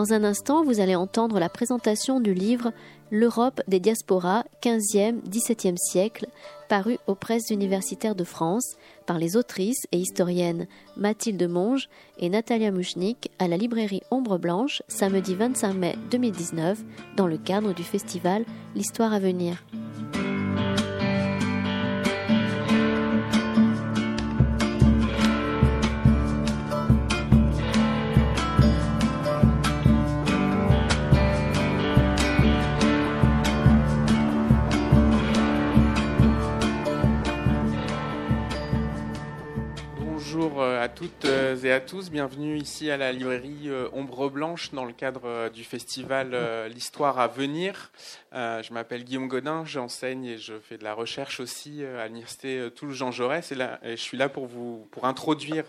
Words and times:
Dans 0.00 0.14
un 0.14 0.24
instant, 0.24 0.64
vous 0.64 0.80
allez 0.80 0.94
entendre 0.94 1.38
la 1.38 1.50
présentation 1.50 2.20
du 2.20 2.32
livre 2.32 2.72
L'Europe 3.10 3.60
des 3.68 3.80
diasporas 3.80 4.44
15e, 4.62 5.20
17e 5.28 5.76
siècle, 5.76 6.26
paru 6.70 6.96
aux 7.06 7.14
presses 7.14 7.50
universitaires 7.50 8.14
de 8.14 8.24
France 8.24 8.76
par 9.04 9.18
les 9.18 9.36
autrices 9.36 9.86
et 9.92 9.98
historiennes 9.98 10.68
Mathilde 10.96 11.46
Monge 11.46 11.90
et 12.18 12.30
Natalia 12.30 12.72
Mouchnik 12.72 13.30
à 13.38 13.46
la 13.46 13.58
librairie 13.58 14.00
Ombre 14.10 14.38
Blanche 14.38 14.82
samedi 14.88 15.34
25 15.34 15.74
mai 15.74 15.96
2019 16.10 16.78
dans 17.18 17.26
le 17.26 17.36
cadre 17.36 17.74
du 17.74 17.82
festival 17.82 18.46
L'Histoire 18.74 19.12
à 19.12 19.18
venir. 19.18 19.62
Tous, 41.90 42.08
bienvenue 42.08 42.56
ici 42.56 42.88
à 42.88 42.96
la 42.96 43.10
librairie 43.10 43.68
euh, 43.68 43.88
Ombre 43.92 44.30
Blanche 44.30 44.70
dans 44.70 44.84
le 44.84 44.92
cadre 44.92 45.22
euh, 45.24 45.50
du 45.50 45.64
festival 45.64 46.36
L'Histoire 46.72 47.18
à 47.18 47.26
venir. 47.26 47.90
Je 48.32 48.72
m'appelle 48.72 49.02
Guillaume 49.02 49.26
Godin, 49.26 49.64
j'enseigne 49.64 50.24
et 50.24 50.38
je 50.38 50.60
fais 50.60 50.78
de 50.78 50.84
la 50.84 50.94
recherche 50.94 51.40
aussi 51.40 51.84
à 51.84 52.06
l'université 52.06 52.70
Toulouse-Jean 52.76 53.10
Jaurès 53.10 53.50
et, 53.50 53.56
là, 53.56 53.80
je 53.82 53.96
suis 53.96 54.16
là 54.16 54.28
pour 54.28 54.46
vous 54.46 54.86
pour 54.92 55.04
introduire 55.04 55.64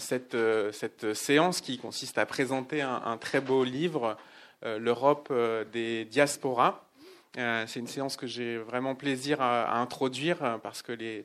cette, 0.00 0.36
cette 0.72 1.14
séance 1.14 1.60
qui 1.60 1.78
consiste 1.78 2.18
à 2.18 2.26
présenter 2.26 2.82
un, 2.82 3.16
très 3.16 3.40
beau 3.40 3.62
livre, 3.62 4.16
L'Europe 4.64 5.32
des 5.72 6.04
diasporas. 6.04 6.84
C'est 7.36 7.76
une 7.78 7.86
séance 7.86 8.16
que 8.16 8.26
j'ai 8.26 8.58
vraiment 8.58 8.96
plaisir 8.96 9.40
à 9.40 9.78
introduire 9.78 10.58
parce 10.62 10.82
que 10.82 10.92
les 10.92 11.18
euh, 11.20 11.22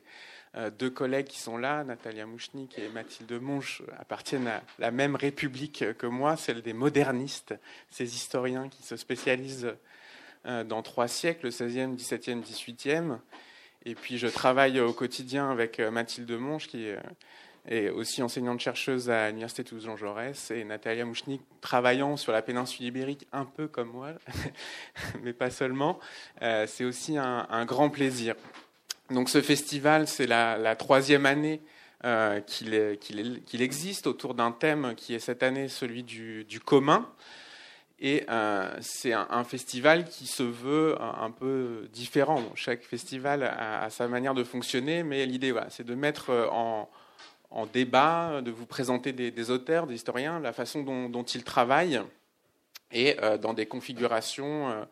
deux 0.78 0.90
collègues 0.90 1.26
qui 1.26 1.38
sont 1.38 1.56
là, 1.56 1.82
Natalia 1.82 2.26
Mouchnik 2.26 2.78
et 2.78 2.88
Mathilde 2.90 3.32
Monge, 3.40 3.82
appartiennent 3.98 4.48
à 4.48 4.62
la 4.78 4.90
même 4.90 5.16
république 5.16 5.84
que 5.96 6.06
moi, 6.06 6.36
celle 6.36 6.60
des 6.60 6.74
modernistes, 6.74 7.54
ces 7.90 8.14
historiens 8.14 8.68
qui 8.68 8.82
se 8.82 8.96
spécialisent 8.96 9.74
euh, 10.44 10.64
dans 10.64 10.82
trois 10.82 11.08
siècles, 11.08 11.46
le 11.46 11.50
16e, 11.50 11.96
17e, 11.96 12.42
18e. 12.42 13.18
Et 13.84 13.94
puis 13.94 14.18
je 14.18 14.26
travaille 14.26 14.80
au 14.80 14.92
quotidien 14.92 15.50
avec 15.50 15.78
euh, 15.78 15.90
Mathilde 15.90 16.32
Monge, 16.32 16.66
qui 16.66 16.88
est 17.68 17.90
aussi 17.90 18.22
enseignante-chercheuse 18.22 19.08
à 19.08 19.28
l'Université 19.28 19.62
Toulouse-Jean 19.62 19.96
Jaurès, 19.96 20.50
et 20.50 20.64
Natalia 20.64 21.04
Mouchnik, 21.04 21.40
travaillant 21.60 22.16
sur 22.16 22.32
la 22.32 22.42
péninsule 22.42 22.86
ibérique 22.86 23.28
un 23.32 23.44
peu 23.44 23.68
comme 23.68 23.88
moi, 23.88 24.14
mais 25.22 25.32
pas 25.32 25.50
seulement. 25.50 26.00
C'est 26.40 26.84
aussi 26.84 27.16
un 27.18 27.64
grand 27.64 27.88
plaisir. 27.88 28.34
Donc 29.10 29.28
ce 29.28 29.42
festival, 29.42 30.06
c'est 30.08 30.26
la, 30.26 30.76
troisième 30.76 31.26
année 31.26 31.60
euh, 32.04 32.40
qu'il 32.40 33.62
existe 33.62 34.06
autour 34.06 34.34
d'un 34.34 34.52
thème 34.52 34.94
qui 34.96 35.14
est 35.14 35.18
cette 35.18 35.42
année 35.42 35.68
celui 35.68 36.02
du, 36.02 36.60
commun. 36.64 37.08
Et 38.00 38.24
euh, 38.30 38.74
c'est 38.80 39.12
un, 39.12 39.44
festival 39.44 40.06
qui 40.06 40.26
se 40.26 40.42
veut 40.42 40.96
un, 41.00 41.30
peu 41.30 41.88
différent. 41.92 42.42
chaque 42.54 42.82
festival 42.82 43.42
a, 43.44 43.88
sa 43.90 44.08
manière 44.08 44.34
de 44.34 44.44
fonctionner, 44.44 45.02
mais 45.02 45.26
l'idée, 45.26 45.54
c'est 45.68 45.86
de 45.86 45.94
mettre 45.94 46.48
en, 46.50 46.88
débat, 47.72 48.40
de 48.42 48.50
vous 48.50 48.66
présenter 48.66 49.12
des, 49.12 49.50
auteurs, 49.50 49.86
des 49.86 49.94
historiens, 49.94 50.40
la 50.40 50.52
façon 50.52 50.82
dont, 50.82 51.22
ils 51.22 51.44
travaillent, 51.44 52.00
et 52.90 53.16
euh, 53.22 53.38
dans 53.38 53.54
des 53.54 53.66
configurations 53.66 54.86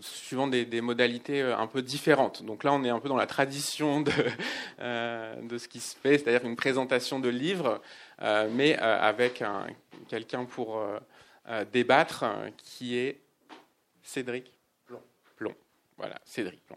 suivant 0.00 0.46
des, 0.46 0.80
modalités 0.80 1.42
euh, 1.42 1.56
un 1.56 1.66
peu 1.66 1.82
différentes. 1.82 2.42
Donc 2.42 2.64
là, 2.64 2.72
on 2.72 2.84
est 2.84 2.90
un 2.90 3.00
peu 3.00 3.08
dans 3.08 3.16
la 3.16 3.26
tradition 3.26 4.00
de, 4.00 4.12
euh, 4.80 5.58
ce 5.58 5.68
qui 5.68 5.80
se 5.80 5.96
fait, 5.96 6.18
c'est-à-dire 6.18 6.44
une 6.48 6.56
présentation 6.56 7.20
de 7.20 7.28
livres, 7.28 7.80
euh, 8.22 8.48
mais 8.50 8.76
avec 8.76 9.42
quelqu'un 10.08 10.44
pour 10.44 10.82
débattre, 11.72 12.24
qui 12.56 12.96
est 12.96 13.20
Cédric 14.02 14.52
Plon. 14.86 15.00
Plon. 15.36 15.54
Voilà, 15.96 16.16
Cédric 16.24 16.64
Plon. 16.64 16.76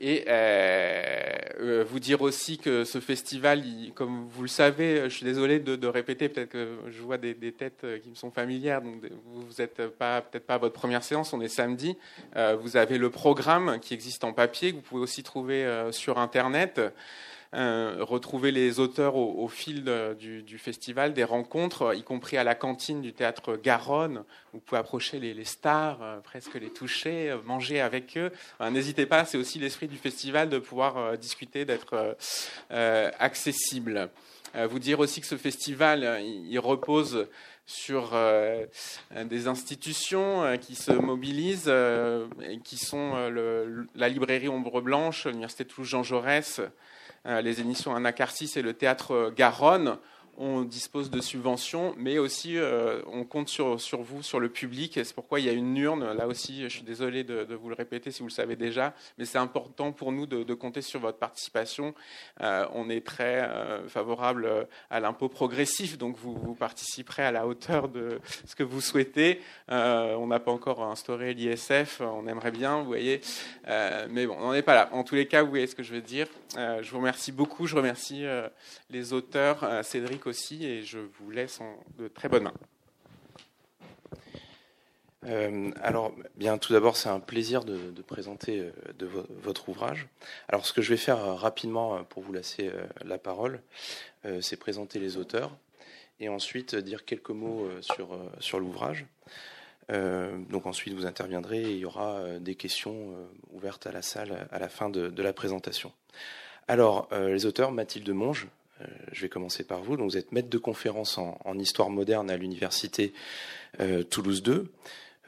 Et 0.00 0.24
euh, 0.28 1.32
euh, 1.60 1.84
vous 1.88 1.98
dire 1.98 2.22
aussi 2.22 2.56
que 2.56 2.84
ce 2.84 3.00
festival, 3.00 3.64
comme 3.96 4.28
vous 4.28 4.42
le 4.42 4.48
savez, 4.48 5.02
je 5.04 5.08
suis 5.08 5.24
désolé 5.24 5.58
de, 5.58 5.86
répéter, 5.88 6.28
peut-être 6.28 6.50
que 6.50 6.76
je 6.88 7.02
vois 7.02 7.18
des, 7.18 7.34
têtes 7.52 7.82
euh, 7.82 7.98
qui 7.98 8.10
me 8.10 8.14
sont 8.14 8.30
familières, 8.30 8.80
donc 8.80 9.02
vous 9.26 9.44
n'êtes 9.58 9.88
pas 9.88 10.20
peut-être 10.20 10.46
pas 10.46 10.54
à 10.54 10.58
votre 10.58 10.74
première 10.74 11.02
séance, 11.02 11.32
on 11.32 11.40
est 11.40 11.48
samedi. 11.48 11.96
vous 12.60 12.76
avez 12.76 12.96
le 12.96 13.10
programme 13.10 13.80
qui 13.80 13.92
existe 13.94 14.22
en 14.22 14.32
papier, 14.32 14.70
que 14.70 14.76
vous 14.76 14.82
pouvez 14.82 15.02
aussi 15.02 15.24
trouver 15.24 15.88
sur 15.90 16.18
Internet. 16.18 16.80
Euh, 17.54 17.96
retrouver 18.00 18.52
les 18.52 18.78
auteurs 18.78 19.16
au, 19.16 19.48
fil 19.48 19.84
du, 20.18 20.58
festival, 20.58 21.14
des 21.14 21.24
rencontres, 21.24 21.94
y 21.96 22.02
compris 22.02 22.36
à 22.36 22.44
la 22.44 22.54
cantine 22.54 23.00
du 23.00 23.14
théâtre 23.14 23.56
Garonne. 23.56 24.24
Vous 24.52 24.60
pouvez 24.60 24.78
approcher 24.78 25.18
les, 25.18 25.44
stars, 25.44 26.02
euh, 26.02 26.20
presque 26.20 26.56
les 26.56 26.68
toucher, 26.68 27.30
euh, 27.30 27.38
manger 27.46 27.80
avec 27.80 28.18
eux. 28.18 28.30
N'hésitez 28.70 29.06
pas, 29.06 29.24
c'est 29.24 29.38
aussi 29.38 29.58
l'esprit 29.58 29.88
du 29.88 29.96
festival 29.96 30.50
de 30.50 30.58
pouvoir 30.58 31.16
discuter, 31.16 31.64
d'être 31.64 32.16
accessible. 32.70 34.10
vous 34.54 34.78
dire 34.78 35.00
aussi 35.00 35.20
que 35.22 35.26
ce 35.26 35.36
festival, 35.36 36.20
il, 36.22 36.58
repose 36.58 37.28
sur 37.64 38.14
des 39.14 39.48
institutions 39.48 40.56
qui 40.58 40.74
se 40.74 40.92
mobilisent, 40.92 41.72
qui 42.64 42.76
sont 42.76 43.30
la 43.94 44.08
librairie 44.08 44.48
Ombre 44.48 44.80
Blanche, 44.80 45.26
l'Université 45.26 45.64
Toulouse 45.64 45.88
Jean 45.88 46.02
Jaurès, 46.02 46.60
euh, 46.60 46.68
les 47.24 47.60
émissions 47.60 47.94
Anacarsis 47.94 48.52
et 48.56 48.62
le 48.62 48.74
théâtre 48.74 49.32
Garonne 49.36 49.98
on 50.38 50.62
dispose 50.62 51.10
de 51.10 51.20
subventions, 51.20 51.94
mais 51.98 52.18
aussi 52.18 52.56
euh, 52.56 53.02
on 53.06 53.24
compte 53.24 53.48
sur, 53.48 53.76
vous, 53.76 54.22
sur 54.22 54.38
le 54.38 54.48
public. 54.48 54.92
C'est 55.02 55.14
pourquoi 55.14 55.40
il 55.40 55.46
y 55.46 55.48
a 55.48 55.52
une 55.52 55.76
urne. 55.76 56.12
Là 56.12 56.28
aussi, 56.28 56.62
je 56.62 56.68
suis 56.68 56.82
désolé 56.82 57.24
de, 57.24 57.54
vous 57.54 57.68
le 57.68 57.74
répéter 57.74 58.12
si 58.12 58.20
vous 58.20 58.28
le 58.28 58.32
savez 58.32 58.54
déjà, 58.54 58.94
mais 59.18 59.24
c'est 59.24 59.38
important 59.38 59.90
pour 59.90 60.12
nous 60.12 60.26
de, 60.26 60.54
compter 60.54 60.80
sur 60.80 61.00
votre 61.00 61.18
participation. 61.18 61.94
Euh, 62.40 62.66
on 62.72 62.88
est 62.88 63.04
très 63.04 63.42
euh, 63.42 63.88
favorable 63.88 64.68
à 64.90 65.00
l'impôt 65.00 65.28
progressif, 65.28 65.98
donc 65.98 66.16
vous, 66.16 66.34
vous, 66.34 66.54
participerez 66.54 67.24
à 67.24 67.32
la 67.32 67.46
hauteur 67.46 67.88
de 67.88 68.20
ce 68.46 68.54
que 68.54 68.62
vous 68.62 68.80
souhaitez. 68.80 69.40
on 69.68 70.26
n'a 70.28 70.38
pas 70.38 70.52
encore 70.52 70.84
instauré 70.84 71.34
l'ISF, 71.34 72.00
on 72.00 72.26
aimerait 72.28 72.52
bien, 72.52 72.78
vous 72.78 72.86
voyez, 72.86 73.20
mais 73.66 74.26
bon, 74.26 74.36
on 74.38 74.46
n'en 74.46 74.54
est 74.54 74.62
pas 74.62 74.74
là. 74.74 74.88
En 74.92 75.02
tous 75.02 75.16
les 75.16 75.26
cas, 75.26 75.42
vous 75.42 75.50
voyez 75.50 75.66
ce 75.66 75.74
que 75.74 75.82
je 75.82 75.94
veux 75.94 76.00
dire. 76.00 76.28
je 76.56 76.90
vous 76.90 76.98
remercie 76.98 77.32
beaucoup. 77.32 77.66
Je 77.66 77.74
remercie 77.74 78.24
les 78.90 79.12
auteurs, 79.12 79.66
Cédric 79.82 80.27
et 80.64 80.82
je 80.82 80.98
vous 80.98 81.30
laisse 81.30 81.60
en 81.60 81.76
de 81.98 82.08
très 82.08 82.28
bonnes 82.28 82.44
mains. 82.44 82.54
Euh, 85.26 85.70
alors, 85.82 86.12
bien, 86.36 86.58
tout 86.58 86.72
d'abord, 86.72 86.96
c'est 86.96 87.08
un 87.08 87.20
plaisir 87.20 87.64
de, 87.64 88.02
présenter 88.02 88.60
euh, 88.60 89.22
votre 89.42 89.68
ouvrage. 89.68 90.06
Alors, 90.48 90.64
ce 90.64 90.72
que 90.72 90.80
je 90.80 90.90
vais 90.90 90.96
faire 90.96 91.18
euh, 91.18 91.34
rapidement 91.34 92.04
pour 92.04 92.22
vous 92.22 92.32
laisser 92.32 92.70
la 93.04 93.18
parole, 93.18 93.60
c'est 94.40 94.56
présenter 94.56 94.98
les 94.98 95.16
auteurs 95.16 95.56
et 96.20 96.28
ensuite 96.28 96.74
dire 96.74 97.04
quelques 97.04 97.30
mots 97.30 97.68
sur, 97.80 98.18
sur 98.40 98.58
l'ouvrage. 98.58 99.06
donc 99.88 100.66
ensuite, 100.66 100.94
vous 100.94 101.06
interviendrez 101.06 101.62
et 101.62 101.70
il 101.70 101.78
y 101.78 101.84
aura 101.84 102.38
des 102.40 102.56
questions 102.56 103.14
ouvertes 103.52 103.86
à 103.86 103.92
la 103.92 104.02
salle 104.02 104.48
à 104.50 104.58
la 104.58 104.68
fin 104.68 104.90
de, 104.90 105.08
de 105.08 105.22
la 105.22 105.32
présentation. 105.32 105.92
Alors, 106.66 107.08
les 107.12 107.46
auteurs, 107.46 107.70
Mathilde 107.70 108.10
Monge, 108.10 108.48
je 109.12 109.22
vais 109.22 109.28
commencer 109.28 109.64
par 109.64 109.82
vous. 109.82 109.96
Donc, 109.96 110.10
vous 110.10 110.16
êtes 110.16 110.32
maître 110.32 110.48
de 110.48 110.58
conférence 110.58 111.18
en, 111.18 111.58
histoire 111.58 111.90
moderne 111.90 112.30
à 112.30 112.36
l'université 112.36 113.12
euh, 113.80 114.02
Toulouse 114.02 114.42
2. 114.42 114.70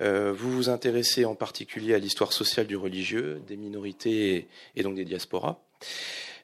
Euh, 0.01 0.33
vous 0.33 0.51
vous 0.51 0.69
intéressez 0.69 1.25
en 1.25 1.35
particulier 1.35 1.95
à 1.95 1.99
l'histoire 1.99 2.33
sociale 2.33 2.67
du 2.67 2.77
religieux, 2.77 3.43
des 3.47 3.57
minorités 3.57 4.49
et, 4.77 4.83
donc 4.83 4.95
des 4.95 5.05
diasporas. 5.05 5.61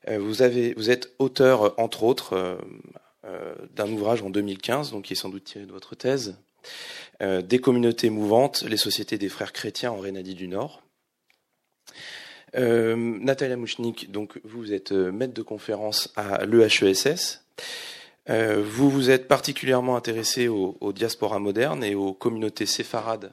vous, 0.08 0.43
avez, 0.43 0.75
vous 0.75 0.91
êtes 0.91 1.12
auteur, 1.19 1.79
entre 1.79 2.03
autres, 2.03 2.58
d'un 3.75 3.91
ouvrage 3.91 4.23
en 4.23 4.31
2015, 4.31 4.93
donc 4.93 5.06
qui 5.06 5.14
est 5.14 5.17
sans 5.17 5.31
doute 5.31 5.44
tiré 5.44 5.64
de 5.64 5.73
votre 5.73 5.94
thèse, 5.94 6.37
Des 7.20 7.58
communautés 7.58 8.11
mouvantes, 8.11 8.62
les 8.62 8.76
sociétés 8.76 9.19
des 9.19 9.29
frères 9.29 9.53
chrétiens 9.53 9.93
en 9.93 9.99
Rhénanie 9.99 10.35
du 10.35 10.49
Nord. 10.49 10.85
Euh, 12.54 12.96
Natalia 12.96 13.56
Mouchnik, 13.56 14.10
donc 14.10 14.40
vous 14.44 14.72
êtes 14.72 14.93
euh, 14.93 15.10
maître 15.10 15.34
de 15.34 15.43
conférence 15.43 16.12
à 16.16 16.44
l'EHESS. 16.44 17.43
Euh, 18.28 18.62
vous 18.64 18.90
vous 18.90 19.10
êtes 19.10 19.28
particulièrement 19.28 19.96
intéressé 19.96 20.48
aux, 20.48 20.93
diasporas 20.93 21.38
modernes 21.38 21.84
et 21.84 21.94
aux 21.94 22.12
communautés 22.12 22.66
séfarades 22.66 23.32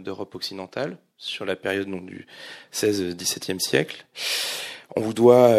d'Europe 0.00 0.34
occidentale 0.34 0.98
sur 1.16 1.44
la 1.46 1.56
période 1.56 1.88
donc, 1.88 2.04
du 2.04 2.26
16-17e 2.72 3.58
siècle. 3.58 4.04
On 4.96 5.00
vous 5.00 5.14
doit 5.14 5.50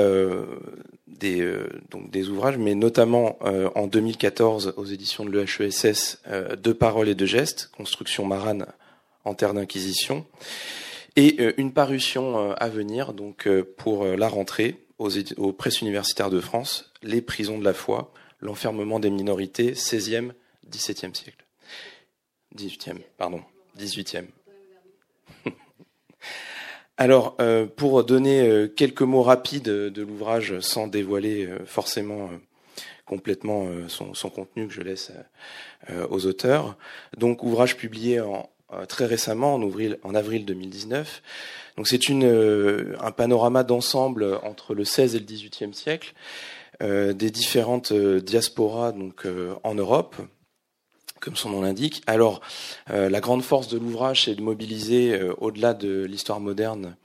des, 1.07 1.51
donc 1.89 2.11
des 2.11 2.29
ouvrages, 2.29 2.57
mais 2.57 2.75
notamment 2.75 3.39
en 3.41 3.87
2014 3.87 4.75
aux 4.77 4.85
éditions 4.85 5.25
de 5.25 5.31
l'EHESS, 5.31 6.21
De 6.61 6.71
paroles 6.71 7.09
et 7.09 7.15
de 7.15 7.25
gestes, 7.25 7.71
construction 7.75 8.23
marane 8.25 8.67
en 9.25 9.33
terre 9.33 9.55
d'inquisition, 9.55 10.27
et 11.15 11.53
une 11.57 11.73
parution 11.73 12.51
à 12.51 12.69
venir 12.69 13.13
donc 13.13 13.47
pour 13.77 14.05
la 14.05 14.27
rentrée 14.27 14.85
aux, 14.97 15.09
aux 15.37 15.53
presses 15.53 15.81
universitaires 15.81 16.29
de 16.29 16.39
France, 16.39 16.91
Les 17.03 17.21
prisons 17.21 17.59
de 17.59 17.63
la 17.63 17.73
foi, 17.73 18.11
l'enfermement 18.39 18.99
des 18.99 19.09
minorités, 19.09 19.73
16e, 19.73 20.31
17e 20.69 21.13
siècle. 21.13 21.45
18e, 22.55 22.99
pardon, 23.17 23.41
18e. 23.77 24.25
Alors, 26.97 27.35
euh, 27.41 27.65
pour 27.65 28.03
donner 28.05 28.47
euh, 28.47 28.67
quelques 28.67 29.01
mots 29.01 29.23
rapides 29.23 29.63
de 29.63 30.01
l'ouvrage 30.01 30.59
sans 30.61 30.87
dévoiler 30.87 31.45
euh, 31.45 31.65
forcément 31.65 32.29
complètement 33.05 33.67
son, 33.87 34.29
contenu 34.31 34.67
que 34.67 34.73
je 34.73 34.81
laisse 34.81 35.11
aux 36.09 36.25
auteurs. 36.25 36.75
Donc, 37.15 37.43
ouvrage 37.43 37.77
publié 37.77 38.19
en, 38.19 38.49
très 38.87 39.05
récemment, 39.05 39.55
en 39.55 39.61
avril, 39.61 39.97
en 40.03 40.15
avril 40.15 40.45
2019. 40.45 41.21
Donc, 41.77 41.87
c'est 41.87 42.07
une 42.09 42.95
un 42.99 43.11
panorama 43.11 43.63
d'ensemble 43.63 44.39
entre 44.43 44.73
le 44.73 44.85
16 44.85 45.15
et 45.15 45.19
le 45.19 45.25
18e 45.25 45.73
siècle 45.73 46.13
des 46.81 47.31
différentes 47.31 47.93
diasporas 47.93 48.91
donc 48.91 49.25
en 49.63 49.75
Europe 49.75 50.15
comme 51.25 51.35
son 51.35 51.49
nom 51.49 51.61
l'indique. 51.61 52.03
Alors, 52.05 52.39
euh, 52.91 53.09
la 53.09 53.19
grande 53.19 53.41
force 53.41 53.67
de 53.67 53.79
l'ouvrage, 53.79 54.25
c'est 54.25 54.35
de 54.35 54.41
mobiliser, 54.41 55.13
euh, 55.13 55.33
au-delà 55.39 55.73
de 55.73 56.03
l'histoire 56.03 56.39
moderne, 56.39 56.95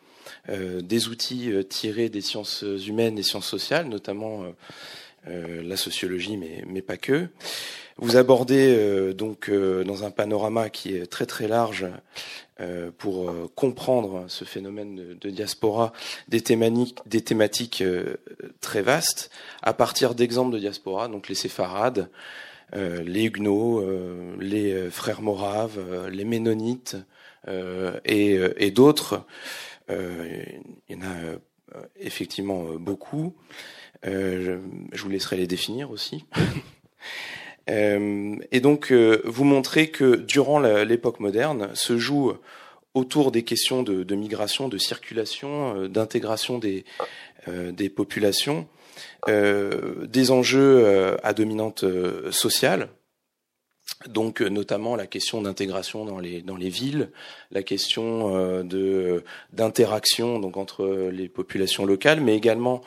euh, 0.51 0.83
des 0.83 1.09
outils 1.09 1.51
tirés 1.69 2.11
des 2.11 2.21
sciences 2.21 2.63
humaines 2.87 3.19
et 3.19 3.23
sciences 3.23 3.47
sociales, 3.47 3.89
notamment 3.89 4.45
la 5.27 5.77
sociologie, 5.77 6.39
mais, 6.39 6.83
pas 6.83 6.97
que. 6.97 7.29
Vous 8.01 8.17
abordez 8.17 9.15
donc 9.15 9.51
dans 9.51 10.05
un 10.05 10.11
panorama 10.11 10.71
qui 10.71 10.97
est 10.97 11.07
très 11.07 11.27
très 11.27 11.47
large 11.49 11.87
pour 12.99 13.33
comprendre 13.55 14.25
ce 14.29 14.45
phénomène 14.45 15.17
de, 15.21 15.31
diaspora 15.31 15.93
des 16.29 16.41
thématiques, 16.41 16.99
des 17.07 17.21
thématiques 17.21 17.85
très 18.61 18.83
vastes 18.83 19.31
à 19.63 19.75
partir 19.75 20.15
d'exemples 20.15 20.53
de 20.55 20.59
diaspora, 20.59 21.09
donc 21.09 21.29
les 21.29 21.35
séfarades, 21.35 22.09
euh, 22.75 23.03
les 23.03 23.25
Huguenots, 23.25 23.81
euh, 23.81 24.37
les 24.39 24.73
euh, 24.73 24.91
frères 24.91 25.23
moraves, 25.23 25.81
les 26.09 26.25
Ménonites 26.25 26.97
et, 28.05 28.39
et 28.59 28.71
d'autres. 28.71 29.25
il 29.89 30.61
y 30.91 30.95
en 30.95 31.03
a 31.03 31.39
effectivement 31.99 32.75
beaucoup. 32.75 33.35
Je, 34.05 34.59
je, 34.93 35.03
vous 35.03 35.09
laisserai 35.09 35.39
les 35.39 35.47
définir 35.47 35.91
aussi. 35.91 36.27
et 37.71 38.61
donc, 38.61 38.93
vous 38.93 39.45
montrer 39.45 39.91
que 39.91 40.17
durant 40.17 40.59
l'époque 40.59 41.21
moderne 41.21 41.71
se 41.75 41.99
joue 41.99 42.33
autour 42.95 43.31
des 43.31 43.45
questions 43.45 43.83
de, 43.83 44.15
migration, 44.15 44.69
de 44.69 44.79
circulation, 44.79 45.87
d'intégration 45.87 46.59
des, 46.59 46.85
populations, 47.95 48.67
euh, 49.29 50.07
des 50.07 50.31
enjeux 50.31 50.85
euh, 50.85 51.17
à 51.23 51.33
dominante 51.33 51.85
euh, 51.85 52.33
sociale, 52.33 52.89
donc 54.07 54.41
notamment 54.41 54.97
la 54.97 55.07
question 55.07 55.43
d'intégration 55.43 56.05
dans 56.07 56.19
les 56.19 56.69
villes, 56.69 57.11
la 57.51 57.63
question 57.63 58.65
d'interaction 59.53 60.39
donc 60.39 60.57
entre 60.57 61.11
les 61.13 61.29
populations 61.29 61.85
locales, 61.85 62.21
mais 62.21 62.35
également 62.35 62.83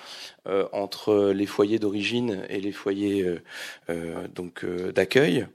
entre 0.71 1.31
les 1.33 1.45
foyers 1.45 1.79
d'origine 1.79 2.45
et 2.49 2.59
les 2.59 2.71
foyers 2.71 3.25
donc 4.35 4.65
d'accueil, 4.65 5.47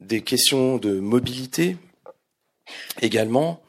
des 0.00 0.22
questions 0.22 0.76
de 0.76 0.98
mobilité 0.98 1.76
également, 3.00 3.62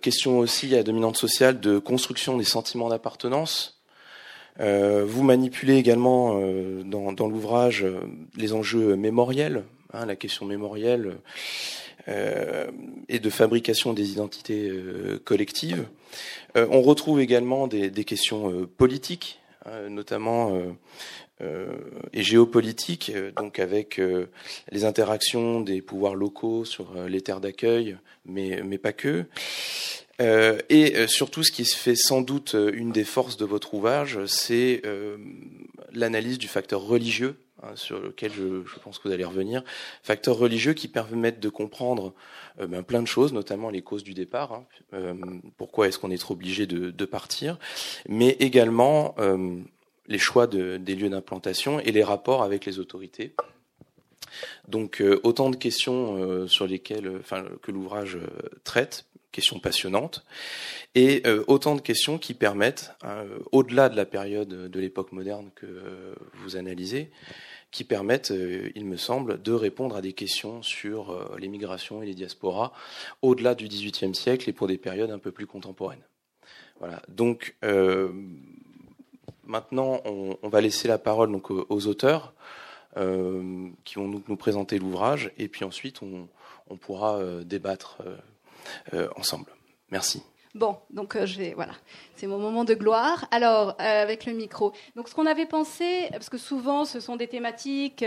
question 0.00 0.38
aussi 0.38 0.74
à 0.74 0.82
dominante 0.82 1.16
sociale 1.16 1.60
de 1.60 1.78
construction 1.78 2.36
des 2.36 2.44
sentiments 2.44 2.88
d'appartenance. 2.88 3.80
Euh, 4.60 5.04
vous 5.06 5.22
manipulez 5.22 5.76
également 5.76 6.38
euh, 6.40 6.82
dans, 6.82 7.12
dans 7.12 7.28
l'ouvrage 7.28 7.84
euh, 7.84 8.00
les 8.36 8.52
enjeux 8.52 8.94
mémoriels, 8.94 9.64
hein, 9.92 10.06
la 10.06 10.16
question 10.16 10.46
mémorielle 10.46 11.16
et 13.08 13.20
de 13.20 13.30
fabrication 13.30 13.92
des 13.92 14.10
identités 14.10 14.72
collectives. 15.24 15.86
on 16.56 16.82
retrouve 16.82 17.20
également 17.20 17.68
des, 17.68 17.88
des 17.88 18.04
questions 18.04 18.66
politiques, 18.66 19.39
notamment 19.88 20.60
et 21.40 22.22
géopolitiques, 22.22 23.12
donc 23.36 23.58
avec 23.58 24.00
les 24.70 24.84
interactions 24.84 25.60
des 25.60 25.80
pouvoirs 25.80 26.14
locaux 26.14 26.64
sur 26.64 26.94
les 27.08 27.20
terres 27.20 27.40
d'accueil, 27.40 27.96
mais, 28.26 28.62
mais 28.64 28.78
pas 28.78 28.92
que. 28.92 29.26
Euh, 30.20 30.58
et 30.68 30.96
euh, 30.96 31.06
surtout, 31.06 31.42
ce 31.42 31.50
qui 31.50 31.64
se 31.64 31.76
fait 31.76 31.96
sans 31.96 32.20
doute 32.20 32.54
euh, 32.54 32.70
une 32.74 32.92
des 32.92 33.04
forces 33.04 33.36
de 33.36 33.46
votre 33.46 33.74
ouvrage, 33.74 34.18
c'est 34.26 34.82
l'analyse 35.92 36.38
du 36.38 36.48
facteur 36.48 36.82
religieux, 36.82 37.36
sur 37.74 38.00
lequel 38.00 38.32
je, 38.32 38.78
pense 38.82 38.98
que 38.98 39.08
vous 39.08 39.14
allez 39.14 39.24
revenir. 39.24 39.62
Facteur 40.02 40.36
religieux 40.36 40.72
qui 40.72 40.88
permettent 40.88 41.40
de 41.40 41.48
comprendre 41.48 42.14
ben, 42.58 42.82
plein 42.82 43.02
de 43.02 43.06
choses, 43.06 43.32
notamment 43.32 43.70
les 43.70 43.82
causes 43.82 44.04
du 44.04 44.14
départ. 44.14 44.64
Hein, 44.92 45.16
pourquoi 45.56 45.88
est-ce 45.88 45.98
qu'on 45.98 46.10
est 46.10 46.30
obligé 46.30 46.66
de, 46.66 47.04
partir 47.04 47.58
Mais 48.08 48.36
également 48.40 49.14
les 50.06 50.18
choix 50.18 50.46
de, 50.46 50.76
des 50.76 50.94
lieux 50.94 51.10
d'implantation 51.10 51.80
et 51.80 51.92
les 51.92 52.04
rapports 52.04 52.42
avec 52.42 52.64
les 52.64 52.78
autorités. 52.78 53.34
Donc 54.68 55.02
autant 55.22 55.50
de 55.50 55.56
questions 55.56 56.46
sur 56.46 56.66
lesquelles, 56.66 57.20
que 57.62 57.70
l'ouvrage 57.70 58.18
traite 58.64 59.06
questions 59.32 59.60
passionnantes, 59.60 60.24
et 60.94 61.22
euh, 61.26 61.44
autant 61.46 61.76
de 61.76 61.80
questions 61.80 62.18
qui 62.18 62.34
permettent, 62.34 62.92
euh, 63.04 63.38
au-delà 63.52 63.88
de 63.88 63.96
la 63.96 64.04
période 64.04 64.48
de 64.48 64.80
l'époque 64.80 65.12
moderne 65.12 65.50
que 65.54 65.66
euh, 65.66 66.14
vous 66.34 66.56
analysez, 66.56 67.10
qui 67.70 67.84
permettent, 67.84 68.32
il 68.74 68.84
me 68.84 68.96
semble, 68.96 69.40
de 69.40 69.52
répondre 69.52 69.96
à 69.96 70.00
des 70.00 70.12
questions 70.12 70.62
sur 70.62 71.36
les 71.38 71.48
migrations 71.48 72.02
et 72.02 72.06
les 72.06 72.14
diasporas 72.14 72.72
au-delà 73.22 73.54
du 73.54 73.68
XVIIIe 73.68 74.14
siècle 74.14 74.50
et 74.50 74.52
pour 74.52 74.66
des 74.66 74.78
périodes 74.78 75.10
un 75.10 75.18
peu 75.18 75.30
plus 75.30 75.46
contemporaines. 75.46 76.02
Voilà. 76.80 77.00
Donc 77.08 77.54
maintenant, 79.44 80.00
on, 80.04 80.48
va 80.48 80.60
laisser 80.60 80.88
la 80.88 80.98
parole 80.98 81.30
donc 81.30 81.50
aux, 81.50 81.86
auteurs 81.86 82.32
qui 82.94 83.94
vont 83.94 84.08
nous, 84.08 84.22
nous 84.26 84.36
présenter 84.36 84.78
l'ouvrage, 84.78 85.30
et 85.38 85.46
puis 85.46 85.64
ensuite 85.64 86.00
on, 86.02 86.28
pourra 86.76 87.20
débattre 87.44 88.02
euh, 88.94 89.08
ensemble. 89.16 89.46
Merci. 89.90 90.22
Bon, 90.54 90.76
donc 90.90 91.14
euh, 91.14 91.26
voilà, 91.54 91.74
c'est 92.16 92.26
mon 92.26 92.38
moment 92.38 92.64
de 92.64 92.74
gloire. 92.74 93.26
Alors, 93.30 93.70
euh, 93.80 94.02
avec 94.02 94.26
le 94.26 94.32
micro. 94.32 94.72
Donc, 94.96 95.08
ce 95.08 95.14
qu'on 95.14 95.26
avait 95.26 95.46
pensé, 95.46 96.08
parce 96.10 96.28
que 96.28 96.38
souvent, 96.38 96.84
ce 96.84 96.98
sont 96.98 97.16
des 97.16 97.28
thématiques 97.28 98.04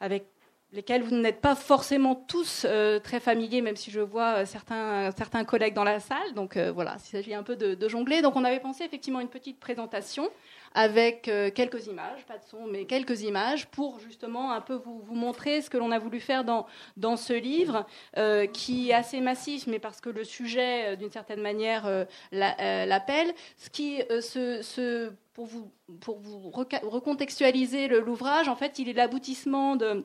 avec 0.00 0.26
lesquelles 0.72 1.02
vous 1.02 1.14
n'êtes 1.14 1.40
pas 1.40 1.54
forcément 1.54 2.14
tous 2.14 2.66
très 3.02 3.20
familiers, 3.20 3.62
même 3.62 3.76
si 3.76 3.90
je 3.90 4.00
vois 4.00 4.44
certains, 4.44 5.10
certains 5.12 5.44
collègues 5.44 5.74
dans 5.74 5.84
la 5.84 6.00
salle. 6.00 6.34
Donc 6.34 6.56
voilà, 6.56 6.96
il 6.98 7.08
s'agit 7.08 7.34
un 7.34 7.42
peu 7.42 7.56
de, 7.56 7.88
jongler. 7.88 8.20
Donc 8.22 8.36
on 8.36 8.44
avait 8.44 8.60
pensé 8.60 8.84
effectivement 8.84 9.20
une 9.20 9.28
petite 9.28 9.58
présentation 9.58 10.28
avec 10.74 11.28
euh, 11.28 11.50
quelques 11.50 11.86
images, 11.86 12.24
pas 12.26 12.38
de 12.38 12.44
son, 12.44 12.66
mais 12.66 12.84
quelques 12.84 13.22
images, 13.22 13.66
pour 13.66 13.98
justement 14.00 14.52
un 14.52 14.60
peu 14.60 14.74
vous, 14.74 15.00
vous 15.00 15.14
montrer 15.14 15.62
ce 15.62 15.70
que 15.70 15.78
l'on 15.78 15.90
a 15.90 15.98
voulu 15.98 16.20
faire 16.20 16.44
dans, 16.44 16.66
dans 16.96 17.16
ce 17.16 17.32
livre, 17.32 17.86
euh, 18.16 18.46
qui 18.46 18.90
est 18.90 18.94
assez 18.94 19.20
massif, 19.20 19.66
mais 19.66 19.78
parce 19.78 20.00
que 20.00 20.10
le 20.10 20.24
sujet, 20.24 20.92
euh, 20.92 20.96
d'une 20.96 21.10
certaine 21.10 21.40
manière, 21.40 22.06
l'appelle. 22.32 23.32
Ce 23.56 23.70
qui, 23.70 24.02
ce, 24.20 25.12
pour 25.32 25.46
vous, 25.46 25.70
pour 26.00 26.18
vous 26.18 26.50
recontextualiser 26.50 27.88
l'ouvrage, 27.88 28.48
en 28.48 28.56
fait, 28.56 28.78
il 28.78 28.88
est 28.88 28.92
l'aboutissement 28.92 29.76
de 29.76 30.04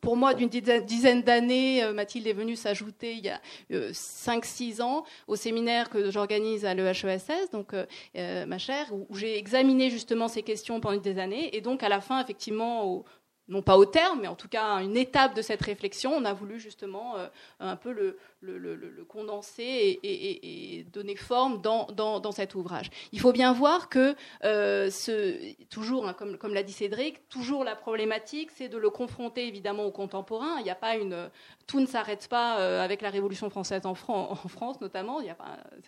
pour 0.00 0.16
moi, 0.16 0.34
d'une 0.34 0.48
dizaine 0.48 1.22
d'années, 1.22 1.82
euh, 1.82 1.92
Mathilde 1.92 2.26
est 2.26 2.32
venue 2.32 2.56
s'ajouter 2.56 3.14
il 3.14 3.24
y 3.24 3.28
a 3.28 3.40
5-6 3.70 4.80
euh, 4.80 4.84
ans 4.84 5.04
au 5.26 5.36
séminaire 5.36 5.90
que 5.90 6.10
j'organise 6.10 6.64
à 6.64 6.74
l'EHESS, 6.74 7.50
donc 7.52 7.74
euh, 7.74 8.46
ma 8.46 8.58
chère, 8.58 8.92
où, 8.92 9.06
j'ai 9.16 9.38
examiné 9.38 9.90
justement 9.90 10.28
ces 10.28 10.42
questions 10.42 10.80
pendant 10.80 11.00
des 11.00 11.18
années. 11.18 11.56
Et 11.56 11.60
donc, 11.60 11.82
à 11.82 11.88
la 11.88 12.00
fin, 12.00 12.20
effectivement, 12.22 13.04
non 13.48 13.62
pas 13.62 13.78
au 13.78 13.86
terme, 13.86 14.20
mais 14.20 14.28
en 14.28 14.34
tout 14.34 14.48
cas 14.48 14.82
une 14.82 14.96
étape 14.96 15.34
de 15.34 15.42
cette 15.42 15.62
réflexion. 15.62 16.12
On 16.14 16.24
a 16.24 16.34
voulu 16.34 16.60
justement 16.60 17.14
un 17.60 17.76
peu 17.76 17.92
le, 17.92 18.18
le, 18.40 19.04
condenser 19.08 19.98
et, 20.02 20.84
donner 20.92 21.16
forme 21.16 21.60
dans, 21.60 21.86
dans, 21.86 22.32
cet 22.32 22.54
ouvrage. 22.54 22.90
Il 23.12 23.20
faut 23.20 23.32
bien 23.32 23.52
voir 23.52 23.88
que, 23.88 24.14
euh, 24.44 24.90
ce, 24.90 25.54
toujours, 25.70 26.06
hein, 26.06 26.14
comme, 26.14 26.36
comme 26.36 26.54
l'a 26.54 26.62
dit 26.62 26.72
Cédric, 26.72 27.28
toujours 27.28 27.64
la 27.64 27.74
problématique, 27.74 28.50
c'est 28.54 28.68
de 28.68 28.78
le 28.78 28.90
confronter 28.90 29.46
évidemment 29.46 29.84
au 29.84 29.90
contemporain. 29.90 30.58
Il 30.58 30.64
n'y 30.64 30.70
a 30.70 30.74
pas 30.76 30.96
une, 30.96 31.30
tout 31.66 31.80
ne 31.80 31.86
s'arrête 31.86 32.28
pas 32.28 32.60
euh, 32.60 32.82
avec 32.82 33.02
la 33.02 33.10
Révolution 33.10 33.50
française 33.50 33.86
en, 33.86 33.94
France 33.94 34.80
notamment. 34.80 35.20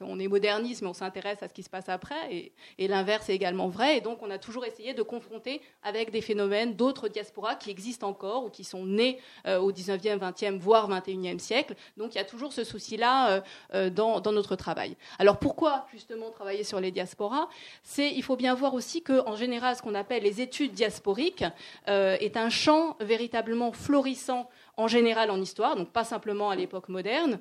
On 0.01 0.19
est 0.19 0.29
moderniste, 0.29 0.83
mais 0.83 0.89
on 0.89 0.95
s'intéresse 0.95 1.43
à 1.43 1.49
ce 1.49 1.55
qui 1.55 1.63
se 1.63 1.71
passe 1.71 1.89
après, 1.89 2.35
et, 2.35 2.53
et 2.79 2.89
l'inverse 2.89 3.29
est 3.29 3.35
également 3.35 3.69
vrai. 3.69 3.99
Et 3.99 4.01
donc 4.01 4.23
on 4.23 4.31
a 4.31 4.39
toujours 4.39 4.65
essayé 4.65 4.95
de 4.95 5.03
confronter 5.03 5.61
avec 5.83 6.11
des 6.11 6.21
phénomènes 6.21 6.75
d'autres 6.75 7.09
diasporas 7.09 7.57
qui 7.57 7.71
existent 7.71 8.09
encore 8.09 8.45
ou 8.45 8.51
qui 8.51 8.65
sont 8.65 8.85
nés 8.85 9.19
euh, 9.47 9.59
au 9.59 9.73
19e, 9.73 10.19
20e, 10.19 10.59
voire 10.59 10.89
21e 10.91 11.39
siècle. 11.39 11.75
Donc 11.97 12.15
il 12.15 12.19
y 12.19 12.21
a 12.21 12.25
toujours 12.25 12.40
ce 12.49 12.65
souci-là 12.65 13.31
euh, 13.31 13.41
euh, 13.75 13.91
dans, 13.91 14.21
notre 14.33 14.57
travail. 14.57 14.97
Alors 15.19 15.39
pourquoi 15.39 15.87
justement 15.93 16.31
travailler 16.31 16.65
sur 16.65 16.81
les 16.81 16.91
diasporas? 16.91 17.49
C'est, 17.83 18.11
il 18.11 18.23
faut 18.23 18.37
bien 18.37 18.55
voir 18.55 18.75
aussi 18.75 19.03
que 19.03 19.27
en 19.27 19.37
général, 19.37 19.77
ce 19.77 19.83
qu'on 19.83 19.95
appelle 19.95 20.23
les 20.23 20.41
études 20.41 20.73
diasporiques 20.73 21.45
euh, 21.89 22.17
est 22.21 22.37
un 22.37 22.51
champ 22.51 22.97
véritablement 23.01 23.73
florissant 23.73 24.49
en 24.77 24.89
général 24.89 25.31
en 25.31 25.41
histoire, 25.41 25.77
donc 25.77 25.91
pas 25.91 26.05
simplement 26.05 26.51
à 26.51 26.57
l'époque 26.57 26.89
moderne, 26.89 27.41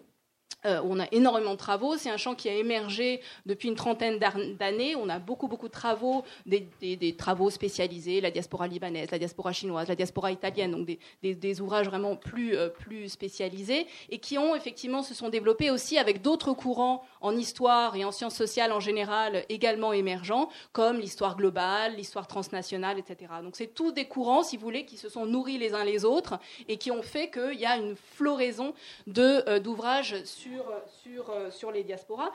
euh, 0.66 0.82
on 0.84 1.00
a 1.00 1.08
énormément 1.12 1.52
de 1.52 1.58
travaux. 1.58 1.98
C'est 1.98 2.10
un 2.10 2.18
champ 2.18 2.36
qui 2.36 2.50
a 2.50 2.54
émergé 2.54 3.22
depuis 3.46 3.70
une 3.70 3.76
trentaine 3.76 4.20
d'années. 4.20 4.96
On 4.96 5.10
a 5.10 5.20
beaucoup, 5.20 5.48
beaucoup 5.48 5.68
de 5.68 5.74
travaux, 5.74 6.24
des, 6.46 7.16
travaux 7.18 7.50
spécialisés, 7.50 8.22
la 8.22 8.32
diaspora 8.32 8.68
libanaise, 8.68 9.12
la 9.12 9.20
diaspora 9.20 9.54
chinoise, 9.54 9.88
la 9.88 9.96
diaspora 9.96 10.32
italienne, 10.32 10.72
donc 10.72 10.88
des, 11.22 11.62
ouvrages 11.62 11.88
vraiment 11.88 12.16
plus, 12.16 12.56
euh, 12.56 12.70
plus 12.70 13.10
spécialisés, 13.10 13.88
et 14.10 14.20
qui 14.20 14.38
ont 14.38 14.56
effectivement 14.56 15.04
se 15.04 15.14
sont 15.14 15.30
développés 15.30 15.72
aussi 15.72 15.98
avec 15.98 16.22
d'autres 16.22 16.54
courants 16.54 17.04
en 17.22 17.36
histoire 17.36 17.96
et 17.96 18.06
en 18.06 18.12
sciences 18.12 18.36
sociales 18.36 18.72
en 18.72 18.80
général 18.80 19.46
également 19.50 19.94
émergents, 19.94 20.50
comme 20.72 21.00
l'histoire 21.00 21.36
globale, 21.36 21.96
l'histoire 21.96 22.28
transnationale, 22.28 23.00
etc. 23.00 23.32
Donc 23.44 23.56
c'est 23.56 23.74
tous 23.74 23.92
des 23.92 24.06
courants, 24.06 24.44
si 24.44 24.58
vous 24.58 24.64
voulez, 24.64 24.86
qui 24.86 24.98
se 24.98 25.10
sont 25.10 25.26
nourris 25.26 25.58
les 25.58 25.74
uns 25.74 25.84
les 25.84 26.06
autres 26.06 26.40
et 26.68 26.78
qui 26.78 26.92
ont 26.92 27.02
fait 27.02 27.30
qu'il 27.30 27.60
y 27.60 27.66
a 27.66 27.78
une 27.78 27.96
floraison 27.96 28.74
euh, 29.18 29.60
d'ouvrages 29.60 30.16
sur 30.50 30.66
sur, 31.04 31.30
euh, 31.30 31.52
sur, 31.52 31.72
les 31.72 31.84
diasporas. 31.84 32.32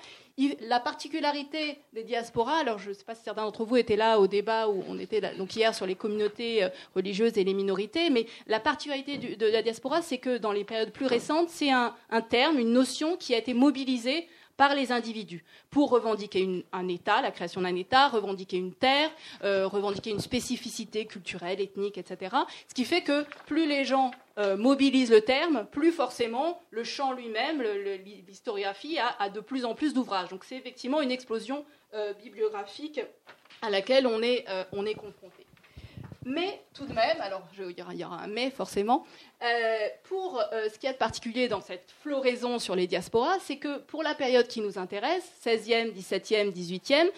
La 0.61 0.81
particularité 0.81 1.79
des 1.93 2.05
diasporas, 2.05 2.59
alors 2.59 2.79
je 2.79 2.91
ne 2.91 2.95
sais 2.95 3.05
pas 3.05 3.15
si 3.15 3.23
certains 3.23 3.45
d'entre 3.45 3.65
vous 3.65 3.77
étaient 3.77 3.97
là 3.97 4.19
au 4.19 4.27
débat 4.27 4.69
où 4.69 4.83
on 4.89 4.99
était 4.99 5.21
donc 5.37 5.55
hier 5.55 5.75
sur 5.75 5.87
les 5.87 5.95
communautés 5.95 6.65
euh, 6.65 6.69
religieuses 6.95 7.37
et 7.39 7.45
les 7.45 7.55
minorités, 7.55 8.11
mais 8.11 8.27
la 8.47 8.61
particularité 8.61 9.19
de 9.19 9.47
la 9.47 9.63
diaspora, 9.63 10.03
c'est 10.03 10.19
que 10.19 10.39
dans 10.39 10.53
les 10.53 10.65
périodes 10.65 10.93
plus 10.93 11.07
récentes, 11.07 11.51
c'est 11.51 11.71
un, 11.71 11.95
un 12.11 12.21
terme, 12.21 12.59
une 12.59 12.73
notion 12.73 13.17
qui 13.17 13.35
a 13.35 13.39
été 13.39 13.55
mobilisée 13.55 14.29
par 14.57 14.75
les 14.75 14.93
individus 14.93 15.45
pour 15.71 15.91
revendiquer 15.91 16.65
un 16.73 16.89
État, 16.89 17.21
la 17.23 17.31
création 17.31 17.61
d'un 17.61 17.75
État, 17.75 18.09
revendiquer 18.09 18.57
une 18.57 18.75
terre, 18.75 19.11
euh, 19.43 19.67
revendiquer 19.67 20.11
une 20.11 20.21
spécificité 20.21 21.07
culturelle, 21.07 21.61
ethnique, 21.61 21.99
etc. 21.99 22.37
Ce 22.69 22.75
qui 22.75 22.85
fait 22.85 23.03
que 23.03 23.25
plus 23.47 23.67
les 23.67 23.85
gens 23.85 24.11
euh, 24.39 24.57
mobilisent 24.57 25.11
le 25.11 25.21
terme, 25.21 25.67
plus 25.71 25.93
forcément 25.93 26.61
le 26.71 26.85
champ 26.85 27.13
lui-même, 27.13 27.63
l'historiographie, 28.27 28.99
a, 28.99 29.29
de 29.29 29.41
plus 29.41 29.65
en 29.65 29.75
plus 29.75 29.95
d'ouvrages. 29.95 30.29
Donc 30.29 30.45
c'est 30.45 30.57
effectivement 30.57 31.01
une 31.01 31.11
explosion 31.11 31.65
euh, 31.95 32.13
bibliographique 32.15 33.01
à 33.63 33.71
laquelle 33.71 34.07
on 34.07 34.23
est, 34.23 34.45
on 34.73 34.85
est 34.85 34.95
confronté. 34.95 35.44
Mais 36.25 36.63
tout 36.75 36.87
de 36.87 36.93
même, 36.93 37.21
alors 37.21 37.43
il 37.59 37.99
y, 37.99 38.05
aura 38.05 38.23
un 38.23 38.27
mais 38.27 38.51
forcément, 38.51 39.05
euh, 39.43 39.89
pour 40.05 40.41
euh, 40.41 40.69
ce 40.73 40.79
qui 40.79 40.87
est 40.87 40.93
de 40.93 40.99
particulier 40.99 41.49
dans 41.49 41.61
cette 41.61 41.93
floraison 42.01 42.59
sur 42.59 42.75
les 42.75 42.87
diasporas, 42.87 43.39
c'est 43.41 43.59
que 43.59 43.79
pour 43.79 44.03
la 44.03 44.15
période 44.15 44.47
qui 44.47 44.61
nous 44.61 44.79
intéresse, 44.79 45.25
16e, 45.45 45.93
17e, 45.93 46.53
18e, 46.53 47.11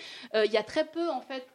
il 0.44 0.52
y 0.52 0.56
a 0.56 0.62
très 0.62 0.84
peu 0.84 1.08
en 1.08 1.20
fait 1.20 1.46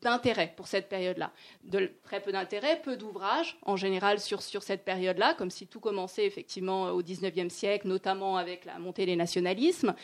d'intérêt 0.00 0.52
pour 0.56 0.68
cette 0.68 0.88
période-là. 0.88 1.32
De, 1.64 1.90
très 2.04 2.20
peu 2.20 2.32
d'intérêt, 2.32 2.80
peu 2.82 2.96
d'ouvrages 2.96 3.56
en 3.62 3.76
général 3.76 4.20
sur, 4.20 4.42
sur 4.42 4.62
cette 4.62 4.84
période-là, 4.84 5.34
comme 5.34 5.50
si 5.50 5.66
tout 5.66 5.80
commençait 5.80 6.26
effectivement 6.26 6.90
au 6.90 7.02
XIXe 7.02 7.52
siècle, 7.52 7.88
notamment 7.88 8.36
avec 8.36 8.64
la 8.64 8.78
montée 8.78 9.06
des 9.06 9.16
nationalismes. 9.16 9.94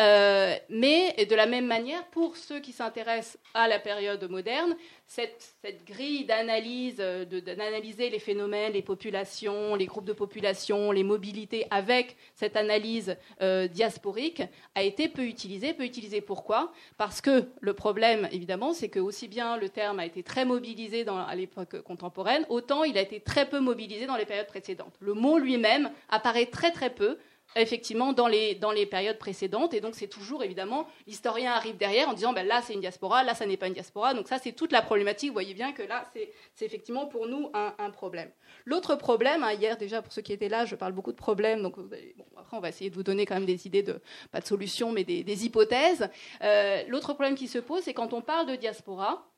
Euh, 0.00 0.54
mais 0.68 1.26
de 1.26 1.34
la 1.34 1.46
même 1.46 1.66
manière, 1.66 2.04
pour 2.08 2.36
ceux 2.36 2.60
qui 2.60 2.72
s'intéressent 2.72 3.38
à 3.54 3.68
la 3.68 3.78
période 3.78 4.22
moderne, 4.30 4.76
cette, 5.06 5.54
grille 5.86 6.24
d'analyse, 6.24 6.96
euh, 7.00 7.24
d'analyser 7.24 8.08
les 8.10 8.18
phénomènes, 8.18 8.72
les 8.72 8.82
populations, 8.82 9.74
les 9.74 9.86
groupes 9.86 10.04
de 10.04 10.12
population, 10.12 10.90
les 10.90 11.04
mobilités 11.04 11.66
avec 11.70 12.16
cette 12.34 12.56
analyse 12.56 13.16
euh, 13.42 13.68
diasporique 13.68 14.42
a 14.74 14.82
été 14.82 15.08
peu 15.08 15.24
utilisée. 15.24 15.74
Peu 15.74 15.84
utilisée 15.84 16.20
pourquoi? 16.20 16.72
Parce 16.96 17.20
que 17.20 17.48
le 17.60 17.74
problème, 17.74 18.28
évidemment, 18.32 18.72
c'est 18.72 18.88
que 18.88 19.00
aussi 19.00 19.28
bien 19.28 19.56
le 19.56 19.68
terme 19.68 19.98
a 19.98 20.06
été 20.06 20.22
très 20.22 20.44
mobilisé 20.44 21.04
à 21.06 21.34
l'époque 21.34 21.82
contemporaine, 21.82 22.46
autant 22.48 22.84
il 22.84 22.96
a 22.96 23.02
été 23.02 23.20
très 23.20 23.48
peu 23.48 23.60
mobilisé 23.60 24.06
dans 24.06 24.16
les 24.16 24.24
périodes 24.24 24.46
précédentes. 24.46 24.94
Le 25.00 25.14
mot 25.14 25.38
lui-même 25.38 25.90
apparaît 26.08 26.46
très 26.46 26.70
très 26.70 26.90
peu 26.90 27.18
effectivement 27.56 28.12
dans 28.12 28.28
les, 28.28 28.54
dans 28.54 28.72
les 28.72 28.86
périodes 28.86 29.18
précédentes. 29.18 29.74
Et 29.74 29.80
donc, 29.80 29.94
c'est 29.94 30.08
toujours, 30.08 30.42
évidemment, 30.42 30.86
l'historien 31.06 31.52
arrive 31.52 31.76
derrière 31.76 32.08
en 32.08 32.14
disant, 32.14 32.32
ben, 32.32 32.46
là, 32.46 32.62
c'est 32.62 32.74
une 32.74 32.80
diaspora, 32.80 33.24
là, 33.24 33.34
ça 33.34 33.46
n'est 33.46 33.56
pas 33.56 33.68
une 33.68 33.74
diaspora. 33.74 34.14
Donc, 34.14 34.28
ça, 34.28 34.38
c'est 34.38 34.52
toute 34.52 34.72
la 34.72 34.82
problématique. 34.82 35.30
Vous 35.30 35.34
voyez 35.34 35.54
bien 35.54 35.72
que 35.72 35.82
là, 35.82 36.08
c'est 36.12 36.64
effectivement 36.64 37.06
pour 37.06 37.26
nous 37.26 37.50
un, 37.54 37.90
problème. 37.90 38.30
L'autre 38.64 38.94
problème, 38.94 39.42
hein, 39.42 39.52
hier, 39.52 39.76
déjà, 39.76 40.02
pour 40.02 40.12
ceux 40.12 40.22
qui 40.22 40.32
étaient 40.32 40.48
là, 40.48 40.64
je 40.64 40.74
parle 40.74 40.92
beaucoup 40.92 41.12
de 41.12 41.16
problèmes. 41.16 41.62
Donc, 41.62 41.78
bon, 41.78 42.24
après, 42.36 42.56
on 42.56 42.60
va 42.60 42.68
essayer 42.68 42.90
de 42.90 42.94
vous 42.94 43.02
donner 43.02 43.26
quand 43.26 43.34
même 43.34 43.46
des 43.46 43.66
idées 43.66 43.82
de, 43.82 44.00
pas 44.30 44.40
de 44.40 44.46
solutions, 44.46 44.92
mais 44.92 45.04
des, 45.04 45.44
hypothèses. 45.44 46.08
Euh, 46.42 46.82
l'autre 46.88 47.12
problème 47.14 47.34
qui 47.34 47.48
se 47.48 47.58
pose, 47.58 47.82
c'est 47.82 47.94
quand 47.94 48.12
on 48.12 48.22
parle 48.22 48.46
de 48.46 48.56
diaspora, 48.56 49.28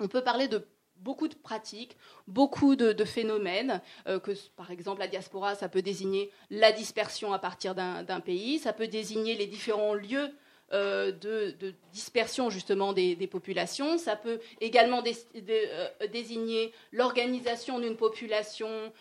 on 0.00 0.08
peut 0.08 0.22
parler 0.22 0.48
de 0.48 0.66
beaucoup 1.00 1.28
de 1.28 1.34
pratiques, 1.34 1.96
beaucoup 2.28 2.76
de, 2.76 3.04
phénomènes, 3.04 3.80
euh, 4.06 4.20
que 4.20 4.32
par 4.56 4.70
exemple 4.70 5.00
la 5.00 5.08
diaspora, 5.08 5.54
ça 5.54 5.68
peut 5.68 5.82
désigner 5.82 6.30
la 6.50 6.72
dispersion 6.72 7.32
à 7.32 7.38
partir 7.38 7.74
d'un 7.74 8.20
pays, 8.20 8.58
ça 8.58 8.72
peut 8.72 8.88
désigner 8.88 9.34
les 9.34 9.46
différents 9.46 9.94
lieux 9.94 10.30
euh, 10.72 11.10
de, 11.10 11.74
dispersion 11.92 12.50
justement 12.50 12.92
des, 12.92 13.26
populations, 13.26 13.98
ça 13.98 14.16
peut 14.16 14.40
également 14.60 15.02
euh, 15.02 16.06
désigner 16.12 16.72
l'organisation 16.92 17.78
d'une 17.78 17.96
population 17.96 18.92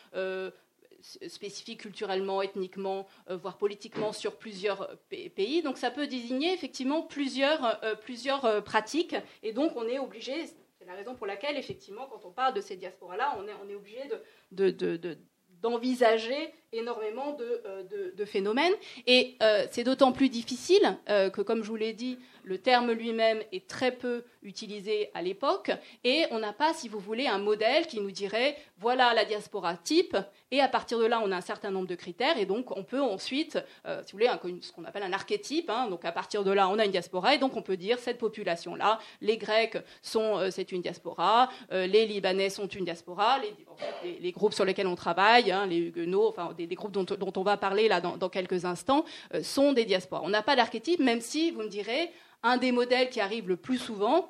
spécifique 1.27 1.81
culturellement, 1.81 2.41
ethniquement, 2.41 3.07
voire 3.29 3.57
politiquement 3.57 4.11
sur 4.11 4.35
plusieurs 4.35 4.97
pays. 5.07 5.61
Donc 5.61 5.77
ça 5.77 5.91
peut 5.91 6.07
désigner 6.07 6.51
effectivement 6.53 7.03
plusieurs, 7.03 7.79
plusieurs 8.01 8.63
pratiques 8.65 9.15
et 9.41 9.53
donc 9.53 9.77
on 9.77 9.87
est 9.87 9.97
obligé, 9.97 10.33
la 10.89 10.95
raison 10.95 11.15
pour 11.15 11.27
laquelle, 11.27 11.55
effectivement, 11.55 12.07
quand 12.07 12.25
on 12.25 12.31
parle 12.31 12.55
de 12.55 12.61
ces 12.61 12.75
diasporas-là, 12.75 13.37
on 13.37 13.47
est, 13.47 13.53
on 13.63 13.69
est 13.69 13.75
obligé 13.75 14.01
d'envisager 15.61 16.51
énormément 16.71 17.33
de, 17.33 17.61
euh, 17.65 18.25
phénomènes. 18.25 18.73
Et 19.07 19.35
euh, 19.41 19.65
c'est 19.71 19.83
d'autant 19.83 20.11
plus 20.11 20.29
difficile 20.29 20.97
euh, 21.09 21.29
que, 21.29 21.41
comme 21.41 21.63
je 21.63 21.69
vous 21.69 21.75
l'ai 21.75 21.93
dit, 21.93 22.17
le 22.43 22.57
terme 22.57 22.91
lui-même 22.91 23.41
est 23.51 23.67
très 23.67 23.91
peu 23.91 24.23
utilisé 24.41 25.11
à 25.13 25.21
l'époque, 25.21 25.71
et 26.03 26.23
on 26.31 26.39
n'a 26.39 26.53
pas, 26.53 26.73
si 26.73 26.87
vous 26.87 26.99
voulez, 26.99 27.27
un 27.27 27.37
modèle 27.37 27.85
qui 27.85 27.99
nous 27.99 28.11
dirait 28.11 28.57
voilà 28.79 29.13
la 29.13 29.25
diaspora 29.25 29.75
type, 29.75 30.17
et 30.49 30.61
à 30.61 30.67
partir 30.67 30.97
de 30.97 31.05
là, 31.05 31.21
on 31.23 31.31
a 31.31 31.35
un 31.35 31.41
certain 31.41 31.69
nombre 31.69 31.87
de 31.87 31.95
critères, 31.95 32.37
et 32.37 32.45
donc 32.45 32.75
on 32.75 32.83
peut 32.83 33.01
ensuite, 33.01 33.59
si 33.85 34.13
vous 34.13 34.17
voulez, 34.17 34.29
ce 34.61 34.71
qu'on 34.71 34.85
appelle 34.85 35.03
un 35.03 35.11
archétype, 35.11 35.69
hein, 35.69 35.89
donc 35.89 36.05
à 36.05 36.11
partir 36.11 36.43
de 36.43 36.51
là, 36.51 36.69
on 36.69 36.79
a 36.79 36.85
une 36.85 36.91
diaspora, 36.91 37.35
et 37.35 37.37
donc 37.37 37.55
on 37.57 37.61
peut 37.61 37.77
dire 37.77 37.99
cette 37.99 38.17
population-là, 38.17 38.99
les 39.21 39.37
Grecs 39.37 39.77
sont, 40.01 40.49
c'est 40.49 40.71
une 40.71 40.81
diaspora, 40.81 41.49
les 41.69 42.05
Libanais 42.07 42.49
sont 42.49 42.67
une 42.67 42.85
diaspora, 42.85 43.39
les, 44.21 44.31
groupes 44.31 44.53
sur 44.53 44.65
lesquels 44.65 44.87
on 44.87 44.95
travaille, 44.95 45.51
hein, 45.51 45.67
les 45.67 45.77
Huguenots, 45.77 46.29
enfin 46.29 46.53
des, 46.67 46.75
groupes 46.75 46.91
dont, 46.91 47.33
on 47.35 47.43
va 47.43 47.57
parler 47.57 47.89
dans, 47.89 48.29
quelques 48.29 48.65
instants, 48.65 49.05
sont 49.41 49.73
des 49.73 49.85
diasporas. 49.85 50.21
On 50.23 50.29
n'a 50.29 50.43
pas 50.43 50.55
d'archétype, 50.55 50.99
même 50.99 51.21
si 51.21 51.51
vous 51.51 51.61
me 51.61 51.69
direz 51.69 52.11
un 52.43 52.57
des 52.57 52.71
modèles 52.71 53.09
qui 53.09 53.19
arrive 53.19 53.47
le 53.47 53.57
plus 53.57 53.77
souvent, 53.77 54.29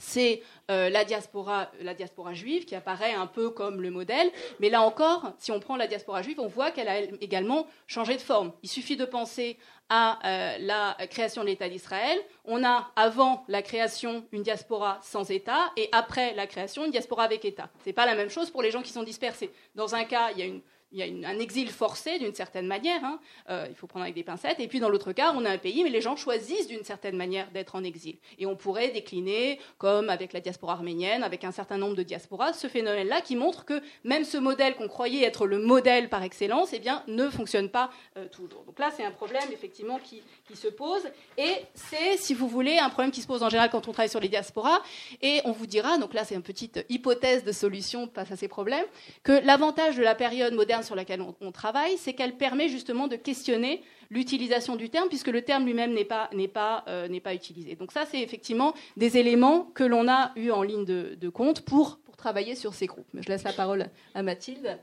c'est 0.00 0.42
euh, 0.70 0.88
la, 0.88 1.04
diaspora, 1.04 1.70
la 1.82 1.94
diaspora 1.94 2.32
juive 2.32 2.64
qui 2.64 2.74
apparaît 2.74 3.12
un 3.12 3.26
peu 3.26 3.50
comme 3.50 3.82
le 3.82 3.90
modèle. 3.90 4.30
Mais 4.58 4.70
là 4.70 4.82
encore, 4.82 5.32
si 5.38 5.52
on 5.52 5.60
prend 5.60 5.76
la 5.76 5.86
diaspora 5.86 6.22
juive, 6.22 6.40
on 6.40 6.46
voit 6.48 6.70
qu'elle 6.70 6.88
a 6.88 7.00
également 7.20 7.66
changé 7.86 8.16
de 8.16 8.20
forme. 8.20 8.52
Il 8.62 8.68
suffit 8.68 8.96
de 8.96 9.04
penser 9.04 9.58
à 9.90 10.18
euh, 10.26 10.56
la 10.60 10.96
création 11.08 11.42
de 11.42 11.48
l'État 11.48 11.68
d'Israël. 11.68 12.18
On 12.44 12.64
a 12.64 12.90
avant 12.96 13.44
la 13.48 13.62
création 13.62 14.24
une 14.32 14.42
diaspora 14.42 14.98
sans 15.02 15.30
État 15.30 15.70
et 15.76 15.88
après 15.92 16.34
la 16.34 16.46
création 16.46 16.84
une 16.84 16.92
diaspora 16.92 17.24
avec 17.24 17.44
État. 17.44 17.68
Ce 17.80 17.88
n'est 17.88 17.92
pas 17.92 18.06
la 18.06 18.14
même 18.14 18.30
chose 18.30 18.50
pour 18.50 18.62
les 18.62 18.70
gens 18.70 18.82
qui 18.82 18.92
sont 18.92 19.02
dispersés. 19.02 19.50
Dans 19.74 19.94
un 19.94 20.04
cas, 20.04 20.30
il 20.32 20.38
y 20.38 20.42
a 20.42 20.46
une 20.46 20.62
il 20.92 20.98
y 20.98 21.24
a 21.24 21.28
un 21.28 21.38
exil 21.38 21.70
forcé 21.70 22.18
d'une 22.18 22.34
certaine 22.34 22.66
manière, 22.66 23.04
hein. 23.04 23.20
euh, 23.48 23.66
il 23.68 23.76
faut 23.76 23.86
prendre 23.86 24.02
avec 24.02 24.14
des 24.14 24.24
pincettes, 24.24 24.58
et 24.58 24.66
puis 24.66 24.80
dans 24.80 24.88
l'autre 24.88 25.12
cas, 25.12 25.32
on 25.36 25.44
a 25.44 25.50
un 25.50 25.58
pays, 25.58 25.84
mais 25.84 25.90
les 25.90 26.00
gens 26.00 26.16
choisissent 26.16 26.66
d'une 26.66 26.82
certaine 26.82 27.16
manière 27.16 27.50
d'être 27.52 27.76
en 27.76 27.84
exil. 27.84 28.16
Et 28.38 28.46
on 28.46 28.56
pourrait 28.56 28.88
décliner, 28.88 29.60
comme 29.78 30.10
avec 30.10 30.32
la 30.32 30.40
diaspora 30.40 30.72
arménienne, 30.72 31.22
avec 31.22 31.44
un 31.44 31.52
certain 31.52 31.78
nombre 31.78 31.94
de 31.94 32.02
diasporas, 32.02 32.54
ce 32.54 32.66
phénomène-là 32.66 33.20
qui 33.20 33.36
montre 33.36 33.64
que 33.64 33.80
même 34.04 34.24
ce 34.24 34.36
modèle 34.36 34.74
qu'on 34.74 34.88
croyait 34.88 35.24
être 35.24 35.46
le 35.46 35.58
modèle 35.58 36.08
par 36.08 36.22
excellence, 36.24 36.72
eh 36.72 36.80
bien, 36.80 37.04
ne 37.06 37.28
fonctionne 37.28 37.68
pas 37.68 37.90
euh, 38.16 38.26
toujours. 38.28 38.64
Donc 38.64 38.78
là, 38.78 38.90
c'est 38.94 39.04
un 39.04 39.12
problème 39.12 39.44
effectivement 39.52 39.98
qui, 39.98 40.22
qui 40.48 40.56
se 40.56 40.68
pose, 40.68 41.02
et 41.38 41.54
c'est, 41.74 42.16
si 42.16 42.34
vous 42.34 42.48
voulez, 42.48 42.78
un 42.78 42.90
problème 42.90 43.12
qui 43.12 43.22
se 43.22 43.28
pose 43.28 43.42
en 43.42 43.48
général 43.48 43.70
quand 43.70 43.86
on 43.86 43.92
travaille 43.92 44.08
sur 44.10 44.20
les 44.20 44.28
diasporas, 44.28 44.80
et 45.22 45.40
on 45.44 45.52
vous 45.52 45.66
dira, 45.66 45.98
donc 45.98 46.14
là 46.14 46.24
c'est 46.24 46.34
une 46.34 46.42
petite 46.42 46.84
hypothèse 46.88 47.44
de 47.44 47.52
solution 47.52 48.10
face 48.12 48.32
à 48.32 48.36
ces 48.36 48.48
problèmes, 48.48 48.86
que 49.22 49.32
l'avantage 49.44 49.96
de 49.96 50.02
la 50.02 50.16
période 50.16 50.52
moderne 50.52 50.79
sur 50.82 50.94
laquelle 50.94 51.22
on, 51.22 51.52
travaille, 51.52 51.96
c'est 51.96 52.14
qu'elle 52.14 52.36
permet 52.36 52.68
justement 52.68 53.08
de 53.08 53.16
questionner 53.16 53.82
l'utilisation 54.10 54.76
du 54.76 54.90
terme, 54.90 55.08
puisque 55.08 55.28
le 55.28 55.42
terme 55.42 55.64
lui-même 55.64 55.94
n'est 55.94 56.04
pas, 56.04 56.28
n'est 56.32 56.48
pas, 56.48 56.84
euh, 56.88 57.08
n'est 57.08 57.20
pas 57.20 57.34
utilisé. 57.34 57.76
Donc 57.76 57.92
ça, 57.92 58.04
c'est 58.06 58.20
effectivement 58.20 58.74
des 58.96 59.16
éléments 59.16 59.62
que 59.74 59.84
l'on 59.84 60.08
a 60.08 60.32
eu 60.36 60.50
en 60.50 60.62
ligne 60.62 60.84
de, 60.84 61.28
compte 61.28 61.62
pour, 61.62 62.00
pour 62.04 62.16
travailler 62.16 62.54
sur 62.54 62.74
ces 62.74 62.86
groupes. 62.86 63.06
Je 63.14 63.28
laisse 63.28 63.44
la 63.44 63.52
parole 63.52 63.88
à 64.14 64.22
Mathilde. 64.22 64.78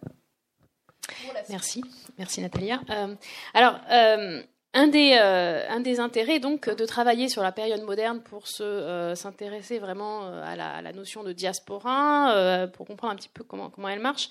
Merci, 1.50 1.84
merci 2.18 2.42
Natalia. 2.42 2.82
Euh, 2.90 3.16
alors, 3.54 3.80
euh, 3.92 4.42
un 4.74 4.88
des, 4.88 5.14
un 5.14 5.80
des, 5.80 6.00
intérêts 6.00 6.40
donc 6.40 6.70
de 6.70 6.86
travailler 6.86 7.30
sur 7.30 7.42
la 7.42 7.52
période 7.52 7.82
moderne 7.82 8.22
pour 8.22 8.48
se, 8.48 9.14
s'intéresser 9.16 9.80
vraiment 9.80 10.28
à 10.28 10.56
la, 10.56 10.76
à, 10.76 10.82
la, 10.82 10.94
notion 10.94 11.24
de 11.24 11.34
diaspora, 11.34 12.68
pour 12.74 12.86
comprendre 12.86 13.14
un 13.14 13.16
petit 13.16 13.30
peu 13.30 13.44
comment, 13.44 13.70
comment 13.70 13.90
elle 13.90 14.02
marche 14.02 14.30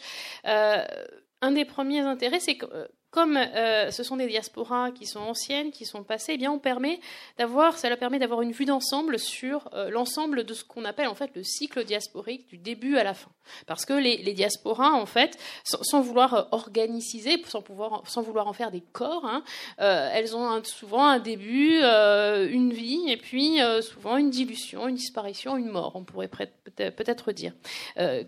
un 1.47 1.53
des 1.53 1.65
premiers 1.65 2.01
intérêts, 2.01 2.41
c'est 2.41 2.57
que 2.57 2.67
euh, 2.67 2.87
comme 3.11 3.37
euh, 3.37 3.91
ce 3.91 4.03
sont 4.03 4.17
des 4.17 4.27
diasporas 4.27 4.91
qui 4.91 5.07
sont 5.07 5.21
anciennes, 5.21 5.71
qui 5.71 5.85
sont 5.85 6.03
passées, 6.03 6.33
eh 6.35 6.37
bien 6.37 6.53
on 6.53 6.59
permet 6.59 7.01
d'avoir, 7.39 7.75
leur 7.83 7.99
permet 7.99 8.19
d'avoir 8.19 8.43
une 8.43 8.53
vue 8.53 8.65
d'ensemble 8.65 9.19
sur 9.19 9.71
euh, 9.75 9.91
l'ensemble 9.91 10.45
de 10.45 10.55
ce 10.55 10.65
qu'on 10.65 10.85
appelle 10.85 11.09
en 11.09 11.15
fait 11.15 11.31
le 11.35 11.43
cycle 11.43 11.85
diasporique 11.85 12.47
du 12.49 12.59
début 12.59 12.97
à 12.97 13.05
la 13.05 13.15
fin. 13.15 13.31
Parce 13.67 13.85
que 13.85 13.93
les, 13.93 14.35
diasporas, 14.35 14.91
en 14.91 15.07
fait, 15.07 15.39
sans, 15.63 16.01
vouloir 16.01 16.49
organiser, 16.51 17.41
sans, 17.47 17.63
pouvoir, 17.63 18.03
sans 18.07 18.21
vouloir 18.21 18.49
en 18.49 18.53
faire 18.53 18.73
des 18.73 18.83
corps, 18.93 19.25
hein, 19.25 19.45
elles 19.79 20.35
ont 20.35 20.63
souvent 20.65 21.07
un 21.07 21.21
début, 21.21 21.81
une 21.81 22.73
vie, 22.73 23.05
et 23.09 23.17
puis 23.17 23.61
souvent 23.83 24.17
une 24.17 24.31
dilution, 24.31 24.89
une 24.89 24.97
disparition, 24.97 25.57
une 25.57 25.69
mort, 25.69 25.93
on 25.95 26.03
pourrait 26.03 26.29
peut-être 26.29 27.31
dire 27.31 27.53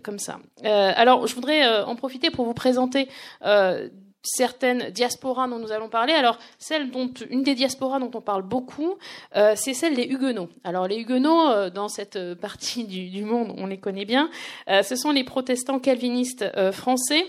comme 0.03 0.19
ça. 0.19 0.39
alors, 0.63 1.27
je 1.27 1.35
voudrais 1.35 1.83
en 1.83 1.97
profiter 1.97 2.31
pour 2.31 2.45
vous 2.45 2.53
présenter 2.53 3.09
certaines 4.21 4.89
diasporas 4.89 5.47
dont 5.47 5.59
nous 5.59 5.71
allons 5.71 5.89
parler. 5.89 6.13
Alors, 6.13 6.37
celle 6.57 6.91
dont, 6.91 7.11
une 7.29 7.43
des 7.43 7.55
diasporas 7.55 7.99
dont 7.99 8.11
on 8.13 8.21
parle 8.21 8.43
beaucoup, 8.43 8.95
euh, 9.35 9.53
c'est 9.55 9.73
celle 9.73 9.95
des 9.95 10.05
Huguenots. 10.05 10.49
Alors, 10.63 10.87
les 10.87 10.97
Huguenots, 10.97 11.49
euh, 11.49 11.69
dans 11.69 11.87
cette 11.87 12.35
partie 12.35 12.85
du, 12.85 13.23
monde, 13.23 13.53
on 13.57 13.67
les 13.67 13.77
connaît 13.79 14.05
bien, 14.05 14.29
euh, 14.69 14.83
ce 14.83 14.95
sont 14.95 15.11
les 15.11 15.23
protestants 15.23 15.79
calvinistes 15.79 16.45
français 16.71 17.25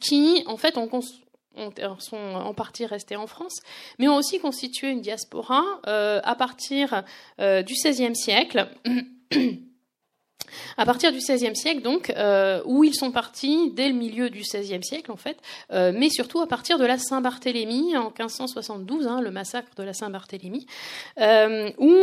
qui, 0.00 0.44
en 0.46 0.56
fait, 0.56 0.74
sont 0.74 2.16
en 2.16 2.54
partie 2.54 2.86
restés 2.86 3.16
en 3.16 3.26
France, 3.26 3.60
mais 3.98 4.08
ont 4.08 4.16
aussi 4.16 4.38
constitué 4.38 4.90
une 4.90 5.00
diaspora 5.00 5.62
à 5.84 6.34
partir 6.34 7.04
du 7.38 7.74
XVIe 7.74 8.14
siècle. 8.14 8.68
À 10.78 10.84
partir 10.84 11.12
du 11.12 11.18
XVIe 11.18 11.56
siècle, 11.56 11.82
donc, 11.82 12.10
euh, 12.10 12.60
où 12.66 12.84
ils 12.84 12.94
sont 12.94 13.10
partis 13.10 13.70
dès 13.72 13.88
le 13.88 13.94
milieu 13.94 14.30
du 14.30 14.40
XVIe 14.40 14.82
siècle, 14.82 15.10
en 15.10 15.16
fait, 15.16 15.38
euh, 15.72 15.92
mais 15.94 16.10
surtout 16.10 16.40
à 16.40 16.46
partir 16.46 16.78
de 16.78 16.84
la 16.84 16.98
Saint-Barthélemy 16.98 17.96
en 17.96 18.10
1572, 18.10 19.06
hein, 19.06 19.20
le 19.20 19.30
massacre 19.30 19.68
de 19.76 19.82
la 19.82 19.92
Saint-Barthélemy, 19.92 20.66
euh, 21.20 21.70
où 21.78 21.94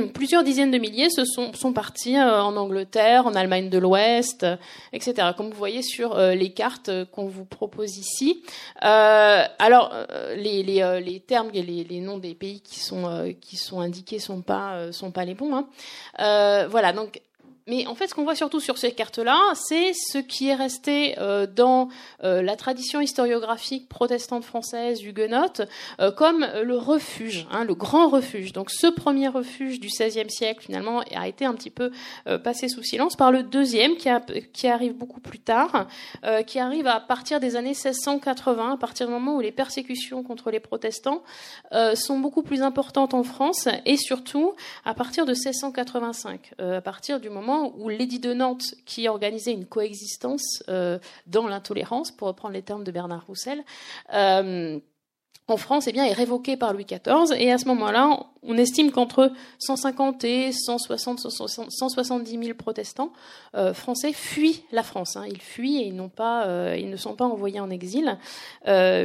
plusieurs 0.14 0.44
dizaines 0.44 0.70
de 0.70 0.78
milliers 0.78 1.10
se 1.10 1.24
sont, 1.24 1.52
sont 1.52 1.72
partis 1.72 2.18
en 2.20 2.56
Angleterre, 2.56 3.26
en 3.26 3.34
Allemagne 3.34 3.70
de 3.70 3.78
l'Ouest, 3.78 4.46
etc. 4.92 5.28
Comme 5.36 5.50
vous 5.50 5.56
voyez 5.56 5.82
sur 5.82 6.16
les 6.16 6.52
cartes 6.52 6.90
qu'on 7.12 7.26
vous 7.26 7.44
propose 7.44 7.98
ici. 7.98 8.42
alors, 8.80 9.92
les, 10.36 10.62
les, 10.62 11.00
les, 11.04 11.20
termes 11.20 11.50
et 11.54 11.62
les, 11.62 11.84
les, 11.84 12.00
noms 12.00 12.18
des 12.18 12.34
pays 12.34 12.60
qui 12.60 12.80
sont, 12.80 13.34
qui 13.40 13.56
sont 13.56 13.80
indiqués 13.80 14.18
sont 14.18 14.42
pas, 14.42 14.92
sont 14.92 15.10
pas 15.10 15.24
les 15.24 15.34
bons. 15.34 15.54
Hein. 15.54 16.66
voilà, 16.68 16.92
donc 16.92 17.20
mais 17.66 17.86
en 17.86 17.94
fait, 17.94 18.08
ce 18.08 18.14
qu'on 18.14 18.24
voit 18.24 18.34
surtout 18.34 18.60
sur 18.60 18.78
ces 18.78 18.92
cartes-là, 18.92 19.38
c'est 19.54 19.92
ce 19.92 20.18
qui 20.18 20.48
est 20.48 20.54
resté 20.54 21.18
euh, 21.18 21.46
dans 21.46 21.88
euh, 22.24 22.42
la 22.42 22.56
tradition 22.56 23.00
historiographique 23.00 23.88
protestante 23.88 24.44
française, 24.44 25.02
huguenote, 25.02 25.62
euh, 26.00 26.10
comme 26.10 26.46
le 26.62 26.76
refuge, 26.76 27.46
hein, 27.50 27.64
le 27.64 27.74
grand 27.74 28.08
refuge. 28.08 28.52
Donc 28.52 28.70
ce 28.70 28.86
premier 28.86 29.28
refuge 29.28 29.78
du 29.78 29.88
XVIe 29.88 30.30
siècle, 30.30 30.64
finalement, 30.64 31.02
a 31.14 31.28
été 31.28 31.44
un 31.44 31.54
petit 31.54 31.70
peu 31.70 31.90
passé 32.42 32.68
sous 32.68 32.82
silence 32.82 33.16
par 33.16 33.30
le 33.32 33.42
deuxième, 33.42 33.96
qui, 33.96 34.08
qui 34.52 34.68
arrive 34.68 34.94
beaucoup 34.94 35.20
plus 35.20 35.38
tard, 35.38 35.86
qui 36.46 36.58
arrive 36.58 36.86
à 36.86 37.00
partir 37.00 37.40
des 37.40 37.56
années 37.56 37.70
1680, 37.70 38.72
à 38.72 38.76
partir 38.76 39.06
du 39.06 39.12
moment 39.12 39.36
où 39.36 39.40
les 39.40 39.52
persécutions 39.52 40.22
contre 40.22 40.50
les 40.50 40.60
protestants 40.60 41.22
sont 41.94 42.18
beaucoup 42.18 42.42
plus 42.42 42.62
importantes 42.62 43.14
en 43.14 43.22
France, 43.22 43.68
et 43.86 43.96
surtout 43.96 44.54
à 44.84 44.94
partir 44.94 45.24
de 45.24 45.32
1685, 45.32 46.52
à 46.58 46.80
partir 46.80 47.20
du 47.20 47.30
moment 47.30 47.59
où 47.76 47.88
l'édit 47.88 48.18
de 48.18 48.32
Nantes, 48.32 48.74
qui 48.86 49.08
organisait 49.08 49.52
une 49.52 49.66
coexistence 49.66 50.62
euh, 50.68 50.98
dans 51.26 51.46
l'intolérance, 51.46 52.10
pour 52.10 52.28
reprendre 52.28 52.54
les 52.54 52.62
termes 52.62 52.84
de 52.84 52.92
Bernard 52.92 53.26
Roussel, 53.26 53.64
euh, 54.14 54.78
en 55.48 55.56
France, 55.56 55.88
eh 55.88 55.92
bien, 55.92 56.04
est 56.04 56.12
révoqué 56.12 56.56
par 56.56 56.72
Louis 56.72 56.84
XIV. 56.84 57.36
Et 57.36 57.50
à 57.50 57.58
ce 57.58 57.66
moment-là, 57.66 58.20
on 58.44 58.56
estime 58.56 58.92
qu'entre 58.92 59.32
150 59.58 60.22
et 60.22 60.52
160, 60.52 61.18
170 61.68 62.30
000 62.30 62.54
protestants 62.56 63.12
euh, 63.56 63.74
français 63.74 64.12
fuient 64.12 64.62
la 64.70 64.84
France. 64.84 65.16
Hein. 65.16 65.24
Ils 65.28 65.40
fuient 65.40 65.78
et 65.78 65.86
ils, 65.86 66.08
pas, 66.08 66.76
ils 66.76 66.88
ne 66.88 66.96
sont 66.96 67.16
pas 67.16 67.24
envoyés 67.24 67.58
en 67.58 67.68
exil, 67.68 68.16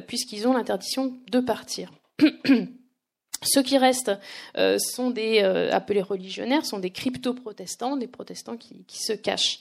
puisqu'ils 0.08 0.48
ont 0.48 0.54
l'interdiction 0.54 1.14
de 1.32 1.40
partir. 1.40 1.92
Ceux 3.46 3.62
qui 3.62 3.78
restent 3.78 4.12
euh, 4.58 4.78
sont 4.80 5.12
des 5.12 5.42
euh, 5.44 5.72
appelés 5.72 6.02
religionnaires, 6.02 6.66
sont 6.66 6.80
des 6.80 6.90
crypto-protestants, 6.90 7.98
des 7.98 8.08
protestants 8.08 8.58
qui, 8.58 8.84
se 8.88 9.14
cachent. 9.14 9.60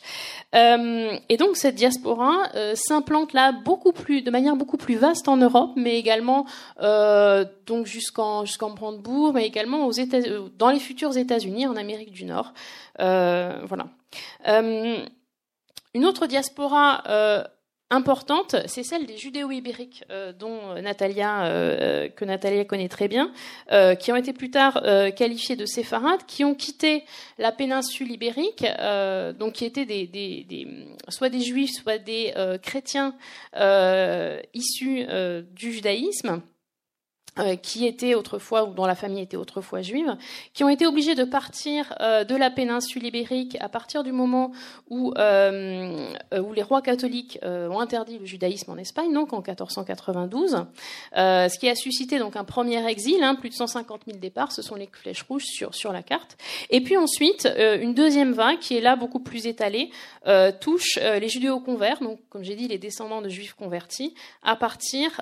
Euh, 0.55 1.16
et 1.29 1.37
donc 1.37 1.57
cette 1.57 1.75
diaspora 1.75 2.49
s'implante 2.75 3.33
là 3.33 3.53
de 3.53 4.31
manière 4.31 4.57
beaucoup 4.57 4.77
plus 4.77 4.97
vaste 4.97 5.29
en 5.29 5.37
Europe, 5.37 5.73
mais 5.77 5.99
également 5.99 6.47
donc 7.66 7.87
jusqu'en 7.87 8.44
jusqu'en 8.44 8.70
Brandebourg, 8.70 9.33
mais 9.35 9.47
également 9.47 9.87
aux 9.87 9.92
États, 9.92 10.20
dans 10.59 10.70
les 10.70 10.79
futurs 10.79 11.16
États-Unis, 11.16 11.66
en 11.66 11.77
Amérique 11.77 12.12
du 12.12 12.25
Nord. 12.25 12.53
voilà. 12.99 13.87
une 14.47 16.05
autre 16.05 16.27
diaspora 16.27 17.03
importante, 17.94 18.57
c'est 18.66 18.83
celle 18.83 19.07
des 19.07 19.16
judéo-ibériques 19.16 20.04
euh, 20.11 20.33
dont 20.33 20.74
Natalia, 20.83 21.46
euh, 21.46 22.09
que 22.09 22.24
Natalia 22.24 22.64
connaît 22.64 22.88
très 22.88 23.09
bien, 23.09 23.33
euh, 23.72 23.94
qui 23.94 24.12
ont 24.12 24.16
été 24.16 24.33
plus 24.33 24.50
tard 24.50 24.83
qualifiés 25.16 25.57
de 25.57 25.66
séfarades, 25.66 26.24
qui 26.26 26.44
ont 26.44 26.54
quitté 26.54 27.04
la 27.38 27.52
péninsule 27.52 28.11
ibérique, 28.11 28.66
donc 29.38 29.54
qui 29.54 29.64
étaient 29.64 29.87
soit 31.09 31.28
des 31.28 31.40
juifs, 31.40 31.72
soit 31.83 31.98
des 31.98 32.33
chrétiens 32.62 33.14
issus 34.54 35.07
du 35.54 35.72
judaïsme. 35.72 36.35
euh, 36.35 36.53
qui 37.62 37.87
étaient 37.87 38.14
autrefois 38.14 38.64
ou 38.64 38.75
dont 38.75 38.87
la 38.87 38.94
famille 38.94 39.20
était 39.20 39.37
autrefois 39.37 39.83
juive, 39.83 40.16
qui 40.53 40.62
ont 40.62 40.68
été 40.68 40.87
obligés 40.87 41.14
de 41.14 41.25
partir 41.25 41.92
euh, 42.01 42.23
de 42.23 42.37
la 42.37 42.51
péninsule 42.51 43.05
ibérique 43.05 43.57
à 43.61 43.68
partir 43.68 44.05
du 44.05 44.12
moment 44.12 44.53
où, 44.88 45.12
euh, 45.18 46.07
où 46.40 46.53
les 46.53 46.62
rois 46.62 46.83
catholiques 46.83 47.38
ont 47.42 47.81
interdit 47.81 48.18
le 48.18 48.27
judaïsme 48.27 48.70
en 48.70 48.77
Espagne, 48.77 49.12
donc 49.12 49.33
en 49.33 49.38
1492, 49.38 50.66
ce 51.14 51.59
qui 51.59 51.68
a 51.68 51.75
suscité 51.75 52.18
donc 52.18 52.37
un 52.37 52.44
premier 52.44 52.87
exil, 52.88 53.23
hein, 53.23 53.35
plus 53.35 53.49
de 53.49 53.55
150 53.55 54.03
000 54.07 54.18
départs, 54.18 54.53
ce 54.53 54.62
sont 54.62 54.77
les 54.77 54.88
flèches 54.92 55.23
rouges 55.23 55.44
sur, 55.44 55.75
sur 55.75 55.92
la 55.92 56.03
carte, 56.03 56.37
et 56.70 56.81
puis 56.81 56.97
ensuite 56.97 57.49
une 57.59 57.94
deuxième 57.94 58.33
vague 58.33 58.59
qui 58.59 58.77
est 58.77 58.81
là 58.81 58.97
beaucoup 58.97 59.20
plus 59.20 59.47
étalée 59.47 59.90
touche 60.61 60.97
les 60.97 61.29
judéo-converts, 61.29 62.01
donc 62.01 62.20
comme 62.29 62.44
j'ai 62.44 62.55
dit 62.55 62.68
les 62.68 62.79
descendants 62.79 63.23
de 63.23 63.29
juifs 63.29 63.55
convertis, 63.55 64.14
à 64.42 64.57
partir 64.57 65.20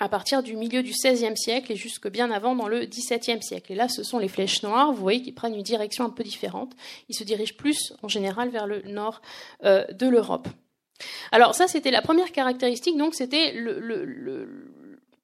à 0.00 0.08
partir 0.08 0.42
du 0.42 0.56
milieu 0.56 0.82
du 0.82 0.92
XVIe 0.92 1.36
siècle 1.36 1.72
et 1.72 1.76
jusque 1.76 2.08
bien 2.08 2.30
avant 2.30 2.54
dans 2.54 2.68
le 2.68 2.86
XVIIe 2.86 3.42
siècle. 3.42 3.72
Et 3.72 3.74
là, 3.74 3.88
ce 3.88 4.02
sont 4.02 4.18
les 4.18 4.28
flèches 4.28 4.62
noires, 4.62 4.92
vous 4.92 5.00
voyez, 5.00 5.20
qui 5.20 5.30
prennent 5.30 5.54
une 5.54 5.62
direction 5.62 6.04
un 6.04 6.10
peu 6.10 6.24
différente. 6.24 6.72
Ils 7.10 7.14
se 7.14 7.22
dirigent 7.22 7.54
plus, 7.56 7.92
en 8.02 8.08
général, 8.08 8.48
vers 8.48 8.66
le 8.66 8.80
nord 8.82 9.20
euh, 9.64 9.84
de 9.92 10.08
l'Europe. 10.08 10.48
Alors 11.32 11.54
ça, 11.54 11.68
c'était 11.68 11.90
la 11.90 12.02
première 12.02 12.32
caractéristique, 12.32 12.96
donc 12.96 13.14
c'était 13.14 13.52
le, 13.52 14.70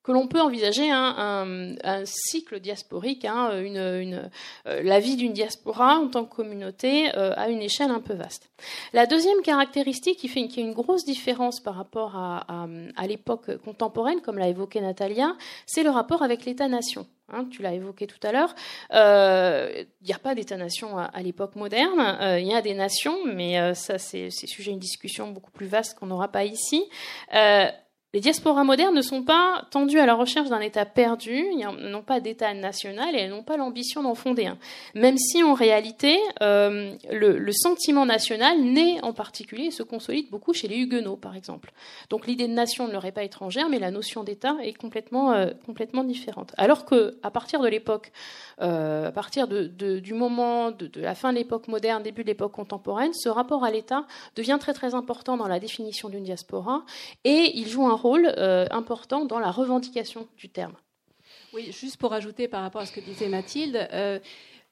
que 0.07 0.13
l'on 0.13 0.29
peut 0.29 0.41
envisager 0.41 0.89
un, 0.89 1.75
cycle 2.05 2.61
diasporique, 2.61 3.25
hein, 3.25 3.61
une, 3.61 4.31
la 4.65 5.01
vie 5.01 5.17
d'une 5.17 5.33
diaspora 5.33 5.99
en 5.99 6.09
tant 6.09 6.25
que 6.25 6.35
communauté 6.35 7.11
à 7.11 7.49
une 7.49 7.61
échelle 7.61 7.91
un 7.91 8.01
peu 8.01 8.15
vaste. 8.15 8.49
La 8.93 9.07
deuxième 9.07 9.43
caractéristique 9.43 10.19
qui 10.19 10.29
fait 10.29 10.47
qu'il 10.47 10.63
y 10.63 10.67
a 10.67 10.69
une 10.69 10.75
grosse 10.75 11.05
différence 11.05 11.61
par 11.61 11.75
rapport 11.75 12.15
à, 12.17 12.67
l'époque 13.07 13.57
contemporaine, 13.65 14.21
comme 14.21 14.39
l'a 14.39 14.49
évoqué 14.49 14.81
Natalia, 14.81 15.37
c'est 15.67 15.83
le 15.83 15.91
rapport 15.91 16.23
avec 16.23 16.45
l'État-nation. 16.45 17.07
Hein, 17.33 17.47
tu 17.51 17.61
l'as 17.61 17.73
évoqué 17.73 18.07
tout 18.07 18.25
à 18.25 18.31
l'heure. 18.31 18.55
Il 18.91 18.97
euh, 18.97 19.85
n'y 20.05 20.13
a 20.13 20.19
pas 20.19 20.37
d'État-nation 20.37 20.97
à, 20.97 21.23
l'époque 21.23 21.57
moderne. 21.57 22.17
Il 22.21 22.25
euh, 22.25 22.41
y 22.41 22.55
a 22.55 22.63
des 22.63 22.75
nations, 22.75 23.19
mais 23.27 23.59
euh, 23.59 23.75
ça, 23.75 23.99
c'est 23.99 24.31
sujet 24.31 24.71
à 24.71 24.75
une 24.75 24.79
discussion 24.79 25.33
beaucoup 25.33 25.51
plus 25.51 25.67
vaste 25.67 25.99
qu'on 25.99 26.07
n'aura 26.07 26.29
pas 26.29 26.45
ici. 26.45 26.85
Les 28.15 28.21
diasporas 28.21 28.65
modernes 28.65 28.95
ne 28.95 29.03
sont 29.03 29.23
pas 29.23 29.67
tendues 29.71 29.99
à 29.99 30.07
la 30.07 30.15
recherche 30.15 30.49
d'un 30.49 30.61
État 30.61 30.87
perdu, 30.87 31.45
n'ont 31.79 32.03
pas 32.03 32.21
d'État 32.21 32.55
national 32.55 33.15
et 33.15 33.19
elles 33.19 33.31
n'ont 33.31 33.43
pas 33.43 33.57
l'ambition 33.57 34.03
d'en 34.03 34.15
fonder 34.15 34.47
un. 34.47 34.59
Même 34.95 35.19
si 35.19 35.43
en 35.43 35.55
réalité, 35.55 36.19
euh, 36.41 36.95
le, 37.11 37.53
sentiment 37.53 38.07
national 38.07 38.61
naît 38.63 39.03
en 39.03 39.13
particulier 39.13 39.65
et 39.67 39.71
se 39.71 39.83
consolide 39.83 40.31
beaucoup 40.31 40.55
chez 40.55 40.69
les 40.69 40.77
Huguenots, 40.79 41.17
par 41.17 41.37
exemple. 41.37 41.73
Donc 42.09 42.27
l'idée 42.27 42.49
de 42.49 42.53
nation 42.53 42.87
ne 42.87 42.93
leur 42.93 43.05
est 43.05 43.13
pas 43.13 43.25
étrangère, 43.25 43.69
mais 43.69 43.79
la 43.79 43.91
notion 43.91 44.25
d'État 44.25 44.57
est 44.63 44.73
complètement, 44.73 45.33
euh, 45.33 45.51
complètement 45.67 46.05
différente. 46.05 46.55
Alors 46.57 46.85
que 46.87 47.19
partir 47.37 47.61
de 47.61 47.69
l'époque, 47.69 48.13
euh, 48.63 49.09
à 49.09 49.13
partir 49.13 49.47
du 49.47 50.15
moment 50.15 50.71
de, 50.71 50.87
de 50.87 51.03
la 51.03 51.15
fin 51.15 51.35
de 51.35 51.39
l'époque 51.39 51.69
moderne, 51.69 52.03
début 52.03 52.23
de 52.23 52.29
l'époque 52.29 52.53
contemporaine, 52.53 53.13
ce 53.13 53.29
rapport 53.29 53.63
à 53.63 53.71
l'État 53.71 54.07
devient 54.37 54.57
très 54.59 54.73
très 54.73 54.95
important 54.95 55.37
dans 55.37 55.49
la 55.49 55.61
définition 55.61 56.09
d'une 56.09 56.25
diaspora 56.25 56.83
et 57.25 57.53
il 57.57 57.69
joue 57.69 57.87
un 57.87 57.95
rôle 57.95 58.06
rôle 58.07 58.33
euh, 58.39 58.67
important 58.71 59.25
dans 59.25 59.41
la 59.41 59.51
revendication 59.51 60.29
du 60.37 60.49
terme. 60.49 60.75
Oui, 61.53 61.73
juste 61.73 61.97
pour 61.97 62.13
ajouter 62.13 62.47
par 62.47 62.63
rapport 62.63 62.83
à 62.83 62.87
ce 62.87 62.93
que 62.93 63.01
disait 63.01 63.29
Mathilde, 63.29 63.89
euh, 63.93 64.21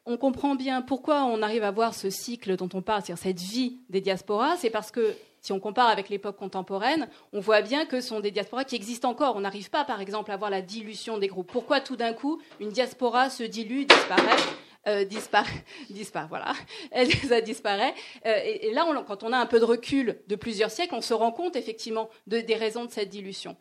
on 0.07 0.17
comprend 0.17 0.55
bien 0.55 0.83
pourquoi 0.83 1.25
on 1.25 1.43
arrive 1.43 1.65
à 1.65 1.71
voir 1.71 1.95
ce 1.95 2.11
cycle 2.11 2.57
dont 2.57 2.69
on 2.75 2.83
parle, 2.83 3.03
c'est-à-dire 3.03 3.23
cette 3.23 3.41
vie 3.41 3.79
des 3.89 4.01
diasporas, 4.01 4.57
c'est 4.59 4.71
parce 4.71 4.91
que 4.91 5.17
si 5.41 5.53
on 5.53 5.61
compare 5.61 5.89
avec 5.89 6.09
l'époque 6.09 6.37
contemporaine, 6.37 7.09
on 7.33 7.41
voit 7.41 7.61
bien 7.61 7.87
que 7.87 8.01
ce 8.01 8.09
sont 8.09 8.21
des 8.21 8.31
diasporas 8.31 8.65
qui 8.65 8.77
existent 8.77 9.11
encore. 9.11 9.37
On 9.37 9.41
n'arrive 9.41 9.69
pas, 9.69 9.85
par 9.85 10.01
exemple, 10.01 10.31
à 10.31 10.37
voir 10.37 10.51
la 10.51 10.63
dilution 10.63 11.19
des 11.19 11.27
groupes. 11.27 11.51
Pourquoi 11.53 11.81
tout 11.81 11.97
d'un 11.97 12.15
coup 12.15 12.41
une 12.61 12.71
diaspora 12.71 13.29
se 13.29 13.43
dilue, 13.43 13.85
disparaît 13.85 14.43
euh, 14.87 15.05
disparaît, 15.05 15.65
voilà, 16.29 16.55
elle 16.93 17.09
disparaît. 17.45 17.95
Euh, 18.27 18.41
et, 18.45 18.73
là, 18.73 18.87
quand 19.07 19.23
on 19.23 19.33
a 19.33 19.39
un 19.39 19.47
peu 19.47 19.61
de 19.61 19.65
recul 19.65 20.19
de 20.27 20.37
plusieurs 20.37 20.71
siècles, 20.71 20.95
on 20.95 21.01
se 21.01 21.15
rend 21.15 21.33
compte 21.33 21.57
effectivement 21.57 22.09
des 22.27 22.55
raisons 22.55 22.85
de 22.85 22.91
cette 22.91 23.09
dilution. 23.09 23.57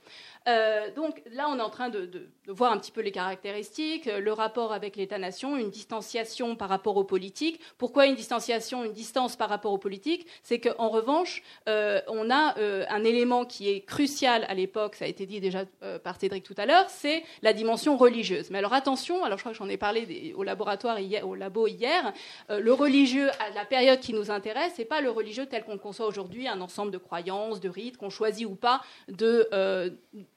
Euh, 0.47 0.91
donc 0.91 1.21
là, 1.31 1.47
on 1.49 1.57
est 1.57 1.61
en 1.61 1.69
train 1.69 1.89
de, 1.89 2.29
voir 2.47 2.71
un 2.71 2.77
petit 2.77 2.91
peu 2.91 3.01
les 3.01 3.11
caractéristiques, 3.11 4.05
le 4.05 4.33
rapport 4.33 4.73
avec 4.73 4.95
l'État-nation, 4.95 5.57
une 5.57 5.69
distanciation 5.69 6.55
par 6.55 6.69
rapport 6.69 6.97
aux 6.97 7.03
politiques. 7.03 7.59
Pourquoi 7.77 8.05
une 8.07 8.15
distanciation, 8.15 8.83
une 8.83 8.91
distance 8.91 9.35
par 9.35 9.49
rapport 9.49 9.71
aux 9.71 9.77
politiques? 9.77 10.27
C'est 10.43 10.59
qu'en 10.59 10.89
revanche, 10.89 11.41
euh, 11.69 12.01
on 12.07 12.29
a 12.29 12.57
euh, 12.57 12.85
un 12.89 13.03
élément 13.03 13.45
qui 13.45 13.69
est 13.69 13.81
crucial 13.81 14.45
à 14.49 14.53
l'époque, 14.53 14.95
ça 14.95 15.05
a 15.05 15.07
été 15.07 15.25
dit 15.25 15.39
déjà 15.39 15.65
par 16.03 16.19
Cédric 16.19 16.43
tout 16.43 16.55
à 16.57 16.65
l'heure, 16.65 16.89
c'est 16.89 17.23
la 17.41 17.53
dimension 17.53 17.97
religieuse. 17.97 18.49
Mais 18.49 18.57
alors 18.57 18.73
attention, 18.73 19.23
alors 19.23 19.37
je 19.37 19.43
crois 19.43 19.53
que 19.53 19.57
j'en 19.57 19.69
ai 19.69 19.77
parlé 19.77 20.33
au 20.35 20.43
laboratoire 20.43 20.99
hier, 20.99 21.27
au 21.27 21.35
labo 21.35 21.67
hier, 21.67 22.13
le 22.49 22.73
religieux 22.73 23.29
à 23.39 23.49
la 23.55 23.65
période 23.65 23.99
qui 23.99 24.13
nous 24.13 24.31
intéresse, 24.31 24.73
c'est 24.75 24.85
pas 24.85 25.01
le 25.01 25.09
religieux 25.09 25.45
tel 25.45 25.63
qu'on 25.63 25.77
conçoit 25.77 26.05
aujourd'hui, 26.05 26.47
un 26.47 26.61
ensemble 26.61 26.91
de 26.91 26.97
croyances, 26.97 27.59
de 27.59 27.69
rites 27.69 27.97
qu'on 27.97 28.09
choisit 28.09 28.45
ou 28.45 28.55
pas 28.55 28.81
de 29.07 29.47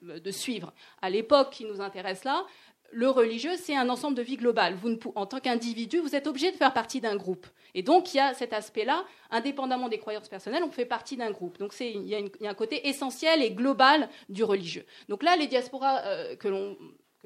de 0.02 0.30
suivre. 0.30 0.72
À 1.02 1.10
l'époque 1.10 1.50
qui 1.50 1.64
nous 1.64 1.80
intéresse 1.80 2.24
là, 2.24 2.44
le 2.92 3.08
religieux, 3.08 3.56
c'est 3.56 3.76
un 3.76 3.88
ensemble 3.88 4.16
de 4.16 4.22
vie 4.22 4.36
globale. 4.36 4.74
Vous 4.74 4.98
en 5.14 5.26
tant 5.26 5.40
qu'individu, 5.40 5.98
vous 5.98 6.14
êtes 6.14 6.26
obligé 6.26 6.52
de 6.52 6.56
faire 6.56 6.72
partie 6.72 7.00
d'un 7.00 7.16
groupe. 7.16 7.46
Et 7.74 7.82
donc, 7.82 8.14
il 8.14 8.18
y 8.18 8.20
a 8.20 8.32
cet 8.32 8.52
aspect-là, 8.52 9.04
indépendamment 9.30 9.88
des 9.88 9.98
croyances 9.98 10.28
personnelles, 10.28 10.62
on 10.62 10.70
fait 10.70 10.86
partie 10.86 11.16
d'un 11.16 11.30
groupe. 11.30 11.58
Donc, 11.58 11.74
il 11.80 12.06
y, 12.06 12.14
a 12.14 12.50
un 12.50 12.54
côté 12.54 12.88
essentiel 12.88 13.42
et 13.42 13.50
global 13.50 14.08
du 14.28 14.44
religieux. 14.44 14.86
Donc 15.08 15.22
là, 15.22 15.36
les 15.36 15.46
diasporas 15.46 16.04
euh, 16.04 16.36
que 16.36 16.48
l'on 16.48 16.76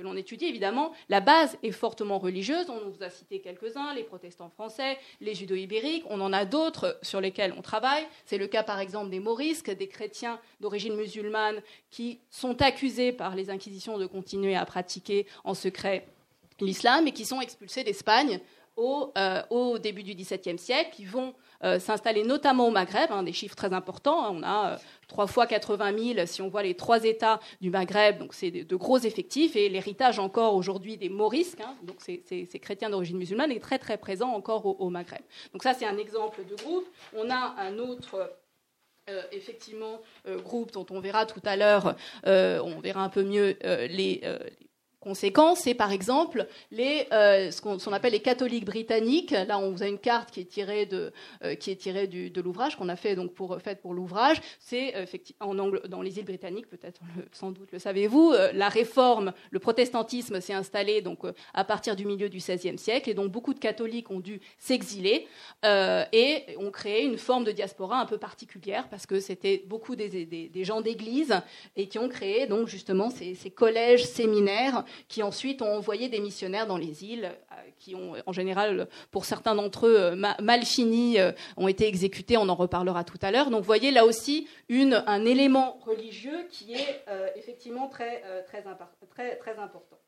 que 0.01 0.05
l'on 0.05 0.17
étudie, 0.17 0.47
évidemment, 0.47 0.93
la 1.09 1.21
base 1.21 1.59
est 1.63 1.73
fortement 1.73 2.19
religieuse. 2.19 2.67
On 2.71 2.89
vous 2.89 3.03
a 3.03 3.11
cité 3.11 3.41
quelques-uns, 3.41 3.95
les 3.95 4.03
protestants 4.03 4.49
français, 4.49 4.99
les 5.21 5.35
judo-ibériques. 5.35 6.05
On 6.09 6.21
en 6.21 6.33
a 6.33 6.45
d'autres 6.45 6.99
sur 7.03 7.21
lesquels 7.21 7.55
on 7.57 7.63
travaille. 7.63 8.07
C'est 8.25 8.39
le 8.39 8.47
cas, 8.47 8.63
par 8.63 8.81
exemple, 8.81 9.11
des 9.11 9.21
morisques, 9.21 9.71
des 9.71 9.89
chrétiens 9.89 10.41
d'origine 10.61 10.97
musulmane 10.97 11.61
qui 11.91 12.19
sont 12.31 12.61
accusés 12.63 13.13
par 13.13 13.35
les 13.37 13.51
inquisitions 13.51 13.99
de 13.99 14.07
continuer 14.07 14.57
à 14.57 14.65
pratiquer 14.65 15.27
en 15.45 15.55
secret 15.55 16.07
l'islam 16.61 17.07
et 17.07 17.13
qui 17.13 17.25
sont 17.25 17.41
expulsés 17.41 17.85
d'Espagne 17.85 18.41
au, 18.77 19.13
euh, 19.19 19.79
début 19.79 20.03
du 20.03 20.15
XVIIe 20.15 20.59
siècle, 20.59 20.91
qui 20.95 21.05
vont 21.05 21.35
euh, 21.65 21.79
s'installer 21.79 22.25
notamment 22.25 22.69
au 22.69 22.71
Maghreb, 22.71 23.11
hein, 23.11 23.23
des 23.23 23.33
chiffres 23.33 23.57
très 23.57 23.73
importants. 23.73 24.25
Hein. 24.25 24.31
on 24.35 24.43
a 24.43 24.79
euh, 25.11 25.15
trois 25.15 25.27
fois 25.27 25.47
80 25.47 26.15
000 26.15 26.27
si 26.27 26.43
on 26.43 26.49
voit 26.49 26.63
les 26.63 26.75
trois 26.75 27.05
États 27.05 27.41
du 27.61 27.71
Maghreb, 27.71 28.19
donc 28.19 28.35
c'est 28.35 28.51
de, 28.51 28.77
gros 28.77 28.99
effectifs. 28.99 29.57
Et 29.57 29.69
l'héritage 29.69 30.19
encore 30.19 30.55
aujourd'hui 30.55 30.97
des 30.97 31.09
morisques, 31.09 31.61
hein, 31.61 31.75
donc 31.83 31.97
ces, 32.01 32.47
chrétiens 32.61 32.91
d'origine 32.91 33.19
musulmane, 33.19 33.51
est 33.51 33.61
très 33.61 33.79
très 33.79 33.99
présent 33.99 34.31
encore 34.31 34.81
au, 34.81 34.91
Maghreb. 34.91 35.23
Donc 35.53 35.63
ça 35.63 35.75
c'est 35.75 35.87
un 35.87 35.99
exemple 35.99 36.43
de 36.49 36.55
groupe. 36.57 36.87
On 37.17 37.31
a 37.31 37.55
un 37.59 37.79
autre 37.79 38.37
effectivement 39.33 40.01
groupe 40.45 40.71
dont 40.71 40.87
on 40.91 41.01
verra 41.01 41.27
tout 41.27 41.43
à 41.45 41.57
l'heure, 41.57 41.97
on 42.25 42.81
verra 42.81 43.03
un 43.03 43.09
peu 43.09 43.25
mieux 43.25 43.57
les, 43.63 44.23
conséquence, 45.01 45.61
c'est 45.61 45.75
par 45.75 45.93
exemple 45.93 46.47
les, 46.71 47.07
euh, 47.13 47.51
ce 47.51 47.61
qu'on 47.61 47.93
appelle 47.93 48.13
les 48.13 48.21
catholiques 48.21 48.67
britanniques. 48.67 49.31
Là, 49.31 49.59
on 49.59 49.71
vous 49.71 49.83
a 49.83 49.87
une 49.87 49.99
carte 49.99 50.31
qui 50.31 50.41
est 50.41 50.45
tirée 50.45 50.87
de, 50.87 51.13
euh, 51.43 51.55
qui 51.55 51.71
est 51.71 51.77
tirée 51.77 52.07
de 52.07 52.41
l'ouvrage 52.41 52.77
qu'on 52.77 52.89
a 52.89 52.97
fait 52.97 53.15
donc 53.15 53.33
pour 53.33 53.59
fait 53.61 53.81
pour 53.81 53.95
l'ouvrage. 53.95 54.41
C'est 54.59 54.95
euh, 54.97 55.07
en 55.41 55.55
dans 55.55 56.03
les 56.03 56.19
îles 56.19 56.25
britanniques, 56.25 56.69
peut-être 56.69 57.01
sans 57.33 57.51
doute 57.51 57.71
le 57.73 57.79
savez-vous, 57.79 58.35
la 58.53 58.69
réforme, 58.69 59.33
le 59.51 59.59
protestantisme 59.59 60.41
s'est 60.41 60.53
installé 60.53 61.01
donc 61.01 61.21
à 61.55 61.65
partir 61.65 61.97
du 61.97 62.05
milieu 62.05 62.29
du 62.29 62.39
XVIe 62.39 62.79
siècle 62.79 63.11
et 63.11 63.15
donc 63.15 63.31
beaucoup 63.31 63.55
de 63.55 63.59
catholiques 63.59 64.11
ont 64.11 64.21
dû 64.21 64.41
s'exiler 64.59 65.27
et 65.65 66.45
ont 66.59 66.71
créé 66.71 67.05
une 67.05 67.19
forme 67.19 67.45
de 67.45 67.53
diaspora 67.53 68.01
un 68.01 68.07
peu 68.07 68.19
particulière 68.19 68.89
parce 68.89 69.07
que 69.07 69.21
c'était 69.21 69.65
beaucoup 69.67 69.97
des, 69.97 70.65
gens 70.65 70.81
d'église 70.81 71.41
et 71.77 71.89
qui 71.89 71.99
ont 71.99 72.09
créé 72.09 72.47
donc 72.47 72.69
justement 72.69 73.11
ces 73.11 73.51
collèges 73.51 74.05
séminaires 74.05 74.85
qui 75.09 75.23
ensuite 75.23 75.63
ont 75.63 75.73
envoyé 75.75 76.09
des 76.09 76.21
missionnaires 76.21 76.67
dans 76.67 76.77
les 76.77 77.05
îles, 77.05 77.31
euh, 77.53 77.55
qui 77.79 77.95
ont 77.95 78.15
en 78.27 78.33
général, 78.33 78.89
pour 79.11 79.25
certains 79.25 79.55
d'entre 79.55 79.87
eux, 79.87 79.97
euh, 79.97 80.15
mal 80.15 80.65
fini, 80.65 81.19
euh, 81.19 81.33
ont 81.57 81.69
été 81.69 81.87
exécutés. 81.87 82.37
On 82.37 82.49
en 82.49 82.55
reparlera 82.55 83.05
tout 83.05 83.19
à 83.23 83.31
l'heure. 83.31 83.51
Donc, 83.51 83.61
vous 83.61 83.67
voyez 83.67 83.91
là 83.91 84.05
aussi 84.05 84.49
un 84.71 85.25
élément 85.25 85.79
religieux 85.85 86.47
qui 86.51 86.75
est 86.75 87.05
effectivement 87.37 87.89
très 87.89 88.23
important. 88.67 90.01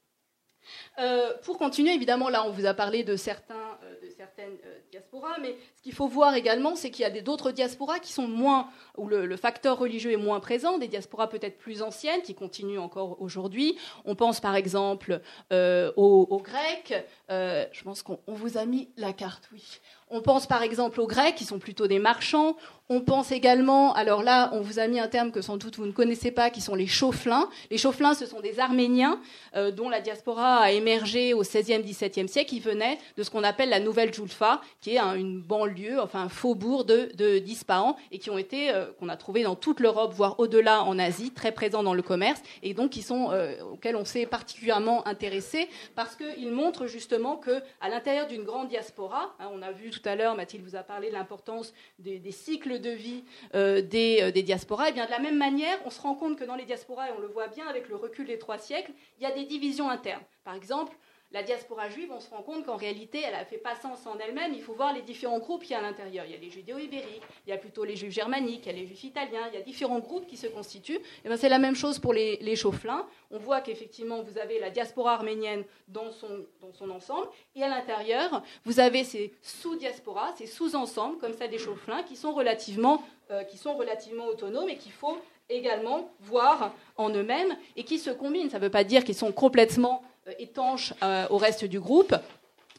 Euh, 0.98 1.32
pour 1.42 1.58
continuer, 1.58 1.92
évidemment, 1.92 2.28
là, 2.28 2.44
on 2.46 2.50
vous 2.50 2.66
a 2.66 2.74
parlé 2.74 3.04
de, 3.04 3.12
euh, 3.12 3.16
certaines 3.16 4.58
euh, 4.64 4.78
diasporas, 4.90 5.38
mais 5.40 5.56
ce 5.76 5.82
qu'il 5.82 5.92
faut 5.92 6.08
voir 6.08 6.34
également, 6.34 6.76
c'est 6.76 6.90
qu'il 6.90 7.02
y 7.02 7.06
a 7.06 7.20
d'autres 7.20 7.50
diasporas 7.50 7.98
qui 7.98 8.12
sont 8.12 8.28
moins, 8.28 8.68
où 8.96 9.08
le, 9.08 9.36
facteur 9.36 9.78
religieux 9.78 10.12
est 10.12 10.16
moins 10.16 10.40
présent, 10.40 10.78
des 10.78 10.88
diasporas 10.88 11.26
peut-être 11.26 11.58
plus 11.58 11.82
anciennes, 11.82 12.22
qui 12.22 12.34
continuent 12.34 12.78
encore 12.78 13.20
aujourd'hui. 13.20 13.76
On 14.04 14.14
pense 14.14 14.40
par 14.40 14.54
exemple 14.54 15.20
aux, 15.50 16.42
Grecs. 16.44 16.94
je 17.28 17.82
pense 17.82 18.02
qu'on 18.02 18.20
vous 18.26 18.58
a 18.58 18.64
mis 18.64 18.90
la 18.96 19.12
carte, 19.12 19.48
oui. 19.52 19.80
On 20.14 20.20
pense 20.20 20.46
par 20.46 20.62
exemple 20.62 21.00
aux 21.00 21.06
Grecs, 21.06 21.34
qui 21.34 21.44
sont 21.44 21.58
plutôt 21.58 21.86
des 21.86 21.98
marchands. 21.98 22.54
On 22.90 23.00
pense 23.00 23.32
également, 23.32 23.94
alors 23.94 24.22
là, 24.22 24.50
on 24.52 24.60
vous 24.60 24.78
a 24.78 24.86
mis 24.86 25.00
un 25.00 25.08
terme 25.08 25.30
que 25.30 25.40
sans 25.40 25.56
doute 25.56 25.76
vous 25.76 25.86
ne 25.86 25.92
connaissez 25.92 26.30
pas, 26.30 26.50
qui 26.50 26.60
sont 26.60 26.74
les 26.74 26.86
chauffelins. 26.86 27.48
Les 27.70 27.78
chauffelins, 27.78 28.12
ce 28.12 28.26
sont 28.26 28.40
des 28.40 28.60
Arméniens 28.60 29.18
euh, 29.56 29.70
dont 29.70 29.88
la 29.88 30.02
diaspora 30.02 30.58
a 30.58 30.70
émergé 30.72 31.32
au 31.32 31.40
XVIe, 31.40 31.82
XVIIe 31.82 32.28
siècle, 32.28 32.50
qui 32.50 32.60
venaient 32.60 32.98
de 33.16 33.22
ce 33.22 33.30
qu'on 33.30 33.42
appelle 33.42 33.70
la 33.70 33.80
Nouvelle 33.80 34.12
Julfa, 34.12 34.60
qui 34.82 34.96
est 34.96 34.98
une 34.98 35.40
banlieue, 35.40 35.98
enfin 35.98 36.24
un 36.24 36.28
faubourg 36.28 36.84
de, 36.84 37.08
de 37.16 37.38
d'Ispahan, 37.38 37.96
et 38.10 38.18
qui 38.18 38.28
ont 38.28 38.36
été, 38.36 38.70
euh, 38.70 38.92
qu'on 39.00 39.08
a 39.08 39.16
trouvé 39.16 39.44
dans 39.44 39.56
toute 39.56 39.80
l'Europe, 39.80 40.12
voire 40.12 40.38
au-delà 40.38 40.82
en 40.82 40.98
Asie, 40.98 41.30
très 41.30 41.52
présents 41.52 41.82
dans 41.82 41.94
le 41.94 42.02
commerce, 42.02 42.42
et 42.62 42.74
donc 42.74 42.90
qui 42.90 43.00
sont, 43.00 43.30
euh, 43.30 43.54
auxquels 43.72 43.96
on 43.96 44.04
s'est 44.04 44.26
particulièrement 44.26 45.06
intéressé, 45.06 45.70
parce 45.94 46.16
qu'ils 46.16 46.52
montrent 46.52 46.86
justement 46.86 47.36
que 47.36 47.62
à 47.80 47.88
l'intérieur 47.88 48.26
d'une 48.26 48.44
grande 48.44 48.68
diaspora, 48.68 49.34
hein, 49.40 49.48
on 49.54 49.62
a 49.62 49.72
vu 49.72 49.88
tout 49.88 50.01
à 50.04 50.16
l'heure, 50.16 50.34
Mathilde 50.34 50.64
vous 50.64 50.76
a 50.76 50.82
parlé 50.82 51.08
de 51.08 51.14
l'importance 51.14 51.72
des, 51.98 52.20
cycles 52.30 52.80
de 52.80 52.90
vie 52.90 53.24
euh, 53.54 53.82
des, 53.82 54.18
euh, 54.22 54.30
des, 54.30 54.42
diasporas, 54.42 54.88
eh 54.88 54.92
bien 54.92 55.06
de 55.06 55.10
la 55.10 55.18
même 55.18 55.38
manière, 55.38 55.78
on 55.84 55.90
se 55.90 56.00
rend 56.00 56.14
compte 56.14 56.38
que 56.38 56.44
dans 56.44 56.56
les 56.56 56.64
diasporas, 56.64 57.08
et 57.08 57.12
on 57.16 57.20
le 57.20 57.28
voit 57.28 57.48
bien 57.48 57.66
avec 57.66 57.88
le 57.88 57.96
recul 57.96 58.26
des 58.26 58.38
trois 58.38 58.58
siècles, 58.58 58.92
il 59.18 59.22
y 59.22 59.26
a 59.26 59.32
des 59.32 59.44
divisions 59.44 59.88
internes. 59.88 60.22
Par 60.44 60.54
exemple, 60.54 60.96
la 61.32 61.42
diaspora 61.42 61.88
juive, 61.88 62.10
on 62.14 62.20
se 62.20 62.30
rend 62.30 62.42
compte 62.42 62.66
qu'en 62.66 62.76
réalité, 62.76 63.22
elle 63.26 63.34
a 63.34 63.44
fait 63.44 63.58
pas 63.58 63.74
sens 63.74 64.06
en 64.06 64.18
elle-même. 64.18 64.52
Il 64.54 64.62
faut 64.62 64.74
voir 64.74 64.92
les 64.92 65.02
différents 65.02 65.38
groupes 65.38 65.62
qu'il 65.62 65.72
y 65.72 65.74
a 65.74 65.78
à 65.78 65.82
l'intérieur. 65.82 66.24
Il 66.26 66.32
y 66.32 66.34
a 66.34 66.38
les 66.38 66.50
judéo-ibériques, 66.50 67.22
il 67.46 67.50
y 67.50 67.52
a 67.52 67.58
plutôt 67.58 67.84
les 67.84 67.96
juifs 67.96 68.12
germaniques, 68.12 68.66
il 68.66 68.72
y 68.72 68.74
a 68.74 68.78
les 68.78 68.86
juifs 68.86 69.04
italiens, 69.04 69.48
il 69.52 69.54
y 69.54 69.60
a 69.60 69.62
différents 69.62 69.98
groupes 69.98 70.26
qui 70.26 70.36
se 70.36 70.46
constituent. 70.46 71.00
Et 71.24 71.28
ben, 71.28 71.36
c'est 71.36 71.48
la 71.48 71.58
même 71.58 71.74
chose 71.74 71.98
pour 71.98 72.12
les, 72.12 72.36
les. 72.36 72.56
On 73.30 73.38
voit 73.38 73.60
qu'effectivement, 73.60 74.22
vous 74.22 74.38
avez 74.38 74.60
la 74.60 74.70
diaspora 74.70 75.14
arménienne 75.14 75.64
dans 75.88 76.10
son, 76.12 76.46
dans 76.60 76.72
son 76.72 76.90
ensemble, 76.90 77.28
et 77.56 77.62
à 77.62 77.68
l'intérieur, 77.68 78.42
vous 78.64 78.78
avez 78.78 79.04
ces 79.04 79.34
sous-diasporas, 79.42 80.34
ces 80.36 80.46
sous-ensembles, 80.46 81.18
comme 81.18 81.32
ça 81.32 81.48
des 81.48 81.58
chauffelins, 81.58 82.02
qui 82.02 82.16
sont 82.16 82.32
relativement, 82.32 83.02
euh, 83.30 83.42
qui 83.44 83.58
sont 83.58 83.74
relativement 83.74 84.26
autonomes 84.26 84.68
et 84.68 84.76
qu'il 84.76 84.92
faut 84.92 85.18
également 85.48 86.10
voir 86.20 86.72
en 86.96 87.10
eux-mêmes 87.10 87.56
et 87.76 87.84
qui 87.84 87.98
se 87.98 88.10
combinent. 88.10 88.50
Ça 88.50 88.58
ne 88.58 88.64
veut 88.64 88.70
pas 88.70 88.84
dire 88.84 89.04
qu'ils 89.04 89.14
sont 89.14 89.32
complètement 89.32 90.02
étanches 90.38 90.92
euh, 91.02 91.26
au 91.30 91.38
reste 91.38 91.64
du 91.64 91.80
groupe, 91.80 92.14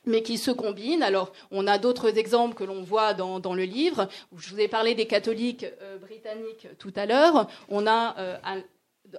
mais 0.05 0.21
qui 0.21 0.37
se 0.37 0.51
combinent. 0.51 1.03
Alors, 1.03 1.31
on 1.51 1.67
a 1.67 1.77
d'autres 1.77 2.17
exemples 2.17 2.55
que 2.55 2.63
l'on 2.63 2.83
voit 2.83 3.13
dans, 3.13 3.53
le 3.53 3.63
livre. 3.63 4.09
Je 4.35 4.49
vous 4.49 4.59
ai 4.59 4.67
parlé 4.67 4.95
des 4.95 5.07
catholiques 5.07 5.65
euh, 5.81 5.97
britanniques 5.97 6.67
tout 6.79 6.93
à 6.95 7.05
l'heure. 7.05 7.47
On 7.69 7.87
a 7.87 8.15
euh, 8.17 8.37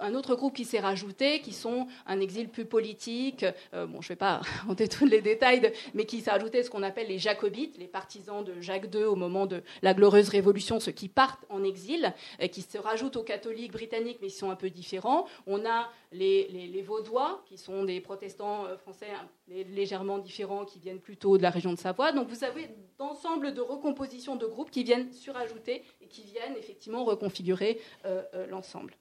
un, 0.01 0.13
autre 0.15 0.35
groupe 0.35 0.55
qui 0.55 0.65
s'est 0.65 0.79
rajouté, 0.79 1.41
qui 1.41 1.53
sont 1.53 1.87
un 2.05 2.19
exil 2.19 2.49
plus 2.49 2.65
politique, 2.65 3.45
euh, 3.73 3.85
bon, 3.85 4.01
je 4.01 4.07
ne 4.07 4.09
vais 4.09 4.15
pas 4.15 4.37
raconter 4.59 4.87
tous 4.87 5.05
les 5.05 5.21
détails, 5.21 5.71
mais 5.93 6.05
qui 6.05 6.21
s'est 6.21 6.31
rajouté 6.31 6.63
ce 6.63 6.69
qu'on 6.69 6.83
appelle 6.83 7.07
les 7.07 7.19
jacobites, 7.19 7.77
les 7.77 7.87
partisans 7.87 8.43
de 8.43 8.59
Jacques 8.61 8.93
II 8.93 9.03
au 9.03 9.15
moment 9.15 9.45
de 9.45 9.63
la 9.81 9.93
glorieuse 9.93 10.29
révolution, 10.29 10.79
ceux 10.79 10.91
qui 10.91 11.07
partent 11.09 11.45
en 11.49 11.63
exil, 11.63 12.13
et 12.39 12.49
qui 12.49 12.61
se 12.61 12.77
rajoutent 12.77 13.17
aux 13.17 13.23
catholiques 13.23 13.71
britanniques, 13.71 14.17
mais 14.21 14.27
ils 14.27 14.31
sont 14.31 14.49
un 14.49 14.55
peu 14.55 14.69
différents. 14.69 15.25
On 15.47 15.65
a 15.65 15.89
les, 16.11 16.83
Vaudois, 16.85 17.43
qui 17.47 17.57
sont 17.57 17.83
des 17.83 17.99
protestants 18.01 18.65
euh, 18.65 18.77
français 18.77 19.07
légèrement 19.47 20.17
différents, 20.17 20.65
qui 20.65 20.79
viennent 20.79 20.99
plutôt 20.99 21.37
de 21.37 21.43
la 21.43 21.49
région 21.49 21.71
de 21.71 21.77
Savoie. 21.77 22.11
Donc 22.11 22.27
vous 22.27 22.43
avez 22.43 22.69
d'ensemble 22.97 23.53
de 23.53 23.61
recompositions 23.61 24.35
de 24.35 24.45
groupes 24.45 24.71
qui 24.71 24.83
viennent 24.83 25.11
surajouter 25.11 25.83
et 26.01 26.07
qui 26.07 26.23
viennent 26.23 26.55
effectivement 26.57 27.03
reconfigurer 27.03 27.79
euh, 28.05 28.23
euh, 28.33 28.47
l'ensemble. 28.47 28.93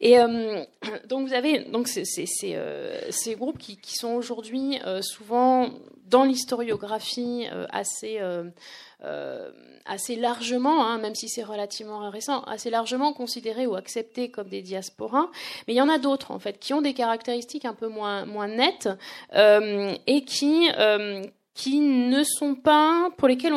Et 0.00 0.18
euh, 0.18 0.64
donc 1.08 1.26
vous 1.26 1.34
avez 1.34 1.60
donc 1.64 1.88
ces, 1.88 2.04
ces, 2.04 2.26
ces, 2.26 2.54
euh, 2.54 3.10
ces 3.10 3.34
groupes 3.34 3.58
qui, 3.58 3.76
qui 3.76 3.94
sont 3.94 4.14
aujourd'hui 4.14 4.78
euh, 4.86 5.02
souvent 5.02 5.68
dans 6.06 6.24
l'historiographie 6.24 7.46
euh, 7.52 7.66
assez 7.70 8.18
euh, 8.20 9.50
assez 9.84 10.16
largement, 10.16 10.84
hein, 10.86 10.98
même 10.98 11.14
si 11.14 11.28
c'est 11.28 11.44
relativement 11.44 12.10
récent, 12.10 12.42
assez 12.42 12.68
largement 12.68 13.12
considérés 13.12 13.66
ou 13.66 13.74
acceptés 13.76 14.30
comme 14.30 14.48
des 14.48 14.60
diasporas. 14.60 15.28
Mais 15.66 15.74
il 15.74 15.76
y 15.76 15.80
en 15.80 15.88
a 15.88 15.98
d'autres 15.98 16.30
en 16.30 16.38
fait 16.38 16.58
qui 16.58 16.74
ont 16.74 16.82
des 16.82 16.94
caractéristiques 16.94 17.64
un 17.64 17.74
peu 17.74 17.88
moins 17.88 18.24
moins 18.24 18.48
nettes 18.48 18.88
et 19.32 20.24
qui 20.24 20.68
qui 21.58 21.80
ne 21.80 22.22
sont 22.22 22.54
pas, 22.54 23.10
pour 23.16 23.26
lesquels 23.26 23.52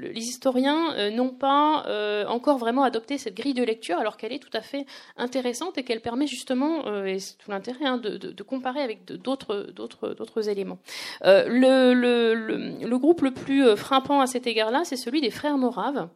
les 0.00 0.20
historiens 0.20 0.94
euh, 0.94 1.10
n'ont 1.10 1.30
pas 1.30 1.84
euh, 1.88 2.24
encore 2.26 2.56
vraiment 2.56 2.84
adopté 2.84 3.18
cette 3.18 3.34
grille 3.34 3.52
de 3.52 3.64
lecture, 3.64 3.98
alors 3.98 4.16
qu'elle 4.16 4.32
est 4.32 4.38
tout 4.38 4.56
à 4.56 4.60
fait 4.60 4.86
intéressante 5.16 5.76
et 5.76 5.82
qu'elle 5.82 6.00
permet 6.00 6.28
justement, 6.28 6.86
euh, 6.86 7.04
et 7.06 7.18
c'est 7.18 7.36
tout 7.36 7.50
l'intérêt, 7.50 7.84
hein, 7.84 7.98
de, 7.98 8.42
comparer 8.44 8.80
avec 8.80 9.04
d'autres, 9.04 10.48
éléments. 10.48 10.78
Le, 11.24 12.96
groupe 12.96 13.22
le 13.22 13.32
plus 13.32 13.76
frappant 13.76 14.20
à 14.20 14.28
cet 14.28 14.46
égard-là, 14.46 14.84
c'est 14.84 14.96
celui 14.96 15.20
des 15.20 15.32
frères 15.32 15.58
Moraves. 15.58 16.08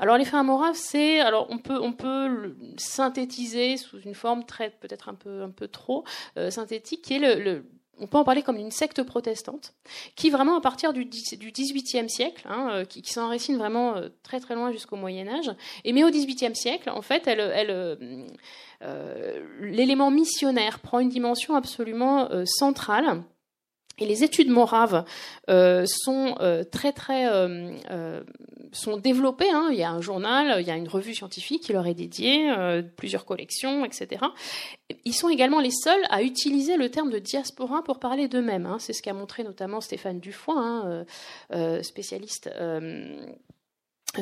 Alors 0.00 0.18
les 0.18 0.24
frères 0.24 0.42
Moraves, 0.42 0.74
c'est, 0.74 1.20
alors 1.20 1.46
on 1.48 1.58
peut, 1.58 2.56
synthétiser 2.76 3.76
sous 3.76 4.00
une 4.00 4.14
forme 4.16 4.42
très, 4.42 4.70
peut-être 4.70 5.08
un 5.08 5.14
peu, 5.14 5.42
un 5.42 5.50
peu 5.50 5.68
trop 5.68 6.02
synthétique, 6.48 7.02
qui 7.02 7.14
est 7.14 7.38
le 7.38 7.62
on 7.98 8.06
peut 8.06 8.18
en 8.18 8.24
parler 8.24 8.42
comme 8.42 8.56
une 8.56 8.70
secte 8.70 9.02
protestante, 9.02 9.74
qui 10.14 10.30
vraiment 10.30 10.56
à 10.56 10.60
partir 10.60 10.92
du, 10.92 11.06
XVIIIe 11.06 12.10
siècle, 12.10 12.46
hein, 12.48 12.68
euh, 12.70 12.84
qui, 12.84 13.02
s'enracine 13.04 13.56
vraiment 13.56 13.96
euh, 13.96 14.08
très 14.22 14.40
très 14.40 14.54
loin 14.54 14.72
jusqu'au 14.72 14.96
Moyen 14.96 15.28
Âge, 15.28 15.50
et 15.84 15.92
mais 15.92 16.04
au 16.04 16.10
XVIIIe 16.10 16.54
siècle, 16.54 16.90
en 16.90 17.02
fait, 17.02 17.26
elle, 17.26 17.40
euh, 17.40 17.96
l'élément 19.60 20.10
missionnaire 20.10 20.80
prend 20.80 21.00
une 21.00 21.08
dimension 21.08 21.54
absolument 21.54 22.28
centrale. 22.44 23.22
Et 23.98 24.04
les 24.04 24.24
études 24.24 24.50
moraves 24.50 25.04
euh, 25.48 25.86
sont 25.86 26.34
euh, 26.40 26.64
très 26.64 26.92
très 26.92 27.28
euh, 27.30 28.22
sont 28.72 28.98
développées. 28.98 29.50
Hein. 29.50 29.68
Il 29.70 29.78
y 29.78 29.84
a 29.84 29.90
un 29.90 30.02
journal, 30.02 30.60
il 30.60 30.66
y 30.66 30.70
a 30.70 30.76
une 30.76 30.88
revue 30.88 31.14
scientifique 31.14 31.62
qui 31.62 31.72
leur 31.72 31.86
est 31.86 31.94
dédiée, 31.94 32.52
plusieurs 32.96 33.24
collections, 33.24 33.86
etc. 33.86 34.22
Ils 35.06 35.14
sont 35.14 35.30
également 35.30 35.60
les 35.60 35.70
seuls 35.70 36.02
à 36.10 36.22
utiliser 36.22 36.76
le 36.76 36.90
terme 36.90 37.10
de 37.10 37.18
diaspora 37.18 37.82
pour 37.82 37.98
parler 37.98 38.28
d'eux-mêmes. 38.28 38.66
Hein. 38.66 38.76
C'est 38.80 38.92
ce 38.92 39.02
qu'a 39.02 39.14
montré 39.14 39.44
notamment 39.44 39.80
Stéphane 39.80 40.20
Dufoy, 40.20 40.54
hein, 40.58 41.04
spécialiste 41.82 42.50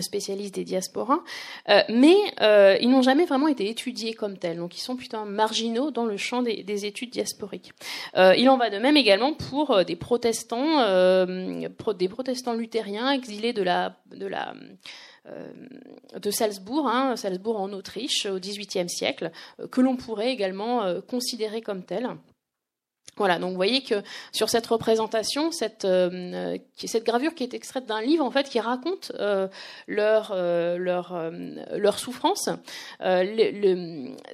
spécialistes 0.00 0.54
des 0.54 0.64
diasporas, 0.64 1.20
euh, 1.68 1.82
mais 1.88 2.16
euh, 2.40 2.76
ils 2.80 2.90
n'ont 2.90 3.02
jamais 3.02 3.24
vraiment 3.24 3.48
été 3.48 3.68
étudiés 3.68 4.14
comme 4.14 4.38
tels, 4.38 4.58
donc 4.58 4.76
ils 4.76 4.80
sont 4.80 4.96
plutôt 4.96 5.24
marginaux 5.24 5.90
dans 5.90 6.04
le 6.04 6.16
champ 6.16 6.42
des, 6.42 6.62
des 6.62 6.86
études 6.86 7.10
diasporiques. 7.10 7.72
Euh, 8.16 8.34
il 8.36 8.48
en 8.48 8.56
va 8.56 8.70
de 8.70 8.78
même 8.78 8.96
également 8.96 9.34
pour 9.34 9.84
des 9.84 9.96
protestants, 9.96 10.78
pro, 11.78 11.94
des 11.94 12.08
protestants 12.08 12.54
luthériens 12.54 13.10
exilés 13.10 13.52
de 13.52 13.64
Salzbourg, 16.30 16.88
hein, 16.88 17.16
Salzbourg 17.16 17.60
en 17.60 17.72
Autriche 17.72 18.26
au 18.26 18.38
XVIIIe 18.38 18.88
siècle, 18.88 19.30
que 19.70 19.80
l'on 19.80 19.96
pourrait 19.96 20.32
également 20.32 20.82
considérer 21.08 21.60
comme 21.60 21.84
tels. 21.84 22.08
Voilà, 23.16 23.38
donc 23.38 23.50
vous 23.50 23.56
voyez 23.56 23.82
que 23.82 24.02
sur 24.32 24.48
cette 24.48 24.66
représentation, 24.66 25.52
cette, 25.52 25.84
euh, 25.84 26.58
cette 26.84 27.06
gravure 27.06 27.34
qui 27.34 27.44
est 27.44 27.54
extraite 27.54 27.86
d'un 27.86 28.02
livre 28.02 28.24
en 28.24 28.30
fait 28.32 28.48
qui 28.48 28.58
raconte 28.58 29.12
euh, 29.20 29.46
leur 29.86 30.32
euh, 30.34 30.76
leur 30.78 31.14
euh, 31.14 31.30
leur 31.76 32.00
souffrance. 32.00 32.48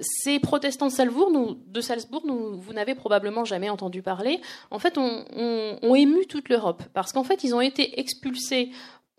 Ces 0.01 0.39
protestants 0.41 0.87
de 0.87 0.93
Salzbourg, 0.93 1.57
de 1.67 1.81
Salzbourg, 1.83 2.23
vous 2.27 2.73
n'avez 2.73 2.95
probablement 2.95 3.45
jamais 3.45 3.69
entendu 3.69 4.01
parler. 4.01 4.41
En 4.71 4.79
fait, 4.79 4.97
on, 4.97 5.25
on, 5.37 5.79
on 5.83 5.95
ému 5.95 6.27
toute 6.27 6.49
l'Europe 6.49 6.83
parce 6.95 7.13
qu'en 7.13 7.25
fait, 7.25 7.45
ils 7.45 7.55
ont 7.55 7.61
été 7.61 8.01
expulsés 8.01 8.71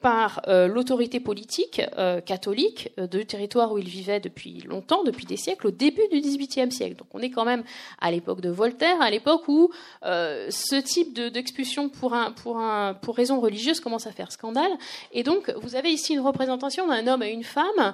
par 0.01 0.41
euh, 0.47 0.67
l'autorité 0.67 1.19
politique 1.19 1.81
euh, 1.97 2.21
catholique 2.21 2.91
euh, 2.99 3.07
de 3.07 3.21
territoire 3.21 3.71
où 3.71 3.77
il 3.77 3.87
vivait 3.87 4.19
depuis 4.19 4.61
longtemps, 4.67 5.03
depuis 5.03 5.25
des 5.25 5.37
siècles, 5.37 5.67
au 5.67 5.71
début 5.71 6.07
du 6.11 6.19
XVIIIe 6.19 6.71
siècle. 6.71 6.95
Donc 6.95 7.07
on 7.13 7.19
est 7.19 7.29
quand 7.29 7.45
même 7.45 7.63
à 7.99 8.11
l'époque 8.11 8.41
de 8.41 8.49
Voltaire, 8.49 9.01
à 9.01 9.09
l'époque 9.09 9.47
où 9.47 9.71
ce 10.03 10.81
type 10.81 11.13
d'expulsion 11.13 11.87
de, 11.87 11.91
pour, 11.91 12.13
un, 12.13 12.31
pour, 12.31 12.57
un, 12.57 12.95
pour 12.95 13.15
raison 13.15 13.39
religieuse 13.39 13.79
commence 13.79 14.07
à 14.07 14.11
faire 14.11 14.31
scandale. 14.31 14.71
Et 15.11 15.23
donc 15.23 15.53
vous 15.61 15.75
avez 15.75 15.89
ici 15.89 16.13
une 16.13 16.21
représentation 16.21 16.87
d'un 16.87 17.07
homme 17.07 17.23
et 17.23 17.29
une 17.29 17.43
femme. 17.43 17.93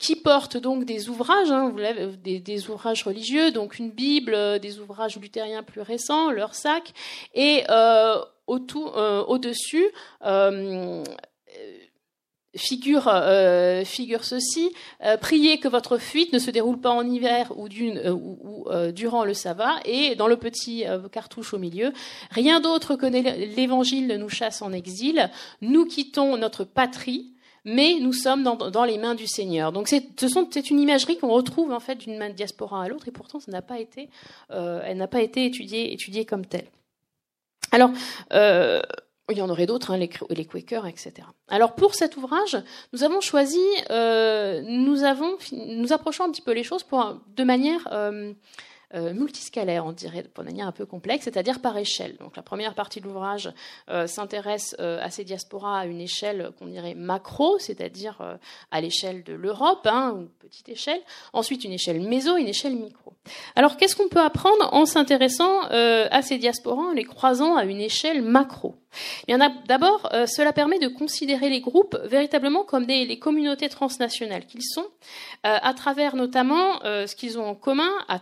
Qui 0.00 0.16
portent 0.16 0.56
donc 0.56 0.84
des 0.84 1.08
ouvrages, 1.08 1.52
hein, 1.52 1.72
des, 2.24 2.70
ouvrages 2.70 3.04
religieux, 3.04 3.52
donc 3.52 3.78
une 3.78 3.90
Bible, 3.90 4.58
des 4.58 4.80
ouvrages 4.80 5.16
luthériens 5.16 5.62
plus 5.62 5.80
récents, 5.80 6.32
leur 6.32 6.56
sac, 6.56 6.92
et 7.34 7.62
au-dessus, 8.48 9.86
euh, 10.24 11.04
figure, 12.58 13.08
euh, 13.08 13.84
figure 13.84 14.24
ceci 14.24 14.72
euh, 15.04 15.16
priez 15.16 15.58
que 15.58 15.68
votre 15.68 15.98
fuite 15.98 16.32
ne 16.32 16.38
se 16.38 16.50
déroule 16.50 16.80
pas 16.80 16.90
en 16.90 17.06
hiver 17.06 17.52
ou, 17.56 17.66
euh, 17.66 18.16
euh, 18.66 18.92
durant 18.92 19.24
le 19.24 19.34
sabbat 19.34 19.76
et 19.84 20.14
dans 20.16 20.26
le 20.26 20.36
petit 20.36 20.84
cartouche 21.12 21.54
au 21.54 21.58
milieu 21.58 21.92
rien 22.30 22.60
d'autre 22.60 22.96
que 22.96 23.06
l'évangile 23.06 24.16
nous 24.18 24.28
chasse 24.28 24.62
en 24.62 24.72
exil 24.72 25.30
nous 25.60 25.86
quittons 25.86 26.36
notre 26.36 26.64
patrie 26.64 27.32
mais 27.64 27.98
nous 28.00 28.14
sommes 28.14 28.44
dans, 28.44 28.84
les 28.84 28.96
mains 28.96 29.14
du 29.14 29.26
Seigneur. 29.26 29.72
Donc 29.72 29.88
c'est, 29.88 30.70
une 30.70 30.80
imagerie 30.80 31.18
qu'on 31.18 31.28
retrouve 31.28 31.70
en 31.70 31.80
fait 31.80 31.96
d'une 31.96 32.16
main 32.16 32.30
de 32.30 32.34
diaspora 32.34 32.84
à 32.84 32.88
l'autre, 32.88 33.08
et 33.08 33.10
pourtant 33.10 33.40
elle 33.44 34.96
n'a 34.96 35.06
pas 35.08 35.20
été 35.20 35.44
étudiée, 35.44 35.92
étudiée 35.92 36.24
comme 36.24 36.46
telle. 36.46 36.68
Alors, 37.72 37.90
euh, 38.32 38.80
il 39.30 39.36
y 39.36 39.42
en 39.42 39.50
aurait 39.50 39.66
d'autres, 39.66 39.90
hein, 39.90 39.98
les, 39.98 40.08
Quakers, 40.08 40.86
etc. 40.86 41.12
Alors 41.48 41.74
pour 41.74 41.94
cet 41.94 42.16
ouvrage, 42.16 42.56
nous 42.92 43.04
avons 43.04 43.20
choisi, 43.20 43.60
euh, 43.90 44.62
nous 44.64 45.04
avons, 45.04 45.36
nous 45.52 45.92
approchons 45.92 46.24
un 46.24 46.30
petit 46.30 46.42
peu 46.42 46.52
les 46.52 46.62
choses 46.62 46.82
pour, 46.82 47.20
de 47.36 47.44
manière 47.44 47.88
euh, 47.92 48.32
euh, 48.94 49.12
multiscalaire, 49.12 49.84
on 49.84 49.92
dirait, 49.92 50.22
de 50.22 50.42
manière 50.42 50.66
un 50.66 50.72
peu 50.72 50.86
complexe, 50.86 51.24
c'est-à-dire 51.24 51.60
par 51.60 51.76
échelle. 51.76 52.16
Donc 52.18 52.36
la 52.36 52.42
première 52.42 52.74
partie 52.74 53.00
de 53.00 53.06
l'ouvrage 53.06 53.52
euh, 53.90 54.06
s'intéresse 54.06 54.74
euh, 54.80 54.98
à 55.02 55.10
ces 55.10 55.24
diasporas 55.24 55.80
à 55.80 55.86
une 55.86 56.00
échelle 56.00 56.50
qu'on 56.58 56.66
dirait 56.66 56.94
macro, 56.94 57.58
c'est-à-dire 57.58 58.18
euh, 58.20 58.36
à 58.70 58.80
l'échelle 58.80 59.24
de 59.24 59.34
l'Europe, 59.34 59.86
hein, 59.86 60.14
ou 60.16 60.28
petite 60.38 60.68
échelle. 60.68 61.00
Ensuite 61.32 61.64
une 61.64 61.72
échelle 61.72 62.00
méso, 62.00 62.36
une 62.36 62.48
échelle 62.48 62.76
micro. 62.76 63.12
Alors 63.56 63.76
qu'est-ce 63.76 63.94
qu'on 63.94 64.08
peut 64.08 64.20
apprendre 64.20 64.72
en 64.72 64.86
s'intéressant 64.86 65.62
à 65.68 66.22
ces 66.22 66.38
diasporas, 66.38 66.82
en 66.82 66.92
les 66.92 67.04
croisant 67.04 67.56
à 67.56 67.64
une 67.64 67.80
échelle 67.80 68.22
macro? 68.22 68.76
Il 69.26 69.36
d'abord, 69.66 70.08
cela 70.26 70.54
permet 70.54 70.78
de 70.78 70.88
considérer 70.88 71.50
les 71.50 71.60
groupes 71.60 71.98
véritablement 72.04 72.64
comme 72.64 72.86
des 72.86 73.04
les 73.04 73.18
communautés 73.18 73.68
transnationales 73.68 74.46
qu'ils 74.46 74.62
sont, 74.62 74.86
à 75.42 75.74
travers 75.74 76.16
notamment 76.16 76.80
ce 76.80 77.14
qu'ils 77.14 77.38
ont 77.38 77.46
en 77.46 77.54
commun, 77.54 77.90
à 78.08 78.18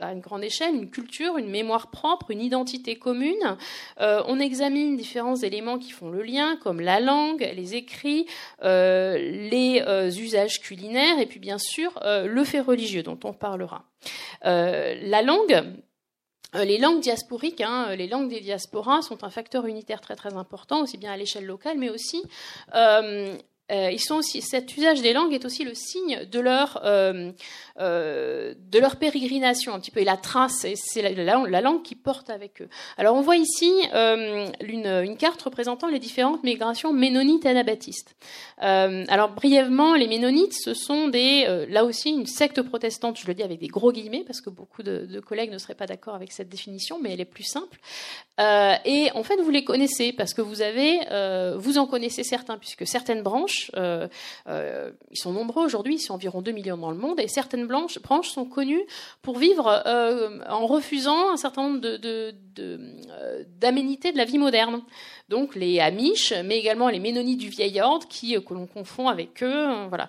à 0.00 0.12
une 0.12 0.20
grande 0.20 0.44
échelle, 0.44 0.74
une 0.74 0.90
culture, 0.90 1.38
une 1.38 1.50
mémoire 1.50 1.90
propre, 1.90 2.30
une 2.30 2.40
identité 2.40 2.96
commune. 2.96 3.56
Euh, 4.00 4.22
on 4.26 4.38
examine 4.38 4.96
différents 4.96 5.36
éléments 5.36 5.78
qui 5.78 5.90
font 5.90 6.10
le 6.10 6.22
lien, 6.22 6.56
comme 6.56 6.80
la 6.80 7.00
langue, 7.00 7.40
les 7.54 7.74
écrits, 7.74 8.26
euh, 8.62 9.16
les 9.18 9.82
euh, 9.86 10.10
usages 10.10 10.60
culinaires, 10.60 11.18
et 11.18 11.26
puis 11.26 11.40
bien 11.40 11.58
sûr 11.58 11.98
le 12.04 12.44
fait 12.44 12.60
religieux 12.60 13.02
dont 13.02 13.18
on 13.24 13.32
parlera. 13.32 13.84
la 14.42 15.22
langue, 15.22 15.62
les 16.54 16.78
langues 16.78 17.00
diasporiques, 17.00 17.60
hein, 17.60 17.94
les 17.96 18.06
langues 18.06 18.30
des 18.30 18.40
diasporas 18.40 19.02
sont 19.02 19.24
un 19.24 19.30
facteur 19.30 19.66
unitaire 19.66 20.00
très 20.00 20.16
très 20.16 20.34
important, 20.34 20.82
aussi 20.82 20.96
bien 20.96 21.12
à 21.12 21.16
l'échelle 21.16 21.44
locale, 21.46 21.78
mais 21.78 21.90
aussi 21.90 22.22
aussi, 24.16 24.42
cet 24.42 24.76
usage 24.76 25.02
des 25.02 25.12
langues 25.12 25.32
est 25.32 25.44
aussi 25.44 25.64
le 25.64 25.74
signe 25.74 26.24
de 26.30 26.40
leur, 26.40 26.80
euh, 26.84 27.32
euh, 27.80 28.54
pérégrination 28.98 29.74
un 29.74 29.80
petit 29.80 29.90
peu. 29.90 30.00
Et 30.00 30.04
la 30.04 30.16
trace, 30.16 30.66
c'est 30.74 31.02
la, 31.02 31.10
la, 31.12 31.60
langue 31.60 31.82
qui 31.82 31.94
porte 31.94 32.30
avec 32.30 32.62
eux. 32.62 32.68
Alors 32.96 33.16
on 33.16 33.20
voit 33.20 33.36
ici 33.36 33.72
euh, 33.94 34.48
une, 34.60 35.16
carte 35.16 35.42
représentant 35.42 35.88
les 35.88 35.98
différentes 35.98 36.42
migrations 36.42 36.92
ménonites 36.92 37.44
et 37.44 37.48
anabaptistes. 37.48 38.16
Euh, 38.62 39.04
alors 39.08 39.30
brièvement, 39.30 39.94
les 39.94 40.08
ménonites, 40.08 40.54
ce 40.54 40.74
sont 40.74 41.08
des, 41.08 41.66
là 41.68 41.84
aussi 41.84 42.10
une 42.10 42.26
secte 42.26 42.62
protestante, 42.62 43.18
je 43.18 43.26
le 43.26 43.34
dis 43.34 43.42
avec 43.42 43.60
des 43.60 43.68
gros 43.68 43.92
guillemets 43.92 44.24
parce 44.26 44.40
que 44.40 44.50
beaucoup 44.50 44.82
de, 44.82 45.06
de 45.06 45.20
collègues 45.20 45.52
ne 45.52 45.58
seraient 45.58 45.74
pas 45.74 45.86
d'accord 45.86 46.14
avec 46.14 46.32
cette 46.32 46.48
définition, 46.48 46.98
mais 47.00 47.12
elle 47.12 47.20
est 47.20 47.24
plus 47.24 47.44
simple. 47.44 47.78
et 48.38 49.10
en 49.14 49.22
fait, 49.22 49.36
vous 49.36 49.50
les 49.50 49.64
connaissez 49.64 50.12
parce 50.12 50.34
que 50.34 50.42
vous 50.42 50.62
avez, 50.62 51.00
vous 51.56 51.78
en 51.78 51.86
connaissez 51.86 52.24
certains 52.24 52.58
puisque 52.58 52.86
certaines 52.86 53.22
branches 53.22 53.57
euh, 53.76 54.08
euh, 54.48 54.90
ils 55.10 55.18
sont 55.18 55.32
nombreux 55.32 55.64
aujourd'hui, 55.64 55.96
ils 55.96 56.00
sont 56.00 56.14
environ 56.14 56.42
2 56.42 56.52
millions 56.52 56.76
dans 56.76 56.90
le 56.90 56.96
monde, 56.96 57.20
et 57.20 57.28
certaines 57.28 57.66
branches 57.66 57.98
sont 58.28 58.44
connues 58.44 58.84
pour 59.22 59.38
vivre 59.38 59.82
euh, 59.86 60.40
en 60.48 60.66
refusant 60.66 61.30
un 61.30 61.36
certain 61.36 61.62
nombre 61.62 61.80
d'aménités 63.58 64.08
de, 64.08 64.12
de 64.14 64.18
la 64.18 64.24
vie 64.24 64.38
moderne 64.38 64.82
donc 65.28 65.54
les 65.54 65.80
Amish, 65.80 66.32
mais 66.44 66.58
également 66.58 66.88
les 66.88 66.98
Ménonites 66.98 67.38
du 67.38 67.48
vieil 67.48 67.80
ordre, 67.80 68.06
qui 68.08 68.36
que 68.42 68.54
l'on 68.54 68.66
confond 68.66 69.08
avec 69.08 69.42
eux, 69.42 69.66
voilà. 69.88 70.08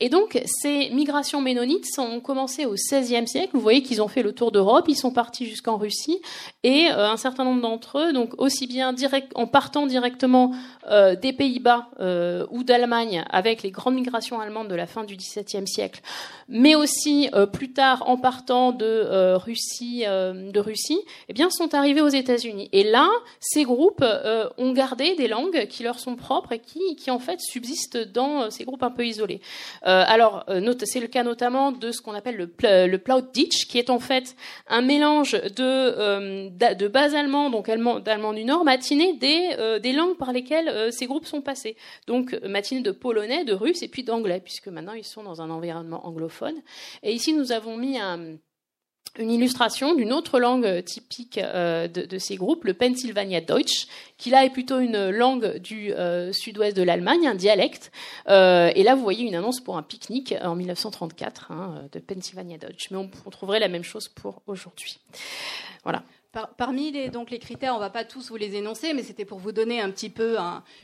et 0.00 0.08
donc 0.08 0.40
ces 0.44 0.90
migrations 0.90 1.40
ménonites 1.40 1.86
ont 1.98 2.20
commencé 2.20 2.64
au 2.64 2.74
XVIe 2.74 3.26
siècle. 3.26 3.50
Vous 3.52 3.60
voyez 3.60 3.82
qu'ils 3.82 4.00
ont 4.02 4.08
fait 4.08 4.22
le 4.22 4.32
tour 4.32 4.52
d'Europe, 4.52 4.86
ils 4.88 4.96
sont 4.96 5.12
partis 5.12 5.46
jusqu'en 5.46 5.76
Russie, 5.76 6.20
et 6.62 6.86
un 6.88 7.16
certain 7.16 7.44
nombre 7.44 7.60
d'entre 7.60 7.98
eux, 7.98 8.12
donc 8.12 8.34
aussi 8.38 8.66
bien 8.66 8.94
en 9.34 9.46
partant 9.46 9.86
directement 9.86 10.52
des 10.88 11.32
Pays-Bas 11.32 11.88
euh, 12.00 12.46
ou 12.50 12.64
d'Allemagne 12.64 13.24
avec 13.30 13.62
les 13.62 13.70
grandes 13.70 13.94
migrations 13.94 14.40
allemandes 14.40 14.68
de 14.68 14.74
la 14.74 14.86
fin 14.86 15.04
du 15.04 15.16
XVIIe 15.16 15.66
siècle, 15.66 16.00
mais 16.48 16.74
aussi 16.74 17.28
euh, 17.34 17.46
plus 17.46 17.72
tard 17.72 18.04
en 18.06 18.16
partant 18.16 18.72
de 18.72 18.84
euh, 18.84 19.36
Russie, 19.36 20.04
de 20.04 20.60
Russie, 20.60 21.00
eh 21.28 21.32
bien 21.32 21.50
sont 21.50 21.74
arrivés 21.74 22.00
aux 22.00 22.08
États-Unis. 22.08 22.68
Et 22.72 22.84
là, 22.84 23.08
ces 23.40 23.64
groupes 23.64 23.91
ont 24.00 24.72
gardé 24.72 25.14
des 25.14 25.28
langues 25.28 25.66
qui 25.66 25.82
leur 25.82 25.98
sont 25.98 26.16
propres 26.16 26.52
et 26.52 26.58
qui, 26.58 26.96
qui 26.96 27.10
en 27.10 27.18
fait 27.18 27.40
subsistent 27.40 27.98
dans 27.98 28.50
ces 28.50 28.64
groupes 28.64 28.82
un 28.82 28.90
peu 28.90 29.06
isolés. 29.06 29.40
alors, 29.82 30.44
c'est 30.84 31.00
le 31.00 31.08
cas 31.08 31.22
notamment 31.22 31.72
de 31.72 31.90
ce 31.90 32.00
qu'on 32.00 32.14
appelle 32.14 32.36
le, 32.36 32.86
le 32.86 32.98
Plautditch, 32.98 33.66
qui 33.66 33.78
est 33.78 33.90
en 33.90 33.98
fait 33.98 34.34
un 34.68 34.82
mélange 34.82 35.32
de, 35.32 36.48
de 36.48 36.88
base 36.88 37.14
allemand, 37.14 37.50
donc 37.50 37.68
allemand, 37.68 38.32
du 38.32 38.44
Nord, 38.44 38.64
matiné 38.64 39.14
des, 39.14 39.78
des 39.82 39.92
langues 39.92 40.16
par 40.16 40.32
lesquelles 40.32 40.92
ces 40.92 41.06
groupes 41.06 41.26
sont 41.26 41.42
passés. 41.42 41.76
Donc 42.06 42.34
matinée 42.48 42.82
de 42.82 42.90
polonais, 42.90 43.44
de 43.44 43.52
russe 43.52 43.82
et 43.82 43.88
puis 43.88 44.04
d'anglais, 44.04 44.40
puisque 44.40 44.68
maintenant 44.68 44.94
ils 44.94 45.04
sont 45.04 45.22
dans 45.22 45.42
un 45.42 45.50
environnement 45.50 46.06
anglophone. 46.06 46.56
Et 47.02 47.12
ici 47.12 47.32
nous 47.32 47.52
avons 47.52 47.76
mis 47.76 47.98
une 49.18 49.30
illustration 49.30 49.94
d'une 49.94 50.12
autre 50.12 50.40
langue 50.40 50.82
typique 50.84 51.38
euh, 51.38 51.86
de, 51.86 52.18
ces 52.18 52.36
groupes, 52.36 52.64
le 52.64 52.72
Pennsylvania 52.72 53.40
Deutsch, 53.40 53.86
qui 54.16 54.30
là 54.30 54.44
est 54.44 54.50
plutôt 54.50 54.78
une 54.78 55.10
langue 55.10 55.58
du 55.58 55.92
euh, 55.92 56.32
sud-ouest 56.32 56.74
de 56.74 56.82
l'Allemagne, 56.82 57.26
un 57.26 57.34
dialecte. 57.34 57.92
Euh, 58.28 58.72
et 58.74 58.82
là, 58.82 58.94
vous 58.94 59.02
voyez 59.02 59.24
une 59.24 59.34
annonce 59.34 59.60
pour 59.60 59.76
un 59.76 59.82
pique-nique 59.82 60.34
en 60.42 60.54
1934 60.54 61.50
hein, 61.50 61.84
de 61.92 61.98
Pennsylvania 61.98 62.56
Deutsch. 62.56 62.90
Mais 62.90 62.96
on, 62.96 63.10
on 63.26 63.30
trouverait 63.30 63.60
la 63.60 63.68
même 63.68 63.84
chose 63.84 64.08
pour 64.08 64.42
aujourd'hui. 64.46 64.98
Voilà 65.82 66.02
parmi 66.56 66.92
les, 66.92 67.08
donc, 67.08 67.30
les 67.30 67.38
critères, 67.38 67.72
on 67.74 67.76
ne 67.76 67.80
va 67.82 67.90
pas 67.90 68.04
tous 68.04 68.30
vous 68.30 68.36
les 68.36 68.54
énoncer, 68.56 68.94
mais 68.94 69.02
c'était 69.02 69.24
pour 69.24 69.38
vous 69.38 69.52
donner 69.52 69.80
un 69.80 69.90
petit 69.90 70.08
peu 70.08 70.36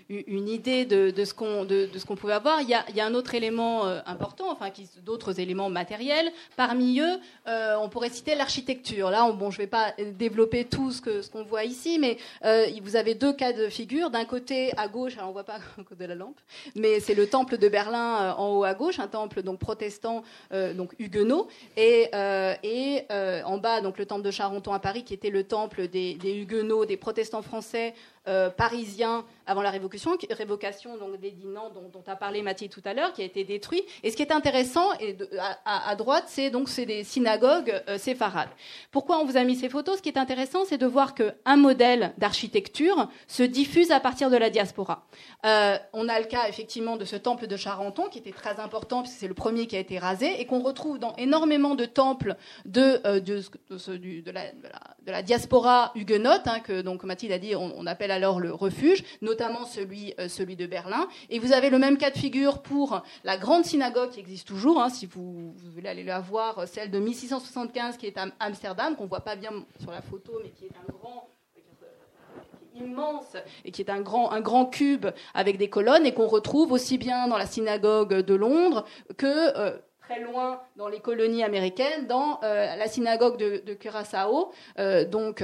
une 0.08 0.48
idée 0.48 0.84
de, 0.84 1.10
de 1.10 1.24
ce 1.24 1.32
qu'on 1.32 1.64
de, 1.64 1.88
qu'on 2.06 2.16
pouvait 2.16 2.34
avoir. 2.34 2.60
Il 2.60 2.68
y, 2.68 2.74
a, 2.74 2.84
il 2.90 2.96
y, 2.96 3.00
a, 3.00 3.06
un 3.06 3.14
autre 3.14 3.34
élément 3.34 3.86
euh, 3.86 4.00
important, 4.06 4.50
enfin 4.50 4.70
d'autres 5.04 5.40
éléments 5.40 5.70
matériels. 5.70 6.30
Parmi 6.56 7.00
eux, 7.00 7.18
euh, 7.46 7.76
on 7.80 7.88
pourrait 7.88 8.10
citer 8.10 8.34
l'architecture. 8.34 9.10
Là, 9.10 9.30
bon, 9.32 9.50
je 9.50 9.58
ne 9.58 9.62
vais 9.62 9.68
pas 9.68 9.94
développer 10.18 10.64
tout 10.64 10.90
ce 10.90 11.00
que 11.00 11.22
ce 11.22 11.30
qu'on 11.30 11.44
voit 11.44 11.64
ici, 11.64 11.98
mais 11.98 12.18
euh, 12.44 12.66
vous 12.82 12.96
avez 12.96 13.14
deux 13.14 13.32
cas 13.32 13.52
de 13.52 13.68
figure. 13.68 14.10
D'un 14.10 14.26
côté, 14.26 14.72
à 14.76 14.86
gauche, 14.88 15.14
on 15.22 15.28
ne 15.28 15.32
voit 15.32 15.44
pas 15.44 15.54
à 15.78 15.82
côté 15.82 16.04
de 16.04 16.08
la 16.08 16.14
lampe, 16.14 16.38
mais 16.74 17.00
c'est 17.00 17.14
le 17.14 17.26
temple 17.26 17.56
de 17.56 17.68
Berlin 17.68 18.34
en 18.36 18.54
haut 18.54 18.64
à 18.64 18.74
gauche, 18.74 18.98
un 18.98 19.08
temple 19.08 19.42
donc 19.42 19.58
protestant, 19.58 20.22
donc 20.74 20.94
huguenot, 20.98 21.48
et, 21.76 22.10
et 22.62 23.04
en 23.44 23.58
bas 23.58 23.80
donc 23.80 23.98
le 23.98 24.06
temple 24.06 24.22
de 24.22 24.30
Charenton 24.30 24.72
à 24.72 24.78
Paris, 24.78 25.04
qui 25.04 25.14
était 25.14 25.30
le 25.30 25.37
le 25.38 25.44
temple 25.44 25.86
des, 25.88 26.18
huguenots, 26.24 26.84
des 26.84 26.96
protestants 26.96 27.42
français 27.42 27.94
euh, 28.26 28.50
parisien 28.50 29.24
avant 29.48 29.62
la 29.62 29.70
révocation, 29.70 30.16
révocation 30.30 30.96
donc 30.98 31.18
des 31.18 31.30
dont, 31.32 31.88
dont, 31.90 32.02
a 32.06 32.16
parlé 32.16 32.42
Mathieu 32.42 32.68
tout 32.68 32.82
à 32.84 32.92
l'heure, 32.92 33.12
qui 33.14 33.22
a 33.22 33.24
été 33.24 33.44
détruit. 33.44 33.82
Et 34.02 34.10
ce 34.10 34.16
qui 34.16 34.22
est 34.22 34.32
intéressant, 34.32 34.90
à, 35.64 35.96
droite, 35.96 36.24
c'est 36.26 36.50
donc 36.50 36.68
c'est 36.68 36.84
des 36.84 37.02
synagogues 37.02 37.82
euh, 37.88 37.96
séfarades. 37.96 38.50
Pourquoi 38.90 39.18
on 39.18 39.24
vous 39.24 39.38
a 39.38 39.44
mis 39.44 39.56
ces 39.56 39.70
photos? 39.70 39.96
Ce 39.96 40.02
qui 40.02 40.10
est 40.10 40.18
intéressant, 40.18 40.64
c'est 40.66 40.76
de 40.76 40.86
voir 40.86 41.14
qu'un 41.14 41.56
modèle 41.56 42.12
d'architecture 42.18 43.08
se 43.26 43.42
diffuse 43.42 43.90
à 43.90 44.00
partir 44.00 44.28
de 44.28 44.36
la 44.36 44.50
diaspora. 44.50 45.06
Euh, 45.46 45.78
on 45.94 46.08
a 46.08 46.20
le 46.20 46.26
cas 46.26 46.46
effectivement 46.48 46.96
de 46.96 47.06
ce 47.06 47.16
temple 47.16 47.46
de 47.46 47.56
Charenton, 47.56 48.04
qui 48.10 48.18
était 48.18 48.32
très 48.32 48.60
important, 48.60 49.02
puisque 49.02 49.18
c'est 49.18 49.28
le 49.28 49.34
premier 49.34 49.66
qui 49.66 49.76
a 49.76 49.80
été 49.80 49.98
rasé, 49.98 50.40
et 50.40 50.44
qu'on 50.44 50.60
retrouve 50.60 50.98
dans 50.98 51.16
énormément 51.16 51.74
de 51.74 51.86
temples 51.86 52.36
de, 52.66 53.00
de, 53.20 54.30
la, 55.10 55.22
diaspora 55.22 55.92
huguenote, 55.94 56.46
hein, 56.46 56.60
que 56.60 56.82
donc 56.82 57.04
Mathilde 57.04 57.32
a 57.32 57.38
dit, 57.38 57.56
on, 57.56 57.72
on 57.74 57.86
appelle 57.86 58.10
alors 58.10 58.40
le 58.40 58.52
refuge, 58.52 59.04
notamment 59.22 59.37
celui, 59.66 60.14
euh, 60.18 60.28
celui 60.28 60.56
de 60.56 60.66
Berlin. 60.66 61.08
Et 61.30 61.38
vous 61.38 61.52
avez 61.52 61.70
le 61.70 61.78
même 61.78 61.98
cas 61.98 62.10
de 62.10 62.18
figure 62.18 62.62
pour 62.62 63.02
la 63.24 63.36
grande 63.36 63.64
synagogue 63.64 64.10
qui 64.10 64.20
existe 64.20 64.48
toujours, 64.48 64.80
hein, 64.80 64.88
si 64.88 65.06
vous, 65.06 65.54
voulez 65.74 65.88
aller 65.88 66.04
la 66.04 66.20
voir, 66.20 66.66
celle 66.66 66.90
de 66.90 66.98
1675 66.98 67.96
qui 67.96 68.06
est 68.06 68.18
à 68.18 68.26
Amsterdam, 68.40 68.96
qu'on 68.96 69.04
ne 69.04 69.08
voit 69.08 69.20
pas 69.20 69.36
bien 69.36 69.50
sur 69.80 69.90
la 69.90 70.02
photo, 70.02 70.32
mais 70.42 70.50
qui 70.50 70.66
est 70.66 70.76
un 70.76 70.92
grand 70.92 71.28
immense 72.74 73.36
et 73.64 73.72
qui 73.72 73.82
est 73.82 73.90
un 73.90 74.00
grand, 74.00 74.30
un 74.30 74.40
grand 74.40 74.66
cube 74.66 75.06
avec 75.34 75.58
des 75.58 75.68
colonnes 75.68 76.06
et 76.06 76.14
qu'on 76.14 76.28
retrouve 76.28 76.70
aussi 76.70 76.96
bien 76.96 77.26
dans 77.26 77.36
la 77.36 77.46
synagogue 77.46 78.14
de 78.14 78.34
Londres 78.34 78.84
que 79.16 79.26
euh, 79.58 79.76
très 80.00 80.20
loin 80.20 80.62
dans 80.76 80.86
les 80.86 81.00
colonies 81.00 81.42
américaines, 81.42 82.06
dans 82.06 82.38
euh, 82.44 82.76
la 82.76 82.86
synagogue 82.86 83.36
de, 83.36 83.62
de 83.66 83.74
Curaçao. 83.74 84.52
donc 85.10 85.42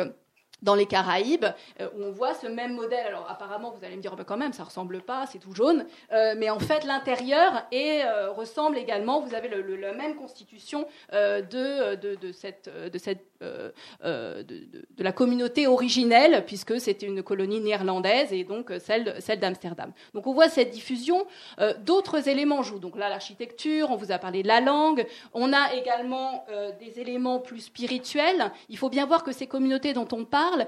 dans 0.64 0.74
les 0.74 0.87
Caraïbes, 0.87 1.44
euh, 1.81 1.88
où 1.94 2.03
on 2.03 2.11
voit 2.11 2.35
ce 2.35 2.46
même 2.46 2.74
modèle. 2.74 3.07
Alors 3.07 3.31
apparemment, 3.31 3.70
vous 3.70 3.85
allez 3.85 3.96
me 3.96 4.03
dire, 4.03 4.11
oh, 4.12 4.16
ben, 4.16 4.24
quand 4.24 4.38
même, 4.38 4.53
ça 4.53 4.64
ressemble 4.64 5.03
pas, 5.03 5.27
c'est 5.27 5.38
tout 5.38 5.55
jaune. 5.55 5.87
Euh, 6.12 6.35
mais 6.37 6.50
en 6.50 6.59
fait, 6.59 6.85
l'intérieur 6.85 7.66
euh, 7.72 8.31
ressemble 8.33 8.79
également. 8.79 9.20
Vous 9.20 9.35
avez 9.35 9.48
la 9.48 9.92
même 9.92 10.16
constitution 10.16 10.87
de, 11.12 12.33
cette, 12.33 12.70
de, 14.03 15.03
la 15.03 15.13
communauté 15.13 15.67
originelle, 15.67 16.45
puisque 16.47 16.81
c'était 16.81 17.07
une 17.07 17.23
colonie 17.23 17.61
néerlandaise 17.61 18.33
et 18.33 18.45
donc 18.45 18.73
celle, 18.79 19.15
celle 19.21 19.41
d'Amsterdam. 19.41 19.93
Donc 20.15 20.27
on 20.27 20.33
voit 20.33 20.49
cette 20.49 20.71
diffusion. 20.71 21.27
D'autres 21.81 22.29
éléments 22.29 22.63
jouent. 22.63 22.79
Donc 22.79 22.97
là, 22.97 23.09
l'architecture, 23.09 23.91
on 23.91 23.97
vous 23.97 24.13
a 24.13 24.19
parlé 24.19 24.43
de 24.43 24.49
la 24.49 24.61
langue. 24.61 25.07
On 25.33 25.53
a 25.53 25.75
également 25.75 26.47
des 26.81 27.01
éléments 27.01 27.39
plus 27.39 27.61
spirituels. 27.61 28.51
Il 28.69 28.79
faut 28.79 28.91
bien 28.91 29.07
voir 29.07 29.23
que 29.23 29.33
ces 29.33 29.47
communautés 29.47 29.93
dont 29.93 30.09
on 30.13 30.25
parle, 30.25 30.67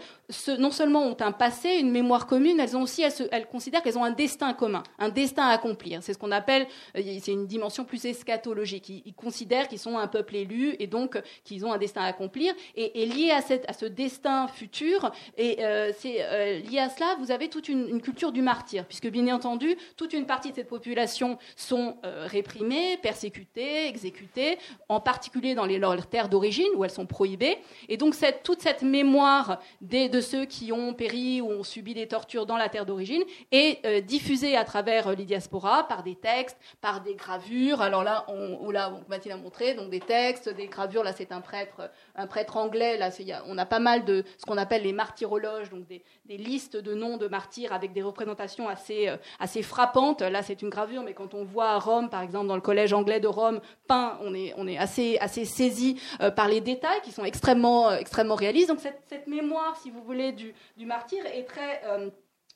non 0.59 0.71
seulement 0.71 1.03
ont 1.03 1.17
un 1.21 1.33
passé, 1.33 1.77
une 1.81 1.91
mémoire 1.91 2.27
commune, 2.27 2.61
elles 2.61 2.77
ont 2.77 2.83
aussi, 2.83 3.03
elles, 3.03 3.47
considèrent 3.47 3.83
qu'elles 3.83 3.99
ont 3.99 4.05
un 4.05 4.11
destin 4.11 4.53
commun, 4.55 4.83
un 4.99 5.09
destin 5.09 5.45
à 5.45 5.53
accomplir. 5.53 6.03
C'est 6.03 6.12
ce 6.12 6.19
qu'on 6.19 6.33
appelle, 6.33 6.67
euh, 6.97 7.03
c'est 7.21 7.33
une 7.33 7.47
dimension 7.47 7.85
plus 7.85 8.05
eschatologique. 8.05 8.89
Ils, 8.89 9.15
considèrent 9.15 9.69
qu'ils 9.69 9.79
sont 9.79 9.99
un 9.99 10.09
peuple 10.09 10.37
élu 10.37 10.77
et 10.79 10.87
donc 10.87 11.21
qu'ils 11.45 11.65
ont 11.65 11.73
un 11.73 11.79
destin 11.79 12.03
à 12.03 12.07
accomplir. 12.07 12.55
Et, 12.74 13.07
lié 13.07 13.31
à, 13.31 13.42
ce 13.42 13.85
destin 13.85 14.48
futur, 14.48 15.12
et 15.37 15.59
euh, 15.61 15.92
euh, 16.05 16.59
lié 16.61 16.79
à 16.79 16.88
cela, 16.88 17.16
vous 17.18 17.31
avez 17.31 17.48
toute 17.48 17.68
une, 17.68 18.00
culture 18.00 18.33
du 18.33 18.42
martyr, 18.42 18.85
puisque 18.87 19.09
bien 19.09 19.35
entendu, 19.35 19.76
toute 19.96 20.12
une 20.12 20.26
partie 20.26 20.50
de 20.50 20.57
cette 20.57 20.68
population 20.68 21.38
sont 21.57 21.96
réprimées, 22.02 22.98
persécutées, 22.98 23.88
exécutées, 23.88 24.59
en 24.88 25.00
particulier 25.00 25.55
dans 25.55 25.66
leurs 25.66 26.07
terres 26.07 26.29
d'origine 26.29 26.68
où 26.76 26.85
elles 26.85 26.90
sont 26.90 27.07
prohibées. 27.07 27.59
Et 27.88 27.96
donc 27.96 28.14
toute 28.42 28.61
cette 28.61 28.83
mémoire 28.83 29.61
de 29.81 30.20
ceux 30.20 30.44
qui 30.44 30.72
ont 30.72 30.94
péri 30.94 31.40
ou 31.40 31.50
ont 31.50 31.64
subi 31.64 31.94
des 31.94 32.07
tortures 32.07 32.46
dans 32.46 32.57
la 32.57 32.68
terre 32.68 32.87
d'origine 32.87 33.22
et 33.50 34.02
diffusés 34.02 34.57
à 34.57 34.64
travers 34.64 35.14
les 35.14 35.24
diasporas 35.24 35.85
par 35.85 36.02
des 36.02 36.14
textes, 36.14 36.59
par 36.81 37.00
des 37.00 37.14
gravures. 37.14 37.81
Alors 37.81 38.05
là, 38.05 38.24
on, 38.29 38.70
là, 38.70 38.92
Mathilde 39.09 39.35
a 39.35 39.38
montré, 39.38 39.74
donc 39.74 39.90
des 39.90 40.00
textes, 40.00 40.48
des 40.48 40.66
gravures. 40.66 41.02
Là, 41.02 41.12
c'est 41.12 41.33
un 41.33 41.40
prêtre, 41.40 41.90
un 42.14 42.26
prêtre 42.26 42.45
anglais. 42.54 42.96
Là, 42.96 43.11
on 43.46 43.59
a 43.59 43.66
pas 43.66 43.80
mal 43.80 44.04
de 44.04 44.22
ce 44.38 44.46
qu'on 44.46 44.59
appelle 44.59 44.82
les 44.82 44.92
martyrologes, 44.92 45.70
donc 45.70 45.87
des, 45.88 46.02
listes 46.28 46.76
de 46.76 46.94
noms 46.94 47.16
de 47.16 47.26
martyrs 47.26 47.72
avec 47.72 47.92
des 47.92 48.03
représentations 48.03 48.68
assez, 48.68 49.09
assez 49.40 49.62
frappantes. 49.62 50.22
Là, 50.22 50.42
c'est 50.42 50.62
une 50.62 50.68
gravure, 50.68 51.03
mais 51.03 51.14
quand 51.14 51.34
on 51.34 51.44
voit 51.44 51.70
à 51.70 51.78
Rome, 51.78 52.09
par 52.11 52.22
exemple, 52.22 52.47
dans 52.47 52.55
le 52.55 52.61
collège 52.61 52.92
anglais 52.92 53.18
de 53.18 53.28
Rome, 53.28 53.61
peint, 53.88 54.18
on 54.22 54.34
est, 54.34 54.55
on 54.57 54.68
est 54.68 54.78
assez, 54.78 55.18
assez 55.18 55.44
saisi 55.44 56.01
par 56.36 56.49
les 56.49 56.61
détails 56.61 57.01
qui 57.03 57.11
sont 57.11 57.24
extrêmement, 57.24 57.90
extrêmement 57.92 58.34
réalistes. 58.34 58.68
Donc 58.68 58.80
cette, 58.80 59.03
cette 59.09 59.26
mémoire, 59.26 59.76
si 59.82 59.90
vous 59.90 60.03
voulez, 60.03 60.32
du, 60.32 60.55
du 60.76 60.86
martyr 60.86 61.24
est 61.26 61.44
très 61.44 61.80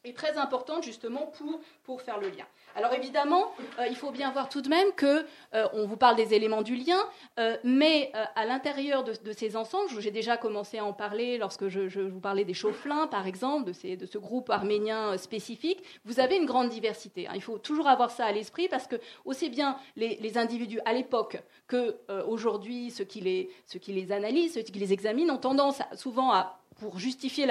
est 0.04 0.16
très 0.16 0.38
importante 0.38 0.82
justement 0.82 1.26
pour, 1.26 1.60
pour 1.84 2.02
faire 2.02 2.18
le 2.18 2.28
lien. 2.28 2.46
Alors 2.76 2.92
évidemment, 2.94 3.52
euh, 3.78 3.86
il 3.88 3.96
faut 3.96 4.10
bien 4.10 4.30
voir 4.30 4.48
tout 4.48 4.62
de 4.62 4.68
même 4.68 4.92
que 4.92 5.26
euh, 5.54 5.68
on 5.72 5.86
vous 5.86 5.96
parle 5.96 6.16
des 6.16 6.34
éléments 6.34 6.62
du 6.62 6.76
lien, 6.76 7.00
euh, 7.38 7.56
mais 7.64 8.12
à 8.34 8.46
l'intérieur 8.46 9.04
de, 9.04 9.32
ces 9.32 9.56
ensembles, 9.56 9.88
j'ai 9.98 10.10
déjà 10.10 10.36
commencé 10.36 10.78
à 10.78 10.84
en 10.84 10.92
parler 10.92 11.38
lorsque 11.38 11.68
je, 11.68 12.00
vous 12.00 12.20
parlais 12.20 12.44
des 12.44 12.54
chauffelins, 12.54 13.06
par 13.06 13.26
exemple, 13.26 13.66
de, 13.66 13.72
ces, 13.72 13.96
de, 13.96 14.06
ce 14.06 14.18
groupe 14.18 14.50
arménien 14.50 15.16
spécifique. 15.18 15.82
Vous 16.04 16.20
avez 16.20 16.36
une 16.36 16.46
grande 16.46 16.68
diversité. 16.68 17.26
Hein. 17.26 17.32
Il 17.34 17.42
faut 17.42 17.58
toujours 17.58 17.88
avoir 17.88 18.10
ça 18.10 18.24
à 18.24 18.32
l'esprit 18.32 18.68
parce 18.68 18.86
que 18.86 18.96
aussi 19.24 19.50
bien 19.50 19.76
les, 19.96 20.38
individus 20.38 20.80
à 20.84 20.92
l'époque 20.92 21.42
que 21.66 21.96
aujourd'hui 22.28 22.92
ceux 22.92 23.04
qui 23.04 23.20
les 23.20 23.50
ceux 23.66 23.80
qui 23.80 23.92
les 23.92 24.12
analysent, 24.12 24.54
ceux 24.54 24.62
qui 24.62 24.78
les 24.78 24.92
examinent 24.92 25.34
ont 25.34 25.38
tendance 25.38 25.80
souvent 25.96 26.32
à 26.32 26.59
pour 26.80 26.98
justifier 26.98 27.46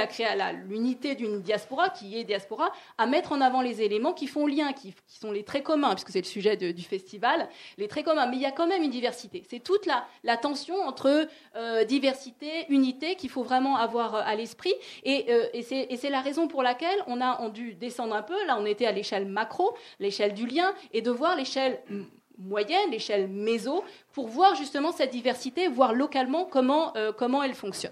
l'unité 0.68 1.14
d'une 1.16 1.42
diaspora, 1.42 1.90
qui 1.90 2.18
est 2.18 2.24
diaspora, 2.24 2.72
à 2.98 3.06
mettre 3.06 3.32
en 3.32 3.42
avant 3.42 3.62
les 3.62 3.82
éléments 3.82 4.14
qui 4.14 4.28
font 4.28 4.48
lien, 4.48 4.74
qui, 4.74 4.94
sont 5.08 5.32
les 5.32 5.44
traits 5.44 5.64
communs, 5.64 5.92
puisque 5.92 6.10
c'est 6.10 6.22
le 6.22 6.26
sujet 6.26 6.58
du 6.58 6.82
festival, 6.82 7.48
les 7.78 7.88
traits 7.88 8.06
communs. 8.06 8.26
Mais 8.26 8.38
il 8.38 8.42
y 8.42 8.48
a 8.48 8.52
quand 8.52 8.68
même 8.68 8.82
une 8.82 8.90
diversité. 8.90 9.44
C'est 9.48 9.60
toute 9.60 9.86
la, 9.86 10.38
tension 10.38 10.76
entre 10.82 11.28
euh, 11.56 11.84
diversité, 11.84 12.66
unité 12.70 13.16
qu'il 13.16 13.30
faut 13.30 13.44
vraiment 13.44 13.76
avoir 13.76 14.16
euh, 14.16 14.22
à 14.26 14.36
l'esprit. 14.36 14.74
Euh, 15.06 15.46
et, 15.54 15.62
c'est 15.64 16.10
la 16.10 16.22
raison 16.22 16.48
pour 16.48 16.64
laquelle 16.64 16.98
on 17.08 17.22
a 17.22 17.50
dû 17.50 17.76
descendre 17.76 18.16
un 18.16 18.24
peu. 18.24 18.46
Là, 18.46 18.58
on 18.60 18.66
était 18.66 18.86
à 18.86 18.92
l'échelle 18.92 19.26
macro, 19.26 19.76
l'échelle 20.00 20.34
du 20.34 20.48
lien, 20.48 20.74
et 20.94 21.02
de 21.02 21.12
voir 21.12 21.36
l'échelle 21.36 21.82
moyenne, 22.38 22.90
l'échelle 22.90 23.28
méso, 23.28 23.84
pour 24.14 24.28
voir 24.28 24.56
justement 24.56 24.92
cette 24.92 25.12
diversité, 25.12 25.68
voir 25.68 25.94
localement 25.94 26.46
comment 26.46 27.44
elle 27.44 27.54
fonctionne. 27.54 27.92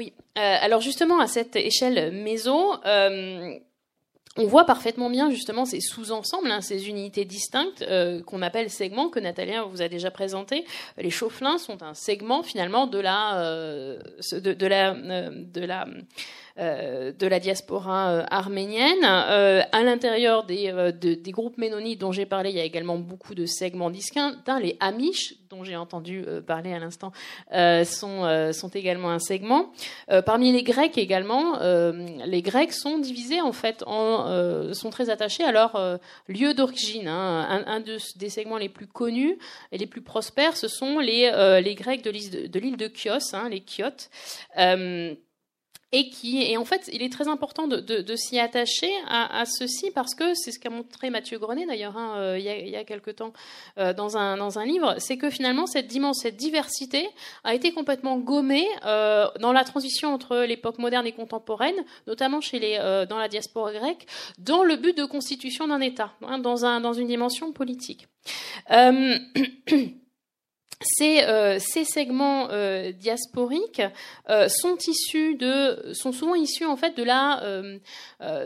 Oui, 0.00 0.14
euh, 0.38 0.56
alors 0.62 0.80
justement 0.80 1.20
à 1.20 1.26
cette 1.26 1.56
échelle 1.56 2.10
méso, 2.10 2.72
euh, 2.86 3.54
on 4.38 4.46
voit 4.46 4.64
parfaitement 4.64 5.10
bien 5.10 5.30
justement 5.30 5.66
ces 5.66 5.82
sous-ensembles, 5.82 6.50
hein, 6.50 6.62
ces 6.62 6.88
unités 6.88 7.26
distinctes 7.26 7.82
euh, 7.82 8.22
qu'on 8.22 8.40
appelle 8.40 8.70
segments, 8.70 9.10
que 9.10 9.20
Nathalie 9.20 9.52
vous 9.70 9.82
a 9.82 9.88
déjà 9.88 10.10
présenté. 10.10 10.64
Les 10.96 11.10
chauffelins 11.10 11.58
sont 11.58 11.82
un 11.82 11.92
segment 11.92 12.42
finalement 12.42 12.86
de 12.86 12.98
la, 12.98 13.42
de, 14.32 14.66
la, 14.66 14.94
de 14.94 15.60
la 15.66 15.86
de 16.58 17.26
la 17.26 17.40
diaspora 17.40 18.10
euh, 18.10 18.24
arménienne. 18.30 19.04
Euh, 19.04 19.62
à 19.72 19.82
l'intérieur 19.82 20.44
des, 20.44 20.72
des, 20.92 21.32
groupes 21.32 21.58
ménonites 21.58 22.00
dont 22.00 22.12
j'ai 22.12 22.26
parlé, 22.26 22.50
il 22.50 22.56
y 22.56 22.60
a 22.60 22.64
également 22.64 22.98
beaucoup 22.98 23.34
de 23.34 23.46
segments 23.46 23.90
distincts. 23.90 24.36
Les 24.60 24.76
Amish, 24.80 25.34
dont 25.48 25.64
j'ai 25.64 25.76
entendu 25.76 26.24
parler 26.46 26.72
à 26.72 26.78
l'instant, 26.78 27.12
sont, 27.84 28.52
sont 28.52 28.68
également 28.68 29.10
un 29.10 29.18
segment. 29.18 29.72
parmi 30.26 30.52
les 30.52 30.62
Grecs 30.62 30.98
également, 30.98 31.58
les 31.60 32.42
Grecs 32.42 32.72
sont 32.72 32.98
divisés 32.98 33.40
en 33.40 33.52
fait, 33.52 33.82
en, 33.86 34.74
sont 34.74 34.90
très 34.90 35.08
attachés 35.08 35.44
à 35.44 35.52
leur 35.52 36.00
lieu 36.28 36.52
d'origine. 36.54 37.08
Hein. 37.08 37.64
Un, 37.66 37.80
des 37.80 38.28
segments 38.28 38.58
les 38.58 38.68
plus 38.68 38.86
connus 38.86 39.38
et 39.72 39.78
les 39.78 39.86
plus 39.86 40.02
prospères, 40.02 40.56
ce 40.56 40.68
sont 40.68 40.98
les, 40.98 41.30
les 41.62 41.74
Grecs 41.74 42.02
de 42.02 42.10
l'île 42.10 42.76
de, 42.76 42.86
de, 42.86 42.92
Chios, 42.94 43.34
hein, 43.34 43.48
les 43.48 43.62
Chiotes 43.64 44.10
et 45.92 46.08
qui 46.08 46.42
et 46.42 46.56
en 46.56 46.64
fait 46.64 46.88
il 46.92 47.02
est 47.02 47.12
très 47.12 47.26
important 47.26 47.66
de, 47.66 47.78
de, 47.78 48.00
de 48.00 48.16
s'y 48.16 48.38
attacher 48.38 48.90
à, 49.08 49.40
à, 49.40 49.44
ceci 49.44 49.90
parce 49.90 50.14
que 50.14 50.34
c'est 50.34 50.52
ce 50.52 50.58
qu'a 50.60 50.70
montré 50.70 51.10
Mathieu 51.10 51.38
Grenet 51.38 51.66
d'ailleurs 51.66 51.96
hein, 51.96 52.14
euh, 52.18 52.38
il, 52.38 52.44
y 52.44 52.48
a, 52.48 52.56
il 52.56 52.68
y 52.68 52.76
a 52.76 52.84
quelque 52.84 53.10
temps 53.10 53.32
euh, 53.78 53.92
dans 53.92 54.16
un 54.16 54.36
dans 54.36 54.58
un 54.58 54.64
livre 54.64 54.94
c'est 54.98 55.16
que 55.16 55.30
finalement 55.30 55.66
cette 55.66 55.88
dimension 55.88 56.22
cette 56.22 56.36
diversité 56.36 57.08
a 57.44 57.54
été 57.54 57.72
complètement 57.72 58.18
gommée 58.18 58.66
euh, 58.84 59.26
dans 59.40 59.52
la 59.52 59.64
transition 59.64 60.12
entre 60.14 60.38
l'époque 60.38 60.78
moderne 60.78 61.06
et 61.06 61.12
contemporaine 61.12 61.74
notamment 62.06 62.40
chez 62.40 62.58
les 62.58 62.78
euh, 62.80 63.06
dans 63.06 63.18
la 63.18 63.28
diaspora 63.28 63.72
grecque 63.72 64.06
dans 64.38 64.62
le 64.62 64.76
but 64.76 64.96
de 64.96 65.04
constitution 65.04 65.66
d'un 65.68 65.80
État 65.80 66.12
hein, 66.22 66.38
dans 66.38 66.64
un 66.64 66.80
dans 66.80 66.92
une 66.92 67.08
dimension 67.08 67.52
politique 67.52 68.06
Ces, 70.82 71.24
euh, 71.24 71.58
ces, 71.58 71.84
segments 71.84 72.48
euh, 72.50 72.90
diasporiques 72.92 73.82
euh, 74.30 74.48
sont 74.48 74.78
issus 74.78 75.34
de, 75.34 75.92
sont 75.92 76.10
souvent 76.10 76.34
issus 76.34 76.64
en 76.64 76.76
fait 76.76 76.96
de 76.96 77.02
la, 77.02 77.42
euh, 77.42 77.78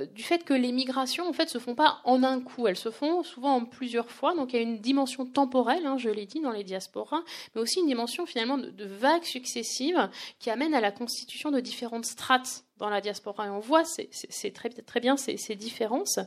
du 0.07 0.25
fait 0.25 0.43
que 0.43 0.53
les 0.53 0.73
migrations 0.73 1.29
en 1.29 1.33
fait 1.33 1.49
se 1.49 1.59
font 1.59 1.77
pas 1.77 2.01
en 2.03 2.25
un 2.25 2.41
coup, 2.41 2.67
elles 2.67 2.77
se 2.77 2.91
font 2.91 3.23
souvent 3.23 3.55
en 3.55 3.65
plusieurs 3.65 4.11
fois. 4.11 4.35
Donc 4.35 4.53
il 4.53 4.57
y 4.57 4.59
a 4.59 4.63
une 4.63 4.81
dimension 4.81 5.27
temporelle, 5.27 5.87
hein, 5.87 5.97
je 5.97 6.11
l'ai 6.11 6.27
dit 6.27 6.41
dans 6.41 6.51
les 6.51 6.65
diasporas, 6.65 7.23
mais 7.55 7.61
aussi 7.61 7.79
une 7.79 7.87
dimension 7.87 8.27
finalement 8.27 8.59
de, 8.59 8.69
de 8.71 8.85
vagues 8.85 9.23
successives 9.23 10.09
qui 10.41 10.51
amènent 10.51 10.75
à 10.75 10.81
la 10.81 10.91
constitution 10.91 11.53
de 11.53 11.61
différentes 11.61 12.07
strates 12.07 12.65
dans 12.79 12.89
la 12.89 13.01
diaspora 13.01 13.47
et 13.47 13.51
on 13.51 13.61
voit 13.61 13.85
c'est 13.85 14.53
très, 14.53 14.69
très 14.69 15.01
bien 15.01 15.17
ces, 15.17 15.37
ces 15.37 15.55
différences. 15.55 16.19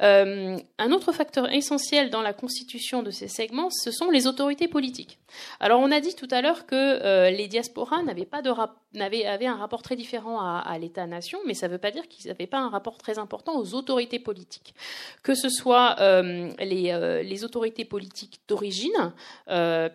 Euh, 0.00 0.56
un 0.78 0.92
autre 0.92 1.12
facteur 1.12 1.50
essentiel 1.52 2.10
dans 2.10 2.22
la 2.22 2.32
constitution 2.32 3.02
de 3.02 3.10
ces 3.10 3.26
segments, 3.26 3.68
ce 3.70 3.90
sont 3.90 4.10
les 4.10 4.26
autorités 4.26 4.68
politiques. 4.68 5.18
Alors 5.58 5.80
on 5.80 5.90
a 5.90 6.00
dit 6.00 6.14
tout 6.14 6.28
à 6.30 6.40
l'heure 6.40 6.66
que 6.66 6.74
euh, 6.74 7.30
les 7.30 7.48
diasporas 7.48 8.02
n'avaient 8.02 8.24
pas 8.24 8.42
de 8.42 8.50
avaient, 8.98 9.46
un 9.46 9.56
rapport 9.56 9.82
très 9.82 9.96
différent 9.96 10.40
à, 10.40 10.78
l'État-nation, 10.78 11.40
mais 11.46 11.52
ça 11.52 11.68
ne 11.68 11.72
veut 11.72 11.78
pas 11.78 11.90
dire 11.90 12.08
qu'ils 12.08 12.28
n'avaient 12.28 12.46
pas 12.46 12.58
un 12.58 12.70
rapport 12.70 12.96
très 12.96 13.18
important 13.18 13.58
aux 13.58 13.74
autorités 13.74 14.18
politiques. 14.18 14.74
Que 15.22 15.34
ce 15.34 15.50
soit 15.50 15.96
euh, 16.00 16.50
les, 16.58 17.22
les, 17.22 17.44
autorités 17.44 17.84
politiques 17.84 18.40
d'origine, 18.48 19.12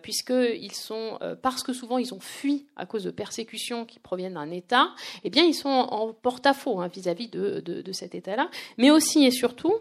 puisqu'ils 0.02 0.74
sont, 0.74 1.18
parce 1.42 1.62
que 1.62 1.72
souvent 1.72 1.98
ils 1.98 2.14
ont 2.14 2.20
fui 2.20 2.66
à 2.76 2.86
cause 2.86 3.04
de 3.04 3.10
persécutions 3.10 3.84
qui 3.84 3.98
proviennent 3.98 4.34
d'un 4.34 4.50
État, 4.50 4.90
eh 5.24 5.30
bien 5.30 5.44
ils 5.44 5.54
sont 5.54 5.88
en 5.94 6.12
porte-à-faux 6.12 6.80
hein, 6.80 6.88
vis-à-vis 6.88 7.28
de, 7.28 7.60
de, 7.60 7.92
cet 7.92 8.14
État-là, 8.14 8.50
mais 8.78 8.90
aussi 8.90 9.24
et 9.24 9.30
surtout 9.30 9.74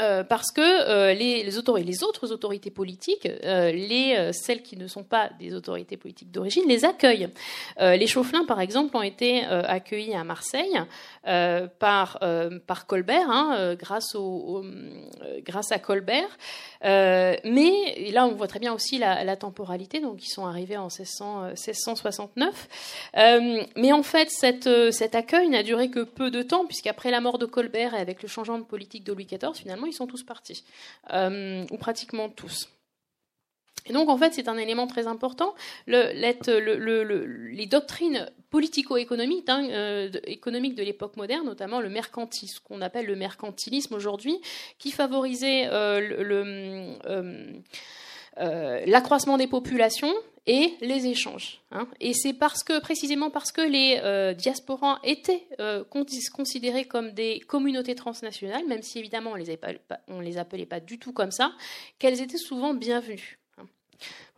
euh, 0.00 0.24
parce 0.24 0.50
que 0.50 0.60
euh, 0.60 1.12
les, 1.12 1.58
autres 1.58 2.32
autorités 2.32 2.70
politiques, 2.70 3.28
euh, 3.44 3.70
les, 3.70 4.32
celles 4.32 4.62
qui 4.62 4.76
ne 4.76 4.86
sont 4.86 5.04
pas 5.04 5.30
des 5.38 5.54
autorités 5.54 5.96
politiques 5.96 6.30
d'origine, 6.30 6.64
les 6.66 6.84
accueillent. 6.84 7.28
les 7.78 8.06
Chauffelins, 8.06 8.44
par 8.44 8.60
exemple, 8.60 8.96
ont 8.96 9.02
été 9.02 9.44
accueillis 9.44 10.14
à 10.14 10.24
Marseille 10.24 10.80
par, 11.78 12.18
Colbert, 12.86 13.30
hein, 13.30 13.74
grâce, 13.76 14.14
à 15.72 15.78
Colbert. 15.78 16.38
mais 16.82 18.10
là, 18.12 18.26
on 18.26 18.34
voit 18.34 18.48
très 18.48 18.58
bien 18.58 18.72
aussi 18.72 18.98
la, 18.98 19.36
temporalité, 19.36 20.00
donc 20.00 20.24
ils 20.24 20.30
sont 20.30 20.46
arrivés 20.46 20.76
en 20.76 20.88
1600, 20.88 21.48
1669. 21.50 22.68
mais 23.76 23.92
en 23.92 24.02
fait, 24.02 24.30
cet 24.30 25.14
accueil 25.14 25.48
n'a 25.48 25.62
duré 25.62 25.90
que 25.90 26.00
peu 26.00 26.30
de 26.30 26.42
temps, 26.42 26.64
puisqu'après 26.66 27.10
la 27.10 27.20
mort 27.20 27.38
de 27.38 27.46
Colbert 27.46 27.94
et 27.94 28.00
avec 28.00 28.22
le 28.22 28.28
changement 28.28 28.58
de 28.58 28.64
politique 28.64 29.04
de 29.04 29.12
Louis 29.12 29.26
XIV, 29.26 29.54
finalement, 29.54 29.86
ils 29.90 29.94
sont 29.94 30.06
tous 30.06 30.22
partis, 30.22 30.64
euh, 31.12 31.64
ou 31.70 31.76
pratiquement 31.76 32.28
tous. 32.28 32.68
Et 33.86 33.92
donc, 33.92 34.08
en 34.08 34.16
fait, 34.16 34.34
c'est 34.34 34.48
un 34.48 34.56
élément 34.56 34.86
très 34.86 35.06
important. 35.06 35.54
Le, 35.86 36.12
les 37.52 37.66
doctrines 37.66 38.30
politico-économiques 38.50 39.48
hein, 39.48 39.66
euh, 39.70 40.08
de 40.08 40.82
l'époque 40.82 41.16
moderne, 41.16 41.46
notamment 41.46 41.80
le 41.80 41.88
mercantilisme, 41.88 42.56
ce 42.56 42.60
qu'on 42.60 42.82
appelle 42.82 43.06
le 43.06 43.16
mercantilisme 43.16 43.94
aujourd'hui, 43.94 44.40
qui 44.78 44.90
favorisait 44.90 45.68
euh, 45.72 46.50
l'accroissement 48.86 49.38
des 49.38 49.46
populations 49.46 50.12
et 50.46 50.74
les 50.80 51.06
échanges. 51.06 51.60
Hein. 51.70 51.86
Et 52.00 52.14
c'est 52.14 52.32
parce 52.32 52.62
que 52.62 52.80
précisément 52.80 53.30
parce 53.30 53.52
que 53.52 53.60
les 53.60 54.00
euh, 54.02 54.34
diasporans 54.34 54.98
étaient 55.04 55.46
euh, 55.60 55.84
considérés 55.84 56.84
comme 56.86 57.12
des 57.12 57.40
communautés 57.40 57.94
transnationales, 57.94 58.66
même 58.66 58.82
si 58.82 58.98
évidemment 58.98 59.32
on 59.32 59.40
on 60.08 60.20
les 60.20 60.38
appelait 60.38 60.66
pas 60.66 60.80
du 60.80 60.98
tout 60.98 61.12
comme 61.12 61.30
ça, 61.30 61.52
qu'elles 61.98 62.20
étaient 62.20 62.38
souvent 62.38 62.74
bienvenues. 62.74 63.38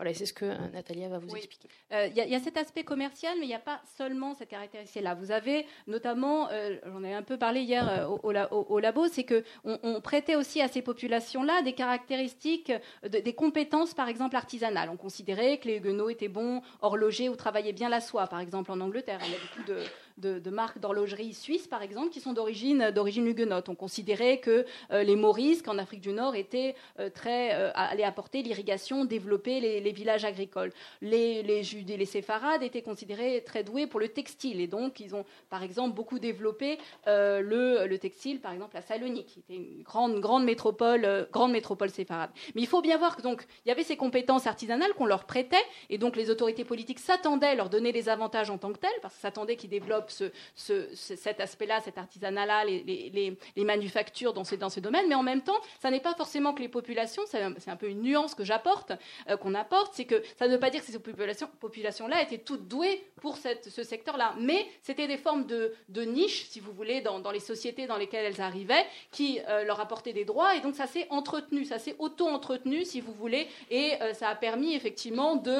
Voilà, 0.03 0.15
c'est 0.15 0.27
ce 0.27 0.33
que 0.33 0.47
Natalia 0.73 1.09
va 1.09 1.21
vous 1.21 1.33
expliquer. 1.37 1.69
Il 1.93 2.17
y, 2.17 2.35
a 2.35 2.41
cet 2.41 2.57
aspect 2.57 2.83
commercial, 2.83 3.37
mais 3.39 3.45
il 3.45 3.49
n'y 3.49 3.55
a 3.55 3.61
pas 3.61 3.81
seulement 3.97 4.35
cette 4.35 4.49
caractéristique-là. 4.49 5.15
Vous 5.15 5.31
avez 5.31 5.65
notamment, 5.87 6.49
j'en 6.87 7.05
ai 7.05 7.15
un 7.15 7.23
peu 7.23 7.39
parlé 7.39 7.61
hier 7.61 8.11
au, 8.11 8.33
au, 8.33 8.79
labo, 8.81 9.07
c'est 9.07 9.25
qu'on 9.25 9.79
on 9.85 10.01
prêtait 10.01 10.35
aussi 10.35 10.61
à 10.61 10.67
ces 10.67 10.83
populations-là 10.83 11.63
des 11.63 11.75
caractéristiques, 11.75 12.73
des 13.09 13.33
compétences, 13.33 13.95
par 13.95 14.09
exemple, 14.09 14.35
artisanales. 14.35 14.91
On 14.91 14.97
considérait 14.97 15.59
que 15.59 15.69
les 15.69 15.77
Huguenots 15.77 16.11
étaient 16.11 16.27
bons 16.27 16.63
horlogers 16.81 17.29
ou 17.29 17.37
travaillaient 17.37 17.73
bien 17.73 17.89
la 17.89 18.01
soie, 18.01 18.27
par 18.27 18.41
exemple, 18.41 18.73
en 18.73 18.81
Angleterre. 18.81 19.21
Il 19.25 19.31
y 19.31 19.37
a 19.37 19.39
beaucoup 19.39 19.69
de 19.69 19.85
de, 20.19 20.51
marques 20.51 20.79
d'horlogerie 20.79 21.35
suisses, 21.35 21.67
par 21.67 21.83
exemple, 21.83 22.11
qui 22.11 22.21
sont 22.21 22.33
d'origine 22.33 22.91
d'origine 22.91 23.27
huguenote. 23.27 23.69
On 23.69 23.75
considérait 23.75 24.39
que 24.39 24.65
euh, 24.91 25.03
les 25.03 25.17
Maurices, 25.17 25.63
qu'en 25.63 25.79
Afrique 25.79 26.01
du 26.01 26.13
Nord, 26.13 26.35
étaient 26.35 26.75
euh, 26.99 27.11
très 27.11 27.55
euh, 27.55 27.71
allaient 27.75 28.05
apporter 28.05 28.43
l'irrigation, 28.43 29.05
développer 29.05 29.61
les, 29.61 29.92
villages 29.93 30.25
agricoles. 30.25 30.73
Les 31.01 31.43
les, 31.43 31.63
les 31.63 32.07
séfarades 32.07 32.63
étaient 32.63 32.83
considérés 32.83 33.43
très 33.45 33.65
doués 33.65 33.87
pour 33.87 34.01
le 34.01 34.09
textile, 34.09 34.61
et 34.61 34.67
donc 34.67 35.01
ils 35.01 35.15
ont, 35.15 35.25
par 35.51 35.63
exemple, 35.63 35.95
beaucoup 35.95 36.19
développé 36.19 36.79
le, 37.07 37.87
le, 37.87 37.99
textile, 37.99 38.41
par 38.41 38.53
exemple, 38.53 38.77
à 38.77 38.83
Salonique, 38.83 39.27
qui 39.27 39.41
était 39.41 39.55
une 39.55 39.83
grande 39.83 40.21
grande 40.21 40.45
métropole 40.45 41.29
grande 41.31 41.53
métropole 41.53 41.91
séfarade. 41.91 42.31
Mais 42.55 42.63
il 42.63 42.67
faut 42.67 42.83
bien 42.83 42.99
voir 42.99 43.17
que 43.17 43.23
donc 43.23 43.45
il 43.65 43.69
y 43.69 43.73
avait 43.73 43.85
ces 43.85 43.97
compétences 43.97 44.47
artisanales 44.47 44.93
qu'on 44.95 45.07
leur 45.07 45.25
prêtait, 45.25 45.65
et 45.91 45.99
donc 45.99 46.17
les 46.17 46.31
autorités 46.31 46.65
politiques 46.65 46.99
s'attendaient 46.99 47.49
à 47.49 47.55
leur 47.55 47.69
donner 47.69 47.93
des 47.93 48.09
avantages 48.09 48.51
en 48.51 48.59
tant 48.59 48.73
que 48.73 48.79
tels, 48.79 48.91
parce 49.01 49.15
qu'ils 49.15 49.23
s'attendaient 49.23 49.57
qu'ils 49.57 49.71
développent 49.71 50.13
cet 50.55 51.41
aspect-là, 51.41 51.81
cet 51.81 51.99
artisanat-là, 51.99 52.65
les, 52.65 53.37
manufactures 53.57 54.33
dans 54.33 54.45
ces, 54.45 54.57
dans 54.57 54.69
domaines, 54.69 55.09
mais 55.09 55.15
en 55.15 55.23
même 55.23 55.43
temps, 55.43 55.57
ça 55.81 55.91
n'est 55.91 56.01
pas 56.01 56.15
forcément 56.15 56.53
que 56.53 56.61
les 56.61 56.69
populations, 56.69 57.23
c'est 57.27 57.43
un, 57.43 57.77
peu 57.77 57.89
une 57.89 58.03
nuance 58.03 58.35
que 58.35 58.45
j'apporte, 58.45 58.93
euh, 59.29 59.37
qu'on 59.37 59.55
apporte, 59.55 59.82
c'est 59.93 60.05
que 60.05 60.23
ça 60.39 60.47
ne 60.47 60.53
veut 60.53 60.61
pas 60.61 60.71
dire 60.71 60.85
que 60.85 60.91
ces 60.91 60.99
populations-là 60.99 62.23
étaient 62.23 62.39
toutes 62.39 62.69
douées 62.69 63.05
pour 63.21 63.37
ce 63.37 63.83
secteur-là, 63.83 64.35
mais 64.39 64.67
c'était 64.83 65.07
des 65.07 65.17
formes 65.17 65.47
de, 65.47 65.75
niche, 66.05 66.47
si 66.49 66.61
vous 66.61 66.73
voulez, 66.73 67.01
dans, 67.01 67.31
les 67.31 67.41
sociétés 67.41 67.87
dans 67.87 67.97
lesquelles 67.97 68.27
elles 68.27 68.41
arrivaient, 68.41 68.85
qui 69.11 69.41
euh, 69.49 69.65
leur 69.65 69.81
apportaient 69.81 70.13
des 70.13 70.25
droits, 70.25 70.57
et 70.57 70.61
donc 70.61 70.75
ça 70.75 70.87
s'est 70.87 71.07
entretenu, 71.11 71.65
ça 71.65 71.79
s'est 71.79 71.97
auto-entretenu, 71.99 72.85
si 72.85 73.01
vous 73.01 73.13
voulez, 73.13 73.49
et 73.71 73.95
euh, 74.01 74.13
ça 74.15 74.29
a 74.29 74.35
permis 74.35 74.75
effectivement 74.75 75.37
de 75.37 75.53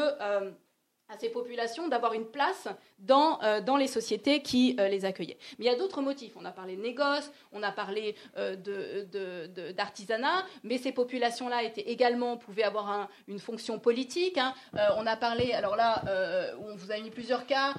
à 1.13 1.19
ces 1.19 1.29
populations 1.29 1.89
d'avoir 1.89 2.15
une 2.15 2.25
place 2.25 2.69
dans, 2.99 3.43
euh, 3.43 3.61
dans 3.61 3.77
les 3.77 3.87
sociétés 3.87 4.41
qui 4.43 4.77
euh, 4.79 4.89
les 4.89 5.05
accueillaient. 5.05 5.37
Mais 5.59 5.67
il 5.67 5.69
y 5.69 5.75
a 5.75 5.77
d'autres 5.77 6.01
motifs. 6.01 6.33
On 6.37 6.45
a 6.45 6.53
parlé 6.53 6.77
de 6.77 6.83
négoce, 6.83 7.31
on 7.53 7.63
a 7.63 7.71
parlé 7.71 8.15
euh, 8.39 8.57
d'artisanat, 9.77 10.47
mais 10.63 10.79
ces 10.79 10.93
populations-là 10.93 11.65
étaient 11.65 11.83
également 11.83 12.37
pouvaient 12.37 12.63
avoir 12.63 13.09
une 13.29 13.39
fonction 13.39 13.79
politique. 13.79 14.39
Hein. 14.39 14.55
on 14.97 15.07
a 15.07 15.17
parlé, 15.17 15.53
alors 15.53 15.77
là, 15.77 16.03
on 16.61 16.75
vous 16.75 16.91
a 16.93 16.99
mis 16.99 17.11
plusieurs 17.11 17.47
cas. 17.47 17.75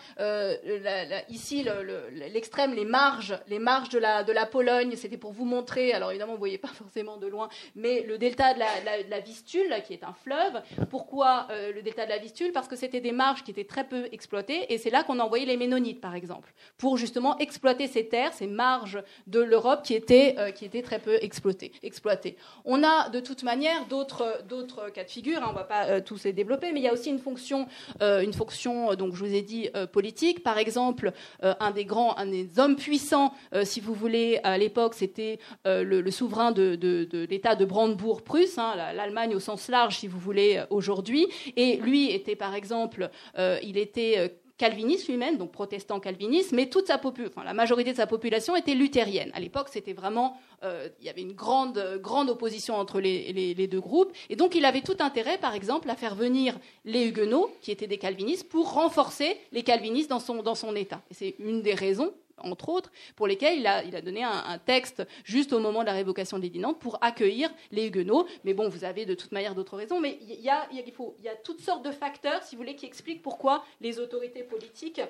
ici, 1.30 1.66
l'extrême, 2.12 2.74
les 2.74 2.86
marges, 2.86 3.38
les 3.48 3.60
marges 3.60 3.90
de 3.90 4.00
la, 4.00 4.24
de 4.24 4.32
la 4.32 4.46
Pologne, 4.46 4.96
c'était 4.96 5.18
pour 5.18 5.32
vous 5.32 5.46
montrer. 5.46 5.94
Alors 5.94 6.12
évidemment, 6.12 6.34
vous 6.34 6.40
voyez 6.40 6.58
pas 6.58 6.68
forcément 6.74 7.18
de 7.18 7.28
loin, 7.28 7.50
mais 7.76 8.02
le 8.02 8.18
delta 8.18 8.54
de 8.54 8.60
la, 8.60 9.04
de 9.04 9.10
la 9.10 9.20
Vistule, 9.20 9.74
qui 9.86 9.94
est 9.94 10.04
un 10.04 10.14
fleuve. 10.14 10.62
Pourquoi 10.90 11.48
le 11.50 11.82
delta 11.82 12.06
de 12.06 12.10
la 12.10 12.18
Vistule? 12.18 12.52
Parce 12.52 12.68
que 12.68 12.76
c'était 12.76 13.02
des 13.02 13.12
marges 13.12 13.23
qui 13.44 13.52
étaient 13.52 13.64
très 13.64 13.86
peu 13.86 14.08
exploitées, 14.12 14.72
et 14.74 14.78
c'est 14.78 14.90
là 14.90 15.04
qu'on 15.04 15.20
a 15.20 15.24
envoyé 15.24 15.46
les 15.46 15.58
Ménonites, 15.58 16.02
par 16.02 16.16
exemple, 16.16 16.54
pour 16.78 16.98
justement 16.98 17.38
exploiter 17.40 17.88
ces 17.88 18.08
terres, 18.08 18.34
ces 18.34 18.48
marges 18.48 19.02
de 19.28 19.40
l'Europe 19.40 19.82
qui 19.84 19.94
étaient, 19.94 20.36
euh, 20.38 20.52
qui 20.52 20.66
étaient 20.66 20.82
très 20.82 21.00
peu 21.00 21.18
exploitées, 21.22 21.72
exploitées. 21.82 22.36
On 22.66 22.84
a 22.84 23.10
de 23.10 23.20
toute 23.20 23.44
manière 23.44 23.86
d'autres, 23.88 24.44
d'autres 24.48 24.90
cas 24.90 25.04
de 25.04 25.10
figure, 25.10 25.40
hein, 25.42 25.48
on 25.48 25.54
ne 25.54 25.58
va 25.58 25.64
pas 25.64 25.86
euh, 25.86 26.02
tous 26.02 26.26
les 26.26 26.34
développer, 26.34 26.72
mais 26.72 26.80
il 26.82 26.84
y 26.84 26.88
a 26.88 26.94
aussi 26.94 27.10
une 27.10 27.20
fonction, 27.20 27.68
euh, 28.02 28.22
une 28.22 28.34
fonction 28.34 28.94
donc 28.96 29.16
je 29.16 29.24
vous 29.24 29.34
ai 29.34 29.42
dit, 29.42 29.70
politique. 29.92 30.44
Par 30.44 30.58
exemple, 30.58 31.14
un 31.42 31.72
des 31.72 31.86
grands, 31.86 32.18
un 32.18 32.26
des 32.26 32.60
hommes 32.60 32.76
puissants, 32.76 33.34
si 33.64 33.80
vous 33.80 33.94
voulez, 33.94 34.40
à 34.44 34.58
l'époque, 34.58 34.94
c'était 34.94 35.40
le, 35.66 36.12
souverain 36.12 36.52
de, 36.52 36.76
de, 36.76 37.28
l'État 37.30 37.56
de 37.56 37.66
Brandebourg-Prusse, 37.66 38.58
hein, 38.58 38.76
l'Allemagne 38.94 39.36
au 39.36 39.40
sens 39.40 39.70
large, 39.70 39.98
si 39.98 40.08
vous 40.08 40.20
voulez, 40.20 40.64
aujourd'hui, 40.70 41.28
et 41.56 41.78
lui 41.78 42.12
était 42.12 42.36
par 42.36 42.56
exemple 42.56 43.04
euh, 43.04 43.08
il 43.38 43.78
était 43.78 44.16
euh, 44.18 44.28
calviniste 44.58 45.08
lui-même, 45.08 45.38
donc 45.38 45.52
protestant 45.52 46.00
calviniste, 46.00 46.52
mais 46.52 46.68
toute 46.70 46.88
sa 46.88 47.02
enfin, 47.04 47.44
la 47.44 47.54
majorité 47.54 47.92
de 47.92 47.98
sa 47.98 48.08
population 48.08 48.56
était 48.56 48.76
luthérienne. 48.76 49.32
À 49.34 49.40
l'époque, 49.40 49.68
c'était 49.72 49.94
vraiment, 49.94 50.38
euh, 50.64 50.88
il 51.00 51.06
y 51.06 51.10
avait 51.10 51.22
une 51.22 51.34
grande, 51.34 52.00
grande 52.02 52.30
opposition 52.30 52.76
entre 52.76 53.00
les, 53.02 53.68
deux 53.68 53.82
groupes, 53.82 54.14
et 54.30 54.36
donc 54.36 54.56
il 54.56 54.66
avait 54.66 54.82
tout 54.82 54.98
intérêt, 55.00 55.38
par 55.38 55.56
exemple, 55.56 55.90
à 55.90 55.96
faire 55.96 56.16
venir 56.16 56.58
les 56.86 57.08
Huguenots, 57.08 57.52
qui 57.62 57.72
étaient 57.72 57.88
des 57.88 57.98
calvinistes, 57.98 58.48
pour 58.48 58.74
renforcer 58.74 59.38
les 59.52 59.64
calvinistes 59.64 60.10
dans 60.10 60.20
son, 60.20 60.44
dans 60.44 60.56
son 60.56 60.76
État. 60.76 61.02
Et 61.10 61.14
c'est 61.14 61.36
une 61.40 61.62
des 61.62 61.74
raisons 61.74 62.14
entre 62.38 62.70
autres, 62.70 62.92
pour 63.16 63.28
lesquels 63.28 63.60
il 63.60 63.68
a, 63.68 64.02
donné 64.02 64.24
un, 64.24 64.58
texte 64.58 65.04
juste 65.24 65.54
au 65.54 65.60
moment 65.60 65.82
de 65.82 65.86
la 65.86 65.94
révocation 65.94 66.38
de 66.38 66.44
l'édit 66.44 66.62
pour 66.80 66.98
accueillir 67.02 67.50
les 67.72 67.88
Huguenots. 67.88 68.28
Mais 68.44 68.54
bon, 68.54 68.70
vous 68.70 68.84
avez 68.84 69.06
de 69.06 69.14
toute 69.14 69.32
manière 69.32 69.56
d'autres 69.56 69.78
raisons. 69.78 70.00
Mais 70.00 70.20
a, 70.50 70.68
il 70.72 71.24
y 71.24 71.30
a 71.30 71.36
toutes 71.36 71.62
sortes 71.62 71.86
de 71.86 71.92
facteurs, 71.92 72.44
si 72.44 72.56
vous 72.56 72.62
voulez, 72.62 72.76
qui 72.76 72.86
expliquent 72.86 73.22
pourquoi 73.22 73.64
les 73.82 74.00
autorités 74.00 74.44
politiques 74.44 75.02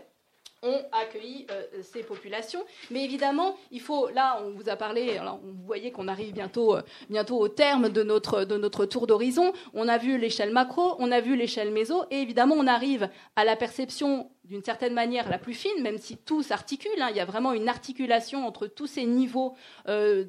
ont 0.64 0.82
accueilli 0.94 1.46
euh, 1.52 1.64
ces 1.82 2.04
populations. 2.04 2.64
Mais 2.90 3.04
évidemment, 3.04 3.58
il 3.70 3.82
faut, 3.82 4.10
là, 4.10 4.42
on 4.44 4.52
vous 4.52 4.70
a 4.70 4.76
parlé, 4.76 5.18
alors 5.18 5.40
vous 5.44 5.66
voyez 5.66 5.92
qu'on 5.92 6.08
arrive 6.08 6.34
bientôt, 6.34 6.78
euh, 6.78 6.82
bientôt 7.10 7.38
au 7.38 7.50
terme 7.50 7.90
de 7.90 8.02
notre, 8.02 8.46
de 8.46 8.58
notre 8.58 8.86
tour 8.86 9.06
d'horizon. 9.06 9.52
On 9.74 9.88
a 9.88 9.98
vu 9.98 10.18
l'échelle 10.18 10.52
macro, 10.52 10.96
on 11.00 11.12
a 11.12 11.20
vu 11.20 11.36
l'échelle 11.36 11.72
méso, 11.72 12.06
et 12.10 12.22
évidemment, 12.22 12.56
on 12.58 12.68
arrive 12.68 13.10
à 13.36 13.44
la 13.44 13.56
perception 13.56 14.32
d'une 14.44 14.64
certaine 14.64 14.94
manière 14.94 15.30
la 15.30 15.38
plus 15.38 15.54
fine, 15.54 15.82
même 15.82 15.98
si 15.98 16.18
tout 16.18 16.44
s'articule. 16.44 16.92
Hein. 17.00 17.08
il 17.12 17.16
y 17.16 17.22
a 17.22 17.26
vraiment 17.26 17.54
une 17.54 17.70
articulation 17.70 18.46
entre 18.46 18.68
tous 18.68 18.88
ces 18.88 19.06
niveaux 19.06 19.56
euh, 19.88 20.26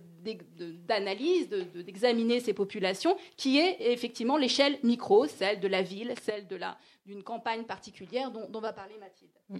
d'analyse, 0.86 1.48
d'examiner 1.48 2.40
ces 2.40 2.54
populations, 2.54 3.16
qui 3.36 3.58
est 3.58 3.76
effectivement 3.92 4.36
l'échelle 4.36 4.78
micro, 4.82 5.26
celle 5.26 5.60
de 5.60 5.68
la 5.68 5.82
ville, 5.82 6.14
celle 6.22 6.46
de 6.46 6.56
la 6.56 6.78
d'une 7.06 7.22
campagne 7.22 7.64
particulière 7.64 8.30
dont, 8.30 8.48
dont 8.48 8.60
va 8.60 8.72
parler 8.72 8.94
Mathilde. 8.98 9.30
Mm. 9.50 9.58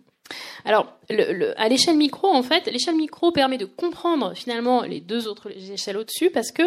Alors, 0.65 0.97
le, 1.11 1.53
à 1.61 1.69
l'échelle 1.69 1.97
micro, 1.97 2.29
en 2.29 2.43
fait, 2.43 2.67
l'échelle 2.67 2.97
micro 2.97 3.33
permet 3.33 3.59
de 3.59 3.67
comprendre 3.67 4.35
finalement 4.35 4.83
les 4.83 5.01
deux 5.01 5.29
autres 5.29 5.51
échelles 5.51 5.99
au-dessus 5.99 6.31
parce 6.31 6.53
que 6.53 6.63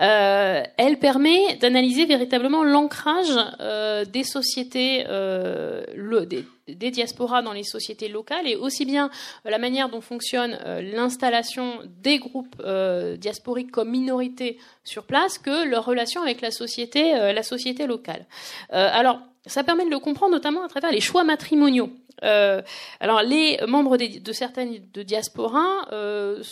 euh, 0.00 0.62
elle 0.76 0.98
permet 1.00 1.56
d'analyser 1.56 2.06
véritablement 2.06 2.62
l'ancrage 2.62 3.32
euh, 3.60 4.04
des 4.04 4.22
sociétés, 4.22 5.04
euh, 5.08 5.84
le, 5.96 6.26
des, 6.26 6.44
diasporas 6.90 7.42
dans 7.42 7.52
les 7.52 7.64
sociétés 7.64 8.08
locales 8.08 8.46
et 8.46 8.56
aussi 8.56 8.84
bien 8.84 9.10
la 9.44 9.58
manière 9.58 9.88
dont 9.88 10.00
fonctionne 10.00 10.58
euh, 10.64 10.80
l'installation 10.82 11.80
des 12.02 12.18
groupes 12.18 12.56
euh, 12.60 13.16
diasporiques 13.16 13.70
comme 13.70 13.90
minorité 13.90 14.58
sur 14.84 15.04
place 15.04 15.38
que 15.38 15.68
leur 15.68 15.84
relation 15.84 16.22
avec 16.22 16.40
la 16.40 16.50
société, 16.50 17.14
euh, 17.14 17.32
la 17.32 17.42
société 17.42 17.86
locale. 17.86 18.26
alors, 18.70 19.20
ça 19.46 19.64
permet 19.64 19.84
de 19.84 19.90
le 19.90 19.98
comprendre 19.98 20.32
notamment 20.32 20.64
à 20.64 20.68
travers 20.68 20.92
les 20.92 21.00
choix 21.00 21.24
matrimoniaux. 21.24 21.90
Euh, 22.22 22.62
alors, 23.00 23.22
les 23.22 23.58
membres 23.66 23.96
de 23.96 24.32
certaines 24.32 24.78
diasporas, 24.78 25.88
euh, 25.92 26.42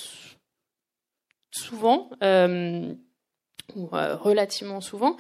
souvent, 1.52 2.10
euh, 2.22 2.92
ou 3.76 3.86
relativement 3.86 4.80
souvent, 4.80 5.16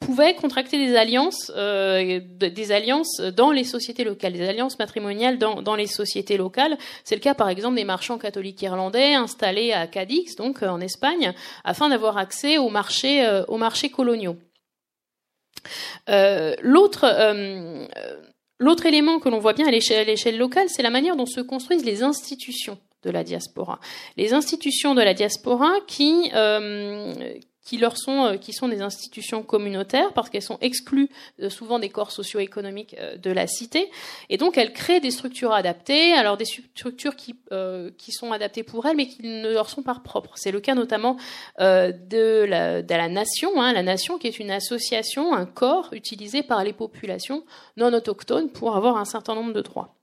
pouvaient 0.00 0.34
contracter 0.34 0.84
des 0.84 0.96
alliances, 0.96 1.50
des 1.50 2.72
alliances 2.72 3.20
dans 3.20 3.52
les 3.52 3.64
sociétés 3.64 4.04
locales, 4.04 4.34
des 4.34 4.46
alliances 4.46 4.78
matrimoniales 4.78 5.38
dans, 5.38 5.76
les 5.76 5.86
sociétés 5.86 6.36
locales. 6.36 6.76
C'est 7.04 7.14
le 7.14 7.20
cas, 7.22 7.34
par 7.34 7.48
exemple, 7.48 7.76
des 7.76 7.84
marchands 7.84 8.18
catholiques 8.18 8.60
irlandais 8.60 9.14
installés 9.14 9.72
à 9.72 9.86
Cadix, 9.86 10.36
donc 10.36 10.62
en 10.62 10.80
Espagne, 10.80 11.32
afin 11.64 11.88
d'avoir 11.88 12.18
accès 12.18 12.58
aux 12.58 12.68
marchés 12.68 13.90
coloniaux. 13.90 14.36
Euh, 16.08 16.54
l'autre 16.62 17.04
euh, 17.04 17.86
L'autre 18.62 18.86
élément 18.86 19.18
que 19.18 19.28
l'on 19.28 19.40
voit 19.40 19.54
bien 19.54 19.66
à 19.66 19.72
l'échelle 19.72 20.38
locale, 20.38 20.68
c'est 20.68 20.82
la 20.82 20.90
manière 20.90 21.16
dont 21.16 21.26
se 21.26 21.40
construisent 21.40 21.84
les 21.84 22.04
institutions 22.04 22.78
de 23.02 23.10
la 23.10 23.24
diaspora. 23.24 23.80
Les 24.16 24.34
institutions 24.34 24.94
de 24.94 25.02
la 25.02 25.14
diaspora 25.14 25.72
qui, 25.88 26.30
euh, 26.32 27.12
qui 27.64 27.78
leur 27.78 27.96
sont 27.96 28.24
euh, 28.24 28.36
qui 28.36 28.52
sont 28.52 28.68
des 28.68 28.82
institutions 28.82 29.42
communautaires 29.42 30.12
parce 30.14 30.30
qu'elles 30.30 30.42
sont 30.42 30.58
exclues 30.60 31.08
euh, 31.40 31.48
souvent 31.48 31.78
des 31.78 31.88
corps 31.88 32.10
socio-économiques 32.10 32.96
euh, 32.98 33.16
de 33.16 33.30
la 33.30 33.46
cité. 33.46 33.90
Et 34.28 34.36
donc 34.36 34.58
elles 34.58 34.72
créent 34.72 35.00
des 35.00 35.10
structures 35.10 35.52
adaptées 35.52 36.12
alors 36.12 36.36
des 36.36 36.44
structures 36.44 37.16
qui 37.16 37.36
qui 37.98 38.12
sont 38.12 38.32
adaptées 38.32 38.62
pour 38.62 38.86
elles 38.86 38.96
mais 38.96 39.06
qui 39.06 39.22
ne 39.22 39.52
leur 39.52 39.68
sont 39.68 39.82
pas 39.82 39.94
propres. 39.94 40.32
C'est 40.36 40.50
le 40.50 40.60
cas 40.60 40.74
notamment 40.74 41.16
de 41.58 42.44
la 42.44 42.82
de 42.82 42.94
la 42.94 43.08
nation 43.08 43.60
hein, 43.60 43.72
la 43.72 43.82
nation 43.82 44.18
qui 44.18 44.26
est 44.26 44.38
une 44.38 44.50
association 44.50 45.34
un 45.34 45.46
corps 45.46 45.88
utilisé 45.92 46.42
par 46.42 46.64
les 46.64 46.72
populations 46.72 47.44
non 47.76 47.92
autochtones 47.92 48.50
pour 48.50 48.76
avoir 48.76 48.96
un 48.96 49.04
certain 49.04 49.34
nombre 49.34 49.52
de 49.52 49.60
droits 49.60 49.94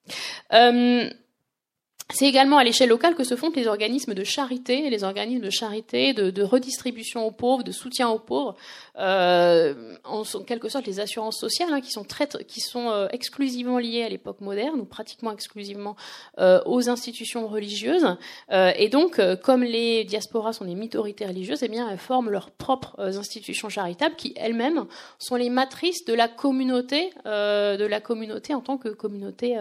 c'est 2.12 2.26
également 2.26 2.58
à 2.58 2.64
l'échelle 2.64 2.90
locale 2.90 3.14
que 3.14 3.24
se 3.24 3.36
font 3.36 3.52
les 3.56 3.68
organismes 3.68 4.16
de 4.16 4.24
charité, 4.24 4.90
les 4.90 5.04
organismes 5.04 5.44
de 5.44 5.52
charité, 5.52 6.14
de, 6.14 6.32
de 6.32 6.42
redistribution 6.42 7.28
aux 7.28 7.32
pauvres, 7.32 7.64
de 7.64 7.72
soutien 7.72 8.10
aux 8.10 8.18
pauvres, 8.18 8.56
euh, 8.98 9.96
en, 10.04 10.24
quelque 10.44 10.70
sorte 10.70 10.88
les 10.88 11.00
assurances 11.00 11.38
sociales, 11.38 11.70
hein, 11.72 11.82
qui 11.82 11.92
sont, 11.92 12.04
qui 12.48 12.62
sont 12.62 12.90
euh, 12.90 13.08
exclusivement 13.12 13.78
liées 13.78 14.04
à 14.04 14.10
l'époque 14.10 14.42
moderne 14.42 14.80
ou 14.80 14.86
pratiquement 14.86 15.32
exclusivement 15.32 15.96
euh, 16.40 16.60
aux 16.66 16.90
institutions 16.90 17.48
religieuses. 17.48 18.18
Euh, 18.52 18.72
et 18.76 18.90
donc, 18.90 19.20
euh, 19.20 19.36
comme 19.36 19.64
les 19.64 20.04
diasporas 20.04 20.54
sont 20.54 20.66
des 20.66 20.74
minorités 20.74 21.28
religieuses, 21.28 21.62
eh 21.62 21.68
bien, 21.68 21.88
elles 21.92 22.00
forment 22.00 22.32
leurs 22.32 22.50
propres 22.50 23.00
institutions 23.00 23.70
charitables, 23.70 24.16
qui 24.16 24.34
elles-mêmes 24.36 24.86
sont 25.20 25.36
les 25.36 25.52
matrices 25.52 26.06
de 26.06 26.16
la 26.16 26.28
communauté, 26.28 27.12
de 27.26 27.86
la 27.86 28.02
communauté 28.02 28.56
en 28.56 28.62
tant 28.62 28.78
que 28.78 28.90
communauté 28.90 29.58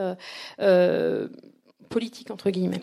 politique, 1.88 2.30
entre 2.30 2.50
guillemets. 2.50 2.82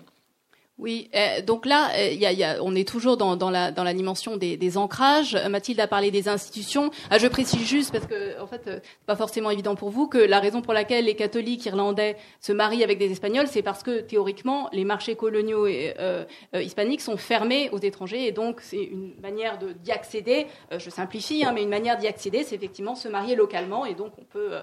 Oui, 0.78 1.10
euh, 1.16 1.42
donc 1.42 1.66
là, 1.66 1.92
euh, 1.98 2.58
on 2.62 2.76
est 2.76 2.86
toujours 2.86 3.16
dans, 3.16 3.50
la, 3.50 3.94
dimension 3.94 4.36
des, 4.36 4.78
ancrages. 4.78 5.38
Mathilde 5.50 5.80
a 5.80 5.88
parlé 5.88 6.12
des 6.12 6.28
institutions. 6.28 6.92
Ah, 7.10 7.18
je 7.18 7.28
précise 7.28 7.66
juste 7.66 7.94
parce 7.94 8.06
que, 8.06 8.42
en 8.42 8.48
fait, 8.48 8.68
euh, 8.68 8.80
c'est 8.84 9.06
pas 9.06 9.16
forcément 9.16 9.50
évident 9.52 9.76
pour 9.76 9.90
vous 9.90 10.08
que 10.08 10.18
la 10.18 10.42
raison 10.42 10.62
pour 10.62 10.74
laquelle 10.74 11.06
les 11.06 11.16
catholiques 11.16 11.66
irlandais 11.66 12.18
se 12.42 12.52
marient 12.52 12.84
avec 12.84 12.98
des 12.98 13.10
espagnols, 13.10 13.48
c'est 13.48 13.62
parce 13.62 13.84
que 13.84 14.02
théoriquement, 14.02 14.68
les 14.74 14.84
marchés 14.84 15.16
coloniaux 15.16 15.66
et, 15.66 15.94
euh, 16.00 16.26
hispaniques 16.54 17.02
sont 17.02 17.16
fermés 17.16 17.70
aux 17.72 17.80
étrangers 17.80 18.28
et 18.28 18.34
donc 18.34 18.60
c'est 18.60 18.84
une 18.84 19.14
manière 19.22 19.58
d'y 19.58 19.92
accéder. 19.94 20.48
je 20.78 20.90
simplifie, 20.90 21.46
hein, 21.46 21.54
mais 21.54 21.64
une 21.64 21.70
manière 21.70 21.98
d'y 21.98 22.08
accéder, 22.08 22.44
c'est 22.44 22.56
effectivement 22.56 22.96
se 22.96 23.08
marier 23.08 23.36
localement 23.36 23.86
et 23.86 23.94
donc 23.94 24.12
on 24.18 24.26
peut 24.26 24.56
euh, 24.56 24.62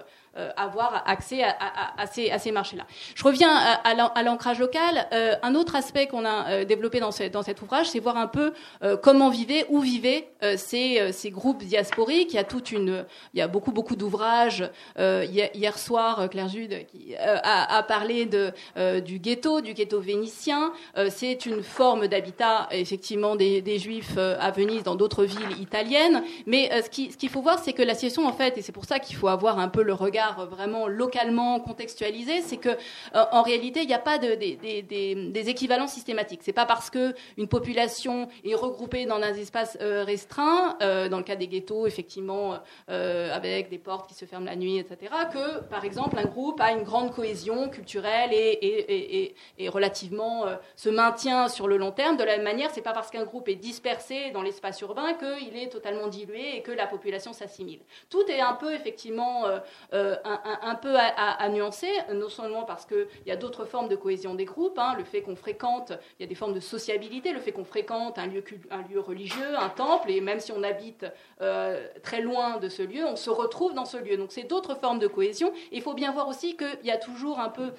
avoir 0.57 1.03
accès 1.05 1.43
à, 1.43 1.55
à, 1.97 2.07
ces, 2.07 2.31
à 2.31 2.39
ces 2.39 2.51
marchés-là. 2.51 2.85
Je 3.15 3.23
reviens 3.23 3.55
à, 3.55 4.23
l'ancrage 4.23 4.59
local. 4.59 5.07
Euh, 5.13 5.35
un 5.43 5.55
autre 5.55 5.75
aspect 5.75 6.07
qu'on 6.07 6.25
a 6.25 6.49
euh, 6.49 6.65
développé 6.65 6.99
dans, 6.99 7.11
ce, 7.11 7.23
dans 7.23 7.43
cet 7.43 7.61
ouvrage, 7.61 7.89
c'est 7.89 7.99
voir 7.99 8.17
un 8.17 8.27
peu 8.27 8.53
comment 9.01 9.29
vivaient, 9.29 9.65
où 9.69 9.79
vivaient 9.79 10.29
ces, 10.57 11.11
ces 11.11 11.29
groupes 11.29 11.63
diasporiques. 11.63 12.33
Il 12.33 12.35
y 12.35 12.39
a 12.39 12.43
toute 12.43 12.71
une, 12.71 13.05
il 13.33 13.39
y 13.39 13.41
a 13.41 13.47
beaucoup 13.47 13.71
beaucoup 13.71 13.95
d'ouvrages. 13.95 14.69
hier 14.97 15.77
soir, 15.77 16.29
Claire 16.29 16.47
Jude 16.47 16.85
qui 16.87 17.15
a, 17.15 17.77
a, 17.77 17.83
parlé 17.83 18.25
de 18.25 18.51
du 18.99 19.19
ghetto, 19.19 19.61
du 19.61 19.73
ghetto 19.73 19.99
vénitien. 19.99 20.73
c'est 21.09 21.45
une 21.45 21.63
forme 21.63 22.07
d'habitat 22.07 22.67
effectivement 22.71 23.35
des, 23.35 23.61
des 23.61 23.79
juifs 23.79 24.17
à 24.17 24.51
Venise, 24.51 24.83
dans 24.83 24.95
d'autres 24.95 25.23
villes 25.23 25.61
italiennes. 25.61 26.23
Mais 26.45 26.81
ce 26.81 26.89
qu'il 26.89 27.11
ce 27.11 27.17
qu'il 27.17 27.29
faut 27.29 27.41
voir, 27.41 27.59
c'est 27.59 27.73
que 27.73 27.83
la 27.83 27.93
situation 27.93 28.27
en 28.27 28.33
fait, 28.33 28.57
et 28.57 28.61
c'est 28.61 28.71
pour 28.71 28.85
ça 28.85 28.99
qu'il 28.99 29.15
faut 29.15 29.27
avoir 29.27 29.59
un 29.59 29.69
peu 29.69 29.83
le 29.83 29.93
regard 29.93 30.22
vraiment 30.31 30.87
localement 30.87 31.59
contextualisé, 31.59 32.41
c'est 32.41 32.57
que 32.57 32.69
euh, 32.69 33.25
en 33.31 33.41
réalité, 33.41 33.81
il 33.81 33.87
n'y 33.87 33.93
a 33.93 33.99
pas 33.99 34.17
de, 34.17 34.35
des, 34.35 35.49
équivalents 35.49 35.87
systématiques. 35.87 36.41
C'est 36.43 36.53
pas 36.53 36.65
parce 36.65 36.89
que 36.89 37.13
une 37.37 37.47
population 37.47 38.29
est 38.45 38.55
regroupée 38.55 39.05
dans 39.05 39.15
un 39.15 39.33
espace 39.33 39.77
euh, 39.81 40.03
restreint, 40.03 40.77
euh, 40.81 41.09
dans 41.09 41.17
le 41.17 41.23
cas 41.23 41.35
des 41.35 41.47
ghettos, 41.47 41.87
effectivement, 41.87 42.59
avec 42.87 43.69
des 43.69 43.77
portes 43.77 44.07
qui 44.07 44.13
se 44.15 44.25
ferment 44.25 44.45
la 44.45 44.55
nuit, 44.55 44.77
etc., 44.77 45.11
que 45.31 45.61
par 45.63 45.85
exemple 45.85 46.17
un 46.17 46.25
groupe 46.25 46.59
a 46.61 46.71
une 46.71 46.83
grande 46.83 47.13
cohésion 47.13 47.69
culturelle 47.69 48.31
et, 48.33 49.35
relativement 49.67 50.45
se 50.75 50.89
maintient 50.89 51.47
sur 51.47 51.67
le 51.67 51.77
long 51.77 51.91
terme. 51.91 52.17
De 52.17 52.23
la 52.23 52.35
même 52.35 52.43
manière, 52.43 52.69
c'est 52.71 52.81
pas 52.81 52.93
parce 52.93 53.09
qu'un 53.09 53.23
groupe 53.23 53.47
est 53.49 53.55
dispersé 53.55 54.31
dans 54.31 54.41
l'espace 54.41 54.79
urbain 54.81 55.13
qu'il 55.13 55.57
est 55.57 55.69
totalement 55.69 56.07
dilué 56.07 56.57
et 56.57 56.61
que 56.61 56.71
la 56.71 56.87
population 56.87 57.33
s'assimile. 57.33 57.79
Tout 58.09 58.23
est 58.29 58.41
un 58.41 58.53
peu 58.53 58.73
effectivement 58.73 59.45
euh, 59.93 60.12
un, 60.23 60.75
peu 60.75 60.95
à, 60.97 61.49
nuancer, 61.49 61.91
non 62.13 62.29
seulement 62.29 62.63
parce 62.63 62.85
qu'il 62.85 63.07
y 63.25 63.31
a 63.31 63.35
d'autres 63.35 63.65
formes 63.65 63.87
de 63.87 63.95
cohésion 63.95 64.35
des 64.35 64.45
groupes, 64.45 64.77
hein, 64.79 64.95
le 64.97 65.03
fait 65.03 65.21
qu'on 65.21 65.35
fréquente, 65.35 65.93
il 66.19 66.23
y 66.23 66.25
a 66.25 66.27
des 66.27 66.35
formes 66.35 66.53
de 66.53 66.59
sociabilité, 66.59 67.31
le 67.31 67.39
fait 67.39 67.51
qu'on 67.51 67.65
fréquente 67.65 68.17
un 68.19 68.27
lieu, 68.27 68.43
un 68.71 68.81
lieu 68.83 68.99
religieux, 68.99 69.57
un 69.57 69.69
temple, 69.69 70.11
et 70.11 70.21
même 70.21 70.39
si 70.39 70.51
on 70.51 70.63
habite 70.63 71.05
euh, 71.41 71.87
très 72.01 72.21
loin 72.21 72.57
de 72.57 72.69
ce 72.69 72.83
lieu, 72.83 73.05
on 73.05 73.15
se 73.15 73.29
retrouve 73.29 73.73
dans 73.73 73.85
ce 73.85 73.97
lieu. 73.97 74.17
Donc 74.17 74.31
c'est 74.31 74.43
d'autres 74.43 74.75
formes 74.75 74.99
de 74.99 75.07
cohésion. 75.07 75.51
il 75.71 75.81
faut 75.81 75.93
bien 75.93 76.11
voir 76.11 76.27
aussi 76.27 76.55
qu'il 76.57 76.85
y 76.85 76.91
a 76.91 76.97
toujours 76.97 77.39
un 77.39 77.49
peu 77.49 77.71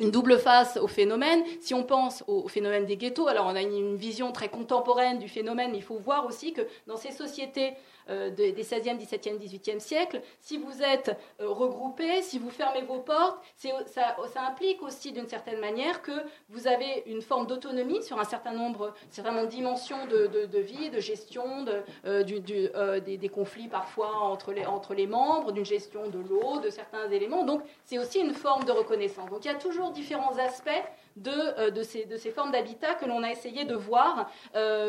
une 0.00 0.10
double 0.10 0.38
face 0.38 0.76
au 0.76 0.88
phénomène. 0.88 1.42
Si 1.60 1.74
on 1.74 1.84
pense 1.84 2.24
au 2.26 2.48
phénomène 2.48 2.86
des 2.86 2.96
ghettos, 2.96 3.28
alors 3.28 3.46
on 3.46 3.54
a 3.54 3.62
une 3.62 3.96
vision 3.96 4.32
très 4.32 4.48
contemporaine 4.48 5.18
du 5.18 5.28
phénomène, 5.28 5.70
mais 5.70 5.78
il 5.78 5.82
faut 5.82 5.98
voir 5.98 6.26
aussi 6.26 6.52
que 6.52 6.62
dans 6.86 6.96
ces 6.96 7.12
sociétés 7.12 7.74
euh, 8.08 8.30
des 8.30 8.52
16e, 8.52 8.98
17e, 8.98 9.38
18e 9.38 9.78
siècles, 9.78 10.20
si 10.40 10.58
vous 10.58 10.82
êtes 10.82 11.16
euh, 11.40 11.48
regroupés, 11.48 12.22
si 12.22 12.38
vous 12.38 12.50
fermez 12.50 12.82
vos 12.82 13.00
portes, 13.00 13.38
ça, 13.86 14.16
implique 14.46 14.82
aussi 14.82 15.12
d'une 15.12 15.28
certaine 15.28 15.60
manière 15.60 16.02
que 16.02 16.12
vous 16.48 16.66
avez 16.66 17.04
une 17.06 17.22
forme 17.22 17.46
d'autonomie 17.46 18.02
sur 18.02 18.18
un 18.18 18.24
certain 18.24 18.52
nombre, 18.52 18.94
de 19.16 19.46
dimensions 19.46 20.06
de, 20.06 20.58
vie, 20.58 20.90
de 20.90 21.00
gestion, 21.00 21.64
de, 21.64 21.82
euh, 22.06 23.00
des, 23.00 23.28
conflits 23.28 23.68
parfois 23.68 24.16
entre 24.18 24.52
les, 24.52 24.64
entre 24.66 24.94
les 24.94 25.06
membres, 25.06 25.52
d'une 25.52 25.64
gestion 25.64 26.08
de 26.08 26.18
l'eau, 26.18 26.58
de 26.60 26.70
certains 26.70 27.08
éléments. 27.10 27.44
Donc 27.44 27.62
c'est 27.84 27.98
aussi 27.98 28.20
une 28.20 28.34
forme 28.34 28.64
de 28.64 28.72
reconnaissance. 28.72 29.30
Donc 29.30 29.44
il 29.44 29.48
y 29.48 29.50
a 29.50 29.58
toujours 29.58 29.90
différents 29.90 30.36
aspects 30.38 30.70
de, 31.16 31.70
de, 31.70 31.82
ces, 31.82 32.30
formes 32.30 32.52
d'habitat 32.52 32.94
que 32.94 33.06
l'on 33.06 33.22
a 33.22 33.30
essayé 33.30 33.64
de 33.64 33.74
voir 33.74 34.30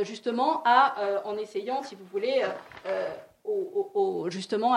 justement 0.03 0.61
à, 0.65 1.21
en 1.25 1.37
essayant, 1.37 1.83
si 1.83 1.95
vous 1.95 2.05
voulez, 2.05 2.43
justement 4.29 4.73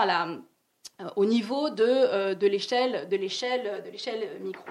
au 1.15 1.25
niveau 1.25 1.69
de, 1.69 1.85
euh, 1.85 2.35
l'échelle 2.41 3.07
micro. 4.41 4.63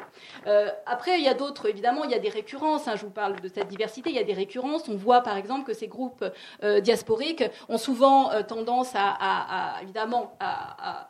Euh, 0.47 0.68
après, 0.85 1.18
il 1.18 1.24
y 1.24 1.29
a 1.29 1.35
d'autres 1.35 1.68
évidemment, 1.68 2.03
il 2.05 2.11
y 2.11 2.14
a 2.14 2.18
des 2.18 2.29
récurrences. 2.29 2.89
Hein, 2.89 2.97
je 2.97 3.03
vous 3.03 3.12
parle 3.12 3.41
de 3.41 3.49
cette 3.49 3.68
diversité. 3.68 4.11
Il 4.11 4.16
y 4.16 4.18
a 4.18 4.24
des 4.24 4.33
récurrences. 4.33 4.89
On 4.89 4.97
voit 4.97 5.20
par 5.20 5.37
exemple 5.37 5.64
que 5.64 5.72
ces 5.72 5.87
groupes 5.87 6.24
euh, 6.64 6.81
diasporiques 6.81 7.45
ont 7.68 7.79
souvent 7.79 8.31
tendance 8.43 8.93
à, 8.95 9.79
évidemment 9.83 10.37
euh, 10.43 10.45
à 10.45 11.09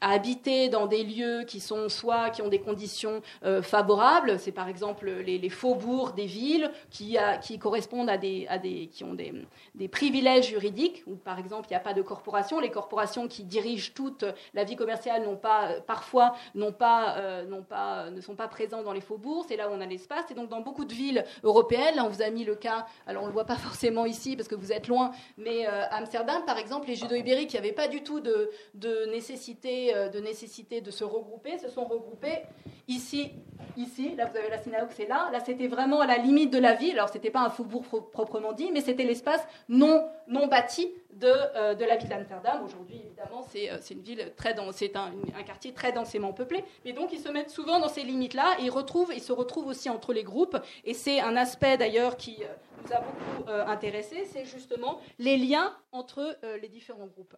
habiter 0.00 0.68
dans 0.68 0.86
des 0.86 1.02
lieux 1.04 1.44
qui 1.44 1.60
sont 1.60 1.88
soit 1.88 2.30
qui 2.30 2.42
ont 2.42 2.48
des 2.48 2.60
conditions 2.60 3.22
euh, 3.44 3.62
favorables, 3.62 4.38
c'est 4.38 4.52
par 4.52 4.68
exemple 4.68 5.10
les, 5.10 5.48
faubourgs 5.48 6.14
des 6.14 6.26
villes 6.26 6.70
qui, 6.90 7.16
correspondent 7.58 8.10
à 8.10 8.18
des, 8.18 8.46
à 8.48 8.58
qui 8.58 9.04
ont 9.04 9.14
des, 9.14 9.32
des 9.74 9.88
privilèges 9.88 10.48
juridiques, 10.48 11.02
où 11.06 11.16
par 11.16 11.38
exemple 11.38 11.66
il 11.68 11.72
n'y 11.72 11.76
a 11.76 11.80
pas 11.80 11.94
de 11.94 12.02
corporation, 12.02 12.60
les 12.60 12.70
corporations 12.70 13.28
qui 13.28 13.44
dirigent 13.44 13.92
toute 13.94 14.24
la 14.54 14.64
vie 14.64 14.76
commerciale 14.76 15.24
n'ont 15.24 15.36
pas 15.36 15.80
parfois 15.86 16.34
n'ont 16.54 16.72
pas, 16.72 17.16
euh, 17.18 17.44
n'ont 17.44 17.62
pas 17.62 18.10
ne 18.10 18.20
sont 18.20 18.36
pas 18.36 18.48
présents 18.48 18.82
dans 18.82 18.92
les 18.92 19.00
faubourgs, 19.00 19.46
c'est 19.48 19.56
là 19.56 19.68
où 19.68 19.72
on 19.72 19.80
a 19.80 19.86
l'espace. 19.86 20.30
Et 20.30 20.34
donc 20.34 20.48
dans 20.48 20.60
beaucoup 20.60 20.84
de 20.84 20.92
villes 20.92 21.24
européennes, 21.42 21.96
là 21.96 22.04
on 22.04 22.08
vous 22.08 22.22
a 22.22 22.30
mis 22.30 22.44
le 22.44 22.54
cas, 22.54 22.86
alors 23.06 23.22
on 23.22 23.26
le 23.26 23.32
voit 23.32 23.46
pas 23.46 23.56
forcément 23.68 24.04
ici 24.04 24.36
parce 24.36 24.48
que 24.48 24.54
vous 24.54 24.72
êtes 24.72 24.88
loin, 24.88 25.12
mais 25.36 25.66
Amsterdam 25.66 26.42
par 26.46 26.58
exemple, 26.58 26.88
les 26.88 26.94
judo-ibériques, 26.96 27.52
il 27.54 27.60
n'y 27.60 27.66
avait 27.66 27.74
pas 27.74 27.88
du 27.88 28.02
tout 28.02 28.20
de, 28.20 28.50
de 28.74 29.06
euh, 29.30 30.08
de 30.08 30.20
nécessité 30.20 30.80
de 30.80 30.90
se 30.90 31.04
regrouper, 31.04 31.58
se 31.58 31.68
sont 31.68 31.84
regroupés 31.84 32.42
ici, 32.86 33.32
ici. 33.76 34.14
Là, 34.16 34.26
vous 34.26 34.36
avez 34.36 34.48
la 34.48 34.58
synagogue, 34.58 34.90
c'est 34.94 35.06
là. 35.06 35.28
Là, 35.32 35.40
c'était 35.40 35.68
vraiment 35.68 36.00
à 36.00 36.06
la 36.06 36.18
limite 36.18 36.52
de 36.52 36.58
la 36.58 36.74
ville. 36.74 36.92
Alors, 36.92 37.08
c'était 37.08 37.30
pas 37.30 37.40
un 37.40 37.50
faubourg 37.50 37.84
proprement 38.12 38.52
dit, 38.52 38.70
mais 38.72 38.80
c'était 38.80 39.04
l'espace 39.04 39.46
non, 39.68 40.08
non 40.26 40.46
bâti 40.46 40.88
de, 41.12 41.32
euh, 41.56 41.74
de 41.74 41.84
la 41.84 41.96
ville 41.96 42.08
d'Amsterdam. 42.08 42.62
Aujourd'hui, 42.64 43.00
évidemment, 43.04 43.42
c'est 43.50 43.70
euh, 43.70 43.78
une 43.90 44.02
ville 44.02 44.32
très 44.36 44.54
c'est 44.72 44.96
un, 44.96 45.12
un, 45.38 45.42
quartier 45.42 45.72
très 45.72 45.92
densément 45.92 46.32
peuplé. 46.32 46.64
Mais 46.84 46.92
donc, 46.92 47.12
ils 47.12 47.20
se 47.20 47.28
mettent 47.28 47.50
souvent 47.50 47.80
dans 47.80 47.88
ces 47.88 48.02
limites-là 48.02 48.56
ils, 48.60 48.70
retrouvent, 48.70 49.12
ils 49.14 49.22
se 49.22 49.32
retrouvent 49.32 49.68
aussi 49.68 49.90
entre 49.90 50.12
les 50.12 50.24
groupes. 50.24 50.56
Et 50.84 50.94
c'est 50.94 51.20
un 51.20 51.36
aspect 51.36 51.76
d'ailleurs 51.76 52.16
qui 52.16 52.38
nous 52.84 52.92
a 52.92 53.00
beaucoup 53.00 53.50
intéressé, 53.70 54.24
c'est 54.24 54.44
justement 54.44 55.00
les 55.18 55.36
liens 55.36 55.76
entre 55.92 56.38
les 56.60 56.68
différents 56.68 57.06
groupes. 57.06 57.34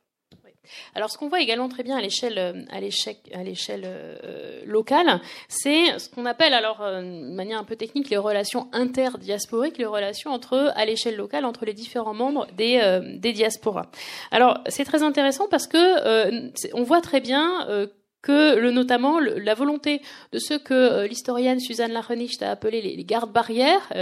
Alors, 0.95 1.11
ce 1.11 1.19
qu'on 1.19 1.29
voit 1.29 1.41
également 1.41 1.69
très 1.69 1.83
bien 1.83 1.97
à 1.97 2.01
l'échelle 2.01 2.39
euh, 2.39 3.85
euh, 3.85 4.63
locale, 4.67 5.21
c'est 5.49 5.99
ce 5.99 6.09
qu'on 6.09 6.27
appelle 6.27 6.55
alors 6.55 6.83
euh, 6.83 7.01
de 7.03 7.35
manière 7.35 7.59
un 7.59 7.65
peu 7.65 7.77
technique 7.77 8.11
les 8.11 8.17
relations 8.17 8.69
interdiasporiques, 8.73 9.79
les 9.79 9.87
relations 9.87 10.31
entre 10.31 10.73
à 10.75 10.85
l'échelle 10.85 11.17
locale 11.17 11.45
entre 11.45 11.65
les 11.65 11.75
différents 11.75 12.15
membres 12.15 12.47
des 12.57 12.81
des 13.19 13.33
diasporas. 13.33 13.91
Alors, 14.31 14.59
c'est 14.69 14.85
très 14.85 15.03
intéressant 15.03 15.49
parce 15.49 15.67
que 15.67 16.51
on 16.75 16.83
voit 16.83 17.01
très 17.01 17.21
bien 17.21 17.89
que 18.23 18.57
le, 18.57 18.71
notamment 18.71 19.19
la 19.19 19.55
volonté 19.55 20.03
de 20.33 20.39
ce 20.39 20.55
que 20.55 21.07
l'historienne 21.07 21.61
Suzanne 21.61 21.93
Lachenicht 21.93 22.43
a 22.43 22.51
appelé 22.51 22.81
les, 22.81 23.05
gardes-barrières, 23.05 23.93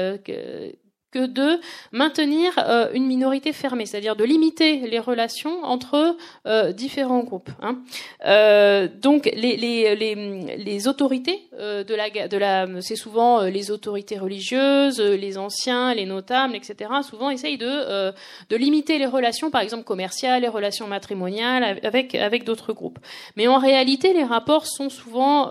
que 1.11 1.27
de 1.27 1.61
maintenir 1.93 2.53
euh, 2.59 2.91
une 2.93 3.07
minorité 3.07 3.53
fermée, 3.53 3.87
c'est-à-dire 3.87 4.17
de 4.17 4.25
limiter 4.25 4.87
les 4.87 4.99
relations 4.99 5.65
entre 5.65 6.17
euh, 6.47 6.73
différents 6.73 7.23
groupes. 7.23 7.51
Hein. 7.63 7.79
Euh, 8.27 8.89
donc 8.89 9.25
les, 9.35 9.57
les, 9.57 9.97
les, 9.97 10.57
les 10.57 10.89
autorités 10.89 11.49
de 11.59 11.95
la, 11.95 12.29
de 12.29 12.37
la 12.37 12.67
c'est 12.81 12.97
souvent 12.97 13.43
les 13.43 13.71
autorités 13.71 14.19
religieuses, 14.19 15.01
les 15.01 15.39
anciens, 15.39 15.95
les 15.95 16.07
notables, 16.07 16.55
etc. 16.55 16.91
Souvent 17.09 17.31
essayent 17.31 17.59
de, 17.59 18.13
de 18.49 18.57
limiter 18.57 18.99
les 18.99 19.07
relations, 19.07 19.51
par 19.51 19.63
exemple 19.63 19.85
commerciales, 19.85 20.43
les 20.43 20.49
relations 20.49 20.87
matrimoniales 20.87 21.81
avec 21.83 22.15
avec 22.15 22.45
d'autres 22.45 22.73
groupes. 22.73 22.99
Mais 23.37 23.49
en 23.49 23.59
réalité, 23.59 24.13
les 24.13 24.25
rapports 24.25 24.67
sont 24.67 24.89
souvent 24.89 25.51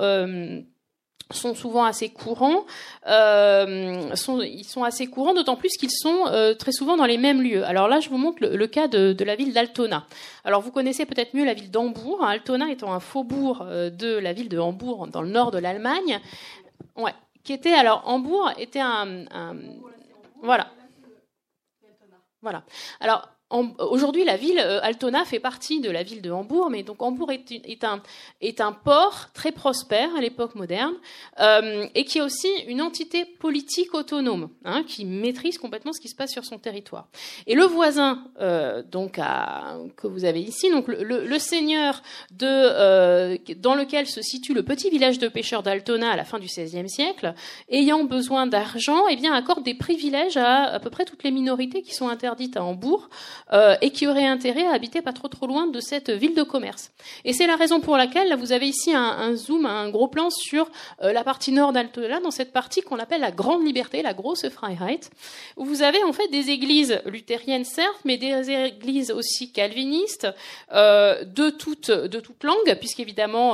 sont 1.32 1.56
souvent 1.56 1.84
assez 1.84 2.10
courants. 2.10 2.66
Euh, 3.08 4.10
ils 4.44 4.66
sont 4.66 4.84
assez 4.84 5.08
courants, 5.08 5.34
d'autant 5.34 5.56
plus 5.56 5.76
qu'ils 5.78 5.92
sont 5.92 6.26
euh, 6.28 6.54
très 6.54 6.72
souvent 6.72 6.98
dans 6.98 7.06
les 7.06 7.18
mêmes 7.18 7.42
lieux. 7.42 7.66
Alors 7.66 7.88
là, 7.88 8.00
je 8.00 8.10
vous 8.10 8.18
montre 8.18 8.38
le, 8.42 8.68
cas 8.68 8.88
de, 8.88 9.14
de, 9.14 9.26
la 9.26 9.36
ville 9.36 9.54
d'Altona. 9.54 10.06
Alors 10.44 10.62
vous 10.62 10.72
connaissez 10.72 11.06
peut-être 11.06 11.34
mieux 11.34 11.46
la 11.46 11.54
ville 11.54 11.72
d'Hambourg. 11.72 12.24
Altona 12.24 12.70
étant 12.72 12.94
un 12.94 13.00
faubourg 13.00 13.64
euh, 13.64 13.90
de 13.90 14.18
la 14.18 14.34
ville 14.34 14.50
de 14.50 14.58
Hambourg, 14.58 15.08
dans 15.08 15.22
le 15.22 15.30
nord 15.30 15.52
de 15.52 15.58
l'Allemagne. 15.58 16.20
Ouais, 16.96 17.14
qui 17.44 17.54
était 17.54 17.74
alors 17.74 18.04
Hambourg 18.06 18.52
était 18.58 18.80
un, 18.80 19.26
un 19.32 19.56
voilà. 20.42 20.68
Voilà. 22.42 22.64
Alors 23.00 23.30
Aujourd'hui, 23.50 24.26
la 24.26 24.36
ville 24.36 24.60
euh, 24.60 24.82
Altona 24.84 25.24
fait 25.24 25.40
partie 25.40 25.80
de 25.80 25.90
la 25.90 26.04
ville 26.04 26.22
de 26.22 26.30
Hambourg, 26.30 26.70
mais 26.70 26.84
donc 26.84 27.02
Hambourg 27.02 27.32
est, 27.32 28.62
un, 28.62 28.72
port 28.74 29.28
très 29.34 29.54
prospère 29.54 30.14
à 30.18 30.20
l'époque 30.20 30.56
moderne 30.56 30.94
euh, 31.40 31.88
et 31.96 32.04
qui 32.04 32.18
est 32.18 32.22
aussi 32.22 32.50
une 32.68 32.82
entité 32.82 33.24
politique 33.24 33.94
autonome 33.94 34.50
hein, 34.66 34.84
qui 34.86 35.06
maîtrise 35.06 35.58
complètement 35.60 35.94
ce 35.94 36.02
qui 36.02 36.10
se 36.10 36.16
passe 36.16 36.32
sur 36.32 36.44
son 36.44 36.58
territoire. 36.58 37.08
Et 37.46 37.56
le 37.56 37.64
voisin, 37.64 38.26
euh, 38.42 38.84
donc 38.84 39.14
que 39.14 40.08
vous 40.08 40.26
avez 40.26 40.42
ici, 40.42 40.70
donc 40.70 40.90
le, 40.90 41.40
seigneur 41.40 42.02
dans 42.32 43.76
lequel 43.76 44.08
se 44.08 44.22
situe 44.22 44.54
le 44.54 44.64
petit 44.64 44.90
village 44.90 45.20
de 45.20 45.30
pêcheurs 45.30 45.64
d'Altona 45.64 46.12
à 46.12 46.16
la 46.18 46.26
fin 46.26 46.40
du 46.40 46.48
XVIe 46.48 46.90
siècle, 46.90 47.34
ayant 47.70 48.04
besoin 48.04 48.46
d'argent, 48.46 49.08
eh 49.10 49.16
bien 49.16 49.34
accorde 49.34 49.64
des 49.64 49.76
privilèges 49.76 50.36
à 50.36 50.64
à 50.64 50.80
peu 50.80 50.90
près 50.90 51.06
toutes 51.06 51.24
les 51.24 51.32
minorités 51.32 51.82
qui 51.82 51.94
sont 51.94 52.10
interdites 52.10 52.58
à 52.58 52.64
Hambourg. 52.64 53.10
Euh, 53.54 53.76
et 53.80 53.92
qui 53.92 54.08
aurait 54.08 54.26
intérêt 54.26 54.66
à 54.66 54.74
habiter 54.74 55.02
pas 55.02 55.14
trop 55.14 55.30
trop 55.30 55.48
loin 55.48 55.68
de 55.68 55.80
cette 55.80 56.10
ville 56.10 56.36
de 56.36 56.44
commerce. 56.44 56.92
Et 57.24 57.32
c'est 57.32 57.48
la 57.48 57.56
raison 57.56 57.80
pour 57.80 57.96
laquelle 57.96 58.28
là, 58.28 58.36
vous 58.36 58.52
avez 58.52 58.68
ici 58.68 58.94
un, 58.94 59.36
zoom, 59.36 59.66
un 59.66 59.90
gros 59.90 60.10
plan 60.10 60.30
sur 60.30 60.70
euh, 61.02 61.14
la 61.14 61.24
partie 61.24 61.54
nord 61.54 61.72
d'Altola, 61.72 62.20
dans 62.20 62.32
cette 62.32 62.52
partie 62.52 62.82
qu'on 62.82 63.00
appelle 63.00 63.22
la 63.22 63.32
Grande 63.32 63.66
Liberté, 63.66 64.02
la 64.02 64.14
grosse 64.14 64.50
Freiheit, 64.50 65.00
où 65.56 65.64
vous 65.64 65.82
avez 65.82 66.04
en 66.04 66.12
fait 66.12 66.28
des 66.28 66.50
églises 66.50 67.00
luthériennes 67.06 67.64
certes, 67.64 68.02
mais 68.04 68.18
des 68.18 68.52
églises 68.52 69.12
aussi 69.12 69.54
calvinistes 69.54 70.28
euh, 70.74 71.24
de 71.24 71.50
toute 71.50 71.90
de 71.90 72.20
toute 72.20 72.44
langue, 72.44 72.76
puisqu'évidemment 72.80 73.54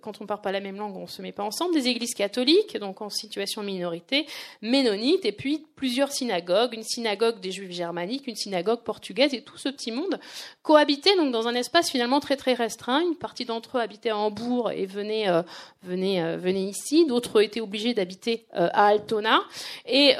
quand 0.00 0.20
on 0.20 0.26
parle 0.26 0.40
pas 0.40 0.52
la 0.52 0.60
même 0.60 0.76
langue, 0.76 0.96
on 0.96 1.08
se 1.08 1.20
met 1.20 1.32
pas 1.32 1.42
ensemble. 1.42 1.74
Des 1.74 1.88
églises 1.88 2.14
catholiques, 2.14 2.78
donc 2.78 3.02
en 3.02 3.10
situation 3.10 3.62
minorité, 3.62 4.26
ménonites, 4.62 5.24
et 5.24 5.32
puis 5.32 5.66
plusieurs 5.74 6.12
synagogues, 6.12 6.74
une 6.74 6.84
synagogue 6.84 7.40
des 7.40 7.50
Juifs 7.50 7.72
germaniques, 7.72 8.26
une 8.26 8.36
synagogue 8.36 8.82
portugaise 8.82 9.05
et 9.10 9.42
tout 9.42 9.58
ce 9.58 9.68
petit 9.68 9.92
monde 9.92 10.18
cohabitaient 10.62 11.16
donc 11.16 11.32
dans 11.32 11.48
un 11.48 11.54
espace 11.54 11.90
finalement 11.90 12.20
très 12.20 12.36
très 12.36 12.54
restreint. 12.54 13.00
Une 13.00 13.16
partie 13.16 13.44
d'entre 13.44 13.78
eux 13.78 13.80
habitaient 13.80 14.10
à 14.10 14.16
Hambourg 14.16 14.70
et 14.70 14.86
venaient, 14.86 15.28
euh, 15.28 15.42
euh, 15.88 16.50
ici. 16.50 17.06
D'autres 17.06 17.42
étaient 17.42 17.60
obligés 17.60 17.94
d'habiter 17.94 18.46
euh, 18.54 18.68
à 18.72 18.86
Altona. 18.86 19.40
Et, 19.86 20.14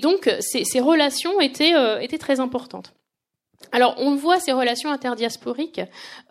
donc 0.00 0.30
ces, 0.40 0.80
relations 0.80 1.40
étaient 1.40 2.18
très 2.18 2.40
importantes. 2.40 2.92
Alors, 3.72 3.94
on 3.98 4.16
voit 4.16 4.40
ces 4.40 4.52
relations 4.52 4.90
interdiasporiques 4.90 5.80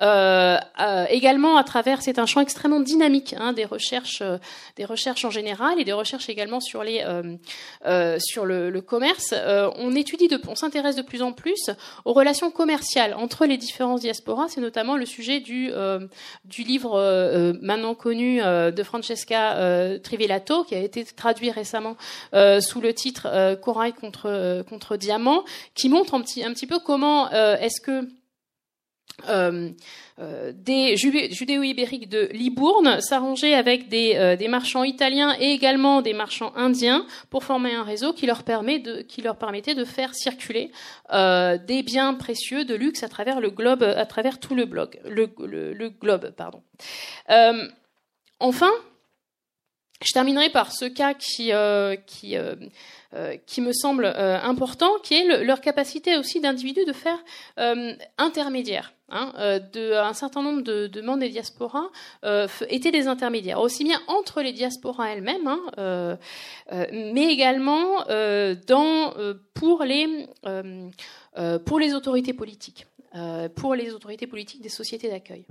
euh, 0.02 0.58
euh, 0.80 1.06
également 1.10 1.58
à 1.58 1.64
travers. 1.64 2.02
C'est 2.02 2.20
un 2.20 2.26
champ 2.26 2.42
extrêmement 2.42 2.82
dynamique 2.82 3.34
hein, 3.38 3.54
des 3.54 3.66
recherches, 3.66 4.22
euh, 4.22 4.38
des 4.76 4.86
recherches 4.86 5.24
en 5.24 5.30
général 5.30 5.80
et 5.80 5.86
des 5.86 5.94
recherches 5.94 6.30
également 6.30 6.60
sur 6.60 6.84
les 6.84 7.00
sur 8.20 8.46
le, 8.46 8.82
commerce. 8.82 9.34
on 9.78 9.96
étudie, 9.96 10.28
de, 10.28 10.40
on 10.48 10.56
s'intéresse 10.56 10.96
de 10.96 11.02
plus 11.02 11.22
en 11.22 11.32
plus 11.34 11.70
aux 12.06 12.14
relations 12.14 12.52
commerciales 12.52 13.14
entre 13.14 13.46
les 13.46 13.58
différentes 13.58 14.00
diasporas. 14.00 14.48
C'est 14.50 14.62
notamment 14.62 14.96
le 14.96 15.06
sujet 15.06 15.40
du 15.40 15.72
du 16.46 16.64
livre 16.64 17.54
maintenant 17.62 17.96
connu 17.96 18.42
de 18.42 18.84
Francesca 18.84 20.00
Trivellato, 20.04 20.64
qui 20.64 20.76
a 20.76 20.80
été 20.80 21.04
traduit 21.06 21.52
récemment 21.52 21.96
sous 22.34 22.82
le 22.82 22.94
titre 22.94 23.56
Corail 23.62 23.94
contre 23.94 24.64
contre 24.70 24.98
diamant, 24.98 25.44
qui 25.76 25.90
montre 25.90 26.14
un 26.14 26.22
petit 26.22 26.44
un 26.44 26.54
petit 26.54 26.68
peu 26.68 26.80
comment 26.80 27.29
euh, 27.34 27.58
est-ce 27.58 27.82
que 27.82 28.08
euh, 29.28 29.70
euh, 30.20 30.54
des 30.56 30.96
judéo-ibériques 30.96 32.08
de 32.08 32.30
Libourne 32.32 33.02
s'arrangeaient 33.02 33.54
avec 33.54 33.90
des, 33.90 34.48
marchands 34.50 34.84
italiens 34.84 35.36
et 35.40 35.52
également 35.52 36.02
des 36.02 36.14
marchands 36.14 36.54
indiens 36.56 37.06
pour 37.30 37.44
former 37.44 37.74
un 37.74 37.84
réseau 37.84 38.14
qui 38.14 38.26
leur, 38.26 38.44
permettait 38.44 39.76
de 39.76 39.86
faire 39.86 40.16
circuler 40.16 40.72
des 41.12 41.84
biens 41.84 42.14
précieux 42.14 42.64
de 42.64 42.76
luxe 42.76 43.04
à 43.04 43.10
travers 43.10 43.42
le 43.42 43.50
globe, 43.50 43.84
à 43.84 44.06
travers 44.06 44.40
tout 44.40 44.56
le, 44.56 44.66
le, 45.06 45.90
globe. 45.90 46.34
Pardon. 46.38 46.64
enfin, 48.40 48.72
je 50.02 50.14
terminerai 50.14 50.50
par 50.50 50.72
ce 50.72 50.86
cas 50.86 51.14
qui, 51.14 51.52
qui 52.06 52.38
euh, 53.16 53.38
qui 53.48 53.60
me 53.62 53.74
semble 53.74 54.06
euh, 54.06 54.40
important, 54.40 55.00
qui 55.02 55.16
est 55.16 55.44
leur 55.44 55.62
capacité 55.62 56.16
aussi 56.16 56.40
d'individus 56.42 56.86
de 56.86 56.94
faire 56.94 57.18
euh, 57.58 57.94
intermédiaire. 58.20 58.94
Hein, 59.12 59.34
de, 59.74 59.94
un 59.94 60.14
certain 60.14 60.44
nombre 60.44 60.62
de, 60.62 60.86
de 60.86 61.02
membres 61.02 61.22
des 61.22 61.30
diasporas 61.30 61.90
étaient 62.70 62.92
des 62.92 63.08
intermédiaires, 63.08 63.60
aussi 63.60 63.84
bien 63.84 64.00
entre 64.06 64.44
les 64.44 64.54
diasporas 64.54 65.08
elles-mêmes, 65.08 65.48
hein, 65.48 66.20
mais 66.92 67.34
également 67.34 68.06
dans, 68.68 69.16
pour, 69.56 69.84
les, 69.84 70.28
pour 71.66 71.80
les 71.80 71.96
autorités 71.96 72.34
politiques, 72.34 72.86
pour 73.56 73.74
les 73.74 73.96
autorités 73.96 74.28
politiques 74.28 74.62
des 74.62 74.70
sociétés 74.70 75.10
d'accueil. 75.10 75.44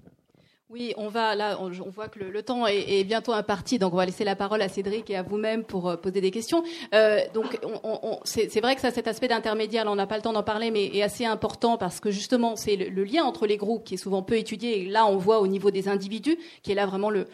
Oui, 0.70 0.92
on 0.98 1.08
va 1.08 1.34
là, 1.34 1.58
on, 1.62 1.70
voit 1.88 2.08
que 2.08 2.18
le, 2.18 2.42
temps 2.42 2.66
est, 2.66 3.02
bientôt 3.02 3.32
imparti, 3.32 3.78
donc 3.78 3.94
on 3.94 3.96
va 3.96 4.04
laisser 4.04 4.22
la 4.22 4.36
parole 4.36 4.60
à 4.60 4.68
Cédric 4.68 5.08
et 5.08 5.16
à 5.16 5.22
vous-même 5.22 5.64
pour 5.64 5.88
euh, 5.88 5.96
poser 5.96 6.20
des 6.20 6.30
questions. 6.30 6.62
Euh, 6.94 7.20
donc, 7.32 7.58
on, 7.84 8.20
c'est 8.24 8.60
vrai 8.60 8.74
que 8.74 8.82
ça, 8.82 8.90
cet 8.90 9.08
aspect 9.08 9.28
d'intermédiaire, 9.28 9.86
on 9.88 9.94
n'a 9.94 10.06
pas 10.06 10.16
le 10.16 10.22
temps 10.22 10.34
d'en 10.34 10.42
parler, 10.42 10.70
mais 10.70 10.94
est 10.94 11.02
assez 11.02 11.24
important 11.24 11.78
parce 11.78 12.00
que 12.00 12.10
justement, 12.10 12.54
c'est 12.54 12.76
le, 12.76 13.04
lien 13.04 13.24
entre 13.24 13.46
les 13.46 13.56
groupes 13.56 13.82
qui 13.82 13.94
est 13.94 13.96
souvent 13.96 14.22
peu 14.22 14.36
étudié. 14.36 14.82
Et 14.82 14.84
là, 14.90 15.06
on 15.06 15.16
voit 15.16 15.40
au 15.40 15.46
niveau 15.46 15.70
des 15.70 15.88
individus, 15.88 16.36
qui 16.62 16.72
est 16.72 16.74
là 16.74 16.84
vraiment 16.84 17.08
le, 17.08 17.24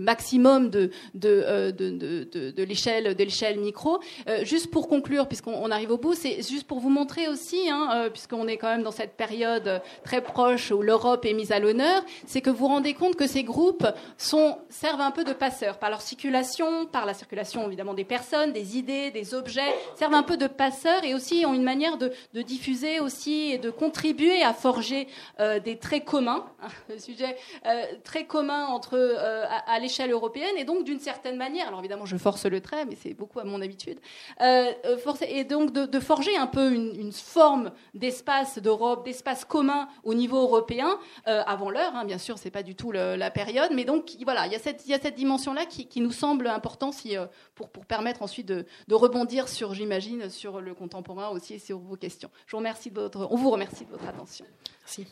maximum 0.00 0.68
de 0.68 0.90
de, 1.14 1.44
euh, 1.46 1.70
de, 1.70 1.90
de, 1.90 2.50
de 2.50 2.62
l'échelle 2.64 3.14
de 3.14 3.22
l'échelle 3.22 3.60
micro. 3.60 4.00
Euh, 4.28 4.44
juste 4.44 4.72
pour 4.72 4.88
conclure, 4.88 5.28
puisqu'on 5.28 5.70
arrive 5.70 5.92
au 5.92 5.98
bout, 5.98 6.14
c'est 6.14 6.42
juste 6.42 6.66
pour 6.66 6.80
vous 6.80 6.90
montrer 6.90 7.28
aussi, 7.28 7.70
hein, 7.70 7.88
euh, 7.94 8.10
puisqu'on 8.10 8.48
est 8.48 8.56
quand 8.56 8.68
même 8.68 8.82
dans 8.82 8.90
cette 8.90 9.16
période 9.16 9.80
très 10.02 10.22
proche 10.22 10.72
où 10.72 10.82
l'Europe 10.82 11.24
est 11.24 11.34
mise 11.34 11.52
à 11.52 11.60
l'honneur 11.60 11.99
c'est 12.26 12.40
que 12.40 12.50
vous 12.50 12.60
vous 12.60 12.68
rendez 12.68 12.94
compte 12.94 13.16
que 13.16 13.26
ces 13.26 13.42
groupes 13.42 13.86
servent 14.18 15.00
un 15.00 15.10
peu 15.10 15.24
de 15.24 15.32
passeurs 15.32 15.78
par 15.78 15.90
leur 15.90 16.02
circulation, 16.02 16.86
par 16.86 17.06
la 17.06 17.14
circulation 17.14 17.66
évidemment 17.66 17.94
des 17.94 18.04
personnes, 18.04 18.52
des 18.52 18.76
idées, 18.76 19.10
des 19.10 19.34
objets, 19.34 19.74
servent 19.96 20.14
un 20.14 20.22
peu 20.22 20.36
de 20.36 20.46
passeurs 20.46 21.04
et 21.04 21.14
aussi 21.14 21.44
ont 21.46 21.54
une 21.54 21.62
manière 21.62 21.96
de, 21.98 22.12
diffuser 22.42 23.00
aussi 23.00 23.52
et 23.52 23.58
de 23.58 23.70
contribuer 23.70 24.42
à 24.42 24.52
forger 24.52 25.08
euh, 25.38 25.60
des 25.60 25.78
traits 25.78 26.04
communs, 26.04 26.46
hein, 26.62 26.68
sujet 26.98 27.36
euh, 27.66 27.84
très 28.04 28.24
commun 28.24 28.66
entre 28.66 28.94
euh, 28.94 29.44
à, 29.66 29.78
l'échelle 29.78 30.10
européenne 30.10 30.56
et 30.56 30.64
donc 30.64 30.84
d'une 30.84 31.00
certaine 31.00 31.36
manière, 31.36 31.68
alors 31.68 31.80
évidemment 31.80 32.06
je 32.06 32.16
force 32.16 32.46
le 32.46 32.60
trait, 32.60 32.84
mais 32.86 32.96
c'est 33.00 33.14
beaucoup 33.14 33.40
à 33.40 33.44
mon 33.44 33.60
habitude, 33.62 33.98
et 34.40 35.44
donc 35.44 35.72
de, 35.72 36.00
forger 36.00 36.36
un 36.36 36.46
peu 36.46 36.72
une, 36.72 36.98
une 36.98 37.12
forme 37.12 37.72
d'espace 37.94 38.58
d'Europe, 38.58 39.04
d'espace 39.04 39.44
commun 39.44 39.88
au 40.04 40.14
niveau 40.14 40.38
européen 40.38 40.98
avant 41.26 41.70
l'heure 41.70 41.89
Hein, 41.94 42.04
bien 42.04 42.18
sûr, 42.18 42.38
c'est 42.38 42.50
pas 42.50 42.62
du 42.62 42.74
tout 42.74 42.92
la 42.92 43.30
période, 43.30 43.70
mais 43.74 43.84
donc 43.84 44.16
voilà, 44.24 44.46
il 44.46 44.52
y 44.52 44.56
a 44.56 44.58
cette, 44.58 44.80
cette 44.80 45.14
dimension-là 45.14 45.66
qui, 45.66 46.00
nous 46.00 46.12
semble 46.12 46.46
important 46.46 46.92
si, 46.92 47.16
euh, 47.16 47.26
pour, 47.54 47.68
pour, 47.68 47.84
permettre 47.84 48.22
ensuite 48.22 48.46
de, 48.46 48.66
rebondir 48.90 49.48
sur, 49.48 49.74
j'imagine, 49.74 50.30
sur 50.30 50.60
le 50.60 50.74
contemporain 50.74 51.28
aussi 51.28 51.54
et 51.54 51.58
sur 51.58 51.78
vos 51.78 51.96
questions. 51.96 52.30
Je 52.46 52.52
vous 52.52 52.58
remercie 52.58 52.90
de 52.90 53.00
votre, 53.00 53.28
on 53.30 53.36
vous 53.36 53.50
remercie 53.50 53.84
de 53.84 53.90
votre 53.90 54.06
attention. 54.06 54.44
Merci. 54.82 55.06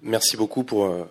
Merci 0.00 0.36
beaucoup 0.36 0.64
pour 0.64 0.84
euh, 0.84 1.04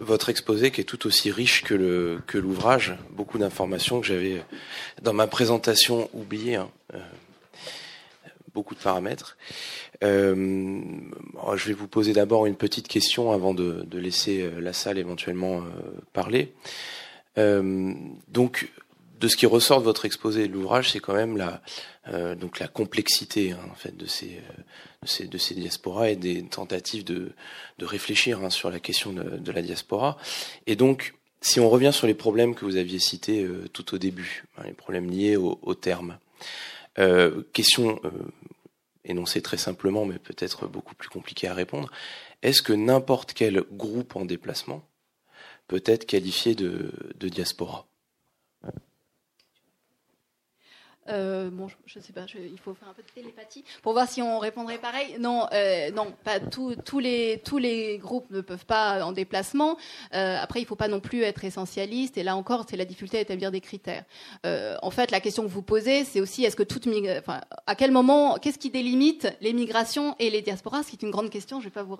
votre 0.00 0.30
exposé 0.30 0.70
qui 0.70 0.80
est 0.80 0.84
tout 0.84 1.06
aussi 1.06 1.30
riche 1.30 1.62
que 1.62 1.74
le 1.74 2.20
que 2.26 2.38
l'ouvrage, 2.38 2.96
beaucoup 3.10 3.38
d'informations 3.38 4.00
que 4.00 4.06
j'avais 4.06 4.42
dans 5.02 5.12
ma 5.12 5.26
présentation 5.26 6.08
oubliées, 6.14 6.56
hein. 6.56 6.70
euh, 6.94 6.98
beaucoup 8.54 8.74
de 8.74 8.80
paramètres. 8.80 9.36
Euh, 10.02 10.80
je 11.54 11.66
vais 11.66 11.74
vous 11.74 11.86
poser 11.86 12.14
d'abord 12.14 12.46
une 12.46 12.56
petite 12.56 12.88
question 12.88 13.32
avant 13.32 13.52
de, 13.52 13.86
laisser 13.92 14.40
euh, 14.40 14.60
la 14.60 14.72
salle 14.72 14.98
éventuellement 14.98 15.62
parler. 16.12 16.52
donc, 17.36 18.70
de 19.20 19.28
ce 19.28 19.36
qui 19.36 19.46
ressort 19.46 19.80
de 19.80 19.84
votre 19.84 20.06
exposé 20.06 20.48
de 20.48 20.52
l'ouvrage, 20.52 20.90
c'est 20.90 21.00
quand 21.00 21.14
même 21.14 21.36
la 21.36 21.62
donc 22.36 22.58
la 22.58 22.66
complexité 22.66 23.52
hein, 23.52 23.60
en 23.70 23.74
fait 23.74 23.96
de 23.96 24.06
ces 24.06 24.40
de 25.02 25.06
ces, 25.06 25.26
de 25.26 25.38
ces 25.38 25.54
diasporas 25.54 26.08
et 26.08 26.16
des 26.16 26.42
tentatives 26.42 27.04
de, 27.04 27.32
de 27.78 27.84
réfléchir 27.84 28.42
hein, 28.42 28.50
sur 28.50 28.70
la 28.70 28.80
question 28.80 29.12
de, 29.12 29.36
de, 29.36 29.52
la 29.52 29.62
diaspora. 29.62 30.16
Et 30.66 30.74
donc, 30.74 31.14
si 31.40 31.60
on 31.60 31.70
revient 31.70 31.92
sur 31.92 32.06
les 32.06 32.14
problèmes 32.14 32.54
que 32.54 32.64
vous 32.64 32.76
aviez 32.76 32.98
cités 32.98 33.44
euh, 33.44 33.68
tout 33.72 33.94
au 33.94 33.98
début, 33.98 34.44
hein, 34.56 34.62
les 34.64 34.72
problèmes 34.72 35.08
liés 35.10 35.36
au, 35.36 35.58
au 35.62 35.74
terme, 35.74 36.18
question 37.52 38.00
énoncée 39.04 39.40
très 39.40 39.56
simplement, 39.56 40.04
mais 40.04 40.18
peut-être 40.18 40.66
beaucoup 40.66 40.94
plus 40.94 41.08
compliquée 41.08 41.48
à 41.48 41.54
répondre. 41.54 41.90
Est-ce 42.42 42.60
que 42.60 42.74
n'importe 42.74 43.32
quel 43.32 43.64
groupe 43.72 44.16
en 44.16 44.24
déplacement 44.24 44.82
peut 45.66 45.82
être 45.86 46.04
qualifié 46.04 46.54
de 46.54 46.92
diaspora? 47.28 47.89
Euh, 51.10 51.50
bon, 51.50 51.68
je 51.86 51.98
ne 51.98 52.04
sais 52.04 52.12
pas, 52.12 52.26
il 52.34 52.58
faut 52.58 52.74
faire 52.74 52.88
un 52.88 52.94
peu 52.94 53.02
de 53.02 53.08
télépathie 53.08 53.64
pour 53.82 53.92
voir 53.92 54.08
si 54.08 54.22
on 54.22 54.38
répondrait 54.38 54.78
pareil. 54.78 55.16
Non, 55.18 55.46
euh, 55.52 55.90
non, 55.90 56.14
pas 56.24 56.38
tous 56.40 56.98
les 56.98 57.40
tous 57.44 57.58
les 57.58 57.98
groupes 57.98 58.30
ne 58.30 58.40
peuvent 58.40 58.66
pas 58.66 59.04
en 59.04 59.12
déplacement. 59.12 59.76
Euh, 60.14 60.36
après, 60.40 60.60
il 60.60 60.62
ne 60.62 60.68
faut 60.68 60.76
pas 60.76 60.88
non 60.88 61.00
plus 61.00 61.22
être 61.22 61.44
essentialiste. 61.44 62.16
Et 62.16 62.22
là 62.22 62.36
encore, 62.36 62.64
c'est 62.68 62.76
la 62.76 62.84
difficulté 62.84 63.18
à 63.18 63.20
établir 63.20 63.50
des 63.50 63.60
critères. 63.60 64.04
en 64.44 64.90
fait, 64.90 65.10
la 65.10 65.20
question 65.20 65.42
que 65.42 65.48
vous 65.48 65.62
posez, 65.62 66.04
c'est 66.04 66.20
aussi 66.20 66.44
est-ce 66.44 66.56
que 66.56 66.62
toute, 66.62 66.86
enfin, 67.18 67.40
à 67.66 67.74
quel 67.74 67.90
moment, 67.90 68.38
qu'est-ce 68.38 68.58
qui 68.58 68.70
délimite 68.70 69.28
les 69.40 69.52
migrations 69.52 70.14
et 70.18 70.30
les 70.30 70.42
diasporas 70.42 70.82
Ce 70.82 70.90
qui 70.90 70.96
est 70.96 71.02
une 71.02 71.10
grande 71.10 71.30
question. 71.30 71.60
Je 71.60 71.64
vais 71.64 71.70
pas 71.70 71.82
vous, 71.82 71.96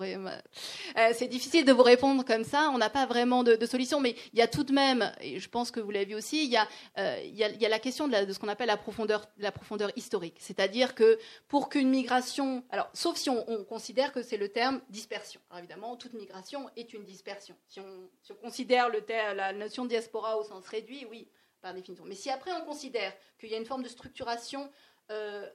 c'est 1.13 1.27
difficile 1.27 1.65
de 1.65 1.71
vous 1.71 1.83
répondre 1.83 2.23
comme 2.23 2.43
ça. 2.43 2.71
On 2.73 2.77
n'a 2.77 2.89
pas 2.89 3.05
vraiment 3.05 3.43
de, 3.43 3.65
solution, 3.65 3.99
mais 3.99 4.15
il 4.33 4.39
y 4.39 4.41
a 4.41 4.47
tout 4.47 4.63
de 4.63 4.73
même, 4.73 5.11
et 5.21 5.39
je 5.39 5.49
pense 5.49 5.71
que 5.71 5.79
vous 5.79 5.91
l'avez 5.91 6.05
vu 6.05 6.15
aussi, 6.15 6.43
il 6.43 6.49
y 6.49 6.57
a, 6.57 6.67
y 6.97 7.43
a, 7.43 7.49
y 7.49 7.65
a 7.65 7.69
la 7.69 7.79
question 7.79 8.07
de, 8.07 8.25
de 8.25 8.33
ce 8.33 8.39
qu'on 8.39 8.47
appelle 8.47 8.67
la 8.67 8.77
profondeur 8.77 9.00
la 9.37 9.51
profondeur 9.51 9.91
historique. 9.95 10.37
C'est-à-dire 10.39 10.95
que 10.95 11.19
pour 11.47 11.69
qu'une 11.69 11.89
migration, 11.89 12.63
alors 12.69 12.89
sauf 12.93 13.17
si 13.17 13.29
on, 13.29 13.63
considère 13.65 14.11
que 14.11 14.21
c'est 14.21 14.37
le 14.37 14.49
terme 14.49 14.81
dispersion. 14.89 15.41
Alors 15.49 15.59
évidemment, 15.59 15.95
toute 15.95 16.13
migration 16.13 16.69
est 16.75 16.93
une 16.93 17.03
dispersion. 17.03 17.55
Si 17.67 17.79
on, 17.79 18.35
considère 18.41 18.89
le 18.89 19.03
la 19.07 19.53
notion 19.53 19.83
de 19.83 19.89
diaspora 19.89 20.37
au 20.37 20.43
sens 20.43 20.65
réduit, 20.67 21.05
oui, 21.09 21.27
par 21.61 21.73
définition. 21.73 22.05
Mais 22.05 22.15
si 22.15 22.29
après 22.29 22.51
on 22.51 22.65
considère 22.65 23.13
qu'il 23.39 23.49
y 23.49 23.55
a 23.55 23.57
une 23.57 23.65
forme 23.65 23.83
de 23.83 23.87
structuration 23.87 24.69
euh, 25.11 25.47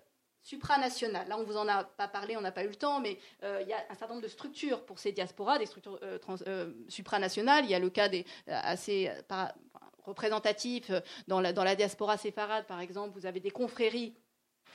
supranationale, 0.43 1.27
là 1.29 1.39
on 1.39 1.45
vous 1.45 1.57
en 1.57 1.67
a 1.69 1.85
pas 1.85 2.09
parlé, 2.09 2.37
on 2.37 2.41
n'a 2.41 2.53
pas 2.53 2.65
eu 2.65 2.69
le 2.69 2.77
temps, 2.77 3.01
mais 3.01 3.19
euh, 3.43 3.61
il 3.63 3.69
y 3.69 3.73
a 3.73 3.79
un 3.91 3.95
certain 3.95 4.15
nombre 4.15 4.23
de 4.23 4.29
structures 4.29 4.85
pour 4.85 4.99
ces 4.99 5.13
diasporas, 5.13 5.59
des 5.59 5.67
structures 5.67 5.99
euh, 6.03 6.73
supranationales. 6.89 7.65
Il 7.65 7.71
y 7.71 7.75
a 7.75 7.79
le 7.79 7.91
cas 7.91 8.09
des 8.09 8.25
assez 8.47 9.11
représentatifs. 10.07 10.91
Dans 11.29 11.41
la, 11.41 11.53
dans 11.53 11.65
la 11.65 11.75
diaspora 11.77 12.17
séfarade, 12.17 12.67
par 12.67 12.81
exemple, 12.81 13.19
vous 13.19 13.27
avez 13.27 13.41
des 13.41 13.51
confréries 13.51 14.15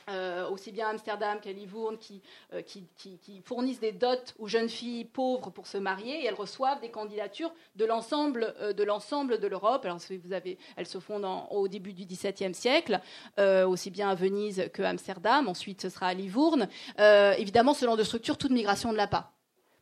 euh, 0.08 0.48
aussi 0.48 0.72
bien 0.72 0.88
à 0.88 0.90
Amsterdam 0.90 1.38
qu'à 1.40 1.52
Livourne, 1.52 1.96
euh, 2.52 2.62
qui, 2.62 2.88
qui, 2.96 3.40
fournissent 3.44 3.78
des 3.78 3.92
dots 3.92 4.08
aux 4.38 4.48
jeunes 4.48 4.68
filles 4.68 5.04
pauvres 5.04 5.50
pour 5.50 5.66
se 5.66 5.78
marier, 5.78 6.22
et 6.22 6.26
elles 6.26 6.34
reçoivent 6.34 6.80
des 6.80 6.90
candidatures 6.90 7.52
de 7.76 7.84
l'ensemble 7.84 8.52
euh, 8.60 8.72
de 8.72 9.46
l'Europe. 9.46 9.86
Elles 10.76 10.86
se 10.86 10.98
font 10.98 11.46
au 11.50 11.68
début 11.68 11.92
du 11.92 12.04
XVIIe 12.04 12.54
siècle, 12.54 13.00
aussi 13.38 13.90
bien 13.90 14.08
à 14.08 14.14
Venise 14.14 14.70
qu'à 14.74 14.88
Amsterdam. 14.88 15.48
Ensuite, 15.48 15.82
ce 15.82 15.88
sera 15.88 16.08
à 16.08 16.14
Livourne. 16.14 16.68
évidemment, 16.98 17.74
selon 17.74 17.96
de 17.96 18.02
structure, 18.02 18.36
toute 18.36 18.50
migration 18.50 18.92
ne 18.92 18.96
l'a 18.96 19.06
pas 19.06 19.32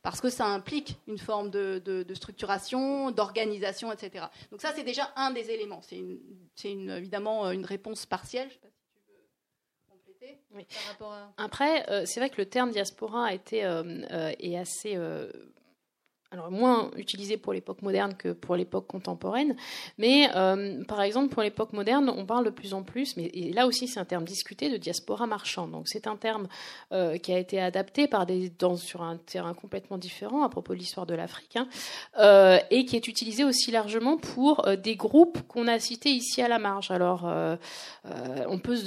parce 0.01 0.19
que 0.19 0.29
ça 0.29 0.45
implique 0.47 0.97
une 1.07 1.17
forme 1.17 1.49
de, 1.51 2.05
structuration, 2.13 3.11
d'organisation, 3.11 3.91
etc. 3.91 4.25
Donc 4.51 4.61
ça, 4.61 4.73
c'est 4.75 4.83
déjà 4.83 5.11
un 5.15 5.31
des 5.31 5.49
éléments. 5.51 5.81
C'est 5.81 6.71
évidemment 6.71 7.51
une 7.51 7.65
réponse 7.65 8.05
partielle. 8.05 8.49
Je 8.49 8.53
sais 8.53 8.59
pas 8.59 8.69
si 8.69 8.83
tu 8.83 9.11
veux 9.11 9.19
compléter 9.89 10.39
oui. 10.53 10.65
Après, 11.37 11.89
euh, 11.89 12.05
c'est 12.05 12.19
vrai 12.19 12.29
que 12.29 12.37
le 12.37 12.47
terme 12.47 12.71
diaspora 12.71 13.27
a 13.27 13.33
été 13.33 13.63
euh, 13.63 13.83
euh, 14.11 14.33
est 14.39 14.57
assez 14.57 14.97
alors 16.31 16.49
moins 16.49 16.91
utilisé 16.95 17.35
pour 17.35 17.51
l'époque 17.51 17.81
moderne 17.81 18.15
que 18.17 18.29
pour 18.29 18.55
l'époque 18.55 18.87
contemporaine, 18.87 19.55
mais 19.97 20.29
euh, 20.33 20.81
par 20.85 21.01
exemple 21.01 21.33
pour 21.33 21.43
l'époque 21.43 21.73
moderne, 21.73 22.09
on 22.15 22.25
parle 22.25 22.45
de 22.45 22.49
plus 22.49 22.73
en 22.73 22.83
plus, 22.83 23.17
mais 23.17 23.29
là 23.53 23.67
aussi 23.67 23.89
c'est 23.89 23.99
un 23.99 24.05
terme 24.05 24.23
discuté 24.23 24.69
de 24.69 24.77
diaspora 24.77 25.27
marchande. 25.27 25.71
Donc 25.71 25.89
c'est 25.89 26.07
un 26.07 26.15
terme 26.15 26.47
euh, 26.93 27.17
qui 27.17 27.33
a 27.33 27.37
été 27.37 27.59
adapté 27.59 28.07
par 28.07 28.25
des 28.25 28.49
dans, 28.59 28.77
sur 28.77 29.01
un 29.01 29.17
terrain 29.17 29.53
complètement 29.53 29.97
différent 29.97 30.43
à 30.43 30.49
propos 30.49 30.73
de 30.73 30.79
l'histoire 30.79 31.05
de 31.05 31.15
l'Afrique, 31.15 31.57
hein, 31.57 31.67
euh, 32.19 32.59
et 32.69 32.85
qui 32.85 32.95
est 32.95 33.09
utilisé 33.09 33.43
aussi 33.43 33.71
largement 33.71 34.15
pour 34.17 34.65
des 34.81 34.95
groupes 34.95 35.41
qu'on 35.49 35.67
a 35.67 35.79
cités 35.79 36.11
ici 36.11 36.41
à 36.41 36.47
la 36.47 36.59
marge. 36.59 36.91
Alors 36.91 37.29
on 38.47 38.59
peut 38.59 38.77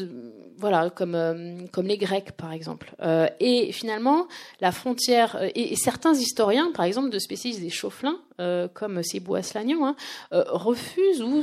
voilà 0.56 0.88
comme 0.88 1.66
comme 1.72 1.86
les 1.86 1.98
Grecs 1.98 2.32
par 2.32 2.52
exemple. 2.52 2.94
et 3.40 3.70
finalement 3.72 4.28
la 4.60 4.72
frontière 4.72 5.42
et, 5.54 5.72
et 5.72 5.76
certains 5.76 6.14
historiens 6.14 6.72
par 6.72 6.86
exemple 6.86 7.10
de 7.10 7.18
des 7.34 7.70
chauffelins, 7.70 8.18
euh, 8.40 8.68
comme 8.68 9.02
Sebou 9.02 9.34
Aslanian, 9.34 9.84
hein, 9.84 9.96
euh, 10.32 10.44
refusent 10.48 11.22
ou 11.22 11.42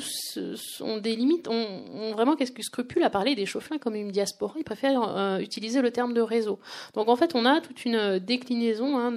ont 0.82 0.98
des 0.98 1.16
limites, 1.16 1.48
ont, 1.48 2.12
vraiment 2.14 2.36
quelques 2.36 2.64
scrupules 2.64 3.04
à 3.04 3.10
parler 3.10 3.36
des 3.36 3.46
chauffelins 3.46 3.78
comme 3.78 3.96
une 3.96 4.12
diaspora. 4.12 4.54
Ils 4.58 4.64
préfèrent 4.64 5.18
euh, 5.18 5.38
utiliser 5.40 5.82
le 5.82 5.92
terme 5.92 6.14
de 6.14 6.22
réseau. 6.22 6.60
Donc 6.94 7.10
en 7.10 7.16
fait, 7.16 7.36
on 7.36 7.46
a 7.46 7.62
toute 7.62 7.86
une 7.86 8.20
déclinaison 8.20 8.98
hein, 8.98 9.14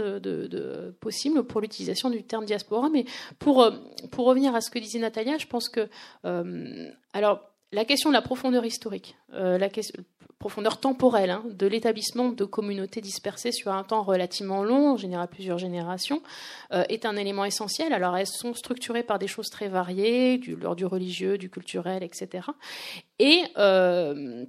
possible 1.00 1.44
pour 1.44 1.60
l'utilisation 1.60 2.10
du 2.10 2.22
terme 2.22 2.44
diaspora. 2.44 2.88
Mais 2.90 3.04
pour, 3.38 3.68
pour 4.10 4.26
revenir 4.26 4.54
à 4.54 4.60
ce 4.60 4.70
que 4.70 4.78
disait 4.78 4.98
Natalia, 4.98 5.38
je 5.38 5.46
pense 5.46 5.68
que 5.68 5.88
alors 7.12 7.53
la 7.74 7.84
question 7.84 8.10
de 8.10 8.14
la 8.14 8.22
profondeur 8.22 8.64
historique, 8.64 9.16
la 9.32 9.68
question, 9.68 10.02
profondeur 10.44 10.78
temporelle 10.78 11.30
hein, 11.30 11.42
de 11.46 11.66
l'établissement 11.66 12.28
de 12.28 12.44
communautés 12.44 13.00
dispersées 13.00 13.50
sur 13.50 13.72
un 13.72 13.82
temps 13.82 14.02
relativement 14.02 14.62
long, 14.62 14.90
en 14.90 15.26
plusieurs 15.26 15.56
générations, 15.56 16.22
euh, 16.74 16.84
est 16.90 17.06
un 17.06 17.16
élément 17.16 17.46
essentiel. 17.46 17.94
Alors 17.94 18.14
elles 18.14 18.26
sont 18.26 18.52
structurées 18.52 19.04
par 19.04 19.18
des 19.18 19.26
choses 19.26 19.48
très 19.48 19.68
variées, 19.68 20.36
du, 20.36 20.54
lors 20.54 20.76
du 20.76 20.84
religieux, 20.84 21.38
du 21.38 21.48
culturel, 21.48 22.02
etc. 22.02 22.48
Et 23.18 23.42
euh, 23.56 24.44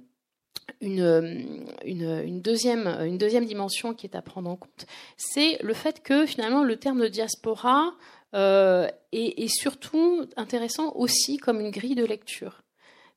une, 0.82 2.42
deuxième, 2.42 3.46
dimension 3.46 3.94
qui 3.94 4.06
est 4.06 4.16
à 4.16 4.20
prendre 4.20 4.50
en 4.50 4.56
compte, 4.56 4.84
c'est 5.16 5.56
le 5.62 5.72
fait 5.72 6.02
que 6.02 6.26
finalement 6.26 6.62
le 6.62 6.76
terme 6.76 7.00
de 7.00 7.08
diaspora 7.08 7.94
euh, 8.34 8.86
est, 9.12 9.48
surtout 9.48 10.26
intéressant 10.36 10.92
aussi 10.94 11.38
comme 11.38 11.58
une 11.58 11.70
grille 11.70 11.94
de 11.94 12.04
lecture. 12.04 12.60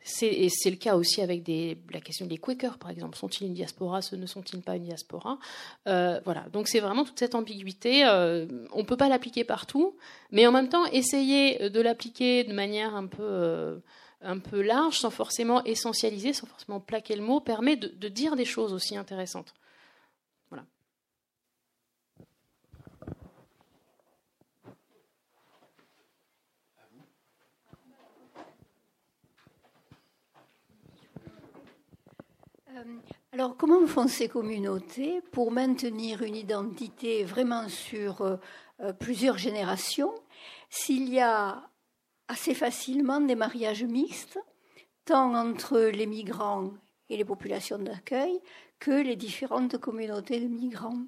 C'est, 0.02 0.48
c'est 0.50 0.70
le 0.70 0.78
cas 0.78 0.96
aussi 0.96 1.22
avec 1.22 1.48
la 1.48 2.00
question 2.00 2.26
des 2.26 2.38
Quakers, 2.38 2.78
par 2.78 2.90
exemple. 2.90 3.18
Sont-ils 3.18 3.48
une 3.48 3.54
diaspora? 3.54 4.02
Ce 4.02 4.16
ne 4.16 4.26
sont-ils 4.26 4.62
pas 4.62 4.76
une 4.76 4.84
diaspora? 4.84 5.38
Euh, 5.88 6.20
Voilà. 6.26 6.48
Donc 6.50 6.68
c'est 6.68 6.80
vraiment 6.80 7.04
toute 7.04 7.20
cette 7.20 7.36
ambiguïté. 7.36 8.06
Euh, 8.06 8.48
on 8.72 8.80
ne 8.80 8.84
peut 8.86 8.98
pas 8.98 9.10
l'appliquer 9.10 9.44
partout, 9.44 9.98
mais 10.32 10.48
en 10.48 10.52
même 10.52 10.70
temps, 10.70 10.86
essayer 10.88 11.70
de 11.70 11.82
l'appliquer 11.82 12.44
de 12.46 12.54
manière 12.54 12.96
un 12.96 13.08
peu, 13.08 13.22
euh, 13.22 13.78
un 14.22 14.40
peu 14.40 14.62
large, 14.62 14.98
sans 14.98 15.10
forcément 15.12 15.64
essentialiser, 15.66 16.34
sans 16.34 16.48
forcément 16.48 16.80
plaquer 16.80 17.16
le 17.16 17.22
mot, 17.22 17.40
permet 17.42 17.76
de 17.76 18.08
dire 18.08 18.36
des 18.36 18.46
choses 18.46 18.74
aussi 18.74 18.96
intéressantes. 18.98 19.54
Euh, 32.69 32.69
alors, 33.32 33.56
comment 33.58 33.86
font 33.86 34.08
ces 34.08 34.28
communautés 34.28 35.22
pour 35.32 35.52
maintenir 35.52 36.24
une 36.24 36.36
identité 36.36 37.24
vraiment 37.24 37.70
sur 37.70 38.22
euh, 38.22 38.38
euh, 38.82 38.94
plusieurs 38.94 39.38
générations 39.38 40.14
s'il 40.70 41.10
y 41.10 41.20
a 41.20 41.70
assez 42.28 42.54
facilement 42.54 43.22
des 43.22 43.36
mariages 43.36 43.84
mixtes, 43.84 44.40
tant 45.06 45.36
entre 45.36 45.80
les 45.80 46.06
migrants 46.06 46.72
et 47.10 47.18
les 47.18 47.26
populations 47.26 47.80
d'accueil 47.80 48.40
que 48.80 48.92
les 48.92 49.16
différentes 49.16 49.78
communautés 49.78 50.40
de 50.40 50.48
migrants? 50.48 51.06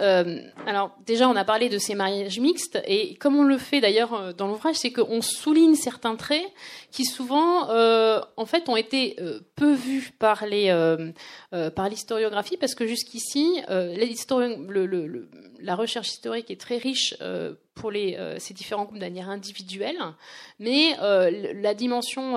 Euh, 0.00 0.40
alors 0.66 0.96
déjà, 1.04 1.28
on 1.28 1.36
a 1.36 1.44
parlé 1.44 1.68
de 1.68 1.78
ces 1.78 1.94
mariages 1.94 2.38
mixtes, 2.38 2.80
et 2.86 3.14
comme 3.16 3.36
on 3.36 3.42
le 3.42 3.58
fait 3.58 3.80
d'ailleurs 3.80 4.14
euh, 4.14 4.32
dans 4.32 4.46
l'ouvrage, 4.46 4.76
c'est 4.76 4.92
qu'on 4.92 5.22
souligne 5.22 5.74
certains 5.74 6.16
traits 6.16 6.46
qui 6.90 7.04
souvent, 7.04 7.70
euh, 7.70 8.20
en 8.36 8.46
fait, 8.46 8.68
ont 8.68 8.76
été 8.76 9.16
peu 9.56 9.72
vus 9.72 10.12
par 10.18 10.46
les, 10.46 10.70
par 11.74 11.88
l'historiographie, 11.88 12.56
parce 12.56 12.74
que 12.74 12.86
jusqu'ici, 12.86 13.60
la 13.68 15.74
recherche 15.74 16.08
historique 16.08 16.50
est 16.50 16.60
très 16.60 16.78
riche 16.78 17.14
pour 17.74 17.90
les, 17.90 18.18
ces 18.38 18.54
différents 18.54 18.84
groupes 18.84 18.98
de 18.98 19.04
manière 19.04 19.30
individuelle, 19.30 19.98
mais 20.58 20.96
la 21.00 21.74
dimension 21.74 22.36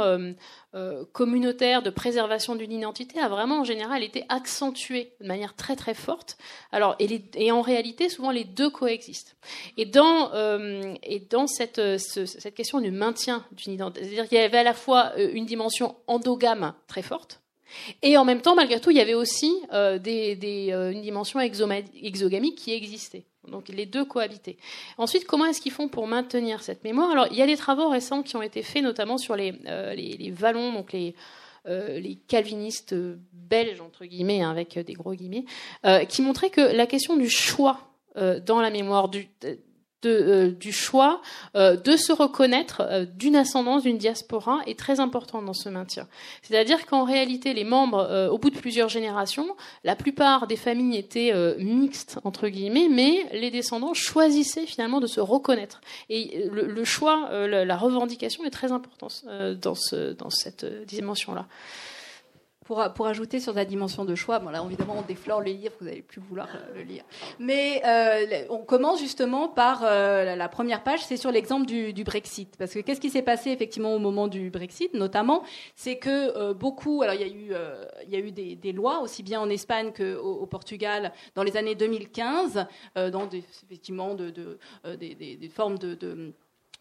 euh, 0.75 1.05
communautaire 1.11 1.84
de 1.84 1.91
préservation 1.91 2.55
d'une 2.55 2.71
identité 2.71 3.19
a 3.19 3.27
vraiment 3.27 3.59
en 3.59 3.63
général 3.63 4.01
été 4.01 4.25
accentuée 4.27 5.13
de 5.21 5.27
manière 5.27 5.55
très 5.55 5.75
très 5.75 5.93
forte. 5.93 6.36
Alors 6.71 6.95
et, 6.97 7.51
en 7.51 7.61
réalité 7.61 8.09
souvent 8.09 8.31
les 8.31 8.43
deux 8.43 8.71
coexistent. 8.71 9.36
Et 9.77 9.86
dans 9.86 10.34
euh, 10.34 10.95
et 11.03 11.19
dans 11.19 11.45
cette 11.45 11.79
question 12.55 12.79
du 12.79 12.89
maintien 12.89 13.45
d'une 13.51 13.73
identité, 13.73 14.03
c'est-à-dire 14.03 14.27
qu'il 14.27 14.39
y 14.39 14.41
avait 14.41 14.57
à 14.57 14.63
la 14.63 14.73
fois 14.73 15.11
euh, 15.15 15.29
une 15.34 15.45
dimension 15.45 15.95
endogame 16.07 16.73
très 16.88 17.03
forte 17.03 17.43
Et 18.01 18.17
en 18.17 18.25
même 18.25 18.41
temps, 18.41 18.55
malgré 18.55 18.79
tout, 18.79 18.89
il 18.89 18.97
y 18.97 19.01
avait 19.01 19.13
aussi 19.13 19.53
une 19.71 21.01
dimension 21.01 21.39
exogamique 21.39 22.55
qui 22.55 22.73
existait. 22.73 23.25
Donc 23.47 23.67
les 23.69 23.85
deux 23.85 24.05
cohabitaient. 24.05 24.57
Ensuite, 24.97 25.25
comment 25.25 25.45
est-ce 25.45 25.61
qu'ils 25.61 25.71
font 25.71 25.87
pour 25.87 26.07
maintenir 26.07 26.63
cette 26.63 26.83
mémoire? 26.83 27.11
Alors, 27.11 27.27
il 27.31 27.37
y 27.37 27.41
a 27.41 27.47
des 27.47 27.57
travaux 27.57 27.89
récents 27.89 28.23
qui 28.23 28.35
ont 28.35 28.41
été 28.41 28.63
faits, 28.63 28.83
notamment 28.83 29.17
sur 29.17 29.35
les, 29.35 29.51
les, 29.95 30.17
les 30.17 30.31
vallons, 30.31 30.71
donc 30.73 30.93
les, 30.93 31.15
euh, 31.65 31.97
les 31.97 32.15
calvinistes 32.27 32.93
belges, 33.31 33.79
entre 33.79 34.03
guillemets, 34.03 34.41
hein, 34.41 34.51
avec 34.51 34.77
des 34.77 34.93
gros 34.93 35.13
guillemets, 35.13 35.45
euh, 35.85 36.03
qui 36.03 36.21
montraient 36.21 36.49
que 36.49 36.59
la 36.59 36.85
question 36.85 37.15
du 37.15 37.29
choix 37.29 37.79
euh, 38.17 38.41
dans 38.41 38.59
la 38.59 38.69
mémoire 38.69 39.07
du, 39.07 39.29
de, 40.04 40.56
du 40.60 40.72
choix 40.72 41.22
de 41.56 41.97
se 41.97 42.12
reconnaître 42.12 43.06
d'une 43.16 43.36
ascendance, 43.36 43.84
d'une 43.84 43.97
diaspora 43.97 44.60
est 44.68 44.78
très 44.78 44.99
important 44.99 45.41
dans 45.41 45.54
ce 45.54 45.70
maintien. 45.70 46.08
C'est-à-dire 46.41 46.86
qu'en 46.86 47.04
réalité, 47.04 47.54
les 47.54 47.64
membres, 47.64 48.30
au 48.32 48.38
bout 48.38 48.49
de 48.49 48.58
plusieurs 48.58 48.89
générations, 48.89 49.56
la 49.84 49.95
plupart 49.95 50.47
des 50.47 50.56
familles 50.56 50.97
étaient 50.97 51.34
mixtes, 51.58 52.20
entre 52.24 52.47
guillemets, 52.47 52.88
mais 52.89 53.26
les 53.34 53.51
descendants 53.51 53.93
choisissaient 53.93 54.66
finalement 54.66 54.99
de 54.99 55.08
se 55.08 55.20
reconnaître. 55.20 55.82
Et 56.10 56.47
le, 56.51 56.84
choix, 56.84 57.30
la 57.32 57.78
revendication 57.78 58.43
est 58.45 58.51
très 58.51 58.72
importante 58.72 59.26
dans, 59.62 59.76
ce, 59.76 60.14
dans 60.14 60.30
cette 60.30 60.66
dimension-là. 60.86 61.45
Pour, 62.66 62.84
pour, 62.93 63.07
ajouter 63.07 63.39
sur 63.39 63.53
la 63.53 63.66
dimension 63.66 64.05
de 64.05 64.16
choix, 64.16 64.39
bon 64.39 64.49
là 64.49 64.64
évidemment 64.66 64.95
on 64.97 65.01
déflore 65.01 65.41
le 65.41 65.51
livre, 65.51 65.74
vous 65.80 65.86
n'allez 65.86 66.01
plus 66.01 66.22
vouloir 66.22 66.47
euh, 66.55 66.76
le 66.76 66.82
lire. 66.84 67.03
Mais 67.39 67.82
euh, 67.86 68.45
on 68.49 68.59
commence 68.59 68.99
justement 68.99 69.49
par 69.49 69.82
euh, 69.84 70.36
la 70.36 70.49
première 70.49 70.84
page, 70.84 71.03
c'est 71.03 71.18
sur 71.18 71.32
l'exemple 71.32 71.66
du, 71.66 72.03
Brexit. 72.03 72.55
Parce 72.57 72.74
que 72.74 72.80
qu'est-ce 72.80 73.01
qui 73.01 73.09
s'est 73.09 73.22
passé 73.22 73.51
effectivement 73.51 73.93
au 73.93 73.99
moment 73.99 74.28
du 74.28 74.49
Brexit, 74.49 74.93
notamment, 74.93 75.43
c'est 75.76 75.97
que 75.97 76.53
beaucoup, 76.53 77.01
alors 77.01 77.16
il 77.16 77.22
y 77.22 77.24
a 77.24 77.28
eu, 77.28 77.53
il 78.05 78.14
y 78.14 78.16
a 78.16 78.20
eu 78.20 78.32
des, 78.32 78.72
lois 78.72 78.99
aussi 79.01 79.24
bien 79.24 79.39
en 79.39 79.49
Espagne 79.49 79.91
qu'au 79.95 80.41
au 80.41 80.45
Portugal 80.45 81.11
dans 81.36 81.43
les 81.43 81.57
années 81.57 81.76
2015, 81.76 82.66
dans 82.95 83.26
des, 83.26 83.43
effectivement 83.64 84.16
de, 84.16 84.30
de 84.30 84.57
des, 84.95 85.51
formes 85.53 85.78
de 85.78 86.34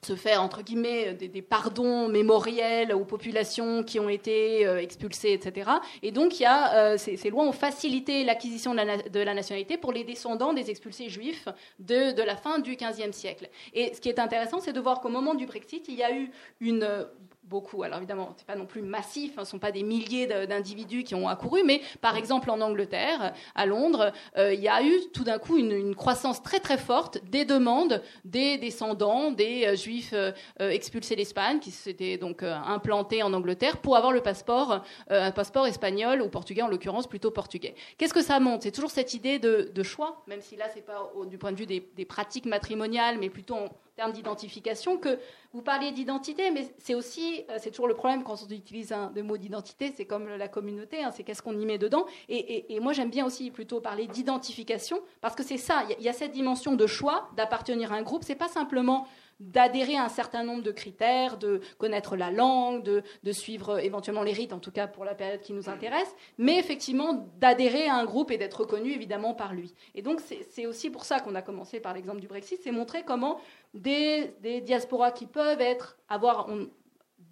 se 0.05 0.16
faire 0.16 0.42
entre 0.42 0.62
guillemets 0.62 1.14
des, 1.14 1.42
pardons 1.42 2.09
mémoriels 2.09 2.92
aux 2.92 3.05
populations 3.05 3.84
qui 3.84 4.00
ont 4.00 4.09
été 4.09 4.66
euh, 4.66 4.78
expulsées, 4.80 5.32
etc. 5.32 5.70
Et 6.03 6.11
donc 6.11 6.40
il 6.40 6.42
y 6.42 6.46
a 6.46 6.74
euh, 6.74 6.98
ces, 6.98 7.30
lois 7.30 7.44
ont 7.44 7.53
facilité 7.53 8.24
l'acquisition 8.24 8.74
de, 8.74 9.09
de 9.09 9.20
la, 9.20 9.32
nationalité 9.32 9.76
pour 9.76 9.92
les 9.92 10.03
descendants 10.03 10.55
des 10.55 10.70
expulsés 10.70 11.09
juifs 11.09 11.46
de, 11.78 12.11
de 12.12 12.22
la 12.22 12.36
fin 12.36 12.59
du 12.59 12.74
XVe 12.74 13.12
siècle. 13.12 13.48
Et 13.74 13.94
ce 13.94 14.00
qui 14.00 14.09
est 14.09 14.18
intéressant, 14.18 14.59
c'est 14.59 14.72
de 14.72 14.80
voir 14.80 15.00
qu'au 15.00 15.09
moment 15.09 15.34
du 15.34 15.46
Brexit, 15.46 15.86
il 15.86 15.94
y 15.94 16.03
a 16.03 16.12
eu 16.12 16.32
une 16.61 17.07
beaucoup. 17.53 17.82
Alors 17.82 17.98
évidemment, 17.98 18.34
c'est 18.38 18.46
pas 18.46 18.57
non 18.57 18.64
plus 18.64 18.80
massif, 18.80 19.32
hein, 19.32 19.34
ce 19.36 19.40
ne 19.40 19.46
sont 19.46 19.59
pas 19.59 19.70
des 19.70 19.82
milliers 19.82 20.26
d'individus 20.26 21.05
qui 21.05 21.14
ont 21.14 21.28
accouru, 21.28 21.62
mais 21.64 21.82
par 22.00 22.16
exemple 22.16 22.50
en 22.50 22.61
Angleterre, 22.62 23.34
à 23.55 23.66
Londres, 23.66 24.11
euh, 24.38 24.55
il 24.55 24.61
y 24.61 24.68
a 24.68 24.82
eu 24.82 24.92
tout 25.12 25.22
d'un 25.22 25.38
coup 25.38 25.59
une, 25.59 25.94
croissance 25.94 26.42
très 26.42 26.59
très 26.59 26.78
forte 26.78 27.18
des 27.30 27.44
demandes 27.44 28.03
des 28.24 28.57
descendants 28.57 29.30
des 29.30 29.66
euh, 29.66 29.76
juifs 29.76 30.14
euh, 30.14 30.32
expulsés 30.59 31.14
d'Espagne 31.14 31.59
qui 31.61 31.70
s'étaient 31.70 32.16
donc 32.16 32.42
implantés 32.42 33.22
en 33.22 33.34
Angleterre 33.34 33.76
pour 33.76 33.96
avoir 33.96 34.12
le 34.12 34.22
passeport, 34.22 34.82
un 35.11 35.30
passeport 35.32 35.66
espagnol 35.66 36.22
ou 36.22 36.28
portugais 36.30 36.62
en 36.62 36.68
l'occurrence 36.68 37.07
plutôt 37.07 37.30
portugais. 37.30 37.74
Qu'est-ce 37.98 38.14
que 38.14 38.22
ça 38.22 38.40
montre? 38.40 38.62
C'est 38.62 38.70
toujours 38.70 38.90
cette 38.90 39.12
idée 39.12 39.38
de, 39.38 39.82
choix, 39.82 40.22
même 40.26 40.40
si 40.40 40.57
là 40.57 40.64
c'est 40.72 40.86
pas 40.86 41.12
du 41.26 41.36
point 41.36 41.53
de 41.53 41.57
vue 41.57 41.66
des, 41.66 42.05
pratiques 42.07 42.46
matrimoniales, 42.46 43.18
mais 43.18 43.28
plutôt 43.28 43.57
termes 43.95 44.12
d'identification 44.12 44.97
que 44.97 45.18
vous 45.53 45.62
parliez 45.62 45.93
d'identité, 45.93 46.51
mais 46.51 46.74
c'est 46.78 46.95
aussi, 46.95 47.45
euh, 47.51 47.59
c'est 47.59 47.70
toujours 47.70 47.88
le 47.88 47.95
problème 47.95 48.24
quand 48.24 48.43
on 48.43 48.53
utilise 48.53 48.93
un 48.93 49.11
de 49.11 49.22
mot 49.22 49.36
d'identité, 49.36 49.93
c'est 49.95 50.07
comme 50.07 50.28
la 50.28 50.49
communauté, 50.49 51.03
hein, 51.03 51.11
c'est 51.14 51.24
qu'est-ce 51.24 51.43
qu'on 51.43 51.59
y 51.59 51.66
met 51.66 51.78
dedans. 51.78 52.07
Et, 52.28 52.78
moi, 52.80 52.93
j'aime 52.93 53.11
bien 53.11 53.26
aussi 53.26 53.51
plutôt 53.51 53.80
parler 53.80 54.07
d'identification, 54.07 55.01
parce 55.20 55.34
que 55.34 55.43
c'est 55.43 55.59
ça, 55.59 55.84
il 55.99 56.05
y, 56.05 56.09
a 56.09 56.12
cette 56.12 56.32
dimension 56.32 56.74
de 56.74 56.86
choix, 56.86 57.28
d'appartenir 57.36 57.93
à 57.93 57.97
un 57.97 58.03
groupe. 58.03 58.24
C'est 58.24 58.34
pas 58.34 58.49
simplement 58.49 59.07
d'adhérer 59.51 59.97
à 59.97 60.05
un 60.05 60.09
certain 60.09 60.45
nombre 60.45 60.62
de 60.62 60.70
critères, 60.70 61.36
de 61.36 61.61
connaître 61.78 62.16
la 62.16 62.30
langue, 62.30 62.82
de, 62.82 63.32
suivre 63.32 63.78
éventuellement 63.78 64.22
les 64.22 64.32
rites, 64.32 64.53
en 64.53 64.59
tout 64.59 64.70
cas 64.70 64.86
pour 64.86 65.05
la 65.05 65.14
période 65.14 65.40
qui 65.40 65.53
nous 65.53 65.68
intéresse, 65.68 66.14
mais 66.38 66.59
effectivement 66.59 67.26
d'adhérer 67.38 67.88
à 67.88 67.97
un 67.97 68.05
groupe 68.05 68.30
et 68.30 68.38
d'être 68.38 68.61
reconnu 68.61 68.93
évidemment 68.93 69.34
par 69.34 69.55
lui. 69.55 69.74
Et 69.95 70.03
donc 70.03 70.20
c'est 70.51 70.66
aussi 70.66 70.90
pour 70.90 71.05
ça 71.05 71.20
qu'on 71.20 71.34
a 71.34 71.43
commencé 71.43 71.80
par 71.80 71.95
l'exemple 71.95 72.20
du 72.20 72.28
Brexit, 72.28 72.61
c'est 72.62 72.72
montrer 72.72 73.03
comment 73.05 73.40
des, 73.74 74.34
diasporas 74.62 75.12
qui 75.12 75.26
peuvent 75.26 75.61
être, 75.61 75.97
avoir, 76.09 76.49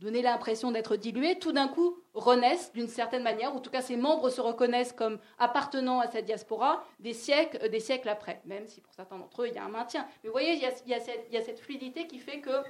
donner 0.01 0.23
l'impression 0.23 0.73
d'être 0.73 0.97
dilués, 0.97 1.39
tout 1.39 1.53
d'un 1.53 1.69
coup 1.69 2.00
renaissent 2.21 2.73
d'une 2.73 2.89
certaine 2.89 3.23
manière, 3.23 3.55
ou 3.55 3.59
en 3.59 3.61
tout 3.61 3.71
cas 3.71 3.83
ses 3.83 3.97
membres 3.97 4.31
se 4.31 4.41
reconnaissent 4.41 4.93
comme 4.93 5.19
appartenant 5.39 6.01
à 6.01 6.09
cette 6.09 6.27
diaspora 6.27 6.85
des 7.01 7.13
siècles, 7.13 7.59
euh, 7.63 7.69
des 7.69 7.81
siècles 7.81 8.09
après, 8.09 8.41
même 8.45 8.67
si 8.67 8.81
pour 8.81 8.93
certains 8.95 9.19
d'entre 9.19 9.43
eux 9.43 9.49
il 9.49 9.55
y 9.55 9.59
a 9.59 9.65
un 9.65 9.69
maintien. 9.69 10.07
Mais 10.23 10.29
vous 10.29 10.33
voyez, 10.33 10.53
il 10.53 10.61
y 10.61 10.95
a, 10.95 11.01
cette, 11.01 11.61
fluidité 11.61 12.07
qui 12.07 12.19
fait 12.19 12.41
que 12.41 12.63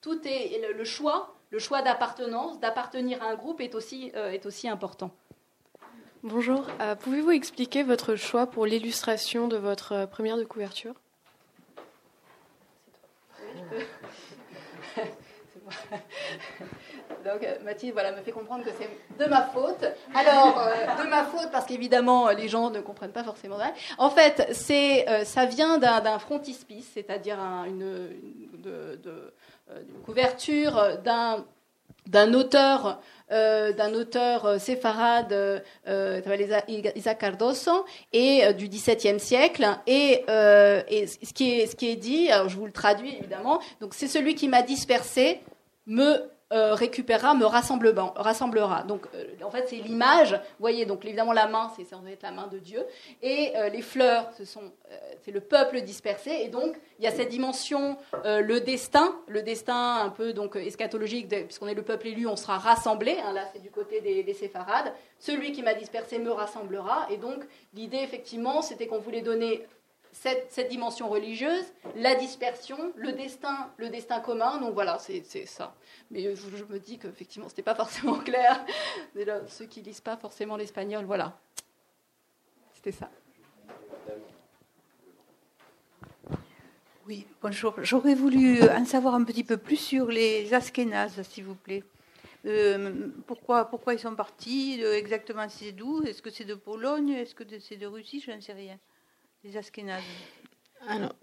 tout 0.00 0.20
est 0.26 0.60
le, 0.72 0.84
choix, 0.84 1.34
le 1.50 1.58
choix 1.58 1.82
d'appartenance, 1.82 2.60
d'appartenir 2.60 3.22
à 3.22 3.26
un 3.26 3.34
groupe 3.34 3.60
est 3.60 3.74
aussi, 3.74 4.12
euh, 4.14 4.30
est 4.30 4.46
aussi 4.46 4.68
important. 4.68 5.10
Bonjour, 6.22 6.66
euh, 6.80 6.94
pouvez-vous 6.94 7.30
expliquer 7.30 7.82
votre 7.82 8.16
choix 8.16 8.46
pour 8.46 8.66
l'illustration 8.66 9.48
de 9.48 9.56
votre 9.56 10.06
première 10.06 10.36
de 10.36 10.44
couverture? 10.44 10.94
Donc 13.54 13.86
euh, 17.28 17.64
Mathilde 17.64 17.92
voilà, 17.92 18.12
me 18.12 18.22
fait 18.22 18.32
comprendre 18.32 18.64
que 18.64 18.70
c'est 18.78 18.88
de 19.24 19.28
ma 19.28 19.42
faute. 19.42 19.84
Alors, 20.14 20.58
euh, 20.58 21.04
de 21.04 21.08
ma 21.08 21.24
faute 21.24 21.50
parce 21.50 21.66
qu'évidemment, 21.66 22.30
les 22.30 22.48
gens 22.48 22.70
ne 22.70 22.80
comprennent 22.80 23.12
pas 23.12 23.24
forcément. 23.24 23.56
En 23.98 24.10
fait, 24.10 24.56
euh, 24.70 25.24
ça 25.24 25.46
vient 25.46 25.78
d'un, 25.78 26.18
frontispice, 26.18 26.90
c'est-à-dire 26.94 27.38
une, 27.66 28.08
couverture 30.04 30.98
d'un, 31.02 32.34
auteur 32.34 33.00
euh, 33.30 33.72
Isaac 36.94 37.18
Cardoso, 37.18 37.84
et 38.12 38.52
du 38.54 38.68
XVIIe 38.68 39.20
siècle. 39.20 39.66
Et, 39.86 40.24
ce, 40.26 41.32
qui 41.32 41.60
est, 41.60 41.96
dit, 41.96 42.28
je 42.46 42.56
vous 42.56 42.66
le 42.66 42.72
traduis 42.72 43.16
évidemment, 43.18 43.60
c'est 43.90 44.08
celui 44.08 44.34
qui 44.34 44.48
m'a 44.48 44.62
dispersé 44.62 45.40
me 45.86 46.30
euh, 46.50 46.72
récupérera, 46.72 47.34
me 47.34 47.44
rassemblera. 47.44 48.82
Donc, 48.84 49.06
euh, 49.14 49.26
en 49.44 49.50
fait, 49.50 49.66
c'est 49.68 49.76
l'image. 49.76 50.32
Vous 50.32 50.60
voyez, 50.60 50.86
donc 50.86 51.04
évidemment, 51.04 51.34
la 51.34 51.46
main, 51.46 51.70
c'est 51.76 51.84
censé 51.84 52.12
être 52.12 52.22
la 52.22 52.30
main 52.30 52.46
de 52.46 52.58
Dieu. 52.58 52.86
Et 53.20 53.52
euh, 53.54 53.68
les 53.68 53.82
fleurs, 53.82 54.30
ce 54.36 54.46
sont, 54.46 54.72
c'est 55.20 55.30
le 55.30 55.40
peuple 55.40 55.82
dispersé. 55.82 56.30
Et 56.42 56.48
donc, 56.48 56.74
il 56.98 57.04
y 57.04 57.06
a 57.06 57.10
cette 57.10 57.28
dimension, 57.28 57.98
le 58.24 58.60
destin, 58.60 59.14
le 59.26 59.42
destin 59.42 59.98
un 60.02 60.08
peu 60.08 60.32
donc 60.32 60.56
eschatologique, 60.56 61.28
puisqu'on 61.28 61.68
est 61.68 61.74
le 61.74 61.82
peuple 61.82 62.06
élu, 62.06 62.26
on 62.26 62.36
sera 62.36 62.56
rassemblé. 62.56 63.18
Hein, 63.22 63.34
là, 63.34 63.44
c'est 63.52 63.62
du 63.62 63.70
côté 63.70 64.00
des, 64.00 64.22
des 64.22 64.34
séfarades. 64.34 64.94
Celui 65.18 65.52
qui 65.52 65.62
m'a 65.62 65.74
dispersé 65.74 66.18
me 66.18 66.30
rassemblera. 66.30 67.08
Et 67.10 67.18
donc, 67.18 67.44
l'idée, 67.74 67.98
effectivement, 67.98 68.62
c'était 68.62 68.86
qu'on 68.86 69.00
voulait 69.00 69.20
donner 69.20 69.66
cette, 70.20 70.68
dimension 70.68 71.08
religieuse, 71.08 71.64
la 71.94 72.14
dispersion, 72.14 72.92
le 72.96 73.12
destin, 73.12 73.70
le 73.76 73.88
destin 73.88 74.20
commun. 74.20 74.58
Donc 74.58 74.74
voilà, 74.74 74.98
c'est 74.98 75.46
ça. 75.46 75.74
Mais 76.10 76.34
je, 76.34 76.64
me 76.64 76.78
dis 76.78 76.98
qu'effectivement, 76.98 77.48
ce 77.48 77.52
n'était 77.52 77.62
pas 77.62 77.74
forcément 77.74 78.18
clair. 78.18 78.64
ceux 79.46 79.66
qui 79.66 79.80
lisent 79.80 80.00
pas 80.00 80.16
forcément 80.16 80.56
l'espagnol, 80.56 81.04
voilà. 81.04 81.38
C'était 82.74 82.92
ça. 82.92 83.10
Oui, 87.06 87.26
bonjour. 87.40 87.74
J'aurais 87.82 88.14
voulu 88.14 88.62
en 88.62 88.84
savoir 88.84 89.14
un 89.14 89.24
petit 89.24 89.44
peu 89.44 89.56
plus 89.56 89.76
sur 89.76 90.08
les 90.08 90.52
Askénazes, 90.52 91.22
s'il 91.22 91.44
vous 91.44 91.54
plaît. 91.54 91.82
Euh, 92.44 93.08
pourquoi, 93.26 93.64
pourquoi 93.64 93.94
ils 93.94 93.98
sont 93.98 94.14
partis 94.14 94.82
Exactement, 94.82 95.48
c'est 95.48 95.72
d'où 95.72 96.02
Est-ce 96.02 96.22
que 96.22 96.30
c'est 96.30 96.44
de 96.44 96.54
Pologne? 96.54 97.10
Est-ce 97.10 97.34
que 97.34 97.44
c'est 97.60 97.76
de 97.76 97.86
Russie? 97.86 98.20
Je 98.20 98.30
ne 98.32 98.40
sais 98.40 98.52
rien 98.52 98.78
les 99.44 99.56
Ashkénazes 99.56 100.02
Alors, 100.88 101.14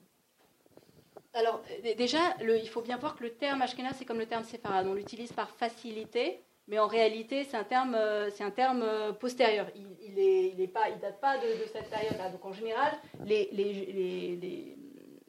alors 1.33 1.61
déjà, 1.97 2.19
il 2.41 2.69
faut 2.69 2.81
bien 2.81 2.97
voir 2.97 3.15
que 3.15 3.23
le 3.23 3.33
terme 3.33 3.61
Ashkenaz, 3.61 3.95
c'est 3.97 4.05
comme 4.05 4.19
le 4.19 4.25
terme 4.25 4.43
séfarade. 4.43 4.87
On 4.87 4.93
l'utilise 4.93 5.33
par 5.33 5.49
facilité, 5.49 6.39
mais 6.67 6.79
en 6.79 6.87
réalité, 6.87 7.43
c'est 7.43 7.57
un 7.57 7.63
terme, 7.63 7.93
euh, 7.95 8.29
c'est 8.31 8.43
un 8.43 8.51
terme 8.51 8.81
euh, 8.83 9.11
postérieur. 9.11 9.67
Il, 9.75 9.85
il, 10.01 10.19
est, 10.19 10.53
il, 10.57 10.71
pas, 10.71 10.89
il 10.89 10.99
date 10.99 11.19
pas 11.19 11.37
de, 11.37 11.47
cette 11.71 11.89
période-là. 11.89 12.29
Donc 12.29 12.43
en 12.45 12.53
général, 12.53 12.93
les, 13.25 13.49
les, 13.51 13.73
les, 13.73 14.77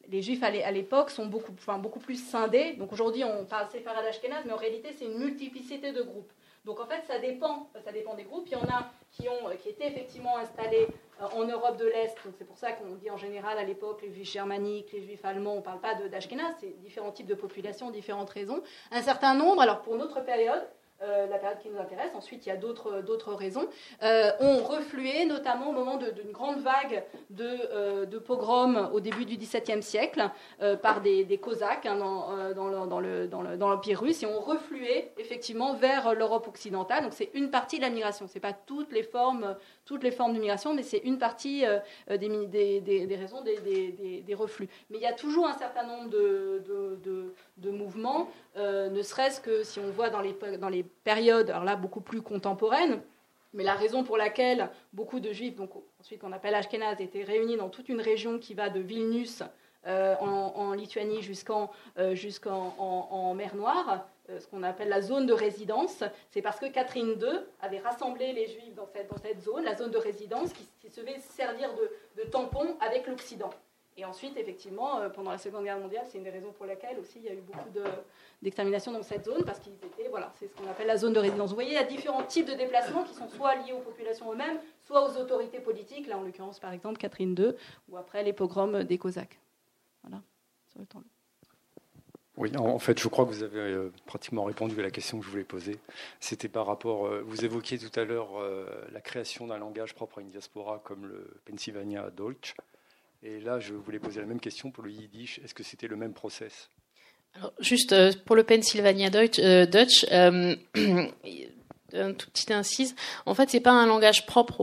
les 0.09 0.23
juifs 0.23 0.43
à 0.43 0.71
l'époque 0.71 1.11
sont 1.11 1.27
beaucoup, 1.27 1.53
enfin, 1.53 1.79
beaucoup 1.79 1.99
plus 1.99 2.25
scindés. 2.25 2.75
Donc 2.75 2.93
aujourd'hui, 2.93 3.25
on 3.25 3.45
parle 3.45 3.69
séfarade 3.71 4.05
Ashkenaz, 4.05 4.45
mais 4.47 4.53
en 4.53 4.57
réalité, 4.57 4.93
c'est 4.97 5.07
une 5.07 5.19
multiplicité 5.19 5.93
de 5.93 6.03
groupes. 6.03 6.33
Donc 6.65 6.81
en 6.81 6.87
fait, 6.87 7.03
ça 7.07 7.19
dépend, 7.19 7.69
ça 7.85 7.93
dépend 7.93 8.15
des 8.15 8.25
groupes. 8.25 8.47
Il 8.47 8.53
y 8.53 8.57
en 8.57 8.69
a 8.69 8.91
qui, 9.11 9.29
ont, 9.29 9.51
qui 9.61 9.71
étaient 9.71 9.89
effectivement 9.89 10.37
installés 10.39 10.87
en 11.21 11.45
Europe 11.45 11.77
de 11.79 11.87
l'Est. 11.87 12.17
C'est 12.39 12.45
pour 12.45 12.59
ça 12.59 12.73
qu'on 12.73 12.95
dit 12.95 13.11
en 13.11 13.17
général 13.17 13.59
à 13.59 13.65
l'époque 13.65 14.03
les 14.03 14.13
juifs 14.13 14.31
germaniques, 14.31 14.93
les 14.93 15.03
juifs 15.03 15.25
allemands, 15.25 15.55
on 15.55 15.57
ne 15.57 15.63
parle 15.63 15.81
pas 15.81 15.95
d'Ashkenaz, 15.95 16.55
c'est 16.61 16.79
différents 16.81 17.13
types 17.13 17.27
de 17.27 17.35
populations, 17.35 17.91
différentes 17.91 18.31
raisons. 18.31 18.63
Un 18.91 19.03
certain 19.03 19.35
nombre, 19.35 19.63
alors 19.63 19.83
pour 19.83 19.97
notre 19.97 20.25
période, 20.25 20.67
euh, 21.03 21.27
la 21.27 21.39
période 21.39 21.59
qui 21.59 21.69
nous 21.69 21.79
intéresse, 21.79 22.15
ensuite 22.15 22.47
il 22.47 22.49
y 22.49 22.53
a 22.53 22.57
d'autres 22.57 23.35
raisons, 23.35 23.69
euh, 24.03 24.31
ont 24.41 24.63
reflué, 24.63 25.27
notamment 25.27 25.69
au 25.69 25.73
moment 25.73 25.99
d'une 25.99 26.33
grande 26.33 26.61
vague 26.61 27.05
de, 27.29 27.45
euh, 27.45 28.07
de, 28.07 28.19
pogroms 28.19 28.91
au 28.95 29.01
début 29.01 29.27
du 29.27 29.37
XVIIe 29.37 29.83
siècle 29.83 30.31
par 30.83 31.03
des, 31.03 31.25
des 31.25 31.37
Cosaques 31.37 31.85
hein, 31.85 31.97
dans, 32.55 33.71
l'Empire 33.71 34.01
russe, 34.01 34.23
et 34.23 34.27
ont 34.27 34.41
reflué 34.41 35.11
effectivement 35.19 35.75
vers 35.75 36.15
l'Europe 36.15 36.49
occidentale. 36.49 37.03
Donc 37.05 37.13
c'est 37.13 37.31
une 37.35 37.51
partie 37.51 37.77
de 37.77 37.83
la 37.83 37.91
migration, 37.91 38.27
ce 38.27 38.35
n'est 38.35 38.41
pas 38.41 38.55
toutes 38.55 38.93
les 38.93 39.03
formes, 39.03 39.55
toutes 39.85 40.03
les 40.03 40.11
formes 40.11 40.33
de 40.33 40.41
migration, 40.41 40.73
mais 40.73 40.83
c'est 40.83 41.03
une 41.05 41.19
partie 41.19 41.65
des, 42.09 42.81
des, 42.81 43.17
raisons 43.17 43.43
des, 43.43 44.35
reflux. 44.35 44.69
Mais 44.89 44.97
il 44.97 45.03
y 45.03 45.07
a 45.07 45.13
toujours 45.13 45.47
un 45.47 45.59
certain 45.59 45.87
nombre 45.87 46.09
de 46.09 47.35
mouvements, 47.65 48.29
ne 48.57 49.03
serait-ce 49.03 49.41
que 49.41 49.63
si 49.63 49.79
on 49.79 49.91
voit 49.91 50.11
dans 50.11 50.21
les, 50.21 50.37
dans 50.59 50.69
les 50.69 50.83
période, 50.83 51.51
alors 51.51 51.65
là 51.65 51.77
beaucoup 51.77 52.01
plus 52.01 52.23
contemporaine, 52.23 53.01
mais 53.57 53.65
la 53.65 53.75
raison 53.75 54.05
pour 54.05 54.17
laquelle 54.17 54.71
beaucoup 54.93 55.19
de 55.19 55.33
juifs, 55.33 55.57
donc 55.57 55.71
ensuite 56.01 56.21
qu'on 56.21 56.33
appelle 56.33 56.55
Ashkenaz, 56.55 57.01
étaient 57.01 57.25
réunis 57.25 57.57
dans 57.57 57.71
toute 57.71 57.89
une 57.89 58.01
région 58.01 58.39
qui 58.39 58.55
va 58.55 58.69
de 58.69 58.81
Vilnius 58.81 59.43
euh, 59.87 60.15
en, 60.17 60.73
Lituanie 60.73 61.23
jusqu'en 61.23 61.71
euh, 61.99 63.35
mer 63.35 63.55
Noire, 63.55 64.07
euh, 64.29 64.41
ce 64.41 64.47
qu'on 64.49 64.63
appelle 64.65 64.89
la 64.89 65.01
zone 65.01 65.27
de 65.27 65.33
résidence, 65.33 66.03
c'est 66.31 66.43
parce 66.43 66.59
que 66.59 66.67
Catherine 66.67 67.13
II 67.21 67.41
avait 67.61 67.79
rassemblé 67.79 68.33
les 68.33 68.49
juifs 68.49 68.75
dans 68.75 68.87
cette, 68.87 69.09
dans 69.09 69.19
cette 69.19 69.41
zone, 69.41 69.65
la 69.65 69.77
zone 69.77 69.93
de 69.93 69.99
résidence, 69.99 70.53
qui, 70.53 70.91
se 70.91 71.01
fait 71.01 71.19
servir 71.21 71.71
de, 71.75 72.23
de 72.23 72.29
tampon 72.29 72.77
avec 72.81 73.07
l'Occident. 73.07 73.51
Et 73.97 74.05
ensuite, 74.05 74.37
effectivement, 74.37 75.09
pendant 75.15 75.31
la 75.31 75.39
Seconde 75.39 75.65
Guerre 75.65 75.79
mondiale, 75.79 76.05
c'est 76.07 76.19
une 76.19 76.25
des 76.25 76.31
raisons 76.31 76.53
pour 76.53 76.67
laquelle 76.67 76.99
aussi 76.99 77.19
il 77.19 77.25
y 77.25 77.29
a 77.29 77.33
eu 77.33 77.41
beaucoup 77.41 77.71
de, 77.71 77.83
d'extermination 78.43 78.93
dans 78.93 79.03
cette 79.03 79.25
zone, 79.25 79.43
parce 79.45 79.59
qu'ils 79.59 79.73
étaient, 79.73 80.09
voilà, 80.11 80.31
c'est 80.39 80.49
ce 80.49 80.55
qu'on 80.55 80.69
appelle 80.69 80.87
la 80.87 80.99
zone 80.99 81.15
de 81.15 81.19
résidence. 81.19 81.49
Vous 81.51 81.57
voyez, 81.57 81.71
il 81.71 81.75
y 81.75 81.79
a 81.79 81.85
différents 81.85 82.23
types 82.23 82.47
de 82.47 82.55
déplacements 82.55 83.05
qui 83.05 83.15
sont 83.15 83.29
soit 83.29 83.55
liés 83.57 83.73
aux 83.73 83.81
populations 83.81 84.31
eux-mêmes, 84.33 84.59
soit 84.83 85.03
aux 85.03 85.19
autorités 85.19 85.61
politiques, 85.61 86.07
là 86.07 86.19
en 86.19 86.23
l'occurrence 86.23 86.59
par 86.59 86.73
exemple 86.73 86.99
Catherine 86.99 87.35
II, 87.39 87.55
ou 87.89 87.97
après 87.97 88.23
les 88.23 88.35
des 88.85 88.99
Cosaques. 88.99 89.39
Voilà, 90.03 90.23
sur 90.71 90.81
le 90.81 90.87
temps. 90.87 91.03
Oui, 92.37 92.55
en 92.55 92.79
fait, 92.79 93.01
je 93.01 93.09
crois 93.09 93.25
que 93.25 93.31
vous 93.31 93.43
avez 93.43 93.59
euh, 93.59 93.91
pratiquement 94.05 94.45
répondu 94.45 94.79
à 94.79 94.83
la 94.83 94.91
question 94.91 95.19
que 95.19 95.25
je 95.25 95.31
voulais 95.31 95.45
poser. 95.45 95.79
C'était 96.21 96.49
par 96.49 96.67
rapport, 96.67 97.07
euh, 97.07 97.23
vous 97.27 97.47
évoquiez 97.47 97.79
tout 97.79 97.99
à 97.99 98.05
l'heure 98.05 98.39
euh, 98.39 98.67
la 98.93 99.01
création 99.01 99.47
d'un 99.47 99.57
langage 99.57 99.95
propre 99.95 100.19
à 100.19 100.21
une 100.21 100.29
diaspora 100.29 100.83
comme 100.85 101.07
le 101.07 101.27
Pennsylvania 101.47 102.11
Deutsch. 102.11 102.55
Et 103.27 103.41
là, 103.41 103.59
je 103.59 103.75
voulais 103.75 103.99
poser 103.99 104.21
la 104.21 104.27
même 104.27 104.39
question 104.39 104.71
pour 104.71 104.85
le 104.85 104.91
Yiddish. 104.93 105.41
Est-ce 105.45 105.53
que 105.53 105.65
c'était 105.65 105.89
le 105.89 105.97
même 105.97 106.13
process? 106.13 106.71
Juste 107.59 107.93
euh, 107.93 108.13
pour 108.25 108.37
le 108.37 108.45
Pennsylvania 108.45 109.11
Dutch, 109.11 109.41
euh, 109.41 109.67
Dutch 109.67 110.07
euh, 110.13 110.55
un 111.93 112.13
tout 112.13 112.31
petit 112.31 112.53
incise. 112.53 112.95
En 113.27 113.35
fait, 113.35 113.51
c'est 113.51 113.61
pas 113.61 113.73
un 113.73 113.87
langage 113.87 114.27
propre 114.27 114.63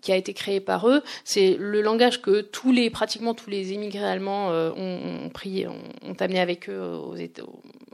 qui 0.00 0.12
a 0.12 0.16
été 0.16 0.32
créé 0.32 0.60
par 0.60 0.88
eux. 0.88 1.02
C'est 1.24 1.56
le 1.58 1.82
langage 1.82 2.22
que 2.22 2.40
tous 2.40 2.70
les, 2.70 2.88
pratiquement 2.88 3.34
tous 3.34 3.50
les 3.50 3.72
émigrés 3.72 4.04
allemands 4.04 4.50
ont, 4.50 5.28
pris, 5.30 5.66
ont, 5.66 6.14
amené 6.20 6.38
avec 6.38 6.70
eux 6.70 6.80
aux 6.80 7.16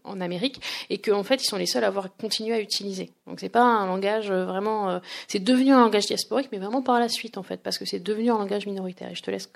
en 0.06 0.20
Amérique, 0.20 0.60
et 0.90 0.98
qu'en 0.98 1.22
fait, 1.22 1.42
ils 1.42 1.46
sont 1.46 1.56
les 1.56 1.66
seuls 1.66 1.84
à 1.84 1.88
avoir 1.88 2.14
continué 2.16 2.54
à 2.54 2.60
utiliser. 2.60 3.10
Donc, 3.26 3.40
c'est 3.40 3.48
pas 3.48 3.62
un 3.62 3.86
langage 3.86 4.30
vraiment. 4.30 5.00
c'est 5.28 5.42
devenu 5.42 5.72
un 5.72 5.80
langage 5.80 6.06
diasporique, 6.06 6.48
mais 6.52 6.58
vraiment 6.58 6.82
par 6.82 7.00
la 7.00 7.08
suite, 7.08 7.38
en 7.38 7.42
fait, 7.42 7.60
parce 7.62 7.78
que 7.78 7.84
c'est 7.84 8.00
devenu 8.00 8.30
un 8.30 8.38
langage 8.38 8.66
minoritaire. 8.66 9.10
Et 9.10 9.14
je 9.14 9.22
te 9.22 9.30
laisse 9.30 9.50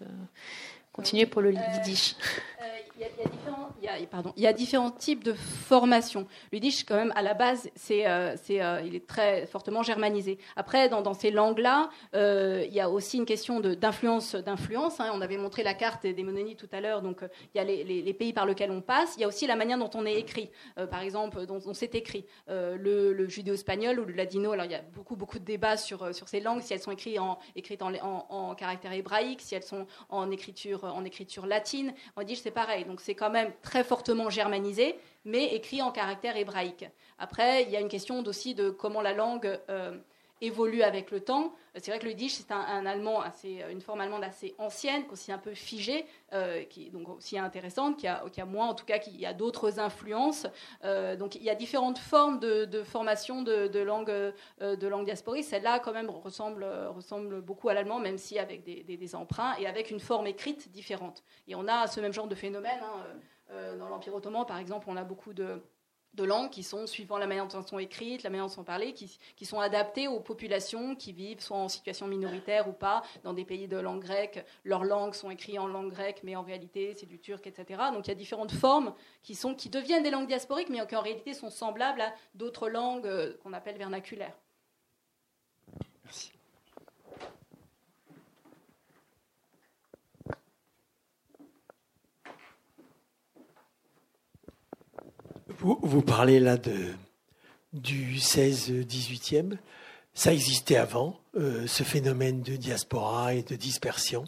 continuer 0.92 1.26
pour 1.26 1.42
le 1.42 1.53
yiddish 1.53 2.14
il 3.82 4.36
y, 4.36 4.46
a, 4.46 4.53
différents, 4.53 4.90
types 4.90 5.24
de 5.24 5.32
formations. 5.32 6.26
Le 6.53 6.57
yiddish, 6.57 6.84
quand 6.84 6.96
même, 6.96 7.12
à 7.16 7.22
la 7.22 7.34
base, 7.34 7.70
c'est, 7.74 8.07
euh, 8.07 8.36
euh, 8.51 8.82
il 8.84 8.94
est 8.94 9.07
très 9.07 9.46
fortement 9.46 9.82
germanisé. 9.82 10.38
Après, 10.57 10.88
dans, 10.88 11.14
ces 11.14 11.30
langues-là, 11.30 11.88
euh, 12.14 12.64
il 12.66 12.74
y 12.74 12.80
a 12.80 12.90
aussi 12.90 13.16
une 13.16 13.26
question 13.26 13.61
d'influence. 13.61 14.34
d'influence 14.34 15.01
hein. 15.01 15.11
On 15.14 15.20
avait 15.20 15.38
montré 15.38 15.62
la 15.62 15.74
carte 15.74 16.07
des 16.07 16.22
Monnonites 16.22 16.59
tout 16.59 16.68
à 16.72 16.80
l'heure, 16.80 17.03
donc 17.03 17.22
il 17.55 17.59
y 17.59 17.61
a 17.61 17.64
les, 17.64 18.14
pays 18.14 18.32
par 18.32 18.44
lesquels 18.44 18.70
on 18.70 18.82
passe. 18.82 19.14
Il 19.16 19.20
y 19.20 19.24
a 19.24 19.28
aussi 19.28 19.46
la 19.46 19.57
manière 19.57 19.78
dont 19.78 19.90
on 19.94 20.05
est 20.05 20.16
écrit. 20.16 20.51
par 20.90 21.01
exemple, 21.01 21.46
dont 21.46 21.61
on 21.64 21.74
s'est 21.74 21.90
écrit. 21.94 22.26
le, 22.48 23.12
le 23.12 23.28
judéo-espagnol 23.28 23.98
ou 24.01 24.05
le 24.05 24.12
ladino, 24.12 24.53
alors 24.53 24.66
il 24.66 24.72
y 24.72 24.74
a 24.74 24.82
beaucoup, 24.94 25.16
beaucoup 25.16 25.38
de 25.38 25.44
débats 25.44 25.76
sur, 25.76 26.11
ces 26.26 26.40
langues, 26.40 26.61
si 26.61 26.74
elles 26.74 26.80
sont 26.80 26.90
écrites 26.90 27.18
en, 27.82 28.55
caractère 28.55 28.92
hébraïque, 28.92 29.40
si 29.40 29.55
elles 29.55 29.62
sont 29.62 29.86
en 30.09 30.30
écriture, 30.30 30.84
en 30.84 31.05
écriture 31.05 31.46
latine. 31.46 31.94
En 32.16 32.22
c'est 32.34 32.51
pareil 32.51 32.84
donc 32.91 33.01
c'est 33.01 33.14
quand 33.14 33.30
même 33.30 33.53
très 33.62 33.84
fortement 33.84 34.30
germanisé, 34.30 34.99
mais 35.24 35.55
écrit 35.55 35.80
en 35.80 35.93
caractère 35.93 36.36
hébraïque. 36.36 36.86
Après, 37.18 37.62
il 37.62 37.70
y 37.70 37.76
a 37.76 37.80
une 37.80 37.88
question 37.88 38.18
aussi 38.26 38.55
de 38.55 38.70
comment 38.70 39.01
la 39.01 39.12
langue 39.12 39.59
euh, 39.68 39.97
évolue 40.41 40.82
avec 40.82 41.11
le 41.11 41.20
temps. 41.20 41.53
C'est 41.74 41.91
vrai 41.91 41.99
que 41.99 42.05
le 42.05 42.11
yiddish, 42.11 42.32
c'est 42.32 42.51
un, 42.51 42.86
allemand 42.86 43.20
assez, 43.20 43.64
une 43.70 43.80
forme 43.80 44.01
allemande 44.01 44.24
assez 44.24 44.55
ancienne, 44.59 45.05
aussi 45.11 45.30
un 45.30 45.38
peu 45.38 45.55
figée, 45.55 46.05
euh, 46.32 46.64
qui 46.64 46.91
donc 46.91 47.09
aussi 47.09 47.38
intéressante, 47.38 47.97
qui 47.97 48.07
a, 48.07 48.24
qui 48.32 48.41
a 48.41 48.45
moins, 48.45 48.68
en 48.68 48.74
tout 48.74 48.84
cas, 48.84 48.99
qui 48.99 49.24
a 49.24 49.32
d'autres 49.32 49.78
influences. 49.78 50.47
Euh, 50.84 51.16
donc 51.16 51.36
il 51.36 51.43
y 51.43 51.51
a 51.51 51.55
différentes 51.55 51.99
formes 51.99 52.41
de, 52.41 52.82
formation 52.82 53.43
de, 53.43 53.68
de, 53.68 53.80
langue, 53.80 54.12
de 54.61 54.86
langue 54.86 55.05
diasporique. 55.05 55.45
Celle-là, 55.45 55.78
quand 55.78 55.93
même, 55.93 56.11
ressemble, 56.11 56.64
ressemble 56.88 57.41
beaucoup 57.41 57.68
à 57.68 57.74
l'allemand, 57.74 57.99
même 57.99 58.18
si 58.18 58.38
avec 58.38 58.64
des, 58.64 59.14
emprunts 59.14 59.55
et 59.59 59.66
avec 59.66 59.91
une 59.91 60.01
forme 60.01 60.26
écrite 60.26 60.70
différente. 60.70 61.22
Et 61.49 61.55
on 61.55 61.66
a 61.66 61.86
ce 61.86 62.01
même 62.01 62.12
genre 62.12 62.28
de 62.28 62.34
phénomène. 62.34 62.80
Hein, 62.82 63.76
dans 63.78 63.88
l'Empire 63.88 64.14
ottoman, 64.14 64.47
par 64.47 64.59
exemple, 64.59 64.86
on 64.88 64.97
a 64.97 65.03
beaucoup 65.03 65.32
de 65.32 65.61
de 66.14 66.24
langues 66.24 66.50
qui 66.50 66.62
sont, 66.62 66.86
suivant 66.86 67.18
la 67.18 67.26
manière 67.26 67.46
dont 67.46 67.61
elles 67.61 67.66
sont 67.66 67.78
écrites, 67.78 68.22
la 68.22 68.30
manière 68.30 68.46
dont 68.46 68.50
elles 68.50 68.56
sont 68.56 68.64
parlées, 68.64 68.94
qui, 68.94 69.44
sont 69.44 69.61
adaptées 69.61 70.08
aux 70.08 70.20
populations 70.20 70.94
qui 70.94 71.12
vivent 71.12 71.40
soit 71.40 71.56
en 71.56 71.68
situation 71.68 72.06
minoritaire 72.06 72.68
ou 72.68 72.72
pas 72.72 73.02
dans 73.22 73.32
des 73.32 73.44
pays 73.44 73.68
de 73.68 73.76
langue 73.76 74.02
grecque. 74.02 74.44
Leurs 74.64 74.84
langues 74.84 75.14
sont 75.14 75.30
écrites 75.30 75.58
en 75.58 75.66
langue 75.66 75.90
grecque, 75.90 76.20
mais 76.24 76.36
en 76.36 76.42
réalité 76.42 76.94
c'est 76.94 77.06
du 77.06 77.18
turc, 77.18 77.46
etc. 77.46 77.80
Donc 77.92 78.06
il 78.06 78.11
y 78.11 78.12
a 78.12 78.16
différentes 78.16 78.52
formes 78.52 78.94
qui, 79.22 79.34
sont, 79.34 79.54
qui 79.54 79.68
deviennent 79.68 80.02
des 80.02 80.11
langues 80.11 80.28
diasporiques, 80.28 80.68
mais 80.68 80.84
qui 80.86 80.96
en 80.96 81.02
réalité 81.02 81.34
sont 81.34 81.50
semblables 81.50 82.00
à 82.00 82.14
d'autres 82.34 82.68
langues 82.68 83.06
euh, 83.06 83.36
qu'on 83.42 83.52
appelle 83.52 83.76
vernaculaires. 83.76 84.36
Vous, 95.62 96.00
parlez 96.00 96.40
là 96.40 96.56
de, 96.56 96.94
du 97.74 98.16
16-18e. 98.16 99.58
Ça 100.14 100.32
existait 100.32 100.76
avant, 100.76 101.20
euh, 101.36 101.66
ce 101.66 101.82
phénomène 101.82 102.40
de 102.40 102.56
diaspora 102.56 103.34
et 103.34 103.42
de 103.42 103.56
dispersion. 103.56 104.24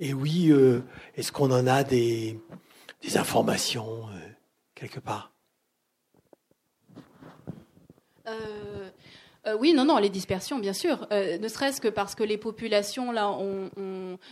Et 0.00 0.14
oui, 0.14 0.48
euh, 0.50 0.80
est-ce 1.16 1.32
qu'on 1.32 1.50
en 1.50 1.66
a 1.66 1.84
des, 1.84 2.40
des 3.02 3.18
informations 3.18 4.08
euh, 4.08 4.18
quelque 4.74 5.00
part? 5.00 5.32
Euh, 9.48 9.56
oui, 9.58 9.74
non, 9.74 9.84
non, 9.84 9.98
les 9.98 10.08
dispersions, 10.08 10.60
bien 10.60 10.72
sûr. 10.72 11.06
Euh, 11.10 11.36
ne 11.36 11.48
serait-ce 11.48 11.80
que 11.80 11.88
parce 11.88 12.14
que 12.14 12.22
les 12.22 12.38
populations, 12.38 13.10
là, 13.10 13.28
ont... 13.30 13.70